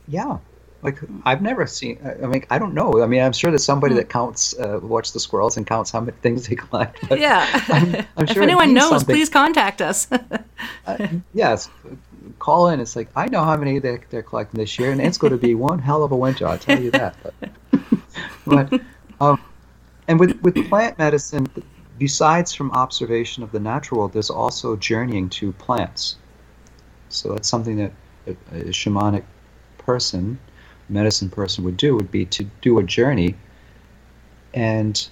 Yeah, 0.08 0.38
like 0.84 1.00
I've 1.24 1.42
never 1.42 1.66
seen. 1.66 1.98
I 2.04 2.28
mean, 2.28 2.46
I 2.50 2.60
don't 2.60 2.74
know. 2.74 3.02
I 3.02 3.08
mean, 3.08 3.22
I'm 3.22 3.32
sure 3.32 3.50
there's 3.50 3.64
somebody 3.64 3.96
that 3.96 4.10
counts, 4.10 4.54
uh, 4.60 4.82
watch 4.84 5.14
the 5.14 5.20
squirrels 5.20 5.56
and 5.56 5.66
counts 5.66 5.92
how 5.92 6.02
many 6.02 6.18
things 6.22 6.48
they 6.48 6.56
collect. 6.56 7.00
Yeah. 7.10 7.48
I'm, 7.70 7.96
I'm 7.96 8.06
if 8.26 8.32
sure 8.32 8.44
it 8.44 8.48
anyone 8.48 8.74
knows, 8.74 8.90
something. 8.90 9.16
please 9.16 9.30
contact 9.30 9.82
us. 9.82 10.08
Uh, 10.86 11.08
yes, 11.34 11.70
call 12.40 12.68
in. 12.70 12.80
It's 12.80 12.96
like 12.96 13.10
I 13.16 13.28
know 13.28 13.44
how 13.44 13.56
many 13.58 13.80
they're, 13.80 14.02
they're 14.10 14.24
collecting 14.24 14.60
this 14.60 14.78
year, 14.78 14.92
and 14.92 15.02
it's 15.02 15.18
going 15.18 15.32
to 15.32 15.38
be 15.38 15.56
one 15.56 15.80
hell 15.80 16.04
of 16.04 16.12
a 16.12 16.16
winter. 16.16 16.48
I'll 16.48 16.58
tell 16.58 16.82
you 16.82 16.92
that. 16.92 17.16
But, 18.46 18.70
but 18.70 18.82
um, 19.20 19.42
and 20.08 20.20
with 20.20 20.40
with 20.42 20.56
plant 20.70 20.98
medicine, 20.98 21.48
besides 21.98 22.54
from 22.54 22.72
observation 22.72 23.44
of 23.44 23.52
the 23.52 23.60
natural 23.60 24.00
world, 24.00 24.14
there's 24.14 24.30
also 24.30 24.76
journeying 24.76 25.30
to 25.30 25.52
plants. 25.54 26.18
So 27.10 27.34
that's 27.34 27.48
something 27.48 27.78
that 27.78 27.92
a, 28.28 28.32
a 28.52 28.64
shamanic 28.66 29.24
person, 29.86 30.40
medicine 30.90 31.30
person 31.30 31.64
would 31.64 31.78
do 31.78 31.96
would 31.96 32.12
be 32.12 32.26
to 32.26 32.44
do 32.62 32.80
a 32.80 32.84
journey 32.84 33.36
and 34.54 35.08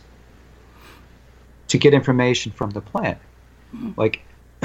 to 1.68 1.78
get 1.78 1.94
information 1.94 2.52
from 2.52 2.72
the 2.72 2.82
plant. 2.82 3.18
Mm-hmm. 3.74 3.92
Like 3.96 4.22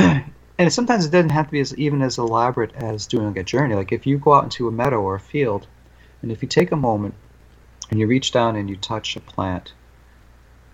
and 0.58 0.72
sometimes 0.72 1.04
it 1.04 1.10
doesn't 1.10 1.30
have 1.30 1.46
to 1.46 1.52
be 1.52 1.60
as 1.60 1.76
even 1.76 2.02
as 2.02 2.18
elaborate 2.18 2.74
as 2.74 3.06
doing 3.06 3.26
like 3.26 3.36
a 3.36 3.44
journey. 3.44 3.74
Like 3.74 3.92
if 3.92 4.06
you 4.06 4.18
go 4.18 4.34
out 4.34 4.44
into 4.44 4.68
a 4.68 4.72
meadow 4.72 5.00
or 5.00 5.14
a 5.14 5.20
field, 5.20 5.66
and 6.22 6.32
if 6.32 6.42
you 6.42 6.48
take 6.48 6.72
a 6.72 6.76
moment 6.76 7.14
and 7.90 8.00
you 8.00 8.06
reach 8.06 8.32
down 8.32 8.56
and 8.56 8.68
you 8.68 8.76
touch 8.76 9.16
a 9.16 9.20
plant, 9.20 9.72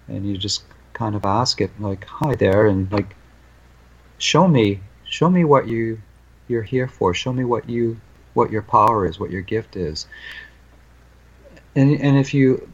and 0.09 0.27
you 0.27 0.37
just 0.37 0.65
kind 0.93 1.15
of 1.15 1.25
ask 1.25 1.61
it 1.61 1.71
like, 1.81 2.05
"Hi 2.05 2.35
there," 2.35 2.67
and 2.67 2.91
like, 2.93 3.15
show 4.19 4.49
me, 4.49 4.81
show 5.05 5.29
me 5.29 5.45
what 5.45 5.69
you 5.69 6.01
you're 6.49 6.63
here 6.63 6.89
for. 6.89 7.15
Show 7.15 7.33
me 7.33 7.45
what 7.45 7.69
you 7.69 8.01
what 8.35 8.51
your 8.51 8.63
power 8.63 9.07
is, 9.07 9.19
what 9.19 9.31
your 9.31 9.43
gift 9.43 9.77
is. 9.77 10.07
And 11.75 12.01
and 12.01 12.19
if 12.19 12.35
you, 12.35 12.71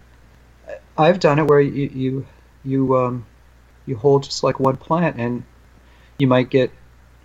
I've 0.97 1.21
done 1.21 1.39
it 1.39 1.47
where 1.47 1.61
you 1.61 1.91
you 1.95 2.27
you 2.65 2.97
um 2.97 3.27
you 3.87 3.97
hold 3.97 4.23
just 4.23 4.45
like 4.45 4.61
one 4.61 4.77
plant 4.77 5.17
and 5.19 5.43
you 6.19 6.27
might 6.27 6.51
get 6.51 6.71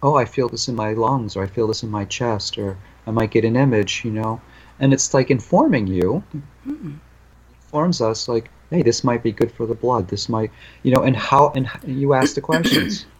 oh 0.01 0.15
i 0.15 0.25
feel 0.25 0.47
this 0.47 0.67
in 0.67 0.75
my 0.75 0.93
lungs 0.93 1.35
or 1.35 1.43
i 1.43 1.47
feel 1.47 1.67
this 1.67 1.83
in 1.83 1.89
my 1.89 2.05
chest 2.05 2.57
or 2.57 2.77
i 3.05 3.11
might 3.11 3.31
get 3.31 3.45
an 3.45 3.55
image 3.55 4.03
you 4.05 4.11
know? 4.11 4.41
And 4.79 4.91
it's 4.91 5.13
like 5.13 5.29
informing 5.29 5.87
you. 5.87 6.23
Informs 6.65 8.01
us 8.01 8.27
like 8.27 8.49
hey 8.69 8.81
this 8.81 9.03
might 9.03 9.23
be 9.23 9.31
good 9.31 9.51
for 9.51 9.65
the 9.65 9.75
blood. 9.75 10.07
This 10.07 10.27
might 10.27 10.51
you 10.81 10.93
know 10.93 11.03
and 11.03 11.15
how 11.15 11.51
and 11.55 11.69
you 11.85 12.13
ask 12.13 12.35
the 12.35 12.41
questions. 12.41 13.05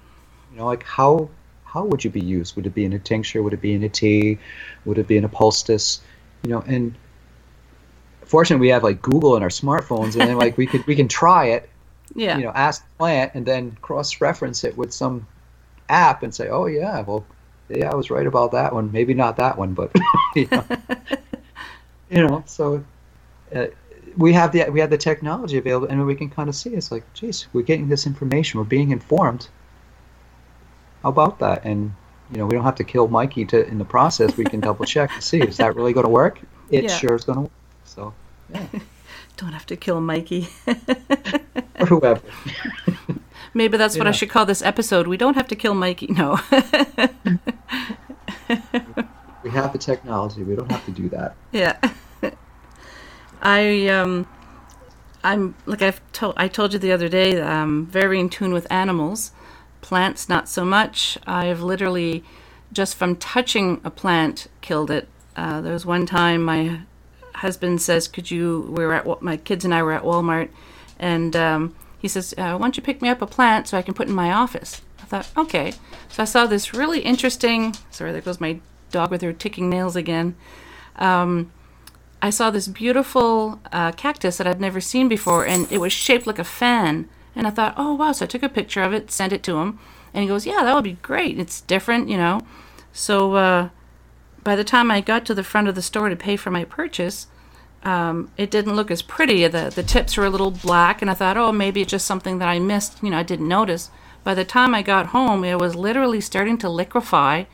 You 0.52 0.60
know 0.60 0.68
like 0.68 0.84
how 0.84 1.30
how 1.74 1.84
would 1.84 2.04
you 2.04 2.10
be 2.10 2.22
used 2.22 2.56
would 2.56 2.66
it 2.66 2.74
be 2.74 2.86
in 2.86 2.94
a 2.94 3.00
tincture 3.00 3.42
would 3.42 3.54
it 3.54 3.62
be 3.62 3.74
in 3.74 3.84
a 3.84 3.90
tea 3.90 4.38
would 4.86 4.98
it 4.98 5.08
be 5.08 5.18
in 5.18 5.24
a 5.24 5.30
poultice 5.30 6.02
you 6.44 6.50
know 6.50 6.64
and 6.68 6.96
fortunately 8.26 8.66
we 8.66 8.70
have 8.70 8.84
like 8.84 9.02
google 9.02 9.36
in 9.36 9.44
our 9.44 9.50
smartphones 9.50 10.14
and 10.14 10.22
then 10.22 10.38
like 10.38 10.58
we 10.58 10.66
could 10.68 10.86
we 10.88 10.96
can 10.96 11.08
try 11.08 11.46
it 11.46 11.70
yeah. 12.16 12.38
you 12.38 12.44
know, 12.44 12.52
ask 12.52 12.84
the 12.84 12.90
plant 12.98 13.32
and 13.34 13.46
then 13.46 13.78
cross-reference 13.82 14.64
it 14.64 14.78
with 14.78 14.94
some 14.94 15.28
app 15.90 16.24
and 16.24 16.34
say, 16.34 16.50
oh 16.50 16.66
yeah, 16.66 17.02
well, 17.02 17.26
yeah, 17.70 17.92
I 17.92 17.96
was 17.96 18.10
right 18.10 18.28
about 18.28 18.52
that 18.52 18.74
one. 18.74 18.92
Maybe 18.92 19.14
not 19.14 19.38
that 19.38 19.58
one, 19.58 19.74
but 19.74 19.92
you 20.36 20.48
know, 20.52 20.66
you 22.10 22.28
know 22.28 22.44
so 22.46 22.84
uh, 23.56 23.68
we 24.18 24.34
have 24.34 24.52
the 24.52 24.70
we 24.70 24.80
have 24.80 24.90
the 24.90 24.98
technology 24.98 25.58
available, 25.58 25.88
and 25.88 26.06
we 26.06 26.16
can 26.16 26.30
kind 26.30 26.50
of 26.50 26.56
see 26.56 26.72
it's 26.72 26.92
like, 26.92 27.04
geez, 27.14 27.48
we're 27.54 27.64
getting 27.64 27.90
this 27.90 28.06
information, 28.06 28.60
we're 28.60 28.66
being 28.66 28.92
informed. 28.92 29.48
How 31.04 31.10
about 31.10 31.40
that? 31.40 31.64
And 31.66 31.94
you 32.32 32.38
know, 32.38 32.46
we 32.48 32.54
don't 32.56 32.64
have 32.64 32.76
to 32.76 32.84
kill 32.84 33.08
Mikey 33.08 33.46
to 33.46 33.68
in 33.68 33.78
the 33.78 33.86
process. 33.86 34.36
We 34.38 34.46
can 34.46 34.60
double 34.60 34.86
check 34.86 35.14
to 35.14 35.22
see 35.22 35.40
is 35.42 35.58
that 35.58 35.76
really 35.76 35.94
going 35.94 36.06
to 36.06 36.10
work. 36.10 36.40
It 36.72 36.86
Yeah. 36.86 36.98
sure 36.98 37.14
is 37.16 37.24
going 37.26 37.36
to 37.36 37.42
work. 37.42 37.52
So, 37.86 38.14
yeah. 38.54 38.66
Don't 39.38 39.52
have 39.54 39.66
to 39.68 39.76
kill 39.76 40.00
Mikey. 40.00 40.48
or 41.80 41.86
whoever. 41.88 42.22
Maybe 43.56 43.78
that's 43.78 43.98
what 43.98 44.08
I 44.08 44.12
should 44.12 44.30
call 44.30 44.46
this 44.46 44.62
episode. 44.62 45.08
We 45.08 45.18
don't 45.18 45.36
have 45.36 45.48
to 45.48 45.56
kill 45.56 45.74
Mikey. 45.74 46.08
No. 46.08 46.40
We 49.44 49.50
have 49.50 49.74
the 49.74 49.80
technology. 49.80 50.44
We 50.44 50.56
don't 50.56 50.72
have 50.72 50.86
to 50.86 50.92
do 50.92 51.10
that. 51.10 51.36
yeah. 51.52 51.78
I 53.42 53.88
um 53.90 54.26
I'm 55.24 55.56
like 55.66 55.82
I've 55.82 56.00
told 56.14 56.34
I 56.38 56.48
told 56.48 56.72
you 56.74 56.80
the 56.80 56.92
other 56.94 57.10
day 57.10 57.42
I'm 57.42 57.86
very 57.88 58.20
in 58.20 58.30
tune 58.30 58.54
with 58.54 58.66
animals. 58.72 59.32
Plants 59.84 60.28
not 60.28 60.50
so 60.50 60.66
much. 60.66 61.18
I've 61.28 61.62
literally 61.62 62.24
just 62.72 62.96
from 62.96 63.16
touching 63.18 63.80
a 63.84 63.92
plant 63.92 64.48
killed 64.62 64.90
it. 64.90 65.08
Uh, 65.36 65.62
there 65.62 65.74
was 65.74 65.86
one 65.86 66.08
time 66.08 66.42
my 66.44 66.80
husband 67.36 67.82
says, 67.82 68.08
"Could 68.08 68.32
you?" 68.32 68.62
We 68.76 68.86
were 68.86 68.94
at 68.94 69.22
my 69.22 69.38
kids 69.38 69.64
and 69.66 69.74
I 69.74 69.84
were 69.84 69.92
at 69.92 70.04
Walmart, 70.04 70.50
and 70.98 71.36
um, 71.36 71.76
he 72.00 72.08
says, 72.08 72.34
uh, 72.38 72.56
"Why 72.58 72.60
don't 72.60 72.78
you 72.78 72.82
pick 72.82 73.02
me 73.02 73.10
up 73.10 73.22
a 73.22 73.28
plant 73.28 73.68
so 73.68 73.78
I 73.78 73.82
can 73.84 73.94
put 73.94 74.08
in 74.08 74.16
my 74.16 74.32
office?" 74.32 74.82
I 75.02 75.06
thought, 75.06 75.30
okay. 75.38 75.74
So 76.10 76.24
I 76.24 76.26
saw 76.26 76.46
this 76.46 76.74
really 76.74 77.02
interesting. 77.02 77.76
Sorry, 77.92 78.12
there 78.14 78.22
goes 78.22 78.40
my 78.40 78.60
dog 78.92 79.12
with 79.12 79.22
her 79.22 79.34
ticking 79.34 79.70
nails 79.70 79.96
again. 79.98 80.36
Um, 80.96 81.52
I 82.22 82.30
saw 82.30 82.52
this 82.52 82.70
beautiful 82.70 83.60
uh, 83.74 83.92
cactus 83.92 84.38
that 84.38 84.48
I'd 84.48 84.62
never 84.62 84.80
seen 84.80 85.10
before, 85.10 85.46
and 85.46 85.70
it 85.70 85.80
was 85.80 85.92
shaped 85.92 86.26
like 86.26 86.40
a 86.40 86.46
fan. 86.46 87.10
And 87.36 87.48
I 87.48 87.50
thought, 87.50 87.74
oh 87.78 87.94
wow! 87.94 88.12
So 88.12 88.26
I 88.26 88.28
took 88.28 88.44
a 88.44 88.50
picture 88.50 88.84
of 88.84 88.94
it, 88.94 89.12
sent 89.12 89.34
it 89.34 89.44
to 89.44 89.58
him, 89.58 89.80
and 90.14 90.22
he 90.22 90.28
goes, 90.28 90.46
"Yeah, 90.46 90.64
that 90.64 90.76
would 90.76 90.84
be 90.84 90.98
great. 91.02 91.40
It's 91.40 91.62
different, 91.62 92.10
you 92.10 92.18
know." 92.18 92.42
So 92.92 93.34
uh, 93.36 93.70
by 94.44 94.56
the 94.56 94.64
time 94.64 94.92
I 94.92 95.02
got 95.02 95.26
to 95.26 95.34
the 95.34 95.44
front 95.44 95.68
of 95.68 95.76
the 95.76 95.82
store 95.82 96.10
to 96.10 96.16
pay 96.16 96.36
for 96.36 96.52
my 96.52 96.64
purchase, 96.64 97.28
um, 97.84 98.32
it 98.38 98.52
didn't 98.52 98.76
look 98.76 98.92
as 98.92 99.02
pretty. 99.02 99.48
The 99.48 99.72
the 99.74 99.84
tips 99.84 100.16
were 100.16 100.26
a 100.26 100.30
little 100.30 100.52
black, 100.52 101.02
and 101.02 101.10
I 101.10 101.16
thought, 101.16 101.38
oh, 101.38 101.52
maybe 101.52 101.82
it's 101.82 101.92
just 101.92 102.06
something 102.06 102.40
that 102.40 102.50
I 102.50 102.60
missed. 102.60 103.02
You 103.02 103.10
know, 103.10 103.18
I 103.18 103.24
didn't 103.24 103.48
notice. 103.48 103.90
By 104.24 104.34
the 104.34 104.46
time 104.46 104.74
I 104.74 104.82
got 104.82 105.08
home, 105.08 105.44
it 105.44 105.60
was 105.60 105.76
literally 105.76 106.22
starting 106.22 106.58
to 106.60 106.70
liquefy, 106.70 107.46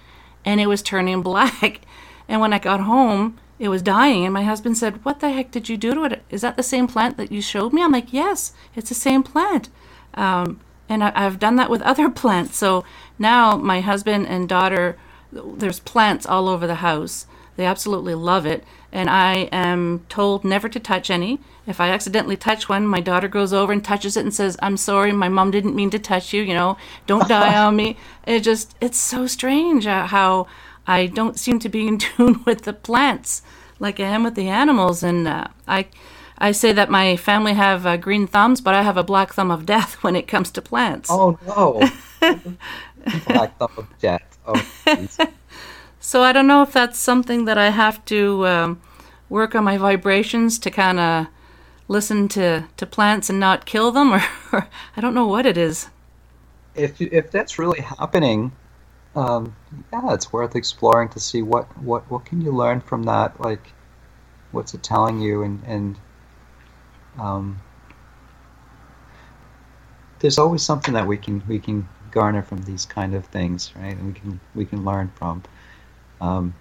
and 0.45 0.59
it 0.59 0.67
was 0.67 0.81
turning 0.81 1.21
black. 1.23 1.81
And 2.27 2.41
when 2.41 2.53
I 2.53 2.59
got 2.59 2.81
home, 2.81 3.39
it 3.59 3.69
was 3.69 3.81
dying. 3.81 4.23
And 4.23 4.33
my 4.33 4.43
husband 4.43 4.77
said, 4.77 5.03
"What 5.03 5.19
the 5.19 5.29
heck 5.29 5.51
did 5.51 5.69
you 5.69 5.77
do 5.77 5.93
to 5.93 6.03
it? 6.03 6.23
Is 6.29 6.41
that 6.41 6.55
the 6.55 6.63
same 6.63 6.87
plant 6.87 7.17
that 7.17 7.31
you 7.31 7.41
showed 7.41 7.73
me?" 7.73 7.83
I'm 7.83 7.91
like, 7.91 8.13
"Yes, 8.13 8.53
it's 8.75 8.89
the 8.89 8.95
same 8.95 9.21
plant." 9.21 9.69
Um, 10.15 10.59
and 10.87 11.03
I, 11.03 11.11
I've 11.13 11.39
done 11.39 11.57
that 11.57 11.69
with 11.69 11.81
other 11.83 12.09
plants. 12.21 12.57
So 12.57 12.83
now 13.19 13.57
my 13.57 13.81
husband 13.81 14.27
and 14.27 14.49
daughter, 14.49 14.97
there's 15.31 15.79
plants 15.79 16.25
all 16.25 16.47
over 16.47 16.65
the 16.65 16.75
house. 16.75 17.27
They 17.57 17.65
absolutely 17.65 18.15
love 18.15 18.45
it, 18.45 18.63
and 18.89 19.09
I 19.09 19.49
am 19.51 20.05
told 20.07 20.45
never 20.45 20.69
to 20.69 20.79
touch 20.79 21.09
any. 21.11 21.39
If 21.67 21.81
I 21.81 21.89
accidentally 21.89 22.37
touch 22.37 22.69
one, 22.69 22.87
my 22.87 23.01
daughter 23.01 23.27
goes 23.27 23.51
over 23.51 23.73
and 23.73 23.83
touches 23.83 24.15
it 24.15 24.23
and 24.23 24.33
says, 24.33 24.55
"I'm 24.61 24.77
sorry, 24.77 25.11
my 25.11 25.27
mom 25.27 25.51
didn't 25.51 25.75
mean 25.75 25.89
to 25.89 25.99
touch 25.99 26.31
you. 26.31 26.41
You 26.41 26.53
know, 26.53 26.77
don't 27.05 27.27
die 27.27 27.57
on 27.65 27.75
me." 27.75 27.97
It 28.25 28.39
just, 28.39 28.75
it's 28.79 28.97
so 28.97 29.27
strange 29.27 29.85
uh, 29.85 30.07
how 30.07 30.47
I 30.89 31.05
don't 31.05 31.39
seem 31.39 31.59
to 31.59 31.69
be 31.69 31.87
in 31.87 31.97
tune 32.05 32.43
with 32.45 32.63
the 32.63 32.73
plants 32.73 33.41
like 33.79 33.99
I 33.99 34.05
am 34.05 34.23
with 34.23 34.35
the 34.35 34.49
animals, 34.49 35.03
and 35.03 35.27
uh, 35.27 35.47
I. 35.67 35.87
I 36.41 36.53
say 36.53 36.71
that 36.71 36.89
my 36.89 37.17
family 37.17 37.51
have 37.51 37.85
uh, 37.85 37.97
green 37.97 38.25
thumbs, 38.25 38.61
but 38.61 38.73
I 38.73 38.81
have 38.81 38.95
a 38.95 39.03
black 39.03 39.33
thumb 39.33 39.51
of 39.51 39.65
death 39.65 39.95
when 40.03 40.15
it 40.15 40.25
comes 40.25 40.51
to 40.51 40.61
plants. 40.61 41.09
Oh 41.11 41.37
no! 41.45 41.81
Black 43.27 43.57
thumb 43.57 43.71
of 43.75 43.87
death. 43.99 44.37
Oh. 44.47 44.55
So 45.99 46.23
I 46.23 46.31
don't 46.31 46.47
know 46.47 46.61
if 46.63 46.71
that's 46.71 46.97
something 46.97 47.45
that 47.45 47.57
I 47.57 47.69
have 47.71 48.03
to 48.05 48.47
um, 48.47 48.81
work 49.27 49.53
on 49.53 49.63
my 49.65 49.77
vibrations 49.77 50.57
to 50.59 50.71
kind 50.71 50.99
of 50.99 51.27
listen 51.87 52.27
to, 52.29 52.67
to 52.77 52.85
plants 52.85 53.29
and 53.29 53.39
not 53.39 53.65
kill 53.65 53.91
them, 53.91 54.13
or, 54.13 54.23
or 54.53 54.67
I 54.95 55.01
don't 55.01 55.13
know 55.13 55.27
what 55.27 55.45
it 55.45 55.57
is. 55.57 55.89
if 56.75 57.01
if 57.01 57.31
that's 57.31 57.59
really 57.59 57.81
happening, 57.81 58.51
um, 59.15 59.55
yeah, 59.91 60.13
it's 60.13 60.31
worth 60.33 60.55
exploring 60.55 61.09
to 61.09 61.19
see 61.19 61.41
what 61.41 61.65
what 61.77 62.09
what 62.11 62.25
can 62.25 62.41
you 62.41 62.51
learn 62.51 62.81
from 62.81 63.03
that. 63.03 63.39
Like, 63.41 63.73
what's 64.51 64.73
it 64.73 64.83
telling 64.83 65.19
you, 65.21 65.43
and 65.43 65.63
and 65.65 65.97
um, 67.19 67.61
there's 70.19 70.37
always 70.37 70.63
something 70.63 70.93
that 70.93 71.07
we 71.07 71.17
can 71.17 71.43
we 71.47 71.59
can 71.59 71.87
garner 72.11 72.41
from 72.43 72.63
these 72.63 72.85
kind 72.85 73.15
of 73.15 73.25
things, 73.25 73.73
right? 73.75 73.95
And 73.95 74.07
we 74.07 74.13
can 74.19 74.39
we 74.55 74.65
can 74.65 74.85
learn 74.85 75.11
from. 75.15 75.43
Um, 76.21 76.53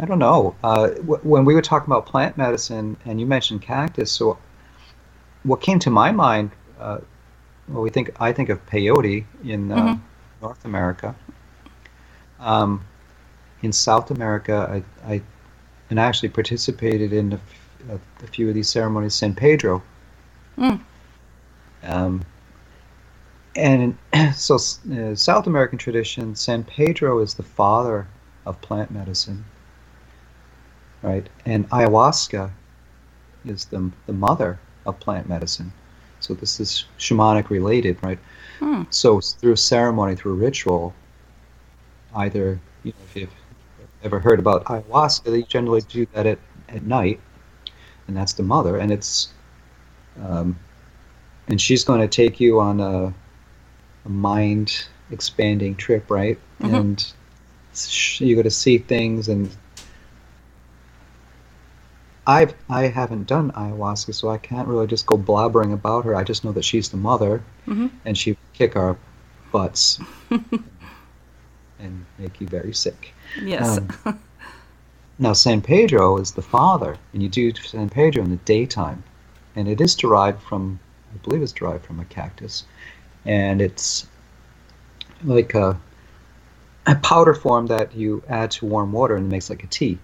I 0.00 0.06
don't 0.06 0.18
know. 0.18 0.56
Uh, 0.64 0.88
w- 0.88 1.20
when 1.22 1.44
we 1.44 1.54
were 1.54 1.62
talking 1.62 1.86
about 1.86 2.06
plant 2.06 2.36
medicine, 2.38 2.96
and 3.04 3.20
you 3.20 3.26
mentioned 3.26 3.62
cactus, 3.62 4.10
so 4.12 4.38
what 5.42 5.60
came 5.60 5.78
to 5.80 5.90
my 5.90 6.12
mind 6.12 6.52
uh, 6.78 6.98
well, 7.70 7.82
we 7.82 7.90
think 7.90 8.10
I 8.20 8.32
think 8.32 8.48
of 8.48 8.64
peyote 8.66 9.24
in 9.44 9.72
uh, 9.72 9.76
Mhm. 9.94 10.00
North 10.42 10.64
America. 10.64 11.14
Um, 12.38 12.84
in 13.62 13.72
South 13.72 14.10
America, 14.10 14.82
I, 15.06 15.12
I 15.14 15.22
and 15.90 16.00
I 16.00 16.04
actually 16.04 16.30
participated 16.30 17.12
in 17.12 17.32
a, 17.32 17.36
f- 17.36 18.00
a- 18.22 18.26
few 18.28 18.48
of 18.48 18.54
these 18.54 18.68
ceremonies. 18.70 19.14
San 19.14 19.34
Pedro. 19.34 19.82
Mm. 20.58 20.80
Um, 21.84 22.24
and 23.56 23.96
so, 24.34 24.54
uh, 24.54 25.14
South 25.14 25.46
American 25.46 25.78
tradition, 25.78 26.34
San 26.34 26.64
Pedro 26.64 27.18
is 27.20 27.34
the 27.34 27.42
father 27.42 28.06
of 28.46 28.60
plant 28.62 28.90
medicine, 28.90 29.44
right? 31.02 31.28
And 31.44 31.68
ayahuasca 31.70 32.50
is 33.44 33.66
the 33.66 33.90
the 34.06 34.12
mother 34.12 34.58
of 34.86 34.98
plant 35.00 35.28
medicine. 35.28 35.72
So 36.20 36.34
this 36.34 36.60
is 36.60 36.84
shamanic 36.98 37.50
related, 37.50 37.98
right? 38.02 38.18
Hmm. 38.58 38.82
So 38.90 39.20
through 39.20 39.56
ceremony, 39.56 40.14
through 40.16 40.34
ritual, 40.34 40.94
either 42.14 42.60
you 42.84 42.92
know, 42.92 42.98
if 43.08 43.16
you've 43.16 43.34
ever 44.02 44.20
heard 44.20 44.38
about 44.38 44.64
ayahuasca, 44.64 45.24
they 45.24 45.42
generally 45.42 45.80
do 45.82 46.06
that 46.12 46.26
at, 46.26 46.38
at 46.68 46.82
night, 46.84 47.20
and 48.06 48.16
that's 48.16 48.34
the 48.34 48.42
mother, 48.42 48.76
and 48.76 48.92
it's 48.92 49.32
um, 50.22 50.58
and 51.48 51.60
she's 51.60 51.84
going 51.84 52.00
to 52.00 52.08
take 52.08 52.38
you 52.40 52.60
on 52.60 52.80
a, 52.80 53.12
a 54.04 54.08
mind 54.08 54.86
expanding 55.10 55.74
trip, 55.74 56.10
right? 56.10 56.38
Mhm. 56.60 56.74
And 56.74 57.12
you're 58.18 58.36
going 58.36 58.44
to 58.44 58.50
see 58.50 58.78
things 58.78 59.28
and 59.28 59.50
I've 62.26 62.54
I 62.68 62.82
haven't 62.86 63.26
done 63.26 63.50
ayahuasca, 63.52 64.14
so 64.14 64.28
I 64.28 64.38
can't 64.38 64.68
really 64.68 64.86
just 64.86 65.06
go 65.06 65.16
blabbering 65.16 65.72
about 65.72 66.04
her. 66.04 66.14
I 66.14 66.22
just 66.24 66.44
know 66.44 66.52
that 66.52 66.64
she's 66.64 66.88
the 66.88 66.96
mother, 66.96 67.42
Mhm. 67.66 67.90
and 68.04 68.16
she 68.16 68.36
kick 68.52 68.76
our 68.76 68.96
butts 69.52 70.00
and 71.78 72.04
make 72.18 72.40
you 72.40 72.46
very 72.46 72.74
sick. 72.74 73.14
Yes. 73.42 73.78
Um, 74.04 74.18
now, 75.18 75.32
San 75.32 75.60
Pedro 75.60 76.18
is 76.18 76.32
the 76.32 76.42
father, 76.42 76.96
and 77.12 77.22
you 77.22 77.28
do 77.28 77.52
San 77.54 77.88
Pedro 77.88 78.22
in 78.22 78.30
the 78.30 78.36
daytime, 78.36 79.02
and 79.56 79.66
it 79.66 79.80
is 79.80 79.94
derived 79.94 80.42
from, 80.42 80.78
I 81.14 81.18
believe, 81.18 81.42
it's 81.42 81.52
derived 81.52 81.84
from 81.84 82.00
a 82.00 82.04
cactus, 82.04 82.64
and 83.24 83.60
it's 83.60 84.06
like 85.24 85.54
a, 85.54 85.78
a 86.86 86.94
powder 86.96 87.34
form 87.34 87.66
that 87.66 87.94
you 87.94 88.22
add 88.28 88.50
to 88.52 88.66
warm 88.66 88.92
water 88.92 89.16
and 89.16 89.26
it 89.26 89.28
makes 89.30 89.50
like 89.50 89.62
a 89.62 89.66
tea. 89.66 89.98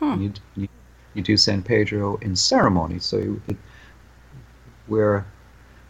Hmm. 0.00 0.20
You, 0.22 0.32
you 0.56 0.68
you 1.14 1.22
do 1.22 1.36
San 1.36 1.62
Pedro 1.62 2.16
in 2.16 2.36
ceremony, 2.36 2.98
so 2.98 3.18
you, 3.18 3.42
it, 3.48 3.56
we're 4.88 5.24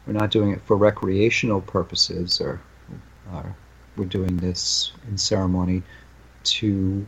we're 0.06 0.12
not 0.12 0.30
doing 0.30 0.50
it 0.50 0.60
for 0.62 0.76
recreational 0.76 1.62
purposes, 1.62 2.40
or, 2.40 2.60
or 3.32 3.56
we're 3.96 4.04
doing 4.04 4.36
this 4.36 4.92
in 5.08 5.16
ceremony 5.16 5.82
to 6.44 7.06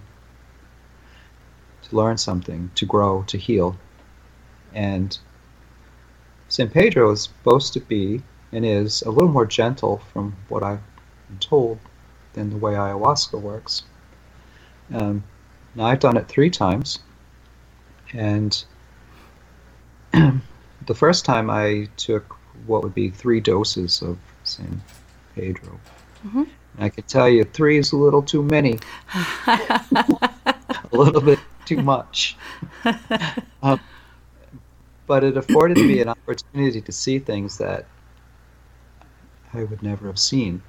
to 1.82 1.97
learn 1.97 2.16
something, 2.16 2.70
to 2.74 2.86
grow, 2.86 3.22
to 3.28 3.38
heal, 3.38 3.76
and 4.72 5.18
San 6.48 6.70
Pedro 6.70 7.10
is 7.10 7.24
supposed 7.24 7.72
to 7.74 7.80
be 7.80 8.22
and 8.52 8.64
is 8.64 9.02
a 9.02 9.10
little 9.10 9.28
more 9.28 9.47
gentle, 9.47 9.98
from 10.12 10.34
what 10.48 10.60
been 10.60 10.80
told, 11.40 11.78
than 12.32 12.51
the 12.51 12.56
way 12.56 12.74
ayahuasca 12.74 13.40
works. 13.40 13.82
Um, 14.94 15.24
now 15.74 15.86
I've 15.86 16.01
done 16.01 16.16
it 16.16 16.28
three 16.28 16.51
times, 16.51 17.01
and 18.12 18.64
the 20.12 20.94
first 20.94 21.24
time 21.24 21.50
I 21.50 21.88
took 21.96 22.36
what 22.66 22.82
would 22.82 22.94
be 22.94 23.10
three 23.10 23.40
doses 23.40 24.02
of 24.02 24.18
San 24.44 24.80
Pedro. 25.34 25.78
Mhm. 26.26 26.48
I 26.78 26.88
can 26.88 27.04
tell 27.04 27.28
you, 27.28 27.44
three 27.44 27.78
is 27.78 27.92
a 27.92 27.96
little 27.96 28.22
too 28.22 28.42
many, 28.42 28.78
a 29.46 29.84
little 30.92 31.20
bit 31.22 31.38
too 31.64 31.82
much. 31.82 32.36
Um, 33.62 33.80
but 35.06 35.24
it 35.24 35.36
afforded 35.36 35.78
me 35.78 36.00
an 36.00 36.08
opportunity 36.08 36.80
to 36.80 36.92
see 36.92 37.18
things 37.18 37.58
that 37.58 37.86
I 39.54 39.64
would 39.64 39.82
never 39.82 40.06
have 40.06 40.18
seen. 40.18 40.62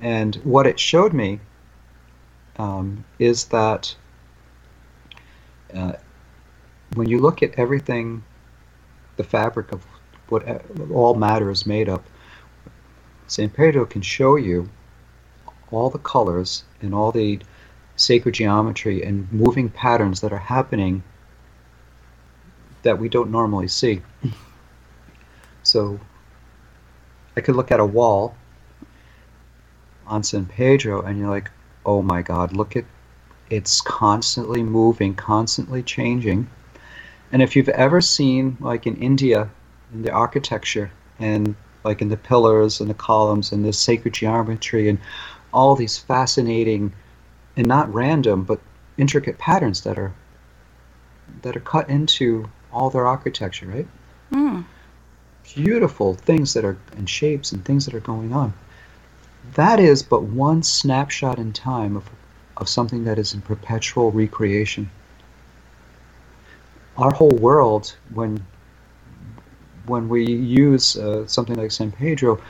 And 0.00 0.36
what 0.36 0.66
it 0.66 0.78
showed 0.78 1.12
me 1.12 1.40
um, 2.56 3.04
is 3.18 3.46
that 3.46 3.94
uh, 5.74 5.94
when 6.94 7.08
you 7.08 7.18
look 7.18 7.42
at 7.42 7.58
everything, 7.58 8.22
the 9.16 9.24
fabric 9.24 9.72
of 9.72 9.84
what 10.28 10.44
all 10.90 11.14
matter 11.14 11.50
is 11.50 11.66
made 11.66 11.88
of. 11.88 12.02
San 13.26 13.50
Pedro 13.50 13.84
can 13.86 14.02
show 14.02 14.36
you 14.36 14.68
all 15.70 15.90
the 15.90 15.98
colors 15.98 16.64
and 16.80 16.94
all 16.94 17.12
the 17.12 17.40
sacred 17.96 18.34
geometry 18.34 19.02
and 19.02 19.30
moving 19.32 19.68
patterns 19.68 20.20
that 20.20 20.32
are 20.32 20.38
happening 20.38 21.02
that 22.82 22.98
we 22.98 23.08
don't 23.08 23.30
normally 23.30 23.68
see. 23.68 24.02
So 25.64 26.00
I 27.36 27.40
could 27.40 27.54
look 27.54 27.70
at 27.70 27.78
a 27.78 27.86
wall 27.86 28.34
on 30.08 30.24
San 30.24 30.46
Pedro 30.46 31.02
and 31.02 31.16
you're 31.18 31.30
like, 31.30 31.52
oh 31.86 32.02
my 32.02 32.20
God, 32.20 32.52
look 32.52 32.76
at 32.76 32.84
it's 33.48 33.80
constantly 33.80 34.62
moving, 34.62 35.14
constantly 35.14 35.82
changing. 35.82 36.48
And 37.32 37.42
if 37.42 37.56
you've 37.56 37.70
ever 37.70 38.00
seen, 38.00 38.58
like 38.60 38.86
in 38.86 38.96
India, 38.96 39.50
in 39.92 40.02
the 40.02 40.12
architecture 40.12 40.90
and 41.18 41.54
like 41.84 42.00
in 42.00 42.08
the 42.08 42.16
pillars 42.16 42.80
and 42.80 42.88
the 42.88 42.94
columns 42.94 43.52
and 43.52 43.64
the 43.64 43.72
sacred 43.72 44.14
geometry 44.14 44.88
and 44.88 44.98
all 45.52 45.74
these 45.74 45.98
fascinating 45.98 46.92
and 47.56 47.66
not 47.66 47.92
random 47.92 48.44
but 48.44 48.60
intricate 48.96 49.38
patterns 49.38 49.82
that 49.82 49.98
are 49.98 50.12
that 51.42 51.56
are 51.56 51.60
cut 51.60 51.88
into 51.88 52.48
all 52.72 52.90
their 52.90 53.06
architecture, 53.06 53.66
right? 53.66 53.86
Mm. 54.32 54.64
Beautiful 55.54 56.14
things 56.14 56.54
that 56.54 56.64
are 56.64 56.78
and 56.96 57.08
shapes 57.08 57.52
and 57.52 57.64
things 57.64 57.86
that 57.86 57.94
are 57.94 58.00
going 58.00 58.32
on. 58.32 58.52
That 59.54 59.80
is 59.80 60.02
but 60.02 60.22
one 60.22 60.62
snapshot 60.62 61.38
in 61.38 61.52
time 61.52 61.96
of, 61.96 62.08
of 62.56 62.68
something 62.68 63.04
that 63.04 63.18
is 63.18 63.34
in 63.34 63.40
perpetual 63.40 64.12
recreation. 64.12 64.90
Our 66.96 67.12
whole 67.12 67.36
world, 67.40 67.96
when 68.12 68.44
when 69.86 70.08
we 70.08 70.24
use 70.24 70.96
uh, 70.96 71.26
something 71.26 71.56
like 71.56 71.72
San 71.72 71.90
Pedro, 71.90 72.40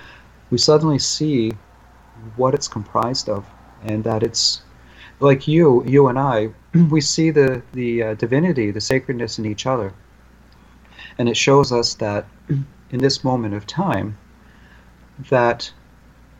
we 0.51 0.59
suddenly 0.59 0.99
see 0.99 1.53
what 2.37 2.55
it's 2.55 2.69
comprised 2.69 3.29
of, 3.29 3.47
and 3.85 4.05
that 4.05 4.23
it's 4.23 4.63
like 5.21 5.49
you, 5.49 5.85
you 5.87 6.09
and 6.09 6.19
I, 6.19 6.51
we 6.91 7.01
see 7.01 7.31
the 7.31 7.63
the 7.73 8.03
uh, 8.03 8.15
divinity, 8.15 8.71
the 8.71 8.81
sacredness 8.81 9.39
in 9.39 9.47
each 9.47 9.67
other, 9.67 9.93
and 11.19 11.29
it 11.29 11.37
shows 11.37 11.73
us 11.73 11.95
that 11.95 12.27
in 12.49 12.99
this 12.99 13.25
moment 13.25 13.55
of 13.55 13.67
time, 13.67 14.19
that 15.31 15.73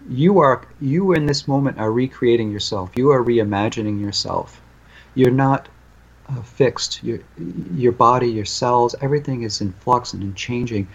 you 0.09 0.41
are 0.41 0.63
you 0.81 1.13
in 1.13 1.27
this 1.27 1.47
moment 1.47 1.79
are 1.79 1.93
recreating 1.93 2.51
yourself. 2.51 2.91
You 2.97 3.11
are 3.11 3.25
reimagining 3.25 4.01
yourself. 4.01 4.61
You're 5.15 5.31
not 5.31 5.69
uh, 6.33 6.43
fixed. 6.43 7.03
Your 7.03 7.21
your 7.75 7.93
body, 7.93 8.29
your 8.29 8.45
cells, 8.45 8.95
everything 9.01 9.43
is 9.43 9.61
in 9.61 9.73
flux 9.73 10.13
and 10.13 10.23
in 10.23 10.35
changing, 10.35 10.89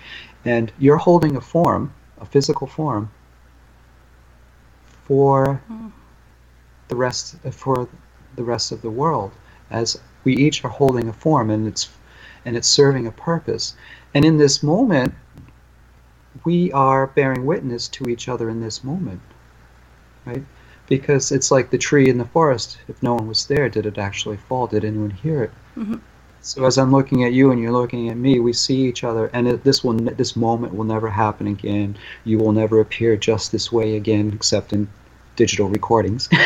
and 0.45 0.71
you're 0.79 0.97
holding 0.97 1.35
a 1.35 1.41
form, 1.41 1.93
a 2.19 2.25
physical 2.25 2.67
form, 2.67 3.11
for 5.05 5.61
the 6.87 6.95
rest 6.95 7.35
for 7.51 7.87
the 8.35 8.43
rest 8.43 8.71
of 8.71 8.81
the 8.81 8.89
world, 8.89 9.31
as 9.69 9.99
we 10.23 10.35
each 10.35 10.63
are 10.63 10.69
holding 10.69 11.07
a 11.07 11.13
form, 11.13 11.49
and 11.49 11.67
it's 11.67 11.89
and 12.45 12.55
it's 12.55 12.67
serving 12.67 13.07
a 13.07 13.11
purpose. 13.11 13.75
And 14.13 14.23
in 14.25 14.37
this 14.37 14.63
moment, 14.63 15.13
we 16.43 16.71
are 16.71 17.07
bearing 17.07 17.45
witness 17.45 17.87
to 17.89 18.09
each 18.09 18.29
other 18.29 18.49
in 18.49 18.61
this 18.61 18.83
moment, 18.83 19.21
right? 20.25 20.43
Because 20.87 21.31
it's 21.31 21.51
like 21.51 21.69
the 21.69 21.77
tree 21.77 22.09
in 22.09 22.17
the 22.17 22.25
forest. 22.25 22.77
If 22.87 23.01
no 23.03 23.15
one 23.15 23.27
was 23.27 23.45
there, 23.47 23.69
did 23.69 23.85
it 23.85 23.97
actually 23.97 24.37
fall? 24.37 24.67
Did 24.67 24.85
anyone 24.85 25.09
hear 25.11 25.43
it? 25.43 25.51
Mm-hmm. 25.77 25.95
So 26.41 26.65
as 26.65 26.77
I'm 26.77 26.91
looking 26.91 27.23
at 27.25 27.33
you 27.33 27.51
and 27.51 27.61
you're 27.61 27.71
looking 27.73 28.09
at 28.09 28.17
me, 28.17 28.39
we 28.39 28.53
see 28.53 28.83
each 28.83 29.03
other, 29.03 29.29
and 29.33 29.47
it, 29.47 29.63
this 29.63 29.83
will 29.83 29.93
this 29.93 30.35
moment 30.35 30.73
will 30.73 30.85
never 30.85 31.09
happen 31.09 31.47
again. 31.47 31.97
You 32.23 32.37
will 32.37 32.53
never 32.53 32.79
appear 32.79 33.17
just 33.17 33.51
this 33.51 33.71
way 33.71 33.97
again, 33.97 34.31
except 34.33 34.71
in 34.71 34.87
digital 35.35 35.67
recordings. 35.67 36.29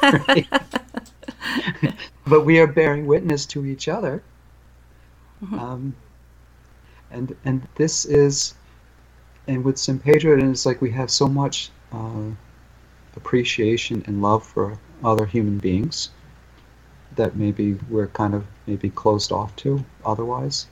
but 2.26 2.44
we 2.44 2.58
are 2.58 2.66
bearing 2.66 3.06
witness 3.06 3.44
to 3.46 3.66
each 3.66 3.88
other, 3.88 4.22
Mm-hmm. 5.42 5.58
um, 5.58 5.96
and 7.10 7.34
and 7.44 7.66
this 7.76 8.04
is, 8.04 8.54
and 9.46 9.64
with 9.64 9.78
San 9.78 9.98
Pedro, 9.98 10.34
and 10.34 10.50
it's 10.50 10.66
like 10.66 10.80
we 10.82 10.90
have 10.90 11.10
so 11.10 11.26
much. 11.26 11.70
Uh, 11.92 12.30
appreciation 13.16 14.02
and 14.06 14.22
love 14.22 14.44
for 14.44 14.78
other 15.02 15.26
human 15.26 15.58
beings 15.58 16.10
that 17.16 17.36
maybe 17.36 17.74
we're 17.88 18.06
kind 18.08 18.34
of 18.34 18.46
maybe 18.66 18.90
closed 18.90 19.32
off 19.32 19.54
to 19.56 19.84
otherwise. 20.04 20.66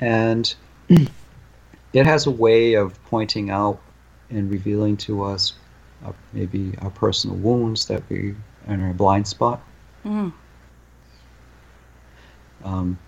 And 0.00 0.52
it 1.92 2.06
has 2.06 2.26
a 2.26 2.30
way 2.30 2.74
of 2.74 3.02
pointing 3.04 3.50
out 3.50 3.80
and 4.30 4.50
revealing 4.50 4.96
to 4.96 5.22
us 5.22 5.54
uh, 6.04 6.12
maybe 6.32 6.74
our 6.78 6.90
personal 6.90 7.36
wounds 7.36 7.86
that 7.86 8.02
we 8.10 8.34
are 8.66 8.74
in 8.74 8.82
our 8.82 8.92
blind 8.92 9.26
spot. 9.26 9.62
Mm. 10.04 10.32
Um, 12.64 12.98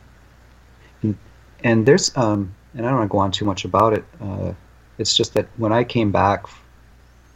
and, 1.03 1.17
and 1.65 1.85
there's 1.87 2.17
um, 2.17 2.55
and 2.75 2.87
I 2.87 2.91
don't 2.91 2.99
want 2.99 3.11
to 3.11 3.13
go 3.13 3.19
on 3.19 3.31
too 3.33 3.45
much 3.45 3.65
about 3.65 3.93
it. 3.93 4.05
Uh, 4.21 4.53
it's 4.99 5.17
just 5.17 5.35
that 5.35 5.49
when 5.57 5.73
I 5.73 5.85
came 5.85 6.11
back 6.13 6.47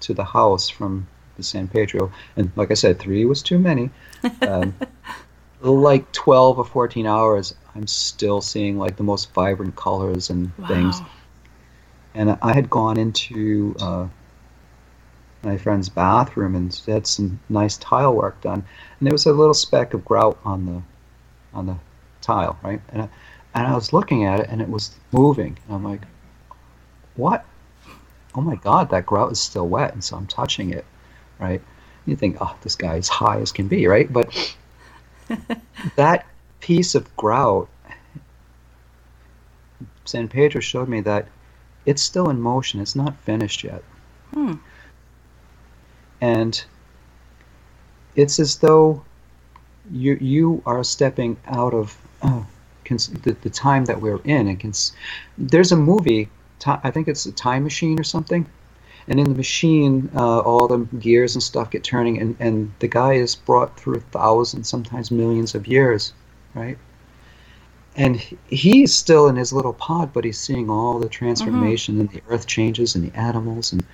to 0.02 0.14
the 0.14 0.24
house 0.24 0.68
from 0.68 1.06
the 1.36 1.42
San 1.42 1.68
Pedro, 1.68 2.12
and 2.36 2.50
like 2.56 2.70
I 2.70 2.74
said, 2.74 2.98
three 2.98 3.24
was 3.24 3.42
too 3.42 3.58
many. 3.58 3.90
Um, 4.42 4.74
like 5.60 6.10
twelve 6.12 6.58
or 6.58 6.64
fourteen 6.64 7.06
hours, 7.06 7.54
I'm 7.74 7.86
still 7.86 8.40
seeing 8.40 8.78
like 8.78 8.96
the 8.96 9.02
most 9.02 9.32
vibrant 9.32 9.76
colors 9.76 10.30
and 10.30 10.52
Wow. 10.58 10.66
things. 10.66 11.02
And 12.14 12.36
I 12.42 12.52
had 12.52 12.68
gone 12.68 12.98
into 12.98 13.74
uh, 13.80 14.06
my 15.42 15.56
friend's 15.56 15.88
bathroom 15.88 16.54
and 16.54 16.74
had 16.86 17.06
some 17.06 17.40
nice 17.48 17.78
tile 17.78 18.14
work 18.14 18.40
done, 18.42 18.64
and 18.98 19.06
there 19.06 19.12
was 19.12 19.26
a 19.26 19.32
little 19.32 19.54
speck 19.54 19.94
of 19.94 20.04
grout 20.04 20.38
on 20.44 20.66
the 20.66 20.82
on 21.56 21.66
the 21.66 21.76
tile, 22.20 22.58
right? 22.62 22.80
And 22.90 23.02
I, 23.02 23.08
and 23.54 23.66
I 23.66 23.74
was 23.74 23.92
looking 23.92 24.24
at 24.24 24.40
it, 24.40 24.46
and 24.50 24.60
it 24.62 24.68
was 24.68 24.94
moving. 25.12 25.58
And 25.66 25.76
I'm 25.76 25.84
like, 25.84 26.02
what? 27.16 27.44
Oh 28.34 28.40
my 28.40 28.56
god, 28.56 28.90
that 28.90 29.06
grout 29.06 29.32
is 29.32 29.40
still 29.40 29.68
wet, 29.68 29.92
and 29.92 30.02
so 30.02 30.16
I'm 30.16 30.26
touching 30.26 30.70
it, 30.70 30.84
right? 31.38 31.60
You 32.06 32.16
think, 32.16 32.36
oh, 32.40 32.56
this 32.62 32.74
guy 32.74 32.96
is 32.96 33.08
high 33.08 33.40
as 33.40 33.52
can 33.52 33.68
be, 33.68 33.86
right? 33.86 34.12
But 34.12 34.56
that 35.96 36.26
piece 36.60 36.94
of 36.94 37.14
grout, 37.16 37.68
San 40.04 40.28
Pedro 40.28 40.60
showed 40.60 40.88
me 40.88 41.00
that 41.02 41.28
it's 41.86 42.02
still 42.02 42.30
in 42.30 42.40
motion. 42.40 42.80
It's 42.80 42.96
not 42.96 43.16
finished 43.20 43.64
yet, 43.64 43.82
Hmm. 44.34 44.54
and 46.20 46.64
it's 48.14 48.38
as 48.38 48.56
though 48.58 49.02
you 49.90 50.16
you 50.20 50.62
are 50.66 50.84
stepping 50.84 51.36
out 51.46 51.74
of 51.74 51.96
uh, 52.22 52.42
cons- 52.84 53.08
the, 53.08 53.32
the 53.32 53.50
time 53.50 53.84
that 53.86 54.00
we're 54.00 54.20
in. 54.24 54.48
And 54.48 54.60
cons- 54.60 54.92
there's 55.38 55.72
a 55.72 55.76
movie 55.76 56.28
ti- 56.62 56.80
I 56.84 56.90
think 56.90 57.08
it's 57.08 57.26
a 57.26 57.32
time 57.32 57.64
machine 57.64 57.98
or 57.98 58.04
something. 58.04 58.46
And 59.08 59.18
in 59.18 59.28
the 59.28 59.34
machine, 59.34 60.08
uh, 60.14 60.38
all 60.40 60.68
the 60.68 60.78
gears 60.98 61.34
and 61.34 61.42
stuff 61.42 61.70
get 61.72 61.82
turning, 61.82 62.20
and, 62.20 62.36
and 62.38 62.72
the 62.78 62.86
guy 62.86 63.14
is 63.14 63.34
brought 63.34 63.78
through 63.78 64.00
thousands, 64.12 64.68
sometimes 64.68 65.10
millions 65.10 65.56
of 65.56 65.66
years, 65.66 66.12
right? 66.54 66.78
And 67.96 68.16
he's 68.48 68.94
still 68.94 69.26
in 69.28 69.34
his 69.36 69.52
little 69.52 69.72
pod, 69.72 70.12
but 70.12 70.24
he's 70.24 70.38
seeing 70.38 70.70
all 70.70 70.98
the 71.00 71.08
transformation 71.08 71.98
and 72.00 72.08
the 72.10 72.22
earth 72.28 72.46
changes 72.46 72.94
and 72.94 73.10
the 73.10 73.18
animals. 73.18 73.72
And 73.72 73.84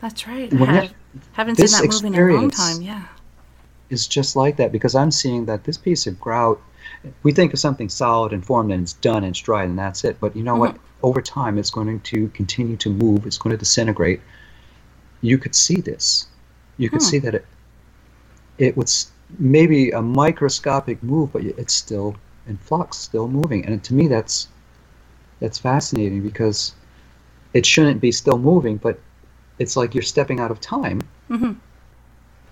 That's 0.00 0.26
right. 0.28 0.50
When 0.52 0.68
I 0.70 0.72
that- 0.72 0.82
have, 0.84 0.94
haven't 1.32 1.56
seen 1.56 1.66
that 1.66 2.02
movie 2.02 2.16
in 2.16 2.30
a 2.30 2.34
long 2.34 2.50
time. 2.50 2.80
Yeah. 2.82 3.02
it's 3.90 4.06
just 4.06 4.36
like 4.36 4.56
that 4.56 4.70
because 4.72 4.94
I'm 4.94 5.10
seeing 5.10 5.44
that 5.46 5.64
this 5.64 5.76
piece 5.76 6.06
of 6.06 6.18
grout, 6.20 6.58
we 7.22 7.32
think 7.32 7.52
of 7.52 7.58
something 7.58 7.88
solid 7.88 8.32
and 8.32 8.44
formed 8.44 8.72
and 8.72 8.82
it's 8.82 8.92
done 8.94 9.18
and 9.24 9.28
it's 9.28 9.40
dried 9.40 9.68
and 9.68 9.78
that's 9.78 10.04
it. 10.04 10.18
But 10.20 10.36
you 10.36 10.42
know 10.42 10.56
what? 10.56 10.76
Over 11.02 11.20
time, 11.20 11.58
it's 11.58 11.70
going 11.70 12.00
to 12.00 12.28
continue 12.28 12.76
to 12.76 12.90
move. 12.90 13.26
It's 13.26 13.38
going 13.38 13.52
to 13.52 13.58
disintegrate. 13.58 14.20
You 15.20 15.38
could 15.38 15.54
see 15.54 15.76
this. 15.80 16.26
You 16.78 16.90
could 16.90 17.02
Hmm. 17.02 17.06
see 17.08 17.18
that 17.18 17.34
it 17.34 17.46
it 18.58 18.76
was 18.76 19.10
maybe 19.38 19.90
a 19.90 20.02
microscopic 20.02 21.02
move, 21.02 21.32
but 21.32 21.42
it's 21.42 21.74
still 21.74 22.16
in 22.46 22.56
flux, 22.58 22.98
still 22.98 23.28
moving. 23.28 23.64
And 23.66 23.82
to 23.84 23.94
me, 23.94 24.08
that's 24.08 24.48
that's 25.40 25.58
fascinating 25.58 26.22
because 26.22 26.74
it 27.54 27.66
shouldn't 27.66 28.00
be 28.00 28.12
still 28.12 28.38
moving, 28.38 28.76
but 28.76 29.00
it's 29.58 29.76
like 29.76 29.94
you're 29.94 30.02
stepping 30.02 30.40
out 30.40 30.50
of 30.50 30.60
time 30.60 31.00
hmm 31.28 31.52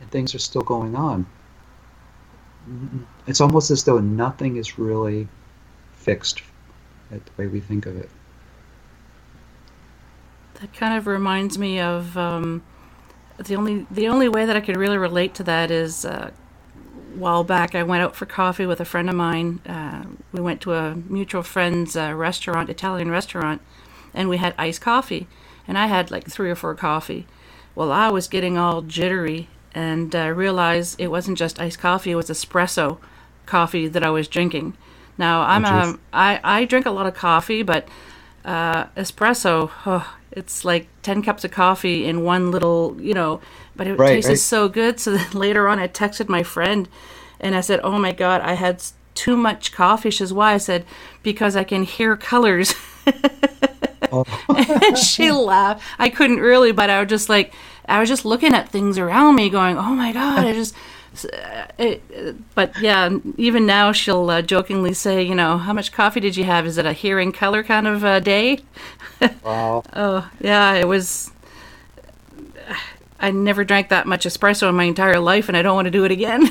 and 0.01 0.11
things 0.11 0.35
are 0.35 0.39
still 0.39 0.63
going 0.63 0.97
on. 0.97 1.27
It's 3.27 3.41
almost 3.41 3.71
as 3.71 3.85
though 3.85 3.99
nothing 3.99 4.57
is 4.57 4.79
really 4.79 5.29
fixed 5.93 6.43
at 7.11 7.25
the 7.25 7.33
way 7.37 7.47
we 7.47 7.61
think 7.61 7.87
of 7.87 7.97
it. 7.97 8.09
That 10.55 10.73
kind 10.75 10.97
of 10.97 11.07
reminds 11.07 11.59
me 11.59 11.81
of 11.81 12.17
um, 12.17 12.63
the 13.39 13.57
only 13.57 13.87
the 13.91 14.09
only 14.09 14.29
way 14.29 14.45
that 14.45 14.57
I 14.57 14.61
could 14.61 14.77
really 14.77 14.99
relate 14.99 15.35
to 15.35 15.43
that 15.45 15.71
is 15.71 16.05
uh, 16.05 16.31
while 17.15 17.45
back, 17.45 17.75
I 17.75 17.83
went 17.83 18.03
out 18.03 18.15
for 18.15 18.27
coffee 18.27 18.67
with 18.67 18.81
a 18.81 18.85
friend 18.85 19.09
of 19.09 19.17
mine. 19.17 19.61
Uh, 19.67 20.05
we 20.33 20.41
went 20.41 20.61
to 20.63 20.75
a 20.75 20.95
mutual 20.95 21.43
friend's 21.43 21.97
uh, 21.97 22.13
restaurant, 22.15 22.71
Italian 22.71 23.11
restaurant, 23.11 23.61
and 24.15 24.29
we 24.29 24.37
had 24.37 24.55
iced 24.59 24.81
coffee. 24.81 25.27
And 25.67 25.77
I 25.77 25.87
had 25.87 26.11
like 26.11 26.29
three 26.29 26.51
or 26.51 26.55
four 26.55 26.75
coffee. 26.75 27.27
Well, 27.75 27.93
I 27.93 28.09
was 28.09 28.29
getting 28.29 28.59
all 28.59 28.83
jittery 28.83 29.49
and 29.75 30.15
uh, 30.15 30.31
realized 30.31 31.01
it 31.01 31.09
wasn't 31.09 31.39
just 31.39 31.61
iced 31.61 31.79
coffee; 31.79 32.11
it 32.13 32.17
was 32.17 32.31
espresso 32.31 32.99
coffee 33.47 33.89
that 33.89 34.03
I 34.03 34.11
was 34.11 34.29
drinking. 34.29 34.75
Now 35.19 35.43
I'm 35.43 35.65
a, 35.65 35.99
I, 36.13 36.41
I 36.43 36.65
drink 36.65 36.87
a 36.87 36.91
lot 36.91 37.07
of 37.07 37.15
coffee, 37.15 37.63
but 37.63 37.89
uh, 38.45 38.87
espresso, 38.97 39.71
oh, 39.87 40.17
it's 40.33 40.65
like 40.65 40.89
ten 41.03 41.23
cups 41.23 41.45
of 41.45 41.51
coffee 41.51 42.07
in 42.07 42.25
one 42.25 42.51
little, 42.51 42.97
you 43.01 43.15
know. 43.15 43.41
But 43.77 43.87
it 43.87 43.97
Right, 43.97 44.15
tasted 44.15 44.29
right. 44.31 44.39
so 44.39 44.69
good. 44.69 45.01
So 45.01 45.13
then 45.13 45.31
later 45.35 45.69
on, 45.69 45.79
I 45.79 45.89
texted 45.89 46.29
my 46.29 46.43
friend, 46.43 46.89
and 47.41 47.55
I 47.55 47.61
said, 47.61 47.81
"Oh 47.83 47.99
my 47.99 48.13
god, 48.13 48.41
I 48.43 48.55
had 48.55 48.83
too 49.15 49.37
much 49.37 49.73
coffee." 49.73 50.11
She 50.11 50.19
says, 50.19 50.33
"Why?" 50.33 50.55
I 50.55 50.59
said, 50.59 50.85
"Because 51.23 51.57
I 51.57 51.65
can 51.65 51.83
hear 51.85 52.17
colors." 52.17 52.75
and 54.49 54.97
she 54.99 55.31
laughed. 55.31 55.83
I 55.99 56.09
couldn't 56.09 56.39
really, 56.41 56.73
but 56.73 56.91
I 56.91 57.01
was 57.01 57.09
just 57.09 57.29
like, 57.29 57.53
I 57.91 58.01
was 58.01 58.09
just 58.09 58.25
looking 58.25 58.55
at 58.55 58.69
things 58.71 58.99
around 58.99 59.35
me, 59.37 59.51
going, 59.51 59.77
"Oh 59.77 59.95
my 59.95 60.12
god!" 60.12 60.47
I 60.47 60.53
just. 60.62 60.75
uh, 61.25 61.67
It, 61.79 62.03
but 62.55 62.81
yeah, 62.81 63.11
even 63.37 63.67
now 63.67 63.91
she'll 63.93 64.31
uh, 64.31 64.43
jokingly 64.43 64.95
say, 64.95 65.23
you 65.23 65.35
know, 65.35 65.59
how 65.59 65.73
much 65.73 65.91
coffee 65.93 66.21
did 66.21 66.37
you 66.37 66.45
have? 66.45 66.67
Is 66.67 66.79
it 66.79 66.87
a 66.87 66.93
hearing 66.93 67.33
color 67.33 67.62
kind 67.62 67.87
of 67.87 68.05
uh, 68.05 68.21
day? 68.21 68.61
Wow. 69.45 69.83
Oh, 69.93 70.31
yeah, 70.41 70.73
it 70.75 70.89
was. 70.89 71.31
I 73.19 73.31
never 73.33 73.65
drank 73.65 73.91
that 73.91 74.07
much 74.07 74.25
espresso 74.25 74.69
in 74.69 74.75
my 74.75 74.85
entire 74.85 75.19
life, 75.21 75.49
and 75.49 75.57
I 75.57 75.62
don't 75.62 75.75
want 75.75 75.85
to 75.87 75.91
do 75.91 76.05
it 76.05 76.11
again. 76.11 76.49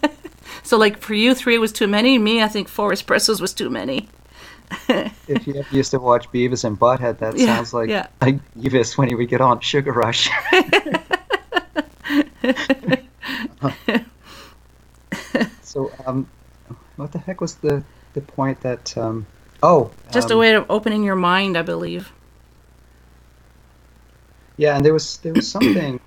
so, 0.62 0.78
like 0.78 0.98
for 0.98 1.12
you, 1.12 1.34
three 1.34 1.58
was 1.58 1.70
too 1.72 1.86
many. 1.86 2.16
Me, 2.18 2.42
I 2.42 2.48
think 2.48 2.66
four 2.68 2.92
espressos 2.92 3.40
was 3.42 3.52
too 3.52 3.68
many. 3.68 4.08
if 5.28 5.46
you 5.46 5.54
ever 5.54 5.74
used 5.74 5.90
to 5.92 5.98
watch 5.98 6.30
Beavis 6.30 6.64
and 6.64 6.78
Butthead, 6.78 7.18
that 7.18 7.36
Yeah, 7.36 7.56
sounds 7.56 7.74
like 7.74 7.88
yeah. 7.88 8.06
like 8.20 8.36
Beavis 8.54 8.98
when 8.98 9.08
he 9.08 9.14
would 9.14 9.28
get 9.28 9.40
on 9.40 9.60
Sugar 9.60 9.92
Rush. 9.92 10.28
so, 15.62 15.90
um, 16.06 16.28
what 16.96 17.12
the 17.12 17.18
heck 17.18 17.40
was 17.40 17.56
the 17.56 17.82
the 18.14 18.20
point 18.20 18.60
that? 18.62 18.96
Um, 18.96 19.26
oh, 19.62 19.90
Just 20.12 20.30
a 20.30 20.34
um, 20.34 20.40
way 20.40 20.54
of 20.54 20.66
opening 20.70 21.04
your 21.04 21.16
mind, 21.16 21.56
I 21.56 21.62
believe. 21.62 22.12
Yeah, 24.56 24.76
and 24.76 24.84
there 24.84 24.92
was 24.92 25.18
there 25.18 25.34
was 25.34 25.48
something 25.48 26.00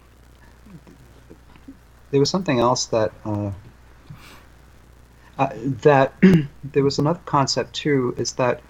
there 2.11 2.19
was 2.19 2.29
something 2.29 2.59
else 2.59 2.85
that 2.87 3.11
uh, 3.25 3.51
uh, 5.37 5.49
that 5.83 6.13
there 6.63 6.83
was 6.83 6.99
another 6.99 7.19
concept 7.25 7.73
too 7.73 8.13
is 8.17 8.33
that 8.33 8.61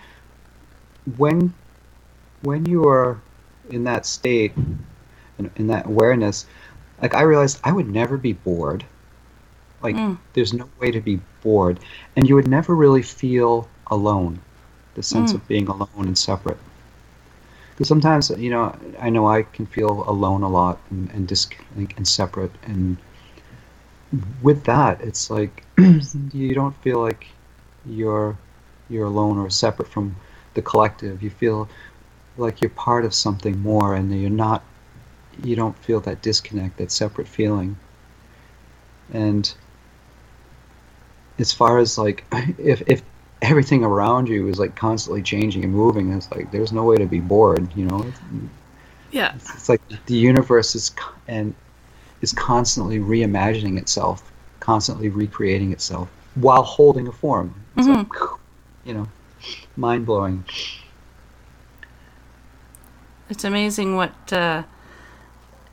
when 1.17 1.53
when 2.41 2.65
you 2.65 2.87
are 2.87 3.19
in 3.69 3.83
that 3.83 4.05
state 4.05 4.53
in, 5.39 5.51
in 5.55 5.67
that 5.67 5.85
awareness 5.85 6.45
like 7.01 7.15
I 7.15 7.21
realized 7.21 7.59
I 7.63 7.71
would 7.71 7.89
never 7.89 8.17
be 8.17 8.33
bored 8.33 8.85
like 9.81 9.95
Mm. 9.95 10.17
there's 10.33 10.53
no 10.53 10.67
way 10.79 10.91
to 10.91 11.01
be 11.01 11.19
bored 11.43 11.79
and 12.15 12.27
you 12.27 12.35
would 12.35 12.47
never 12.47 12.75
really 12.75 13.01
feel 13.03 13.67
alone 13.87 14.39
the 14.95 15.03
sense 15.03 15.33
Mm. 15.33 15.35
of 15.35 15.47
being 15.47 15.67
alone 15.67 16.07
and 16.07 16.17
separate 16.17 16.57
because 17.71 17.87
sometimes, 17.87 18.29
you 18.31 18.49
know, 18.51 18.75
I 18.99 19.09
know 19.09 19.27
I 19.27 19.43
can 19.43 19.65
feel 19.65 20.03
alone 20.07 20.43
a 20.43 20.49
lot 20.49 20.79
and, 20.91 21.09
and 21.11 21.27
dis- 21.27 21.49
and 21.75 22.07
separate. 22.07 22.51
And 22.63 22.97
with 24.41 24.63
that, 24.65 25.01
it's 25.01 25.29
like 25.29 25.63
you 26.33 26.53
don't 26.53 26.75
feel 26.77 26.99
like 26.99 27.27
you're 27.85 28.37
you're 28.89 29.05
alone 29.05 29.37
or 29.37 29.49
separate 29.49 29.87
from 29.87 30.15
the 30.53 30.61
collective. 30.61 31.23
You 31.23 31.29
feel 31.29 31.69
like 32.37 32.61
you're 32.61 32.69
part 32.71 33.05
of 33.05 33.13
something 33.13 33.59
more, 33.59 33.95
and 33.95 34.11
you're 34.21 34.29
not. 34.29 34.63
You 35.43 35.55
don't 35.55 35.77
feel 35.79 35.99
that 36.01 36.21
disconnect, 36.21 36.77
that 36.77 36.91
separate 36.91 37.27
feeling. 37.27 37.77
And 39.13 39.53
as 41.39 41.51
far 41.53 41.79
as 41.79 41.97
like, 41.97 42.25
if 42.57 42.83
if 42.87 43.01
everything 43.41 43.83
around 43.83 44.29
you 44.29 44.47
is 44.47 44.59
like 44.59 44.75
constantly 44.75 45.21
changing 45.21 45.63
and 45.63 45.73
moving. 45.73 46.11
It's 46.13 46.31
like 46.31 46.51
there's 46.51 46.71
no 46.71 46.83
way 46.83 46.97
to 46.97 47.05
be 47.05 47.19
bored, 47.19 47.67
you 47.75 47.85
know. 47.85 48.03
It's, 48.03 48.19
Yeah. 49.11 49.33
it's 49.35 49.67
like 49.69 49.81
the 50.05 50.13
universe 50.13 50.75
is 50.75 50.91
and 51.27 51.53
is 52.21 52.33
constantly 52.33 52.99
reimagining 52.99 53.77
itself, 53.77 54.30
constantly 54.61 55.09
recreating 55.09 55.73
itself 55.73 56.07
while 56.35 56.63
holding 56.63 57.07
a 57.09 57.11
form. 57.11 57.53
It's 57.75 57.87
like, 57.87 58.07
you 58.85 58.93
know, 58.93 59.07
mind 59.75 60.05
blowing. 60.05 60.45
It's 63.29 63.43
amazing 63.43 63.95
what, 63.95 64.31
uh, 64.31 64.63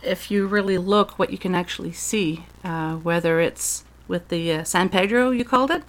if 0.03 0.31
you 0.31 0.47
really 0.47 0.79
look, 0.79 1.19
what 1.19 1.31
you 1.31 1.39
can 1.39 1.55
actually 1.55 1.93
see. 1.93 2.45
Uh, 2.65 2.97
whether 2.97 3.41
it's 3.41 3.85
with 4.09 4.29
the 4.29 4.53
uh, 4.53 4.65
San 4.65 4.89
Pedro, 4.89 5.31
you 5.31 5.45
called 5.45 5.71
it, 5.71 5.83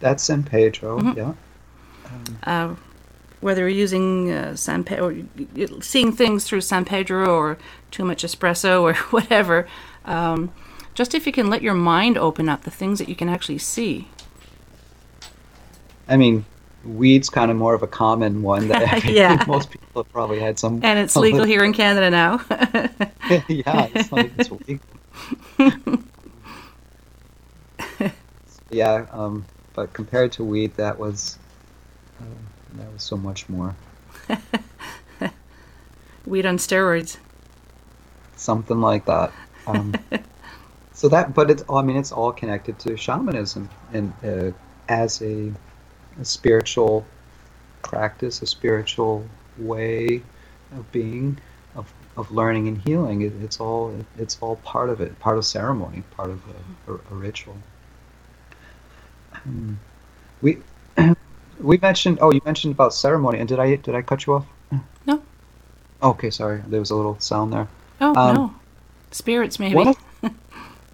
That's 0.00 0.22
San 0.22 0.42
Pedro, 0.44 1.00
yeah. 1.14 1.32
uh, 2.44 2.74
whether 3.40 3.62
you're 3.62 3.80
using 3.80 4.30
uh, 4.30 4.56
San 4.56 4.84
Pedro, 4.84 5.08
or 5.08 5.12
y- 5.12 5.24
y- 5.56 5.66
seeing 5.80 6.12
things 6.12 6.44
through 6.44 6.60
San 6.60 6.84
Pedro 6.84 7.26
or 7.34 7.58
too 7.90 8.04
much 8.04 8.22
espresso 8.24 8.82
or 8.82 8.94
whatever. 9.10 9.66
Um, 10.04 10.52
just 10.96 11.14
if 11.14 11.26
you 11.26 11.32
can 11.32 11.48
let 11.48 11.62
your 11.62 11.74
mind 11.74 12.18
open 12.18 12.48
up, 12.48 12.62
the 12.62 12.70
things 12.72 12.98
that 12.98 13.08
you 13.08 13.14
can 13.14 13.28
actually 13.28 13.58
see. 13.58 14.08
I 16.08 16.16
mean, 16.16 16.44
weed's 16.84 17.28
kind 17.30 17.50
of 17.50 17.56
more 17.56 17.74
of 17.74 17.82
a 17.82 17.86
common 17.86 18.42
one 18.42 18.66
that 18.68 18.82
I 18.92 18.96
Yeah. 19.08 19.44
most 19.48 19.70
people 19.70 20.02
have 20.02 20.12
probably 20.12 20.40
had 20.40 20.58
some. 20.58 20.80
And 20.82 20.98
it's 20.98 21.14
legal 21.14 21.40
little- 21.40 21.46
here 21.52 21.62
in 21.64 21.72
Canada 21.72 22.10
now. 22.10 22.40
yeah, 23.48 23.88
it's 23.94 24.10
like 24.10 24.32
it's 24.38 24.50
legal. 24.50 26.00
yeah, 28.70 29.06
um, 29.12 29.44
but 29.74 29.92
compared 29.92 30.32
to 30.32 30.44
weed, 30.44 30.74
that 30.76 30.98
was 30.98 31.38
uh, 32.20 32.24
that 32.74 32.92
was 32.92 33.02
so 33.02 33.16
much 33.16 33.48
more. 33.48 33.74
Weed 36.24 36.44
on 36.46 36.56
steroids. 36.58 37.18
something 38.36 38.80
like 38.80 39.04
that. 39.04 39.32
Um, 39.66 39.94
so 40.96 41.10
that, 41.10 41.34
but 41.34 41.50
it's, 41.50 41.62
I 41.68 41.82
mean, 41.82 41.98
it's 41.98 42.10
all 42.10 42.32
connected 42.32 42.78
to 42.78 42.96
shamanism 42.96 43.68
and 43.92 44.14
uh, 44.24 44.56
as 44.88 45.20
a, 45.20 45.52
a 46.18 46.24
spiritual 46.24 47.04
practice, 47.82 48.40
a 48.40 48.46
spiritual 48.46 49.22
way 49.58 50.22
of 50.72 50.90
being, 50.92 51.36
of, 51.74 51.92
of 52.16 52.30
learning 52.32 52.68
and 52.68 52.78
healing. 52.78 53.20
It, 53.20 53.34
it's 53.42 53.60
all, 53.60 53.94
it's 54.16 54.38
all 54.40 54.56
part 54.56 54.88
of 54.88 55.02
it, 55.02 55.20
part 55.20 55.36
of 55.36 55.44
ceremony, 55.44 56.02
part 56.12 56.30
of 56.30 56.40
a, 56.88 56.92
a, 56.92 56.94
a 56.94 57.14
ritual. 57.14 57.58
Um, 59.34 59.78
we, 60.40 60.56
we 61.60 61.76
mentioned, 61.76 62.20
oh, 62.22 62.32
you 62.32 62.40
mentioned 62.46 62.72
about 62.72 62.94
ceremony, 62.94 63.38
and 63.38 63.46
did 63.46 63.58
I, 63.58 63.76
did 63.76 63.94
I 63.94 64.00
cut 64.00 64.24
you 64.24 64.32
off? 64.32 64.46
No. 65.04 65.22
Okay, 66.02 66.30
sorry. 66.30 66.62
There 66.66 66.80
was 66.80 66.90
a 66.90 66.96
little 66.96 67.20
sound 67.20 67.52
there. 67.52 67.68
Oh, 68.00 68.14
Um, 68.16 68.34
no. 68.34 68.54
Spirits, 69.10 69.58
maybe. 69.58 69.74
What 69.74 69.98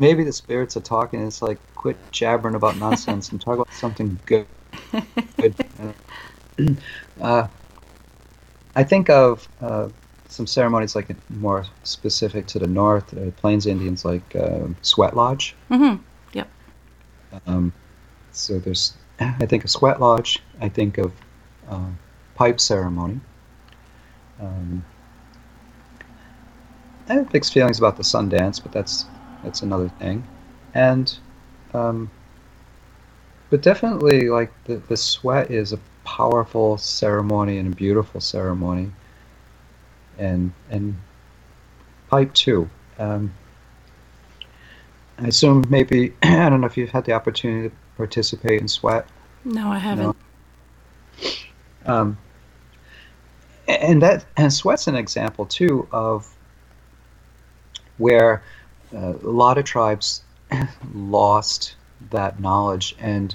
maybe 0.03 0.25
the 0.25 0.33
spirits 0.33 0.77
are 0.77 0.81
talking? 0.81 1.25
It's 1.25 1.41
like 1.41 1.59
quit 1.77 1.97
jabbering 2.11 2.57
about 2.57 2.77
nonsense 2.77 3.31
and 3.31 3.41
talk 3.41 3.55
about 3.55 3.73
something 3.73 4.19
good. 4.27 4.47
good. 5.39 5.55
Uh, 7.21 7.49
I 8.77 8.85
think 8.85 9.09
of 9.09 9.49
uh, 9.61 9.89
some 10.29 10.47
ceremonies 10.47 10.95
like 10.95 11.09
more 11.31 11.65
specific 11.83 12.47
to 12.49 12.59
the 12.59 12.67
north, 12.67 13.17
uh, 13.17 13.31
Plains 13.41 13.67
Indians, 13.67 14.05
like 14.05 14.37
uh, 14.37 14.67
Sweat 14.83 15.17
Lodge. 15.17 15.55
hmm 15.69 15.95
Yep. 16.35 16.49
Um, 17.47 17.73
so 18.33 18.59
there's, 18.59 18.95
I 19.21 19.47
think 19.47 19.65
of 19.65 19.71
Sweat 19.71 20.01
Lodge. 20.01 20.41
I 20.61 20.69
think 20.69 20.99
of 20.99 21.13
uh, 21.69 21.91
pipe 22.35 22.61
ceremony. 22.61 23.21
Um, 24.41 24.85
I 27.09 27.15
have 27.15 27.33
mixed 27.33 27.53
feelings 27.53 27.79
about 27.79 27.97
the 27.97 28.03
Sundance, 28.03 28.63
but 28.63 28.73
that's 28.73 29.07
that's 29.43 29.63
another 29.63 29.89
thing. 29.89 30.25
And, 30.75 31.15
um, 31.75 32.11
but 33.51 33.63
definitely, 33.63 34.29
like 34.29 34.53
the 34.65 34.77
the 34.77 34.97
sweat 34.97 35.51
is 35.51 35.73
a 35.73 35.79
powerful 36.05 36.79
ceremony 36.79 37.59
and 37.59 37.73
a 37.73 37.77
beautiful 37.77 38.21
ceremony. 38.21 38.91
And 40.19 40.53
and 40.71 40.97
pipe 42.09 42.33
too. 42.35 42.69
Um, 42.99 43.33
I 45.19 45.29
assume 45.29 45.65
maybe 45.69 46.15
I 46.23 46.49
don't 46.49 46.61
know 46.61 46.67
if 46.67 46.77
you've 46.77 46.91
had 46.91 47.05
the 47.05 47.13
opportunity 47.13 47.69
to 47.71 47.75
participate 47.97 48.61
in 48.61 48.69
sweat. 48.69 49.07
No, 49.45 49.71
I 49.71 49.79
haven't. 49.79 50.17
Um, 51.87 52.19
and 53.67 54.03
that 54.03 54.25
and 54.37 54.53
sweat's 54.53 54.87
an 54.87 54.95
example 54.97 55.47
too 55.47 55.89
of 55.93 56.29
where 57.99 58.43
uh, 58.95 59.15
a 59.23 59.29
lot 59.29 59.59
of 59.59 59.65
tribes 59.65 60.23
lost 60.95 61.77
that 62.11 62.41
knowledge. 62.41 62.95
And 62.99 63.35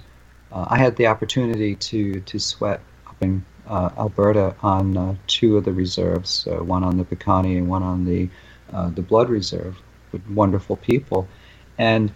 uh, 0.52 0.66
I 0.70 0.78
had 0.78 0.96
the 0.96 1.08
opportunity 1.08 1.76
to 1.76 2.20
to 2.22 2.40
sweat 2.40 2.82
up 3.08 3.16
in 3.22 3.44
uh, 3.68 3.90
Alberta 3.98 4.56
on 4.62 4.98
uh, 4.98 5.16
two 5.28 5.58
of 5.58 5.66
the 5.66 5.74
reserves, 5.74 6.48
uh, 6.48 6.64
one 6.64 6.84
on 6.84 6.98
the 6.98 7.04
Piikani 7.06 7.58
and 7.58 7.68
one 7.68 7.84
on 7.84 8.06
the 8.06 8.30
uh, 8.74 8.90
the 8.90 9.02
Blood 9.02 9.30
Reserve, 9.30 9.78
with 10.12 10.26
wonderful 10.30 10.78
people. 10.78 11.28
And 11.78 12.12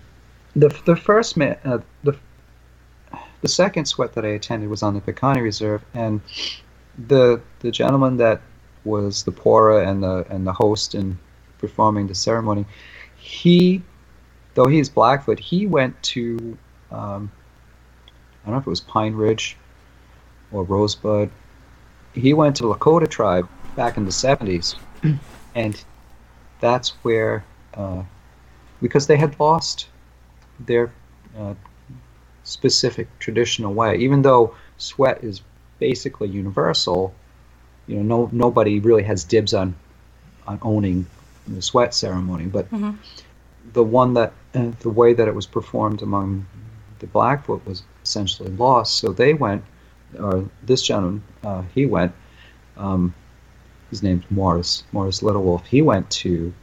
the 0.56 0.70
the 0.86 0.96
first 0.96 1.38
ma- 1.38 1.56
the 2.04 2.16
the 3.42 3.48
second 3.48 3.86
sweat 3.86 4.14
that 4.14 4.26
I 4.26 4.30
attended 4.30 4.70
was 4.70 4.84
on 4.84 4.94
the 4.94 5.02
Piikani 5.02 5.42
Reserve, 5.42 5.84
and 5.94 6.22
the 7.08 7.42
the 7.60 7.72
gentleman 7.72 8.18
that 8.18 8.42
was 8.84 9.24
the 9.24 9.32
pourer 9.32 9.82
and 9.82 10.04
the 10.04 10.26
and 10.30 10.46
the 10.46 10.54
host 10.54 10.96
in 10.96 11.18
performing 11.58 12.08
the 12.08 12.16
ceremony, 12.16 12.66
he, 13.22 13.84
though 14.56 14.66
he's 14.66 14.90
Blackfoot, 14.90 15.40
he 15.40 15.68
went 15.68 16.02
to 16.04 16.58
um, 16.92 17.32
I 18.44 18.48
don't 18.48 18.56
know 18.56 18.60
if 18.60 18.68
it 18.68 18.70
was 18.70 18.82
Pine 18.82 19.14
Ridge 19.14 19.56
or 20.52 20.64
Rosebud. 20.64 21.30
He 22.14 22.34
went 22.34 22.56
to 22.58 22.64
Lakota 22.64 23.08
tribe 23.08 23.48
back 23.76 23.98
in 23.98 24.06
the 24.06 24.12
70s, 24.12 24.76
and 25.56 25.84
that's 26.60 26.90
where, 27.04 27.46
uh, 27.76 28.04
because 28.82 29.08
they 29.08 29.16
had 29.16 29.40
lost 29.40 29.88
their 30.60 30.92
uh, 31.38 31.54
specific 32.44 33.08
traditional 33.20 33.74
way, 33.74 33.98
even 33.98 34.24
though 34.24 34.56
sweat 34.78 35.24
is 35.24 35.42
basically 35.80 36.28
universal, 36.28 37.14
you 37.88 37.96
know, 37.98 38.04
no 38.04 38.30
nobody 38.32 38.80
really 38.80 39.04
has 39.04 39.24
dibs 39.24 39.54
on 39.54 39.76
on 40.48 40.60
owning 40.64 41.06
the 41.56 41.62
sweat 41.62 41.94
ceremony, 41.94 42.46
but 42.46 42.70
Mhm. 42.72 42.98
the 43.74 43.84
one 43.84 44.14
that 44.14 44.34
uh, 44.54 44.72
the 44.80 44.90
way 44.90 45.14
that 45.14 45.28
it 45.28 45.36
was 45.36 45.46
performed 45.46 46.02
among 46.02 46.46
the 47.00 47.08
Blackfoot 47.08 47.66
was 47.66 47.84
essentially 48.04 48.50
lost. 48.52 48.98
So 48.98 49.12
they 49.14 49.34
went, 49.34 49.64
or 50.20 50.46
this 50.64 50.82
gentleman, 50.82 51.24
uh, 51.44 51.64
he 51.74 51.86
went. 51.86 52.12
Um, 52.78 53.14
his 53.90 54.02
name's 54.04 54.24
Morris, 54.30 54.84
Morris 54.92 55.22
Little 55.22 55.44
Wolf. 55.44 55.66
He 55.66 55.82
went 55.82 56.10
to 56.12 56.54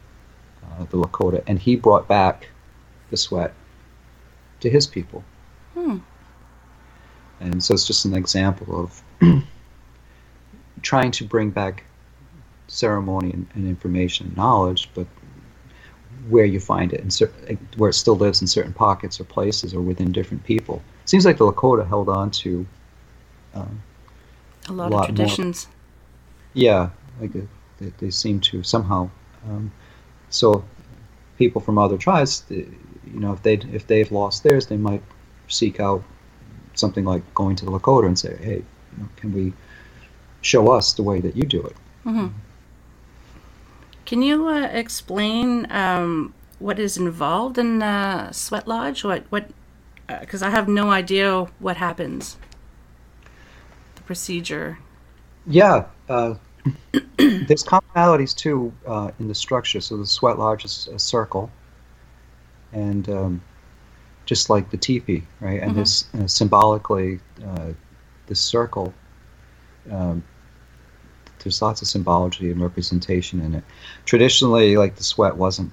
uh, 0.65 0.85
the 0.85 0.97
Lakota 0.97 1.43
and 1.47 1.59
he 1.59 1.77
brought 1.77 2.09
back 2.09 2.48
the 3.10 3.16
sweat 3.16 3.52
to 4.60 4.70
his 4.70 4.86
people. 4.86 5.23
Hmm. 5.74 5.98
And 7.40 7.62
so 7.62 7.74
it's 7.74 7.86
just 7.86 8.05
an 8.05 8.15
example 8.15 8.81
of 8.81 9.02
trying 10.82 11.10
to 11.12 11.24
bring 11.24 11.51
back 11.51 11.85
ceremony 12.68 13.32
and, 13.32 13.46
and 13.54 13.66
information 13.66 14.28
and 14.28 14.36
knowledge, 14.36 14.90
but 14.94 15.06
where 16.28 16.44
you 16.44 16.60
find 16.60 16.92
it, 16.92 17.00
and 17.00 17.12
cer- 17.12 17.32
where 17.76 17.90
it 17.90 17.94
still 17.94 18.16
lives 18.16 18.40
in 18.40 18.46
certain 18.46 18.72
pockets 18.72 19.20
or 19.20 19.24
places 19.24 19.74
or 19.74 19.80
within 19.80 20.12
different 20.12 20.44
people. 20.44 20.82
It 21.04 21.08
Seems 21.08 21.24
like 21.24 21.38
the 21.38 21.50
Lakota 21.50 21.86
held 21.88 22.08
on 22.08 22.30
to, 22.32 22.66
um, 23.54 23.82
A 24.68 24.72
lot, 24.72 24.90
lot 24.90 25.08
of 25.10 25.16
traditions. 25.16 25.68
yeah, 26.54 26.90
like 27.20 27.34
uh, 27.34 27.40
they, 27.80 27.92
they 27.98 28.10
seem 28.10 28.40
to 28.40 28.62
somehow. 28.62 29.08
Um, 29.48 29.72
so 30.30 30.64
people 31.38 31.60
from 31.60 31.78
other 31.78 31.96
tribes, 31.96 32.44
you 32.50 32.66
know, 33.06 33.32
if 33.32 33.42
they 33.42 33.54
if 33.54 33.86
they've 33.86 34.10
lost 34.12 34.42
theirs, 34.42 34.66
they 34.66 34.76
might 34.76 35.02
seek 35.48 35.80
out 35.80 36.02
something 36.74 37.04
like 37.04 37.22
going 37.34 37.56
to 37.56 37.64
the 37.64 37.70
Lakota 37.70 38.06
and 38.06 38.18
say, 38.18 38.36
hey, 38.42 38.56
you 38.56 38.98
know, 38.98 39.08
can 39.16 39.32
we 39.32 39.52
show 40.42 40.70
us 40.70 40.92
the 40.92 41.02
way 41.02 41.20
that 41.20 41.36
you 41.36 41.44
do 41.44 41.62
it? 41.62 41.76
hmm 42.04 42.28
Can 44.09 44.22
you 44.22 44.48
uh, 44.48 44.68
explain 44.72 45.70
um, 45.70 46.32
what 46.60 46.78
is 46.78 46.97
involved 46.97 47.59
in 47.59 47.82
uh, 47.82 48.32
Sweat 48.32 48.66
Lodge? 48.66 49.05
What 49.05 49.24
what? 49.28 49.51
Because 50.06 50.43
I 50.43 50.48
have 50.48 50.66
no 50.66 50.90
idea 50.90 51.47
what 51.59 51.76
happens. 51.76 52.39
The 53.97 54.01
procedure. 54.05 54.78
Yeah, 55.47 55.89
uh, 56.09 56.36
there's 57.18 57.62
commonalities 57.62 58.35
too 58.35 58.72
uh, 58.86 59.10
in 59.18 59.28
the 59.28 59.35
structure. 59.35 59.78
So 59.78 59.98
the 59.98 60.06
sweat 60.06 60.39
lodge 60.39 60.64
is 60.64 60.89
a 60.90 60.98
circle, 60.98 61.51
and 62.72 63.10
um, 63.10 63.43
just 64.24 64.48
like 64.48 64.70
the 64.70 64.78
teepee, 64.78 65.22
right? 65.39 65.60
And 65.60 65.72
Mhm. 65.72 65.80
this 65.80 66.06
uh, 66.14 66.26
symbolically, 66.26 67.20
uh, 67.47 67.72
this 68.26 68.40
circle. 68.40 68.94
Um, 69.90 70.24
there's 71.40 71.62
lots 71.62 71.82
of 71.82 71.89
symbology 71.89 72.51
and 72.51 72.60
representation 72.60 73.40
in 73.40 73.55
it. 73.55 73.65
Traditionally, 74.05 74.77
like 74.77 74.97
the 74.97 75.05
sweat 75.05 75.36
wasn't 75.36 75.73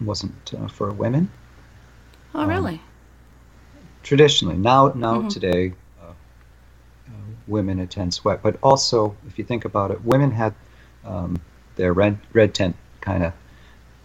wasn't 0.00 0.54
uh, 0.58 0.66
for 0.68 0.90
women. 0.92 1.30
Oh, 2.34 2.42
Um, 2.42 2.48
really? 2.48 2.80
traditionally 4.02 4.56
now 4.56 4.88
now 4.94 5.20
Mhm. 5.20 5.28
today 5.28 5.72
uh, 6.02 6.06
uh, 6.06 7.12
women 7.46 7.80
attend 7.80 8.14
sweat 8.14 8.42
but 8.42 8.56
also 8.62 9.14
if 9.26 9.38
you 9.38 9.44
think 9.44 9.64
about 9.64 9.90
it 9.90 10.02
women 10.04 10.30
had 10.30 10.54
um, 11.04 11.38
their 11.76 11.92
red 11.92 12.18
red 12.32 12.54
tent 12.54 12.76
kind 13.00 13.24
of 13.24 13.32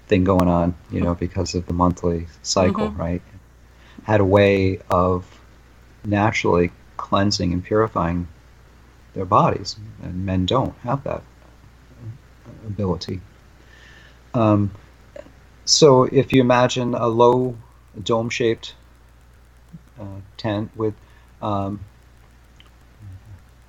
thing 0.08 0.24
going 0.24 0.48
on 0.48 0.76
you 0.92 1.02
know 1.02 1.16
because 1.16 1.56
of 1.56 1.66
the 1.68 1.74
monthly 1.74 2.28
cycle 2.44 2.90
Mhm. 2.90 2.98
right 2.98 3.22
had 4.04 4.20
a 4.20 4.26
way 4.26 4.80
of 4.90 5.26
naturally 6.04 6.72
cleansing 6.98 7.54
and 7.54 7.64
purifying 7.64 8.28
their 9.16 9.26
bodies 9.26 9.78
and 10.04 10.26
men 10.26 10.46
don't 10.46 10.76
have 10.80 11.04
that 11.04 11.24
ability 12.68 13.22
um, 14.34 14.72
so 15.66 16.04
if 16.06 16.34
you 16.34 16.42
imagine 16.42 16.94
a 16.96 17.08
low 17.08 17.56
dome 18.04 18.30
shaped 18.30 18.76
uh, 20.00 20.20
tent 20.38 20.70
with 20.76 20.94
um, 21.42 21.80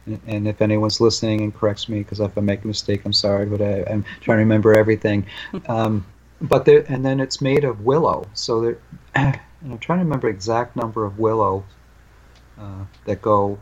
and- 0.07 0.21
and 0.27 0.49
if 0.49 0.63
anyone's 0.63 1.01
listening 1.01 1.41
and 1.43 1.55
corrects 1.55 1.89
me 1.89 1.99
because 1.99 2.21
if 2.21 2.37
I 2.39 2.41
make 2.41 2.65
a 2.65 2.67
mistake, 2.67 3.03
I'm 3.05 3.13
sorry, 3.13 3.47
but 3.47 3.61
I, 3.61 3.85
I'm 3.91 4.05
trying 4.21 4.39
to 4.39 4.43
remember 4.45 4.75
everything. 4.75 5.27
Um, 5.69 6.05
but 6.41 6.67
there, 6.67 6.85
and 6.89 7.05
then 7.05 7.19
it's 7.19 7.41
made 7.41 7.65
of 7.65 7.81
willow, 7.81 8.27
so 8.35 8.61
there. 8.61 8.79
And 9.63 9.73
I'm 9.73 9.79
trying 9.79 9.99
to 10.01 10.05
remember 10.05 10.29
exact 10.29 10.77
number 10.77 11.05
of 11.07 11.19
willow 11.19 11.65
uh, 12.61 12.85
that 13.07 13.23
go 13.23 13.59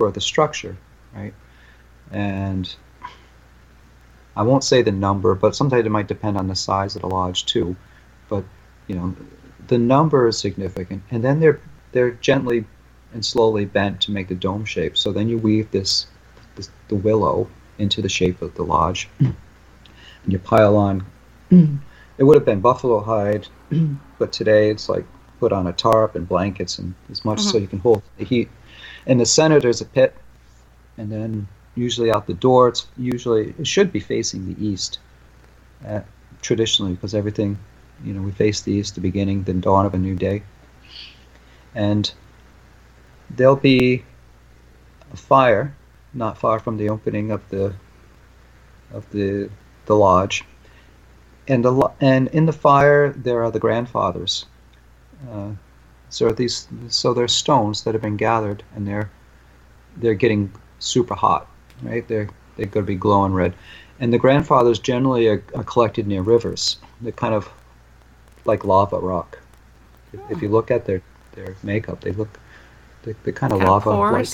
for 0.00 0.10
the 0.10 0.20
structure, 0.20 0.78
right? 1.14 1.34
And 2.10 2.74
I 4.34 4.42
won't 4.42 4.64
say 4.64 4.80
the 4.80 4.92
number, 4.92 5.34
but 5.34 5.54
sometimes 5.54 5.84
it 5.84 5.90
might 5.90 6.08
depend 6.08 6.38
on 6.38 6.48
the 6.48 6.56
size 6.56 6.96
of 6.96 7.02
the 7.02 7.08
lodge 7.08 7.44
too. 7.44 7.76
But 8.30 8.44
you 8.86 8.94
know, 8.94 9.14
the 9.68 9.76
number 9.76 10.26
is 10.26 10.38
significant, 10.38 11.02
and 11.10 11.22
then 11.22 11.38
they're 11.38 11.60
they're 11.92 12.12
gently 12.12 12.64
and 13.12 13.22
slowly 13.22 13.66
bent 13.66 14.00
to 14.00 14.10
make 14.10 14.28
the 14.28 14.34
dome 14.34 14.64
shape. 14.64 14.96
So 14.96 15.12
then 15.12 15.28
you 15.28 15.36
weave 15.36 15.70
this, 15.70 16.06
this 16.54 16.70
the 16.88 16.96
willow 16.96 17.46
into 17.76 18.00
the 18.00 18.08
shape 18.08 18.40
of 18.40 18.54
the 18.54 18.62
lodge, 18.62 19.06
and 19.18 19.34
you 20.26 20.38
pile 20.38 20.78
on. 20.78 21.04
It 21.50 22.24
would 22.24 22.36
have 22.36 22.46
been 22.46 22.60
buffalo 22.62 23.00
hide, 23.00 23.48
but 24.18 24.32
today 24.32 24.70
it's 24.70 24.88
like 24.88 25.04
put 25.40 25.52
on 25.52 25.66
a 25.66 25.72
tarp 25.74 26.14
and 26.14 26.26
blankets 26.26 26.78
and 26.78 26.94
as 27.10 27.22
much 27.22 27.40
so 27.40 27.50
uh-huh. 27.50 27.58
you 27.58 27.66
can 27.66 27.80
hold 27.80 28.02
the 28.16 28.24
heat. 28.24 28.48
In 29.06 29.18
the 29.18 29.26
center 29.26 29.60
there's 29.60 29.80
a 29.80 29.86
pit, 29.86 30.14
and 30.98 31.10
then 31.10 31.48
usually 31.74 32.10
out 32.10 32.26
the 32.26 32.34
door 32.34 32.68
it's 32.68 32.86
usually 32.96 33.54
it 33.58 33.66
should 33.66 33.92
be 33.92 34.00
facing 34.00 34.46
the 34.52 34.64
east, 34.64 34.98
uh, 35.86 36.00
traditionally 36.42 36.92
because 36.92 37.14
everything, 37.14 37.58
you 38.04 38.12
know, 38.12 38.22
we 38.22 38.32
face 38.32 38.60
the 38.60 38.72
east, 38.72 38.94
the 38.94 39.00
beginning, 39.00 39.44
the 39.44 39.54
dawn 39.54 39.86
of 39.86 39.94
a 39.94 39.98
new 39.98 40.14
day, 40.14 40.42
and 41.74 42.12
there'll 43.30 43.56
be 43.56 44.04
a 45.12 45.16
fire 45.16 45.74
not 46.12 46.38
far 46.38 46.58
from 46.58 46.76
the 46.76 46.88
opening 46.88 47.30
of 47.30 47.48
the 47.48 47.74
of 48.92 49.08
the 49.10 49.50
the 49.86 49.94
lodge. 49.94 50.44
And 51.48 51.64
the 51.64 51.90
and 52.00 52.28
in 52.28 52.46
the 52.46 52.52
fire 52.52 53.10
there 53.10 53.42
are 53.42 53.50
the 53.50 53.58
grandfathers 53.58 54.46
uh, 55.30 55.50
so 56.10 56.30
these 56.30 56.68
so 56.88 57.14
there's 57.14 57.32
stones 57.32 57.84
that 57.84 57.94
have 57.94 58.02
been 58.02 58.16
gathered 58.16 58.62
and 58.74 58.86
they're 58.86 59.10
they're 59.96 60.14
getting 60.14 60.52
super 60.78 61.14
hot 61.14 61.48
right 61.82 62.06
they're 62.08 62.28
they're 62.56 62.66
going 62.66 62.84
to 62.84 62.92
be 62.92 62.96
glowing 62.96 63.32
red 63.32 63.54
and 64.00 64.12
the 64.12 64.18
grandfathers 64.18 64.78
generally 64.78 65.28
are, 65.28 65.42
are 65.54 65.64
collected 65.64 66.06
near 66.06 66.22
rivers 66.22 66.78
they're 67.00 67.12
kind 67.12 67.34
of 67.34 67.48
like 68.44 68.64
lava 68.64 68.98
rock 68.98 69.38
if, 70.12 70.20
if 70.30 70.42
you 70.42 70.48
look 70.48 70.70
at 70.70 70.84
their 70.84 71.02
their 71.32 71.54
makeup 71.62 72.00
they 72.00 72.12
look 72.12 72.38
they're, 73.02 73.16
they're 73.24 73.32
kind 73.32 73.52
of 73.52 73.62
lava 73.62 73.90
like 73.90 74.26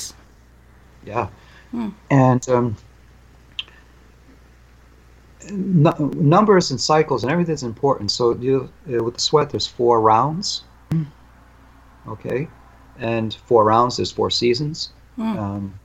yeah. 1.06 1.28
Hmm. 1.70 1.90
And 2.10 2.46
um, 2.48 2.76
nu- 5.50 6.12
numbers 6.14 6.70
and 6.70 6.80
cycles 6.80 7.22
and 7.22 7.32
everything's 7.32 7.62
important. 7.62 8.10
So 8.10 8.34
you, 8.34 8.70
uh, 8.92 9.02
with 9.02 9.14
the 9.14 9.20
sweat, 9.20 9.50
there's 9.50 9.66
four 9.66 10.00
rounds. 10.00 10.64
Okay. 12.08 12.48
And 12.98 13.34
four 13.46 13.64
rounds, 13.64 13.96
there's 13.96 14.12
four 14.12 14.30
seasons. 14.30 14.90
Hmm. 15.16 15.38
Um, 15.38 15.80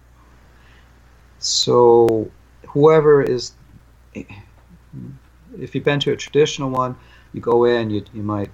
so 1.39 2.29
whoever 2.67 3.21
is, 3.21 3.53
if 4.13 5.75
you've 5.75 5.83
been 5.83 5.99
to 6.01 6.11
a 6.11 6.15
traditional 6.15 6.69
one, 6.69 6.95
you 7.33 7.41
go 7.41 7.65
in, 7.65 7.89
you, 7.89 8.03
you 8.13 8.23
might 8.23 8.51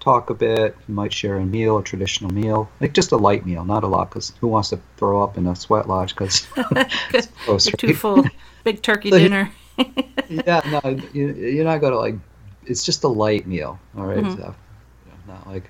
talk 0.00 0.30
a 0.30 0.34
bit. 0.34 0.76
You 0.86 0.94
might 0.94 1.12
share 1.12 1.36
a 1.36 1.44
meal, 1.44 1.78
a 1.78 1.82
traditional 1.82 2.30
meal, 2.32 2.70
like 2.80 2.94
just 2.94 3.12
a 3.12 3.16
light 3.16 3.44
meal, 3.46 3.64
not 3.64 3.84
a 3.84 3.86
lot, 3.86 4.10
because 4.10 4.32
who 4.40 4.48
wants 4.48 4.70
to 4.70 4.80
throw 4.96 5.22
up 5.22 5.36
in 5.36 5.46
a 5.46 5.54
sweat 5.54 5.88
lodge? 5.88 6.14
Because 6.14 6.46
You're 7.46 7.58
too 7.58 7.94
full. 7.94 8.24
Big 8.64 8.82
turkey 8.82 9.10
dinner. 9.10 9.52
yeah, 10.28 10.60
no, 10.84 10.98
you, 11.12 11.32
you're 11.34 11.64
not 11.64 11.80
gonna 11.80 11.96
like. 11.96 12.16
It's 12.66 12.84
just 12.84 13.04
a 13.04 13.08
light 13.08 13.46
meal, 13.46 13.78
all 13.96 14.04
right? 14.04 14.18
Mhm. 14.18 14.36
So, 14.36 14.54
you 15.06 15.12
know, 15.12 15.34
not 15.34 15.46
like. 15.46 15.64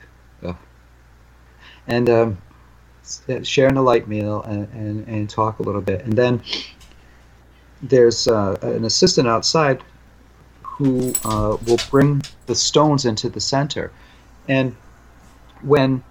And 1.88 2.08
um, 2.08 2.38
uh, 3.28 3.42
sharing 3.42 3.76
a 3.76 3.82
light 3.82 4.06
meal 4.08 4.42
and, 4.42 4.68
and 4.72 5.08
and 5.08 5.28
talk 5.28 5.58
a 5.58 5.62
little 5.62 5.80
bit, 5.80 6.04
and 6.04 6.12
then 6.12 6.40
there's 7.82 8.28
uh, 8.28 8.56
an 8.62 8.84
assistant 8.84 9.28
outside 9.28 9.82
who 10.62 11.12
uh, 11.24 11.56
will 11.66 11.80
bring 11.90 12.22
the 12.46 12.54
stones 12.54 13.04
into 13.04 13.28
the 13.28 13.40
center, 13.40 13.90
and 14.48 14.76
when 15.62 16.02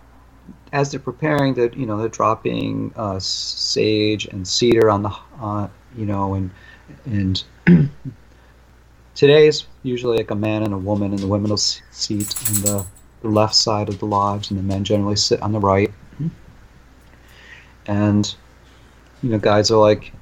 as 0.74 0.92
they're 0.92 1.00
preparing 1.00 1.54
that 1.54 1.76
you 1.76 1.86
know 1.86 1.98
they're 1.98 2.10
dropping 2.10 2.94
uh, 2.96 3.20
sage 3.20 4.26
and 4.26 4.48
cedar 4.48 4.90
on 4.90 5.04
the 5.04 5.16
uh, 5.42 5.68
you 5.96 6.06
know 6.06 6.34
and 6.34 6.52
and 7.06 7.44
today 9.16 9.48
is 9.48 9.66
usually 9.84 10.18
like 10.18 10.32
a 10.32 10.36
man 10.36 10.64
and 10.64 10.74
a 10.74 10.78
woman 10.78 11.12
and 11.12 11.20
the 11.20 11.28
women 11.28 11.50
will 11.50 11.56
s- 11.58 11.82
seat 11.92 12.36
on 12.50 12.62
the, 12.62 12.86
the 13.28 13.34
left 13.34 13.56
side 13.56 13.90
of 13.90 14.00
the 14.00 14.06
lodge 14.06 14.50
and 14.50 14.60
the 14.60 14.64
men 14.64 14.84
generally 14.84 15.16
sit 15.16 15.42
on 15.42 15.52
the 15.52 15.60
right 15.60 15.92
and 17.86 18.36
you 19.22 19.30
know 19.30 19.38
guys 19.38 19.70
are 19.70 19.80
like 19.80 20.14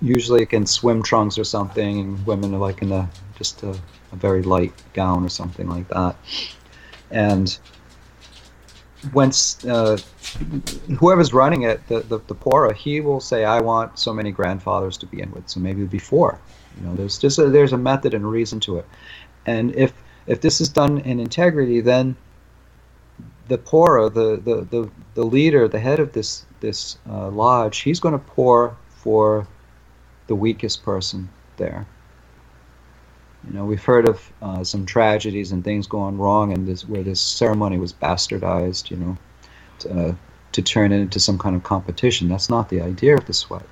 usually 0.00 0.46
in 0.50 0.66
swim 0.66 1.02
trunks 1.02 1.38
or 1.38 1.44
something 1.44 2.00
and 2.00 2.26
women 2.26 2.54
are 2.54 2.58
like 2.58 2.82
in 2.82 2.92
a 2.92 3.08
just 3.38 3.62
a, 3.62 3.70
a 3.70 4.16
very 4.16 4.42
light 4.42 4.72
gown 4.92 5.24
or 5.24 5.28
something 5.28 5.68
like 5.68 5.88
that 5.88 6.14
and 7.10 7.58
once 9.12 9.64
uh, 9.64 9.98
whoever's 10.98 11.34
running 11.34 11.62
it, 11.62 11.84
the, 11.88 12.00
the, 12.00 12.20
the 12.28 12.34
Pourer, 12.34 12.72
he 12.72 13.00
will 13.00 13.18
say, 13.18 13.44
I 13.44 13.60
want 13.60 13.98
so 13.98 14.12
many 14.12 14.30
grandfathers 14.30 14.96
to 14.98 15.06
be 15.06 15.20
in 15.20 15.28
with, 15.32 15.48
so 15.48 15.58
maybe 15.58 15.82
it'll 15.82 15.90
be 15.90 15.98
four. 15.98 16.38
You 16.78 16.86
know, 16.86 16.94
there's 16.94 17.18
just 17.18 17.36
a, 17.40 17.46
there's 17.46 17.72
a 17.72 17.78
method 17.78 18.14
and 18.14 18.24
a 18.24 18.28
reason 18.28 18.60
to 18.60 18.78
it. 18.78 18.86
And 19.44 19.74
if 19.74 19.92
if 20.26 20.40
this 20.40 20.60
is 20.60 20.68
done 20.68 20.98
in 20.98 21.18
integrity, 21.18 21.80
then 21.80 22.16
the 23.52 23.58
Pourer, 23.58 24.08
the, 24.08 24.40
the, 24.42 24.62
the, 24.70 24.90
the 25.12 25.24
leader, 25.24 25.68
the 25.68 25.78
head 25.78 26.00
of 26.00 26.12
this 26.14 26.46
this 26.60 26.96
uh, 27.10 27.28
lodge, 27.28 27.80
he's 27.80 28.00
going 28.00 28.18
to 28.18 28.24
pour 28.30 28.74
for 28.88 29.46
the 30.26 30.34
weakest 30.34 30.82
person 30.82 31.28
there. 31.58 31.86
You 33.46 33.52
know, 33.52 33.66
we've 33.66 33.84
heard 33.84 34.08
of 34.08 34.32
uh, 34.40 34.64
some 34.64 34.86
tragedies 34.86 35.52
and 35.52 35.62
things 35.62 35.86
going 35.86 36.16
wrong, 36.16 36.52
and 36.52 36.66
this 36.66 36.88
where 36.88 37.02
this 37.02 37.20
ceremony 37.20 37.76
was 37.76 37.92
bastardized. 37.92 38.90
You 38.90 38.96
know, 38.96 39.18
to, 39.80 39.90
uh, 39.90 40.14
to 40.52 40.62
turn 40.62 40.90
it 40.90 41.00
into 41.00 41.20
some 41.20 41.38
kind 41.38 41.54
of 41.54 41.62
competition. 41.62 42.28
That's 42.28 42.48
not 42.48 42.70
the 42.70 42.80
idea 42.80 43.16
of 43.16 43.26
the 43.26 43.34
sweat. 43.34 43.66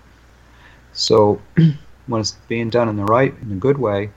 So, 0.93 1.41
when 2.07 2.21
it's 2.21 2.33
being 2.49 2.69
done 2.69 2.91
in 2.91 2.97
the 2.97 3.05
right, 3.05 3.35
in 3.41 3.53
a 3.53 3.57
good 3.57 3.79
way, 3.79 4.11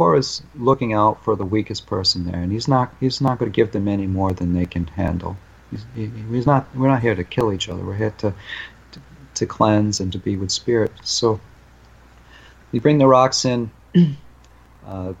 Pourer's 0.00 0.42
looking 0.56 0.94
out 0.94 1.22
for 1.22 1.36
the 1.36 1.44
weakest 1.44 1.86
person 1.86 2.24
there, 2.24 2.40
and 2.40 2.50
he's 2.50 2.66
not 2.66 2.90
he's 3.00 3.20
not 3.20 3.38
going 3.38 3.52
to 3.52 3.54
give 3.54 3.72
them 3.72 3.86
any 3.86 4.06
more 4.06 4.32
than 4.32 4.54
they 4.54 4.64
can 4.64 4.86
handle. 4.86 5.36
He's, 5.70 5.84
he, 5.94 6.10
he's 6.30 6.46
not. 6.46 6.74
We're 6.74 6.88
not 6.88 7.02
here 7.02 7.14
to 7.14 7.22
kill 7.22 7.52
each 7.52 7.68
other. 7.68 7.84
We're 7.84 7.96
here 7.96 8.14
to, 8.16 8.32
to 8.92 9.00
to 9.34 9.44
cleanse 9.44 10.00
and 10.00 10.10
to 10.12 10.18
be 10.18 10.38
with 10.38 10.50
spirit. 10.50 10.90
So, 11.02 11.38
we 12.72 12.78
bring 12.78 12.96
the 12.96 13.06
rocks 13.06 13.44
in. 13.44 13.70
Uh, 14.86 15.12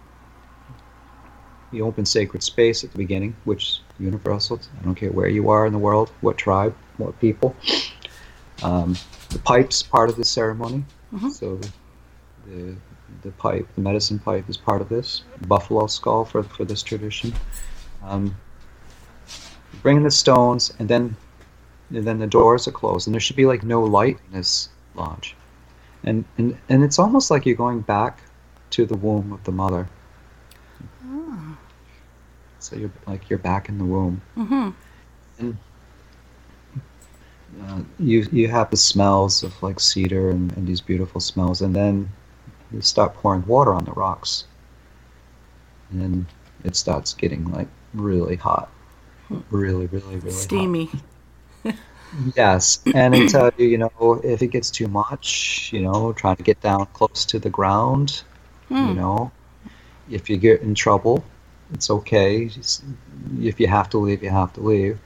the 1.70 1.82
open 1.82 2.04
sacred 2.04 2.42
space 2.42 2.82
at 2.82 2.90
the 2.90 2.98
beginning, 2.98 3.36
which 3.44 3.64
is 3.64 3.80
universal. 4.00 4.58
I 4.80 4.84
don't 4.84 4.96
care 4.96 5.12
where 5.12 5.28
you 5.28 5.50
are 5.50 5.66
in 5.66 5.72
the 5.72 5.78
world, 5.78 6.10
what 6.22 6.38
tribe, 6.38 6.74
what 6.96 7.20
people. 7.20 7.54
Um, 8.62 8.96
the 9.28 9.38
pipe's 9.38 9.82
part 9.82 10.08
of 10.10 10.16
the 10.16 10.24
ceremony, 10.24 10.82
Mhm. 11.14 11.30
so 11.30 11.60
the, 12.46 12.74
the 13.22 13.30
pipe, 13.32 13.66
the 13.74 13.80
medicine 13.80 14.18
pipe, 14.18 14.48
is 14.48 14.56
part 14.56 14.80
of 14.80 14.88
this. 14.88 15.22
Buffalo 15.46 15.86
skull 15.86 16.24
for 16.24 16.42
for 16.42 16.64
this 16.64 16.82
tradition. 16.82 17.32
Um, 18.02 18.36
bring 19.82 20.02
the 20.02 20.10
stones, 20.10 20.72
and 20.78 20.88
then 20.88 21.16
and 21.90 22.04
then 22.04 22.18
the 22.18 22.26
doors 22.26 22.68
are 22.68 22.72
closed, 22.72 23.06
and 23.06 23.14
there 23.14 23.20
should 23.20 23.36
be 23.36 23.46
like 23.46 23.62
no 23.62 23.82
light 23.82 24.18
in 24.26 24.32
this 24.36 24.68
lodge, 24.94 25.36
and 26.04 26.24
and 26.38 26.56
and 26.68 26.82
it's 26.82 26.98
almost 26.98 27.30
like 27.30 27.46
you're 27.46 27.56
going 27.56 27.80
back 27.80 28.22
to 28.70 28.86
the 28.86 28.96
womb 28.96 29.32
of 29.32 29.42
the 29.44 29.52
mother. 29.52 29.88
So 32.60 32.76
you're 32.76 32.92
like 33.06 33.30
you're 33.30 33.38
back 33.38 33.68
in 33.68 33.78
the 33.78 33.84
womb. 33.84 34.20
Mm-hmm. 34.36 35.50
Uh, 37.62 37.80
you 37.98 38.26
you 38.30 38.48
have 38.48 38.70
the 38.70 38.76
smells 38.76 39.42
of 39.42 39.60
like 39.62 39.80
cedar 39.80 40.30
and, 40.30 40.52
and 40.56 40.66
these 40.66 40.80
beautiful 40.80 41.20
smells, 41.20 41.62
and 41.62 41.74
then 41.74 42.10
you 42.72 42.80
start 42.80 43.14
pouring 43.14 43.46
water 43.46 43.72
on 43.72 43.84
the 43.84 43.92
rocks, 43.92 44.44
and 45.90 46.26
it 46.64 46.76
starts 46.76 47.14
getting 47.14 47.50
like 47.52 47.68
really 47.94 48.36
hot, 48.36 48.70
really, 49.50 49.86
really, 49.86 50.16
really 50.16 50.32
hot. 50.32 50.42
Steamy. 50.42 50.90
Yes, 52.34 52.80
and 52.92 53.28
tell 53.28 53.52
you, 53.56 53.66
you 53.66 53.78
know, 53.78 54.20
if 54.24 54.42
it 54.42 54.48
gets 54.48 54.68
too 54.70 54.88
much, 54.88 55.70
you 55.72 55.80
know, 55.80 56.12
trying 56.12 56.36
to 56.36 56.42
get 56.42 56.60
down 56.60 56.86
close 56.92 57.24
to 57.26 57.38
the 57.38 57.50
ground, 57.50 58.22
you 58.68 58.76
Mm. 58.76 58.96
know, 58.96 59.32
if 60.10 60.28
you 60.28 60.36
get 60.36 60.60
in 60.62 60.74
trouble, 60.74 61.24
it's 61.72 61.88
okay. 61.90 62.50
If 63.40 63.60
you 63.60 63.68
have 63.68 63.88
to 63.90 63.98
leave, 63.98 64.24
you 64.24 64.30
have 64.30 64.52
to 64.54 64.60
leave. 64.60 64.98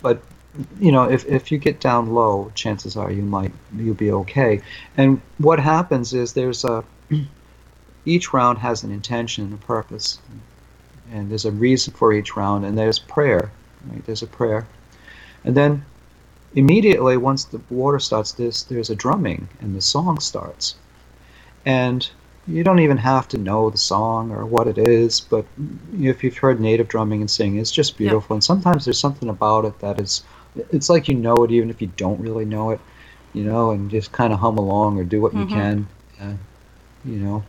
But 0.00 0.22
you 0.80 0.92
know, 0.92 1.04
if 1.04 1.24
if 1.26 1.50
you 1.52 1.58
get 1.58 1.80
down 1.80 2.12
low, 2.12 2.50
chances 2.54 2.96
are 2.96 3.10
you 3.10 3.22
might 3.22 3.52
you'll 3.76 3.94
be 3.94 4.10
okay. 4.12 4.60
And 4.96 5.20
what 5.38 5.58
happens 5.58 6.14
is 6.14 6.32
there's 6.32 6.64
a 6.64 6.84
each 8.04 8.32
round 8.32 8.58
has 8.58 8.82
an 8.82 8.90
intention 8.90 9.44
and 9.44 9.54
a 9.54 9.56
purpose, 9.58 10.18
and 11.12 11.30
there's 11.30 11.44
a 11.44 11.52
reason 11.52 11.92
for 11.94 12.12
each 12.12 12.36
round, 12.36 12.64
and 12.64 12.76
there's 12.78 12.98
prayer. 12.98 13.50
Right? 13.88 14.04
There's 14.06 14.22
a 14.22 14.26
prayer. 14.26 14.66
And 15.44 15.56
then 15.56 15.84
immediately, 16.54 17.16
once 17.16 17.44
the 17.44 17.60
water 17.70 17.98
starts, 17.98 18.32
this 18.32 18.62
there's 18.64 18.90
a 18.90 18.96
drumming 18.96 19.48
and 19.60 19.74
the 19.76 19.80
song 19.80 20.20
starts. 20.20 20.76
And 21.64 22.08
you 22.48 22.62
don't 22.62 22.78
even 22.78 22.96
have 22.96 23.26
to 23.28 23.38
know 23.38 23.70
the 23.70 23.78
song 23.78 24.30
or 24.30 24.46
what 24.46 24.68
it 24.68 24.78
is, 24.78 25.20
but 25.20 25.44
if 25.98 26.22
you've 26.22 26.36
heard 26.38 26.60
native 26.60 26.88
drumming 26.88 27.20
and 27.20 27.30
singing, 27.30 27.58
it's 27.58 27.72
just 27.72 27.96
beautiful. 27.96 28.34
And 28.34 28.44
sometimes 28.44 28.84
there's 28.84 29.00
something 29.00 29.28
about 29.28 29.64
it 29.64 29.78
that 29.80 30.00
is, 30.00 30.22
it's 30.70 30.88
like 30.88 31.08
you 31.08 31.14
know 31.14 31.34
it 31.44 31.50
even 31.50 31.70
if 31.70 31.80
you 31.80 31.88
don't 31.96 32.20
really 32.20 32.44
know 32.44 32.70
it, 32.70 32.80
you 33.32 33.44
know, 33.44 33.70
and 33.70 33.90
just 33.90 34.12
kind 34.12 34.32
of 34.32 34.38
hum 34.38 34.58
along 34.58 34.98
or 34.98 35.04
do 35.04 35.20
what 35.20 35.34
you 35.34 35.44
Mhm. 35.44 35.50
can, 35.50 35.86
uh, 36.20 36.32
you 37.04 37.18
know. 37.18 37.44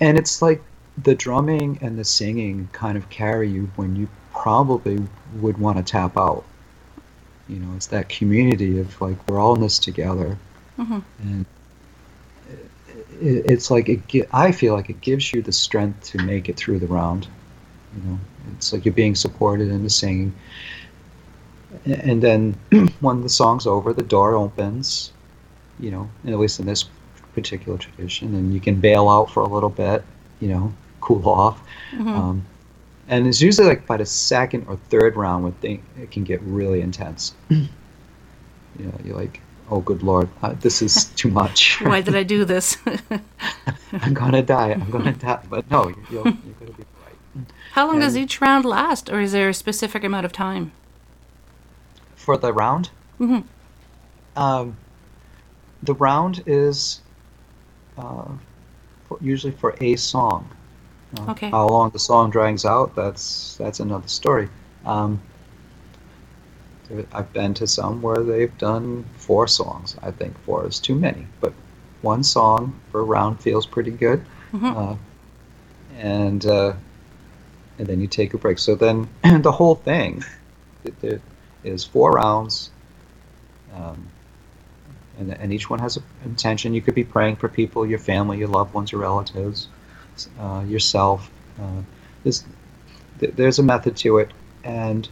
And 0.00 0.16
it's 0.18 0.40
like 0.40 0.62
the 1.02 1.14
drumming 1.14 1.78
and 1.82 1.98
the 1.98 2.04
singing 2.04 2.68
kind 2.72 2.96
of 2.96 3.08
carry 3.10 3.48
you 3.48 3.70
when 3.76 3.96
you 3.96 4.08
probably 4.32 4.98
would 5.40 5.58
want 5.58 5.76
to 5.78 5.82
tap 5.82 6.16
out. 6.16 6.44
You 7.48 7.56
know, 7.58 7.74
it's 7.74 7.86
that 7.88 8.08
community 8.08 8.78
of 8.78 9.00
like 9.00 9.16
we're 9.28 9.38
all 9.38 9.54
in 9.54 9.60
this 9.60 9.78
together, 9.78 10.36
Mhm. 10.78 11.02
and 11.22 11.44
it, 13.20 13.44
it's 13.46 13.70
like 13.70 13.88
it. 13.88 14.28
I 14.32 14.52
feel 14.52 14.74
like 14.74 14.88
it 14.90 15.00
gives 15.00 15.32
you 15.32 15.42
the 15.42 15.52
strength 15.52 16.02
to 16.12 16.18
make 16.18 16.48
it 16.48 16.56
through 16.56 16.78
the 16.78 16.86
round. 16.86 17.26
You 17.96 18.10
know, 18.10 18.18
it's 18.52 18.72
like 18.72 18.84
you're 18.84 18.94
being 18.94 19.16
supported 19.16 19.68
in 19.68 19.82
the 19.82 19.90
singing, 19.90 20.32
and 21.84 22.22
then 22.22 22.54
when 23.00 23.22
the 23.22 23.28
song's 23.28 23.66
over, 23.66 23.92
the 23.92 24.02
door 24.02 24.34
opens. 24.34 25.12
You 25.78 25.90
know, 25.90 26.10
at 26.26 26.38
least 26.38 26.60
in 26.60 26.66
this 26.66 26.84
particular 27.34 27.78
tradition, 27.78 28.34
and 28.34 28.52
you 28.52 28.60
can 28.60 28.80
bail 28.80 29.08
out 29.08 29.30
for 29.30 29.42
a 29.42 29.48
little 29.48 29.70
bit. 29.70 30.04
You 30.40 30.48
know, 30.48 30.72
cool 31.00 31.26
off. 31.28 31.60
Mhm. 31.92 32.06
Um, 32.06 32.46
and 33.08 33.26
it's 33.26 33.40
usually 33.40 33.66
like 33.66 33.86
by 33.86 33.96
the 33.96 34.06
second 34.06 34.66
or 34.68 34.76
third 34.88 35.16
round 35.16 35.42
when 35.42 35.52
thing, 35.54 35.82
it 36.00 36.10
can 36.10 36.22
get 36.22 36.40
really 36.42 36.80
intense. 36.80 37.34
you 37.48 37.68
know, 38.78 38.94
you're 39.04 39.16
like, 39.16 39.40
oh, 39.70 39.80
good 39.80 40.02
lord, 40.02 40.28
uh, 40.42 40.54
this 40.60 40.80
is 40.80 41.04
too 41.16 41.30
much. 41.30 41.80
Why 41.82 42.00
did 42.00 42.14
I 42.14 42.22
do 42.22 42.44
this? 42.44 42.76
I'm 43.92 44.14
gonna 44.14 44.42
die. 44.42 44.72
I'm 44.72 44.90
gonna 44.90 45.12
die. 45.12 45.42
But 45.48 45.70
no, 45.70 45.88
you're, 45.88 45.94
you're, 46.10 46.22
gonna 46.22 46.72
be 46.72 46.84
right. 47.04 47.46
How 47.72 47.86
long 47.86 48.00
does 48.00 48.16
each 48.16 48.40
round 48.40 48.64
last, 48.64 49.10
or 49.10 49.20
is 49.20 49.32
there 49.32 49.48
a 49.48 49.54
specific 49.54 50.04
amount 50.04 50.24
of 50.26 50.32
time? 50.32 50.72
For 52.24 52.36
the 52.36 52.52
round, 52.52 52.90
Mhm. 53.18 53.44
um, 54.36 54.76
the 55.82 55.94
round 55.94 56.42
is 56.46 57.00
uh, 57.96 58.28
for, 59.08 59.16
usually 59.20 59.52
for 59.52 59.74
a 59.80 59.96
song. 59.96 60.48
Uh, 61.16 61.30
Okay. 61.32 61.50
How 61.50 61.66
long 61.66 61.90
the 61.90 61.98
song 61.98 62.30
drags 62.30 62.64
out, 62.64 62.94
that's 62.94 63.56
that's 63.56 63.80
another 63.80 64.06
story. 64.08 64.48
Um, 64.84 65.20
I've 67.12 67.32
been 67.32 67.54
to 67.54 67.66
some 67.66 68.02
where 68.02 68.22
they've 68.22 68.56
done 68.58 69.04
four 69.16 69.46
songs. 69.48 69.96
I 70.02 70.10
think 70.10 70.36
four 70.44 70.66
is 70.66 70.78
too 70.78 70.94
many, 70.96 71.26
but 71.40 71.52
one 72.02 72.22
song 72.22 72.74
per 72.92 73.02
round 73.02 73.40
feels 73.40 73.64
pretty 73.64 73.92
good. 73.92 74.22
Mhm. 74.52 74.76
Uh, 74.76 74.96
and 75.98 76.44
uh, 76.46 76.72
and 77.78 77.86
then 77.86 78.00
you 78.00 78.06
take 78.08 78.34
a 78.34 78.38
break. 78.38 78.58
So 78.58 78.74
then 78.74 79.08
the 79.42 79.52
whole 79.52 79.76
thing 79.76 80.22
there 81.00 81.20
is 81.64 81.84
four 81.84 82.12
rounds, 82.12 82.70
um, 83.74 84.06
and, 85.18 85.32
and 85.34 85.52
each 85.52 85.68
one 85.70 85.78
has 85.78 85.96
an 85.96 86.02
intention. 86.24 86.74
You 86.74 86.80
could 86.82 86.94
be 86.94 87.04
praying 87.04 87.36
for 87.36 87.48
people, 87.48 87.86
your 87.86 87.98
family, 87.98 88.38
your 88.38 88.48
loved 88.48 88.72
ones, 88.74 88.92
your 88.92 89.00
relatives, 89.02 89.68
uh, 90.40 90.64
yourself. 90.66 91.30
Uh, 91.60 91.82
there's, 92.24 92.44
there's 93.18 93.58
a 93.58 93.62
method 93.62 93.96
to 93.98 94.18
it, 94.18 94.30
and 94.64 95.08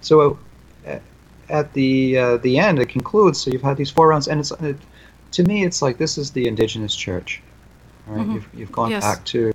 so 0.00 0.38
uh, 0.86 0.98
at 1.50 1.72
the 1.74 2.16
uh, 2.18 2.36
the 2.38 2.58
end 2.58 2.78
it 2.78 2.88
concludes. 2.88 3.40
So 3.40 3.50
you've 3.50 3.62
had 3.62 3.76
these 3.76 3.90
four 3.90 4.08
rounds, 4.08 4.28
and 4.28 4.40
it's 4.40 4.50
it, 4.52 4.76
to 5.32 5.42
me 5.44 5.64
it's 5.64 5.82
like 5.82 5.98
this 5.98 6.16
is 6.16 6.30
the 6.30 6.46
indigenous 6.48 6.94
church, 6.94 7.42
right? 8.06 8.26
Mhm. 8.26 8.34
You've, 8.34 8.48
you've 8.54 8.72
gone 8.72 8.90
Yes. 8.90 9.02
back 9.04 9.24
to 9.26 9.52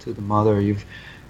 to 0.00 0.12
the 0.12 0.22
mother. 0.22 0.60
You've 0.60 0.84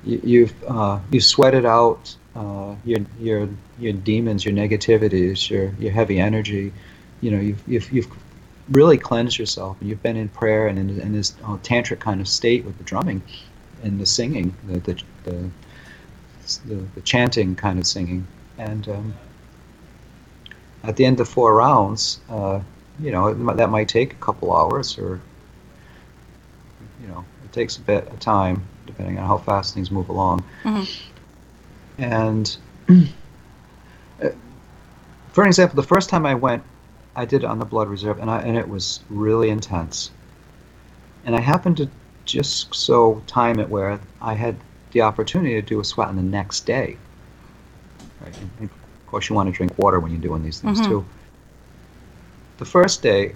you, 0.05 0.21
you've 0.25 0.65
uh, 0.65 0.99
you 1.11 1.21
sweated 1.21 1.65
out 1.65 2.17
uh, 2.37 2.75
your 2.85 3.01
your 3.19 3.49
your 3.79 3.93
demons, 3.93 4.45
your 4.45 4.55
negativities, 4.55 5.51
your 5.51 5.73
your 5.79 5.93
heavy 5.93 6.19
energy. 6.21 6.73
You 7.21 7.31
know, 7.33 7.41
you've 7.41 7.63
you've, 7.67 7.93
you've 7.93 8.09
really 8.71 8.97
cleansed 8.99 9.39
yourself, 9.39 9.77
and 9.81 9.89
you've 9.89 10.03
been 10.03 10.17
in 10.17 10.29
prayer 10.29 10.69
and 10.69 10.79
in, 10.79 11.01
in 11.01 11.13
this 11.13 11.35
uh, 11.45 11.57
tantric 11.59 11.99
kind 12.01 12.21
of 12.21 12.29
state 12.29 12.65
with 12.65 12.79
the 12.79 12.85
drumming 12.85 13.23
and 13.83 14.01
the 14.01 14.07
singing, 14.07 14.55
the 14.67 14.79
the 14.81 15.03
the, 15.25 15.51
the, 16.67 16.75
the 16.95 17.01
chanting 17.03 17.55
kind 17.57 17.79
of 17.79 17.87
singing, 17.87 18.27
and 18.59 18.89
um, 18.89 19.15
at 20.85 20.97
the 20.97 21.05
end 21.05 21.21
of 21.21 21.29
four 21.29 21.55
rounds, 21.55 22.21
uh, 22.29 22.61
you 23.01 23.11
know, 23.11 23.29
it, 23.29 23.57
that 23.57 23.71
might 23.71 23.89
take 23.89 24.13
a 24.13 24.17
couple 24.17 24.55
hours, 24.57 24.99
or 24.99 25.21
you 27.03 27.09
know, 27.09 27.25
it 27.45 27.53
takes 27.53 27.77
a 27.77 27.81
bit 27.81 28.07
of 28.09 28.21
time 28.21 28.63
depending 28.87 29.19
on 29.19 29.27
how 29.27 29.39
fast 29.39 29.75
things 29.75 29.91
move 29.91 30.09
along. 30.09 30.45
Mhm. 30.65 31.10
And 32.01 32.57
uh, 32.89 34.31
for 35.33 35.43
an 35.45 35.49
example, 35.49 35.77
the 35.77 35.87
first 35.87 36.09
time 36.09 36.25
I 36.27 36.35
went, 36.35 36.63
I 37.15 37.27
did 37.27 37.45
it 37.45 37.47
on 37.47 37.59
the 37.59 37.65
blood 37.65 37.89
reserve, 37.89 38.19
and 38.19 38.31
I 38.31 38.41
and 38.41 38.57
it 38.57 38.69
was 38.69 39.01
really 39.11 39.51
intense. 39.51 40.11
And 41.25 41.37
I 41.37 41.41
happened 41.41 41.77
to 41.77 41.89
just 42.25 42.75
so 42.75 43.23
time 43.27 43.61
it 43.61 43.69
where 43.69 44.01
I 44.23 44.35
had 44.35 44.57
the 44.93 45.03
opportunity 45.03 45.55
to 45.55 45.63
do 45.63 45.81
a 45.81 45.85
sweat 45.85 46.09
on 46.09 46.17
the 46.17 46.23
next 46.23 46.65
day. 46.65 46.97
Right. 48.21 48.33
And, 48.61 48.71
of 48.71 49.07
course, 49.07 49.29
you 49.29 49.37
want 49.37 49.49
to 49.49 49.53
drink 49.53 49.73
water 49.77 50.01
when 50.01 50.11
you're 50.13 50.21
doing 50.21 50.43
these 50.43 50.61
things 50.61 50.81
Mhm. 50.81 50.89
too. 50.89 51.05
The 52.59 52.65
first 52.65 53.03
day, 53.03 53.35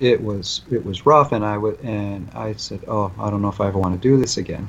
it 0.00 0.22
was 0.22 0.60
it 0.70 0.84
was 0.84 1.06
rough, 1.06 1.32
and 1.32 1.44
I 1.44 1.56
and 1.82 2.28
I 2.34 2.52
said, 2.54 2.80
"Oh, 2.86 3.10
I 3.18 3.30
don't 3.30 3.40
know 3.40 3.48
if 3.48 3.60
I 3.60 3.68
ever 3.68 3.78
want 3.78 4.00
to 4.00 4.08
do 4.08 4.18
this 4.18 4.36
again." 4.36 4.68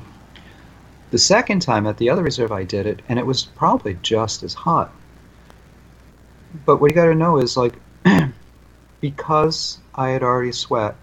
The 1.10 1.18
second 1.18 1.60
time 1.60 1.86
at 1.86 1.96
the 1.96 2.10
other 2.10 2.22
reserve, 2.22 2.52
I 2.52 2.64
did 2.64 2.86
it, 2.86 3.00
and 3.08 3.18
it 3.18 3.26
was 3.26 3.44
probably 3.44 3.98
just 4.02 4.42
as 4.42 4.54
hot. 4.54 4.92
But 6.66 6.80
what 6.80 6.90
you 6.90 6.94
got 6.94 7.06
to 7.06 7.14
know 7.14 7.38
is 7.38 7.56
like, 7.56 7.74
because 9.00 9.78
I 9.94 10.10
had 10.10 10.22
already 10.22 10.52
sweat, 10.52 10.96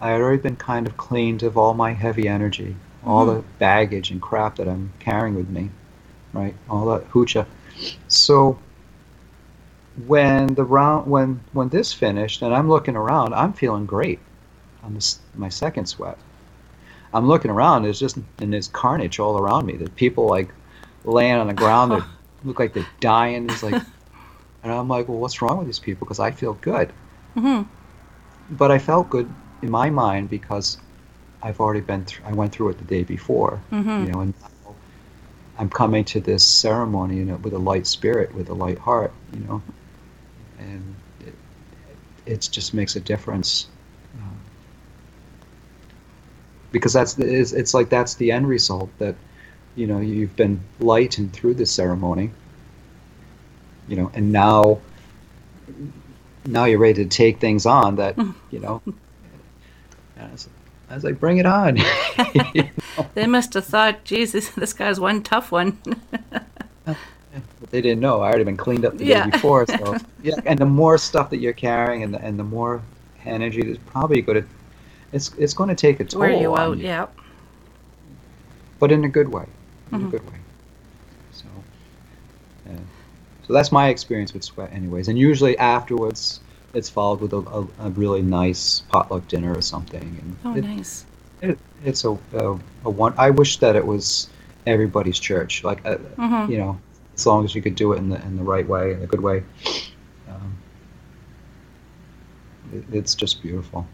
I 0.00 0.10
had 0.10 0.20
already 0.20 0.42
been 0.42 0.56
kind 0.56 0.86
of 0.86 0.96
cleaned 0.96 1.42
of 1.42 1.56
all 1.56 1.74
my 1.74 1.92
heavy 1.92 2.28
energy, 2.28 2.76
all 3.04 3.26
hmm. 3.26 3.34
the 3.34 3.44
baggage 3.58 4.10
and 4.10 4.22
crap 4.22 4.56
that 4.56 4.68
I'm 4.68 4.92
carrying 5.00 5.34
with 5.34 5.48
me, 5.48 5.70
right? 6.32 6.54
All 6.68 6.86
that 6.86 7.10
hoocha. 7.10 7.46
So 8.08 8.58
when 10.06 10.54
the 10.54 10.64
round 10.64 11.10
when 11.10 11.40
when 11.52 11.68
this 11.70 11.92
finished 11.92 12.42
and 12.42 12.54
I'm 12.54 12.68
looking 12.68 12.96
around, 12.96 13.34
I'm 13.34 13.52
feeling 13.52 13.86
great 13.86 14.18
on 14.82 14.94
this 14.94 15.20
my 15.34 15.48
second 15.48 15.86
sweat. 15.86 16.18
I'm 17.16 17.28
looking 17.28 17.50
around, 17.50 17.84
there's 17.84 18.00
just 18.00 18.18
and 18.40 18.52
there's 18.52 18.68
carnage 18.68 19.20
all 19.20 19.38
around 19.38 19.66
me. 19.66 19.76
There's 19.76 19.90
people 19.90 20.28
like 20.28 20.50
laying 21.04 21.34
on 21.36 21.48
the 21.48 21.54
ground 21.54 21.92
that 21.92 22.04
look 22.44 22.60
like 22.60 22.74
they're 22.74 22.86
dying. 23.00 23.50
It's 23.50 23.62
like 23.62 23.78
and 24.62 24.72
I'm 24.72 24.88
like, 24.88 25.08
well, 25.08 25.18
what's 25.18 25.42
wrong 25.42 25.58
with 25.58 25.66
these 25.68 25.80
people? 25.80 26.06
Because 26.06 26.20
I 26.20 26.30
feel 26.32 26.54
good. 26.54 26.92
hmm 27.34 27.62
But 28.50 28.70
I 28.70 28.78
felt 28.78 29.10
good 29.10 29.34
in 29.62 29.70
my 29.70 29.90
mind 29.90 30.30
because 30.30 30.78
I've 31.42 31.60
already 31.60 31.80
been 31.82 32.04
through. 32.04 32.26
I 32.26 32.32
went 32.34 32.52
through 32.52 32.70
it 32.70 32.78
the 32.78 32.84
day 32.84 33.04
before, 33.04 33.60
hmm 33.70 34.04
you 34.04 34.12
know, 34.12 34.20
and 34.20 34.34
now 34.42 34.74
I'm 35.58 35.70
coming 35.70 36.04
to 36.06 36.20
this 36.20 36.44
ceremony, 36.46 37.16
you 37.16 37.24
know, 37.24 37.36
with 37.36 37.54
a 37.54 37.58
light 37.58 37.86
spirit, 37.86 38.34
with 38.34 38.48
a 38.50 38.54
light 38.54 38.78
heart, 38.78 39.12
you 39.34 39.40
know, 39.46 39.62
and 40.58 40.96
it, 41.20 41.34
it 42.26 42.48
just 42.52 42.74
makes 42.74 42.96
a 42.96 43.00
difference. 43.00 43.68
um, 44.18 44.38
Because 46.78 46.92
that's 46.92 47.18
it's, 47.18 47.52
it's 47.52 47.74
like 47.74 47.88
that's 47.88 48.14
the 48.14 48.32
end 48.32 48.48
result 48.48 48.90
that, 48.98 49.14
you 49.76 49.86
know, 49.86 50.00
you've 50.00 50.36
been 50.36 50.60
lightened 50.80 51.32
through 51.32 51.54
this 51.54 51.70
ceremony, 51.70 52.30
you 53.88 53.96
know, 53.96 54.10
and 54.14 54.32
now, 54.32 54.80
now 56.46 56.64
you're 56.64 56.78
ready 56.78 57.04
to 57.04 57.10
take 57.10 57.40
things 57.40 57.66
on 57.66 57.96
that, 57.96 58.16
you 58.50 58.60
know, 58.60 58.82
I 60.18 60.26
was, 60.32 60.48
I 60.90 60.94
was 60.94 61.04
like, 61.04 61.20
bring 61.20 61.38
it 61.38 61.46
on. 61.46 61.78
They 63.14 63.26
must 63.26 63.54
have 63.54 63.64
thought, 63.66 64.04
Jesus, 64.04 64.50
this 64.50 64.72
guy's 64.72 65.00
one 65.00 65.22
tough 65.22 65.52
one. 65.52 65.78
They 67.70 67.80
didn't 67.80 68.00
know. 68.00 68.20
I 68.20 68.28
already 68.28 68.44
been 68.44 68.56
cleaned 68.56 68.84
up 68.84 68.96
the 68.96 69.04
Yeah. 69.04 69.24
day 69.24 69.30
before. 69.30 69.66
So 69.66 69.98
yeah, 70.22 70.36
and 70.46 70.58
the 70.58 70.66
more 70.66 70.98
stuff 70.98 71.30
that 71.30 71.38
you're 71.38 71.52
carrying, 71.52 72.04
and 72.04 72.14
the, 72.14 72.22
and 72.22 72.38
the 72.38 72.44
more 72.44 72.80
energy, 73.24 73.62
that's 73.62 73.80
probably 73.90 74.22
going 74.22 74.42
to, 74.42 74.48
it's 75.12 75.32
it's 75.38 75.54
going 75.54 75.68
to 75.68 75.74
take 75.74 76.00
a 76.00 76.04
toll 76.04 76.20
Wear 76.20 76.32
you 76.32 76.52
on 76.54 76.58
out, 76.60 76.78
you, 76.78 76.84
yeah. 76.84 77.06
but 78.78 78.92
in 78.92 79.04
a 79.04 79.08
good 79.08 79.28
way, 79.32 79.46
in 79.92 80.00
Mhm. 80.00 80.08
a 80.08 80.10
good 80.10 80.24
way. 80.26 80.38
So, 81.32 81.46
yeah. 82.68 82.76
so 83.46 83.52
that's 83.52 83.72
my 83.72 83.88
experience 83.88 84.32
with 84.34 84.44
sweat, 84.44 84.72
anyways. 84.72 85.08
And 85.08 85.18
usually 85.18 85.56
afterwards, 85.58 86.40
it's 86.74 86.90
followed 86.90 87.20
with 87.20 87.32
a, 87.32 87.38
a, 87.38 87.86
a 87.86 87.90
really 87.90 88.22
nice 88.22 88.80
potluck 88.88 89.26
dinner 89.28 89.54
or 89.56 89.62
something. 89.62 90.02
And 90.02 90.36
Oh, 90.44 90.54
it, 90.58 90.62
nice. 90.64 91.06
it, 91.40 91.58
it's 91.84 92.04
a, 92.04 92.10
a 92.34 92.58
a 92.84 92.90
one. 92.90 93.14
I 93.16 93.30
wish 93.30 93.58
that 93.58 93.76
it 93.76 93.86
was 93.86 94.28
everybody's 94.66 95.18
church, 95.18 95.62
like 95.64 95.84
uh, 95.86 95.96
hmm 95.96 96.50
you 96.50 96.58
know, 96.58 96.78
as 97.16 97.26
long 97.26 97.44
as 97.44 97.54
you 97.54 97.62
could 97.62 97.76
do 97.76 97.92
it 97.92 97.98
in 97.98 98.08
the 98.10 98.20
in 98.22 98.36
the 98.36 98.42
right 98.42 98.66
way, 98.68 98.92
in 98.92 99.02
a 99.02 99.06
good 99.06 99.20
way. 99.20 99.42
Um, 100.28 100.56
it, 102.72 102.84
it's 102.92 103.14
just 103.14 103.42
beautiful. 103.42 103.86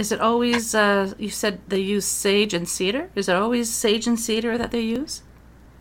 Is 0.00 0.12
it 0.12 0.20
always, 0.22 0.74
uh, 0.74 1.12
you 1.18 1.28
said 1.28 1.60
they 1.68 1.78
use 1.80 2.06
sage 2.06 2.54
and 2.54 2.66
cedar? 2.66 3.10
Is 3.14 3.28
it 3.28 3.36
always 3.36 3.68
sage 3.70 4.06
and 4.06 4.18
cedar 4.18 4.56
that 4.56 4.70
they 4.70 4.80
use? 4.80 5.20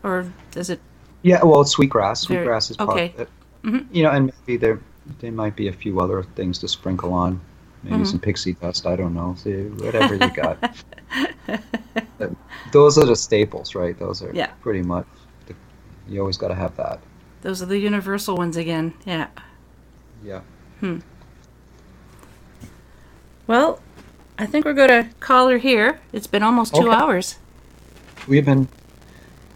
Or 0.04 0.26
does 0.52 0.70
it, 0.70 0.82
Yeah, 1.22 1.42
well, 1.42 1.62
it's 1.62 1.72
sweetgrass. 1.72 2.22
Sweetgrass 2.28 2.70
is 2.70 2.76
part 2.76 2.90
okay. 2.90 3.14
of 3.16 3.20
it. 3.22 3.30
Mhm. 3.64 3.86
You 3.94 4.04
know, 4.04 4.12
and 4.12 4.34
maybe 4.46 4.58
there 4.58 4.80
there 5.22 5.32
might 5.32 5.56
be 5.56 5.70
a 5.70 5.74
few 5.74 6.02
other 6.02 6.24
things 6.36 6.60
to 6.60 6.68
sprinkle 6.68 7.14
on. 7.14 7.40
Maybe 7.84 7.96
Mhm. 8.04 8.08
some 8.08 8.20
pixie 8.20 8.54
dust. 8.54 8.86
I 8.86 8.96
don't 8.98 9.14
know. 9.14 9.36
See, 9.42 9.64
whatever 9.86 10.16
you 10.16 10.30
got. 10.44 10.58
Those 12.74 12.98
are 12.98 13.06
the 13.06 13.16
staples, 13.16 13.74
right? 13.74 13.98
Those 13.98 14.22
are 14.22 14.32
Yeah. 14.34 14.52
pretty 14.62 14.82
much. 14.82 15.08
The, 15.48 15.54
you 16.10 16.20
always 16.20 16.38
got 16.38 16.50
to 16.50 16.56
have 16.56 16.76
that. 16.76 17.00
those 17.42 17.62
are 17.62 17.66
the 17.68 17.80
universal 17.80 18.36
ones 18.36 18.58
again? 18.58 18.94
Yeah. 19.06 19.28
Yeah. 20.26 20.42
Hmm. 20.82 20.98
Well, 23.48 23.80
I 24.40 24.46
think 24.46 24.66
we're 24.66 24.74
going 24.74 24.90
to 24.90 25.10
call 25.20 25.50
her 25.50 25.58
here. 25.58 26.00
It's 26.14 26.28
been 26.28 26.44
almost 26.44 26.74
two 26.74 26.88
Okay. 26.88 26.96
hours. 26.96 27.38
We've 28.28 28.46
been 28.46 28.68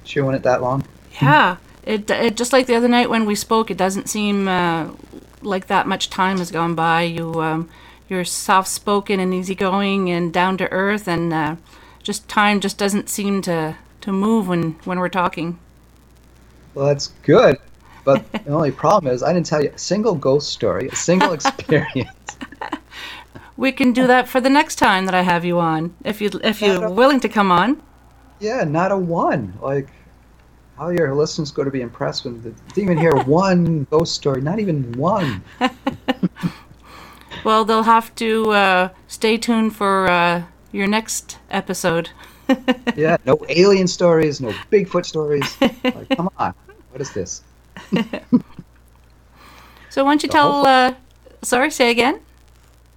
chewing 0.04 0.36
it 0.36 0.44
that 0.44 0.62
long. 0.62 0.84
Yeah. 1.22 1.58
It, 1.84 2.10
it 2.12 2.36
just 2.38 2.54
like 2.54 2.68
the 2.68 2.76
other 2.76 2.90
night 2.90 3.10
when 3.10 3.26
we 3.26 3.36
spoke, 3.36 3.72
it 3.72 3.78
doesn't 3.78 4.10
seem 4.10 4.48
uh, 4.48 4.92
like 5.42 5.68
that 5.68 5.88
much 5.88 6.10
time 6.10 6.38
has 6.38 6.52
gone 6.52 6.76
by. 6.76 7.04
You 7.04 7.42
um, 7.42 7.70
you're 8.10 8.26
soft 8.26 8.70
spoken 8.70 9.20
and 9.20 9.34
easygoing 9.34 10.10
and 10.10 10.32
down 10.34 10.58
to 10.58 10.72
earth, 10.72 11.08
and 11.08 11.34
uh, 11.34 11.56
just 12.02 12.28
time 12.30 12.60
just 12.60 12.78
doesn't 12.78 13.10
seem 13.10 13.42
to 13.44 13.76
to 14.02 14.12
move 14.12 14.48
when 14.48 14.74
when 14.86 15.00
we're 15.00 15.10
talking. 15.10 15.60
Well, 16.74 16.88
that's 16.88 17.08
good. 17.24 17.58
But 18.06 18.30
the 18.32 18.52
only 18.52 18.72
problem 18.72 19.14
is 19.14 19.24
I 19.24 19.32
didn't 19.34 19.46
tell 19.46 19.64
you 19.64 19.70
a 19.70 19.78
single 19.78 20.16
ghost 20.16 20.50
story, 20.52 20.88
a 20.90 20.96
single 20.96 21.34
experience. 21.40 22.38
We 23.56 23.72
can 23.72 23.94
do 23.94 24.08
that 24.08 24.28
for 24.28 24.42
the 24.42 24.50
next 24.50 24.76
time 24.76 25.06
that 25.06 25.14
I 25.14 25.22
have 25.22 25.46
you 25.46 25.60
on, 25.60 25.96
if 26.04 26.22
you 26.22 26.30
if 26.44 26.62
you're 26.62 26.90
willing 26.90 27.20
to 27.20 27.30
come 27.30 27.52
on. 27.52 27.82
Yeah, 28.40 28.64
not 28.64 28.92
a 28.92 28.98
one. 28.98 29.54
Like, 29.62 29.88
how 30.78 30.86
are 30.86 30.94
your 30.94 31.14
listeners 31.14 31.52
going 31.52 31.68
to 31.68 31.72
be 31.72 31.82
impressed 31.82 32.26
when 32.26 32.42
they 32.42 32.50
didn't 32.74 32.78
even 32.78 32.98
hear 32.98 33.16
one 33.26 33.86
ghost 33.92 34.16
story? 34.16 34.42
Not 34.42 34.60
even 34.60 34.92
one. 34.94 35.44
Well, 37.44 37.66
they'll 37.66 37.84
have 37.84 38.14
to 38.16 38.52
uh, 38.52 38.90
stay 39.08 39.38
tuned 39.38 39.76
for 39.76 40.08
uh, 40.10 40.44
your 40.72 40.88
next 40.88 41.40
episode. 41.50 42.10
Yeah, 42.96 43.18
no 43.26 43.40
alien 43.50 43.88
stories, 43.88 44.40
no 44.40 44.52
Bigfoot 44.72 45.06
stories. 45.06 45.60
Like, 45.62 46.10
come 46.10 46.30
on, 46.38 46.54
what 46.92 47.02
is 47.02 47.12
this? 47.12 47.42
So 49.90 50.04
why 50.04 50.12
don't 50.12 50.22
you 50.22 50.30
So 50.30 50.34
tell? 50.34 50.68
Uh, 50.68 50.94
sorry, 51.42 51.72
say 51.72 51.90
again. 51.90 52.20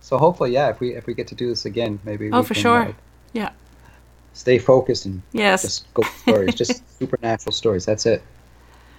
So 0.07 0.19
hopefully, 0.19 0.53
yeah, 0.53 0.69
if 0.69 0.79
we 0.79 0.95
if 0.95 1.05
we 1.07 1.15
get 1.15 1.27
to 1.29 1.35
do 1.35 1.49
this 1.49 1.65
again, 1.67 1.99
maybe. 2.05 2.31
Oh, 2.33 2.45
for 2.45 2.55
can, 2.55 2.63
sure. 2.63 2.83
uh, 2.83 2.93
Yeah. 3.33 3.51
stay 4.35 4.57
focused 4.57 5.05
and 5.05 5.21
Yes. 5.33 5.63
just 5.63 5.93
go 5.95 6.05
stories, 6.23 6.55
just 6.55 6.81
supernatural 7.01 7.51
stories. 7.53 7.85
That's 7.85 8.07
it. 8.07 8.23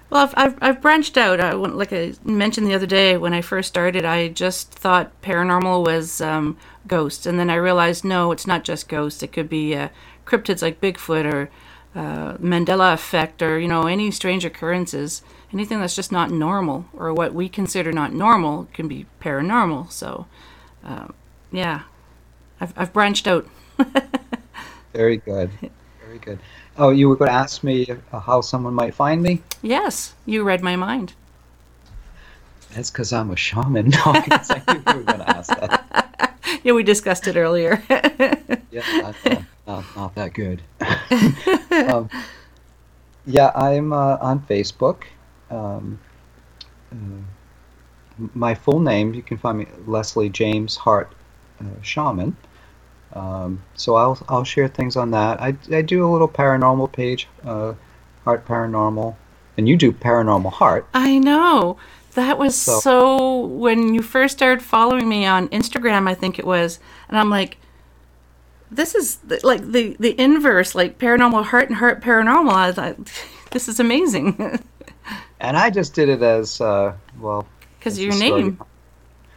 Well, 0.09 0.23
I've, 0.23 0.33
I've, 0.35 0.57
I've 0.61 0.81
branched 0.81 1.17
out. 1.17 1.39
I, 1.39 1.55
went- 1.55 1.77
like 1.77 1.93
I 1.93 2.13
mentioned 2.25 2.67
the 2.67 2.73
other 2.73 2.85
day, 2.85 3.15
when 3.15 3.33
I 3.33 3.39
first 3.39 3.69
started, 3.69 4.03
I 4.03 4.27
just 4.27 4.69
thought 4.71 5.21
paranormal 5.21 5.85
was 5.85 6.19
um, 6.19 6.57
ghosts. 6.87 7.25
And 7.25 7.39
then 7.39 7.49
I 7.49 7.55
realized, 7.55 8.03
no, 8.03 8.33
it's 8.33 8.45
not 8.47 8.65
just 8.65 8.89
ghosts. 8.89 9.23
It 9.23 9.31
could 9.31 9.47
be 9.47 9.75
uh, 9.75 9.87
cryptids 10.25 10.61
like 10.61 10.81
Bigfoot 10.81 11.25
or 11.33 11.49
uh, 11.95 12.33
Mandela 12.37 12.93
effect 12.93 13.41
or, 13.41 13.57
you 13.59 13.67
know, 13.69 13.83
any 13.87 14.11
strange 14.11 14.43
occurrences. 14.43 15.21
Anything 15.53 15.79
that's 15.79 15.95
just 15.95 16.11
not 16.11 16.31
normal 16.31 16.85
or 16.93 17.13
what 17.13 17.33
we 17.33 17.47
consider 17.47 17.93
not 17.93 18.11
normal 18.13 18.67
can 18.73 18.89
be 18.89 19.05
paranormal. 19.21 19.89
So, 19.91 20.25
um, 20.87 21.13
yeah, 21.51 21.81
I've, 22.59 22.73
I've 22.75 22.93
branched 22.93 23.27
out. 23.27 23.47
Very 24.93 25.17
good. 25.17 25.51
Very 26.03 26.17
good. 26.19 26.39
Oh, 26.77 26.89
you 26.89 27.09
were 27.09 27.15
going 27.15 27.29
to 27.29 27.35
ask 27.35 27.63
me 27.63 27.87
uh, 28.11 28.19
how 28.19 28.41
someone 28.41 28.73
might 28.73 28.95
find 28.95 29.21
me? 29.21 29.41
Yes, 29.61 30.15
you 30.25 30.43
read 30.43 30.63
my 30.63 30.75
mind. 30.75 31.13
That's 32.73 32.89
because 32.89 33.13
I'm 33.13 33.31
a 33.31 33.35
shaman. 33.35 33.91
No, 33.91 33.99
I 34.05 34.63
knew 34.67 34.83
you 34.87 34.97
were 34.97 35.03
going 35.03 35.19
to 35.19 35.29
ask 35.29 35.49
that. 35.49 36.33
Yeah, 36.63 36.73
we 36.73 36.83
discussed 36.83 37.27
it 37.27 37.35
earlier. 37.35 37.81
Yeah, 38.71 38.83
not, 39.01 39.15
uh, 39.25 39.41
not, 39.67 39.85
not 39.95 40.15
that 40.15 40.33
good. 40.33 40.61
um, 41.89 42.09
yeah, 43.25 43.51
I'm 43.53 43.91
uh, 43.93 44.17
on 44.21 44.39
Facebook. 44.41 45.03
Um, 45.51 45.99
uh, 46.91 46.95
my 48.33 48.55
full 48.55 48.79
name, 48.79 49.13
you 49.13 49.21
can 49.21 49.37
find 49.37 49.57
me 49.57 49.67
Leslie 49.85 50.29
James 50.29 50.75
Hart 50.75 51.11
uh, 51.61 51.81
Shaman. 51.81 52.35
Um, 53.13 53.63
so 53.75 53.95
I'll 53.95 54.19
I'll 54.29 54.43
share 54.43 54.67
things 54.67 54.95
on 54.95 55.11
that. 55.11 55.41
I, 55.41 55.55
I 55.71 55.81
do 55.81 56.05
a 56.05 56.09
little 56.11 56.27
paranormal 56.27 56.91
page, 56.91 57.27
uh, 57.45 57.73
Heart 58.25 58.45
Paranormal, 58.45 59.15
and 59.57 59.67
you 59.67 59.77
do 59.77 59.91
Paranormal 59.91 60.51
Heart. 60.51 60.87
I 60.93 61.17
know. 61.17 61.77
That 62.13 62.37
was 62.39 62.55
So- 62.55 62.79
so, 62.79 63.39
when 63.45 63.93
you 63.93 64.01
first 64.01 64.37
started 64.37 64.63
following 64.63 65.07
me 65.07 65.25
on 65.25 65.47
Instagram, 65.49 66.07
I 66.09 66.15
think 66.15 66.39
it 66.39 66.45
was, 66.45 66.79
and 67.09 67.17
I'm 67.17 67.29
like, 67.29 67.57
this 68.71 68.95
is 68.95 69.17
the, 69.17 69.39
like 69.43 69.61
the 69.71 69.95
the 69.99 70.19
inverse, 70.19 70.75
like 70.75 70.97
paranormal 70.97 71.45
heart 71.45 71.69
and 71.69 71.77
heart 71.77 72.01
paranormal. 72.01 72.51
I 72.51 72.71
thought 72.71 72.97
this 73.51 73.67
is 73.67 73.79
amazing 73.79 74.59
And 75.39 75.55
I 75.55 75.69
just 75.69 75.93
did 75.93 76.09
it 76.09 76.21
as 76.23 76.59
uh, 76.59 76.93
well. 77.19 77.47
Because 77.95 78.21
your 78.21 78.31
name. 78.31 78.59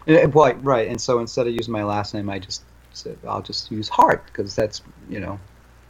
Yeah, 0.06 0.26
Right, 0.32 0.62
right. 0.64 0.88
And 0.88 1.00
so 1.00 1.18
instead 1.18 1.46
of 1.46 1.54
using 1.54 1.72
my 1.72 1.84
last 1.84 2.14
name, 2.14 2.30
I 2.30 2.38
just 2.38 2.62
said 2.92 3.18
I'll 3.26 3.42
just 3.42 3.70
use 3.70 3.88
Hart 3.88 4.24
because 4.26 4.54
that's 4.56 4.82
you 5.08 5.20
know 5.20 5.38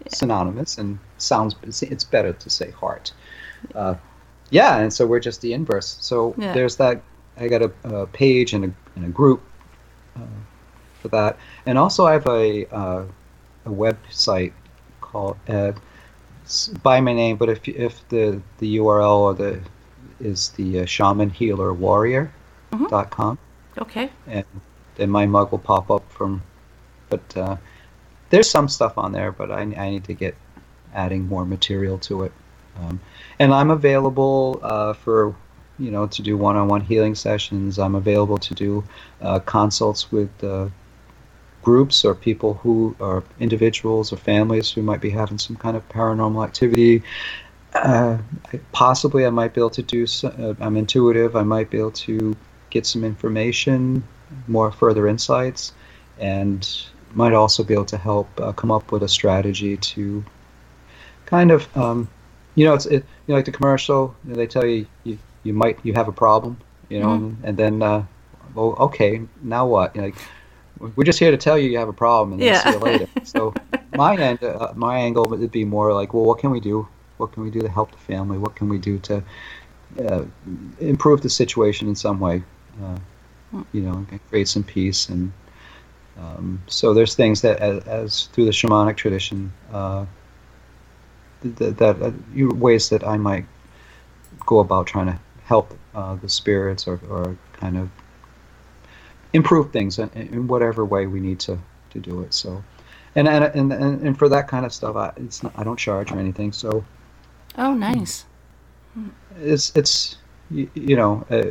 synonymous 0.09 0.79
and 0.79 0.99
sounds. 1.19 1.55
It's, 1.63 2.05
better 2.05 2.33
to 2.33 2.51
say 2.51 2.71
Hart. 2.73 3.13
Uh, 3.75 3.95
yeah, 4.51 4.79
and 4.79 4.93
so 4.93 5.07
we're 5.07 5.21
just 5.21 5.41
the 5.41 5.53
inverse. 5.53 5.97
So 6.01 6.35
Yeah. 6.39 6.53
there's 6.53 6.77
that. 6.77 7.03
I 7.39 7.49
got 7.49 7.63
a, 7.63 7.73
a 7.85 8.07
page 8.07 8.53
and 8.53 8.65
a, 8.65 8.73
and 8.97 9.05
a 9.07 9.09
group 9.09 9.43
uh, 10.17 10.21
for 11.01 11.09
that, 11.09 11.39
and 11.65 11.79
also 11.79 12.05
I 12.05 12.13
have 12.13 12.27
a 12.27 12.67
uh, 12.75 13.05
a 13.65 13.71
website 13.71 14.53
called 15.01 15.37
uh, 15.49 15.73
by 16.83 17.01
my 17.01 17.13
name. 17.13 17.37
But 17.37 17.49
if 17.49 17.69
if 17.69 18.07
the 18.09 18.43
the 18.59 18.79
URL 18.79 19.19
or 19.19 19.35
the 19.35 19.61
is 20.19 20.51
the 20.51 20.81
uh, 20.81 20.85
shaman 20.85 21.31
healer 21.31 21.73
warrior 21.73 22.33
dot 22.89 23.11
com 23.11 23.39
Okay. 23.79 24.11
and 24.27 24.45
then 24.97 25.11
my 25.11 25.27
mug 25.27 25.51
will 25.53 25.59
pop 25.59 25.91
up 25.91 26.11
from. 26.13 26.43
But 27.09 27.37
uh, 27.37 27.57
there's 28.31 28.49
some 28.51 28.69
stuff 28.69 28.99
on 28.99 29.13
there, 29.13 29.33
but 29.33 29.51
I, 29.51 29.63
I 29.63 29.91
need 29.91 30.05
to 30.05 30.15
get 30.15 30.35
adding 30.95 31.27
more 31.27 31.45
material 31.45 31.99
to 31.99 32.25
it. 32.25 32.33
Um, 32.79 33.01
and 33.39 33.53
I'm 33.53 33.71
available 33.71 34.61
uh, 34.63 34.93
for 34.93 35.35
you 35.79 35.91
know 35.91 36.07
to 36.09 36.23
do 36.23 36.37
one-on-one 36.37 36.83
healing 36.83 37.15
sessions. 37.15 37.79
I'm 37.79 37.95
available 37.95 38.39
to 38.39 38.55
do 38.55 38.85
uh, 39.23 39.39
consults 39.41 40.13
with 40.13 40.31
uh, 40.45 40.69
groups 41.63 42.05
or 42.05 42.15
people 42.15 42.55
who 42.55 42.95
are 43.01 43.23
individuals 43.39 44.13
or 44.13 44.17
families 44.17 44.71
who 44.71 44.83
might 44.83 45.01
be 45.01 45.11
having 45.11 45.39
some 45.39 45.57
kind 45.57 45.77
of 45.77 45.89
paranormal 45.89 46.45
activity. 46.45 47.03
Uh, 47.75 48.19
possibly, 48.73 49.25
I 49.27 49.31
might 49.31 49.55
be 49.55 49.61
able 49.61 49.71
to 49.71 49.83
do. 49.83 50.07
So, 50.07 50.29
uh, 50.29 50.65
I'm 50.65 50.77
intuitive. 50.77 51.37
I 51.37 51.43
might 51.43 51.71
be 51.71 51.79
able 51.79 51.93
to 51.93 52.37
get 52.71 52.87
some 52.87 53.05
information, 53.05 54.03
more 54.49 54.71
further 54.73 55.09
insights, 55.09 55.73
and 56.19 56.69
might 57.15 57.33
also 57.33 57.63
be 57.65 57.75
able 57.75 57.85
to 57.87 57.99
help 57.99 58.29
uh, 58.41 58.53
come 58.53 58.71
up 58.71 58.93
with 58.93 59.03
a 59.03 59.09
strategy 59.09 59.77
to 59.77 60.25
kind 61.27 61.51
of, 61.51 61.77
um, 61.77 62.09
you 62.55 62.65
know, 62.65 62.75
it's 62.75 62.87
it, 62.87 63.05
you 63.27 63.33
know, 63.33 63.35
like 63.37 63.45
the 63.45 63.53
commercial. 63.53 64.15
You 64.25 64.31
know, 64.31 64.37
they 64.37 64.47
tell 64.47 64.67
you, 64.67 64.87
you 65.05 65.19
you 65.43 65.53
might 65.53 65.79
you 65.83 65.93
have 65.95 66.09
a 66.09 66.13
problem, 66.13 66.57
you 66.89 67.01
know, 67.01 67.15
and, 67.15 67.37
and 67.45 67.57
then, 67.57 67.83
uh, 67.83 68.05
well, 68.55 68.75
okay, 68.79 69.21
now 69.43 69.67
what? 69.67 69.95
You 69.95 70.03
know, 70.03 70.07
like, 70.09 70.17
we're 70.97 71.05
just 71.05 71.19
here 71.19 71.31
to 71.31 71.37
tell 71.37 71.59
you 71.59 71.69
you 71.71 71.79
have 71.79 71.89
a 71.89 71.93
problem, 71.93 72.33
and 72.33 72.43
then 72.43 72.49
Yeah. 72.49 72.63
see 72.63 72.71
you 72.71 72.79
later. 72.79 73.07
So 73.25 73.55
my 73.95 74.17
end, 74.17 74.43
uh, 74.43 74.73
my 74.75 74.99
angle 74.99 75.29
would 75.29 75.51
be 75.53 75.65
more 75.65 75.93
like, 75.95 76.13
well, 76.15 76.25
what 76.25 76.39
can 76.39 76.51
we 76.51 76.61
do? 76.61 76.89
What 77.19 77.33
can 77.33 77.43
we 77.43 77.51
do 77.51 77.61
to 77.61 77.69
help 77.69 77.93
the 77.93 77.99
family? 77.99 78.39
What 78.39 78.57
can 78.57 78.69
we 78.69 78.79
do 78.79 78.99
to 78.99 79.23
uh, 80.01 80.25
improve 80.81 81.21
the 81.23 81.31
situation 81.31 81.89
in 81.89 81.95
some 81.95 82.19
way? 82.19 82.43
Uh, 82.83 82.99
you 83.73 83.81
know, 83.83 83.95
and 84.11 84.21
create 84.29 84.49
some 84.49 84.63
peace. 84.63 85.09
And 85.09 85.33
um, 86.19 86.63
so 86.67 86.95
there's 86.95 87.15
things 87.15 87.41
that, 87.43 87.59
as, 87.59 87.83
as 87.85 88.27
through 88.33 88.45
the 88.45 88.53
shamanic 88.53 88.97
tradition, 88.97 89.53
uh, 89.73 90.07
that, 91.43 91.79
that 91.79 92.03
uh, 92.03 92.13
ways 92.55 92.89
that 92.91 93.07
I 93.07 93.17
might 93.17 93.47
go 94.47 94.61
about 94.61 94.87
trying 94.87 95.07
to 95.07 95.19
help 95.45 95.77
uh, 95.95 96.15
the 96.17 96.29
spirits 96.29 96.87
or, 96.87 97.01
or 97.09 97.37
kind 97.53 97.77
of 97.77 97.89
improve 99.33 99.73
things 99.73 99.99
in, 99.99 100.09
in 100.11 100.47
whatever 100.47 100.85
way 100.85 101.07
we 101.07 101.21
need 101.21 101.41
to, 101.41 101.59
to 101.91 101.99
do 101.99 102.21
it. 102.23 102.35
So, 102.35 102.63
and 103.17 103.27
and, 103.27 103.45
and, 103.45 103.73
and 103.73 104.03
and 104.03 104.19
for 104.19 104.29
that 104.29 104.47
kind 104.49 104.65
of 104.65 104.73
stuff, 104.73 104.97
I, 104.97 105.13
it's 105.17 105.43
not, 105.43 105.53
I 105.57 105.65
don't 105.65 105.79
charge 105.79 106.13
or 106.13 106.19
anything. 106.19 106.53
So 106.53 106.85
Oh, 107.59 107.75
nice. 107.75 108.27
it's 109.41 109.73
it's 109.75 110.17
you, 110.51 110.71
you 110.75 110.97
know 110.97 111.25
uh, 111.31 111.51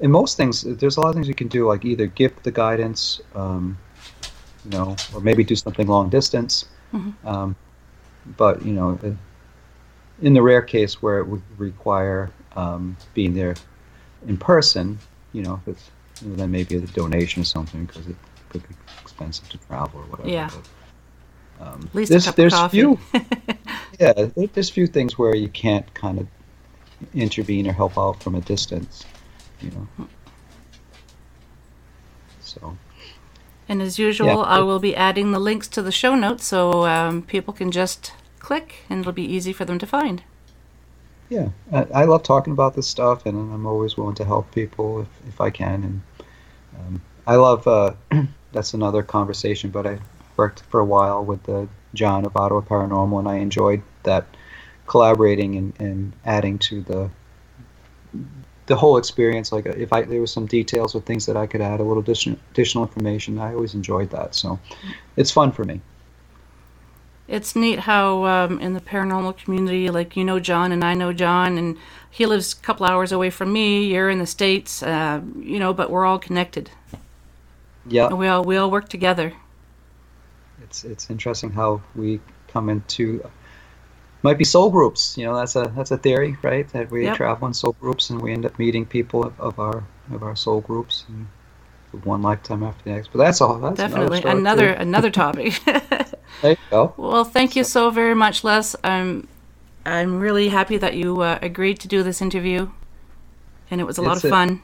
in 0.00 0.10
most 0.10 0.36
things 0.36 0.62
there's 0.62 0.96
a 0.96 1.00
lot 1.00 1.08
of 1.10 1.14
things 1.14 1.28
you 1.28 1.34
can 1.34 1.48
do 1.48 1.66
like 1.66 1.84
either 1.84 2.06
give 2.06 2.32
the 2.42 2.50
guidance 2.50 3.20
um, 3.34 3.76
you 4.64 4.70
know 4.70 4.96
or 5.14 5.20
maybe 5.20 5.44
do 5.44 5.54
something 5.56 5.86
long 5.86 6.08
distance 6.08 6.64
um, 7.24 7.54
but 8.36 8.62
you 8.64 8.72
know 8.72 8.98
uh, 9.04 9.10
in 10.22 10.34
the 10.34 10.42
rare 10.42 10.62
case 10.62 11.00
where 11.02 11.18
it 11.18 11.26
would 11.26 11.42
require 11.58 12.30
um, 12.56 12.96
being 13.14 13.34
there 13.34 13.54
in 14.26 14.36
person 14.36 14.98
you 15.32 15.42
know 15.42 15.60
if 15.62 15.68
it's 15.68 15.90
you 16.22 16.28
know, 16.30 16.36
then 16.36 16.50
maybe 16.50 16.76
a 16.76 16.80
donation 16.80 17.40
or 17.42 17.44
something 17.44 17.84
because 17.86 18.06
it 18.06 18.16
could 18.50 18.62
be 18.68 18.74
expensive 19.00 19.48
to 19.48 19.58
travel 19.58 20.00
or 20.00 20.04
whatever 20.04 20.28
Yeah. 20.28 20.50
but, 21.58 21.66
um, 21.66 21.80
At 21.88 21.94
least 21.94 22.10
a 22.10 22.12
there's, 22.14 22.24
cup 22.24 22.32
of 22.32 22.36
there's 22.36 22.52
coffee. 22.54 22.76
few 22.78 22.98
yeah, 24.00 24.12
there's 24.54 24.70
few 24.70 24.86
things 24.86 25.18
where 25.18 25.34
you 25.34 25.48
can't 25.48 25.92
kind 25.94 26.18
of 26.18 26.26
intervene 27.14 27.66
or 27.68 27.72
help 27.72 27.96
out 27.98 28.22
from 28.22 28.34
a 28.34 28.40
distance, 28.40 29.04
you 29.62 29.70
know. 29.70 30.08
So 32.40 32.76
And 33.68 33.80
as 33.80 33.98
usual, 33.98 34.26
Yeah. 34.26 34.36
I 34.38 34.60
will 34.60 34.80
be 34.80 34.96
adding 34.96 35.30
the 35.30 35.38
links 35.38 35.68
to 35.68 35.82
the 35.82 35.92
show 35.92 36.14
notes 36.16 36.44
so 36.44 36.86
um, 36.86 37.22
people 37.22 37.54
can 37.54 37.70
just 37.70 38.12
click 38.40 38.84
and 38.90 39.00
it'll 39.00 39.12
be 39.12 39.24
easy 39.24 39.52
for 39.52 39.64
them 39.64 39.78
to 39.78 39.86
find. 39.86 40.22
yeah, 41.28 41.50
I, 41.72 41.86
I 41.94 42.04
love 42.06 42.24
talking 42.24 42.52
about 42.52 42.74
this 42.74 42.88
stuff, 42.88 43.24
and 43.24 43.36
I'm 43.54 43.64
always 43.66 43.96
willing 43.96 44.16
to 44.16 44.24
help 44.24 44.52
people 44.52 45.02
if, 45.02 45.08
if 45.28 45.40
I 45.40 45.50
can. 45.50 45.84
And 45.84 46.02
um, 46.76 47.02
I 47.24 47.36
love 47.36 47.68
uh, 47.68 47.94
that's 48.52 48.74
another 48.74 49.04
conversation, 49.04 49.70
but 49.70 49.86
I 49.86 50.00
worked 50.36 50.62
for 50.62 50.80
a 50.80 50.84
while 50.84 51.24
with 51.24 51.48
uh, 51.48 51.66
John 51.94 52.24
of 52.26 52.36
Ottawa 52.36 52.62
Paranormal, 52.62 53.20
and 53.20 53.28
I 53.28 53.36
enjoyed 53.36 53.82
that 54.02 54.26
collaborating 54.88 55.54
and, 55.56 55.72
and 55.78 56.12
adding 56.24 56.58
to 56.58 56.80
the 56.82 57.10
the 58.70 58.76
whole 58.76 58.96
experience. 58.96 59.50
Like 59.50 59.66
if 59.66 59.92
I 59.92 60.02
there 60.02 60.20
was 60.20 60.32
some 60.32 60.46
details 60.46 60.94
or 60.94 61.00
things 61.02 61.26
that 61.26 61.36
I 61.36 61.46
could 61.46 61.60
add 61.60 61.80
a 61.80 61.82
little 61.82 62.02
additional 62.02 62.38
additional 62.52 62.84
information, 62.84 63.38
I 63.38 63.52
always 63.52 63.74
enjoyed 63.74 64.10
that. 64.10 64.34
So 64.36 64.60
it's 65.16 65.32
fun 65.32 65.50
for 65.50 65.64
me. 65.64 65.80
It's 67.28 67.56
neat 67.56 67.80
how 67.80 68.24
um, 68.26 68.60
in 68.60 68.74
the 68.74 68.80
paranormal 68.80 69.36
community, 69.38 69.88
like 69.90 70.16
you 70.16 70.24
know 70.24 70.38
John 70.40 70.72
and 70.72 70.84
I 70.84 70.94
know 70.94 71.12
John, 71.12 71.58
and 71.58 71.76
he 72.10 72.26
lives 72.26 72.52
a 72.52 72.56
couple 72.56 72.86
hours 72.86 73.12
away 73.12 73.30
from 73.30 73.52
me. 73.52 73.86
You're 73.86 74.10
in 74.10 74.18
the 74.20 74.26
states, 74.26 74.82
uh, 74.82 75.20
you 75.38 75.58
know, 75.58 75.72
but 75.72 75.90
we're 75.90 76.06
all 76.06 76.18
connected. 76.18 76.70
Yeah, 77.86 78.08
And 78.08 78.18
we 78.18 78.28
all 78.28 78.44
we 78.44 78.56
all 78.56 78.70
work 78.70 78.88
together. 78.88 79.32
it's 80.62 80.84
it's 80.84 81.10
interesting 81.10 81.50
how 81.50 81.82
we 81.94 82.20
come 82.48 82.68
into 82.68 83.22
might 84.22 84.38
be 84.38 84.44
soul 84.44 84.70
groups. 84.70 85.16
You 85.16 85.26
know, 85.26 85.36
that's 85.36 85.56
a 85.56 85.72
that's 85.76 85.90
a 85.90 85.98
theory, 85.98 86.36
right? 86.42 86.68
That 86.72 86.90
we 86.90 87.04
Yep. 87.04 87.16
travel 87.16 87.48
in 87.48 87.54
soul 87.54 87.74
groups 87.80 88.10
and 88.10 88.20
we 88.20 88.32
end 88.32 88.44
up 88.46 88.58
meeting 88.58 88.84
people 88.86 89.24
of, 89.24 89.38
of 89.40 89.58
our 89.58 89.82
of 90.12 90.22
our 90.22 90.36
soul 90.36 90.60
groups. 90.60 91.04
And 91.08 91.26
one 92.04 92.22
lifetime 92.22 92.62
after 92.62 92.84
the 92.84 92.90
next. 92.90 93.08
But 93.12 93.18
that's 93.18 93.40
all. 93.40 93.58
That's 93.58 93.76
Definitely 93.76 94.18
another 94.20 94.38
another 94.38 94.68
another 94.72 95.10
topic. 95.10 95.60
There 96.42 96.52
you 96.52 96.56
go. 96.70 96.94
well, 96.96 97.24
thank 97.24 97.54
you 97.54 97.64
so 97.64 97.90
very 97.90 98.14
much, 98.14 98.44
Les. 98.44 98.74
I'm 98.84 99.26
I'm 99.84 100.20
really 100.20 100.48
happy 100.48 100.78
that 100.78 100.94
you 100.94 101.20
uh, 101.20 101.38
agreed 101.42 101.80
to 101.80 101.88
do 101.88 102.02
this 102.02 102.22
interview, 102.22 102.70
and 103.70 103.80
it 103.80 103.84
was 103.84 103.98
a 103.98 104.02
lot 104.02 104.16
of 104.16 104.24
a- 104.24 104.30
fun. 104.30 104.62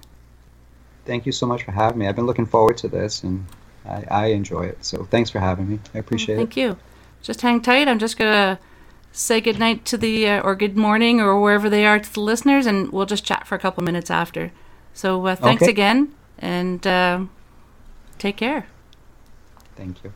Thank 1.05 1.27
you 1.27 1.33
so 1.33 1.45
much 1.47 1.65
for 1.65 1.73
having 1.73 1.99
me. 1.99 2.09
I've 2.09 2.17
been 2.17 2.25
looking 2.27 2.47
forward 2.47 2.77
to 2.79 2.89
this, 2.89 3.23
and 3.25 3.45
I, 3.85 4.05
I 4.11 4.27
enjoy 4.29 4.63
it. 4.63 4.85
So 4.85 5.05
thanks 5.05 5.29
for 5.29 5.39
having 5.39 5.69
me. 5.69 5.79
I 5.95 5.99
appreciate 5.99 6.37
it. 6.37 6.39
Thank 6.39 6.57
you. 6.57 6.77
Just 7.21 7.41
hang 7.43 7.61
tight. 7.61 7.89
I'm 7.89 7.99
just 7.99 8.17
gonna 8.17 8.59
say 9.17 9.41
good 9.41 9.59
night 9.59 9.85
to 9.87 9.97
the 9.97 10.29
uh, 10.29 10.41
or 10.43 10.55
good 10.55 10.77
morning 10.77 11.21
or 11.21 11.41
wherever 11.41 11.69
they 11.71 11.85
are 11.87 11.99
to 11.99 12.13
the 12.15 12.21
listeners, 12.21 12.67
and 12.67 12.93
we'll 12.93 13.07
just 13.07 13.25
chat 13.25 13.47
for 13.47 13.55
a 13.55 13.59
couple 13.59 13.83
minutes 13.83 14.11
after. 14.11 14.53
So 14.95 15.27
uh, 15.27 15.35
thanks 15.37 15.63
Okay. 15.63 15.71
again, 15.71 16.15
and 16.39 16.87
uh, 16.87 17.21
take 18.19 18.37
care. 18.37 18.67
Thank 19.77 20.03
you. 20.05 20.13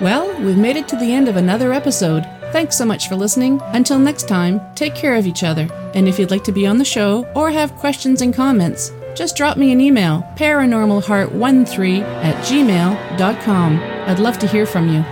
Well, 0.00 0.28
we've 0.42 0.58
made 0.58 0.76
it 0.76 0.86
to 0.88 0.96
the 0.96 1.12
end 1.12 1.26
of 1.26 1.36
another 1.36 1.72
episode. 1.72 2.24
Thanks 2.52 2.76
so 2.76 2.84
much 2.84 3.08
for 3.08 3.16
listening. 3.16 3.60
Until 3.72 3.98
next 3.98 4.28
time, 4.28 4.60
take 4.74 4.94
care 4.94 5.14
of 5.14 5.26
each 5.26 5.42
other. 5.42 5.68
And 5.94 6.06
if 6.06 6.18
you'd 6.18 6.30
like 6.30 6.44
to 6.44 6.52
be 6.52 6.66
on 6.66 6.76
the 6.78 6.84
show 6.84 7.24
or 7.34 7.50
have 7.50 7.74
questions 7.76 8.20
and 8.20 8.34
comments, 8.34 8.92
just 9.16 9.34
drop 9.34 9.56
me 9.56 9.72
an 9.72 9.80
email, 9.80 10.22
paranormalheart13 10.36 12.02
at 12.02 12.44
gmail.com. 12.44 13.78
I'd 14.06 14.18
love 14.18 14.38
to 14.38 14.46
hear 14.46 14.66
from 14.66 14.88
you. 14.88 15.04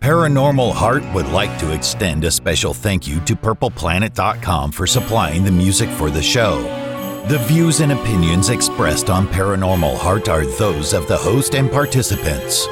Paranormal 0.00 0.72
Heart 0.72 1.04
would 1.14 1.28
like 1.28 1.56
to 1.60 1.72
extend 1.72 2.24
a 2.24 2.30
special 2.32 2.74
thank 2.74 3.06
you 3.06 3.20
to 3.20 3.36
PurplePlanet.com 3.36 4.72
for 4.72 4.86
supplying 4.86 5.44
the 5.44 5.52
music 5.52 5.88
for 5.90 6.10
the 6.10 6.22
show. 6.22 6.62
The 7.28 7.38
views 7.46 7.80
and 7.80 7.92
opinions 7.92 8.48
expressed 8.48 9.08
on 9.08 9.28
Paranormal 9.28 9.96
Heart 9.98 10.28
are 10.28 10.44
those 10.44 10.94
of 10.94 11.06
the 11.06 11.16
host 11.16 11.54
and 11.54 11.70
participants. 11.70 12.66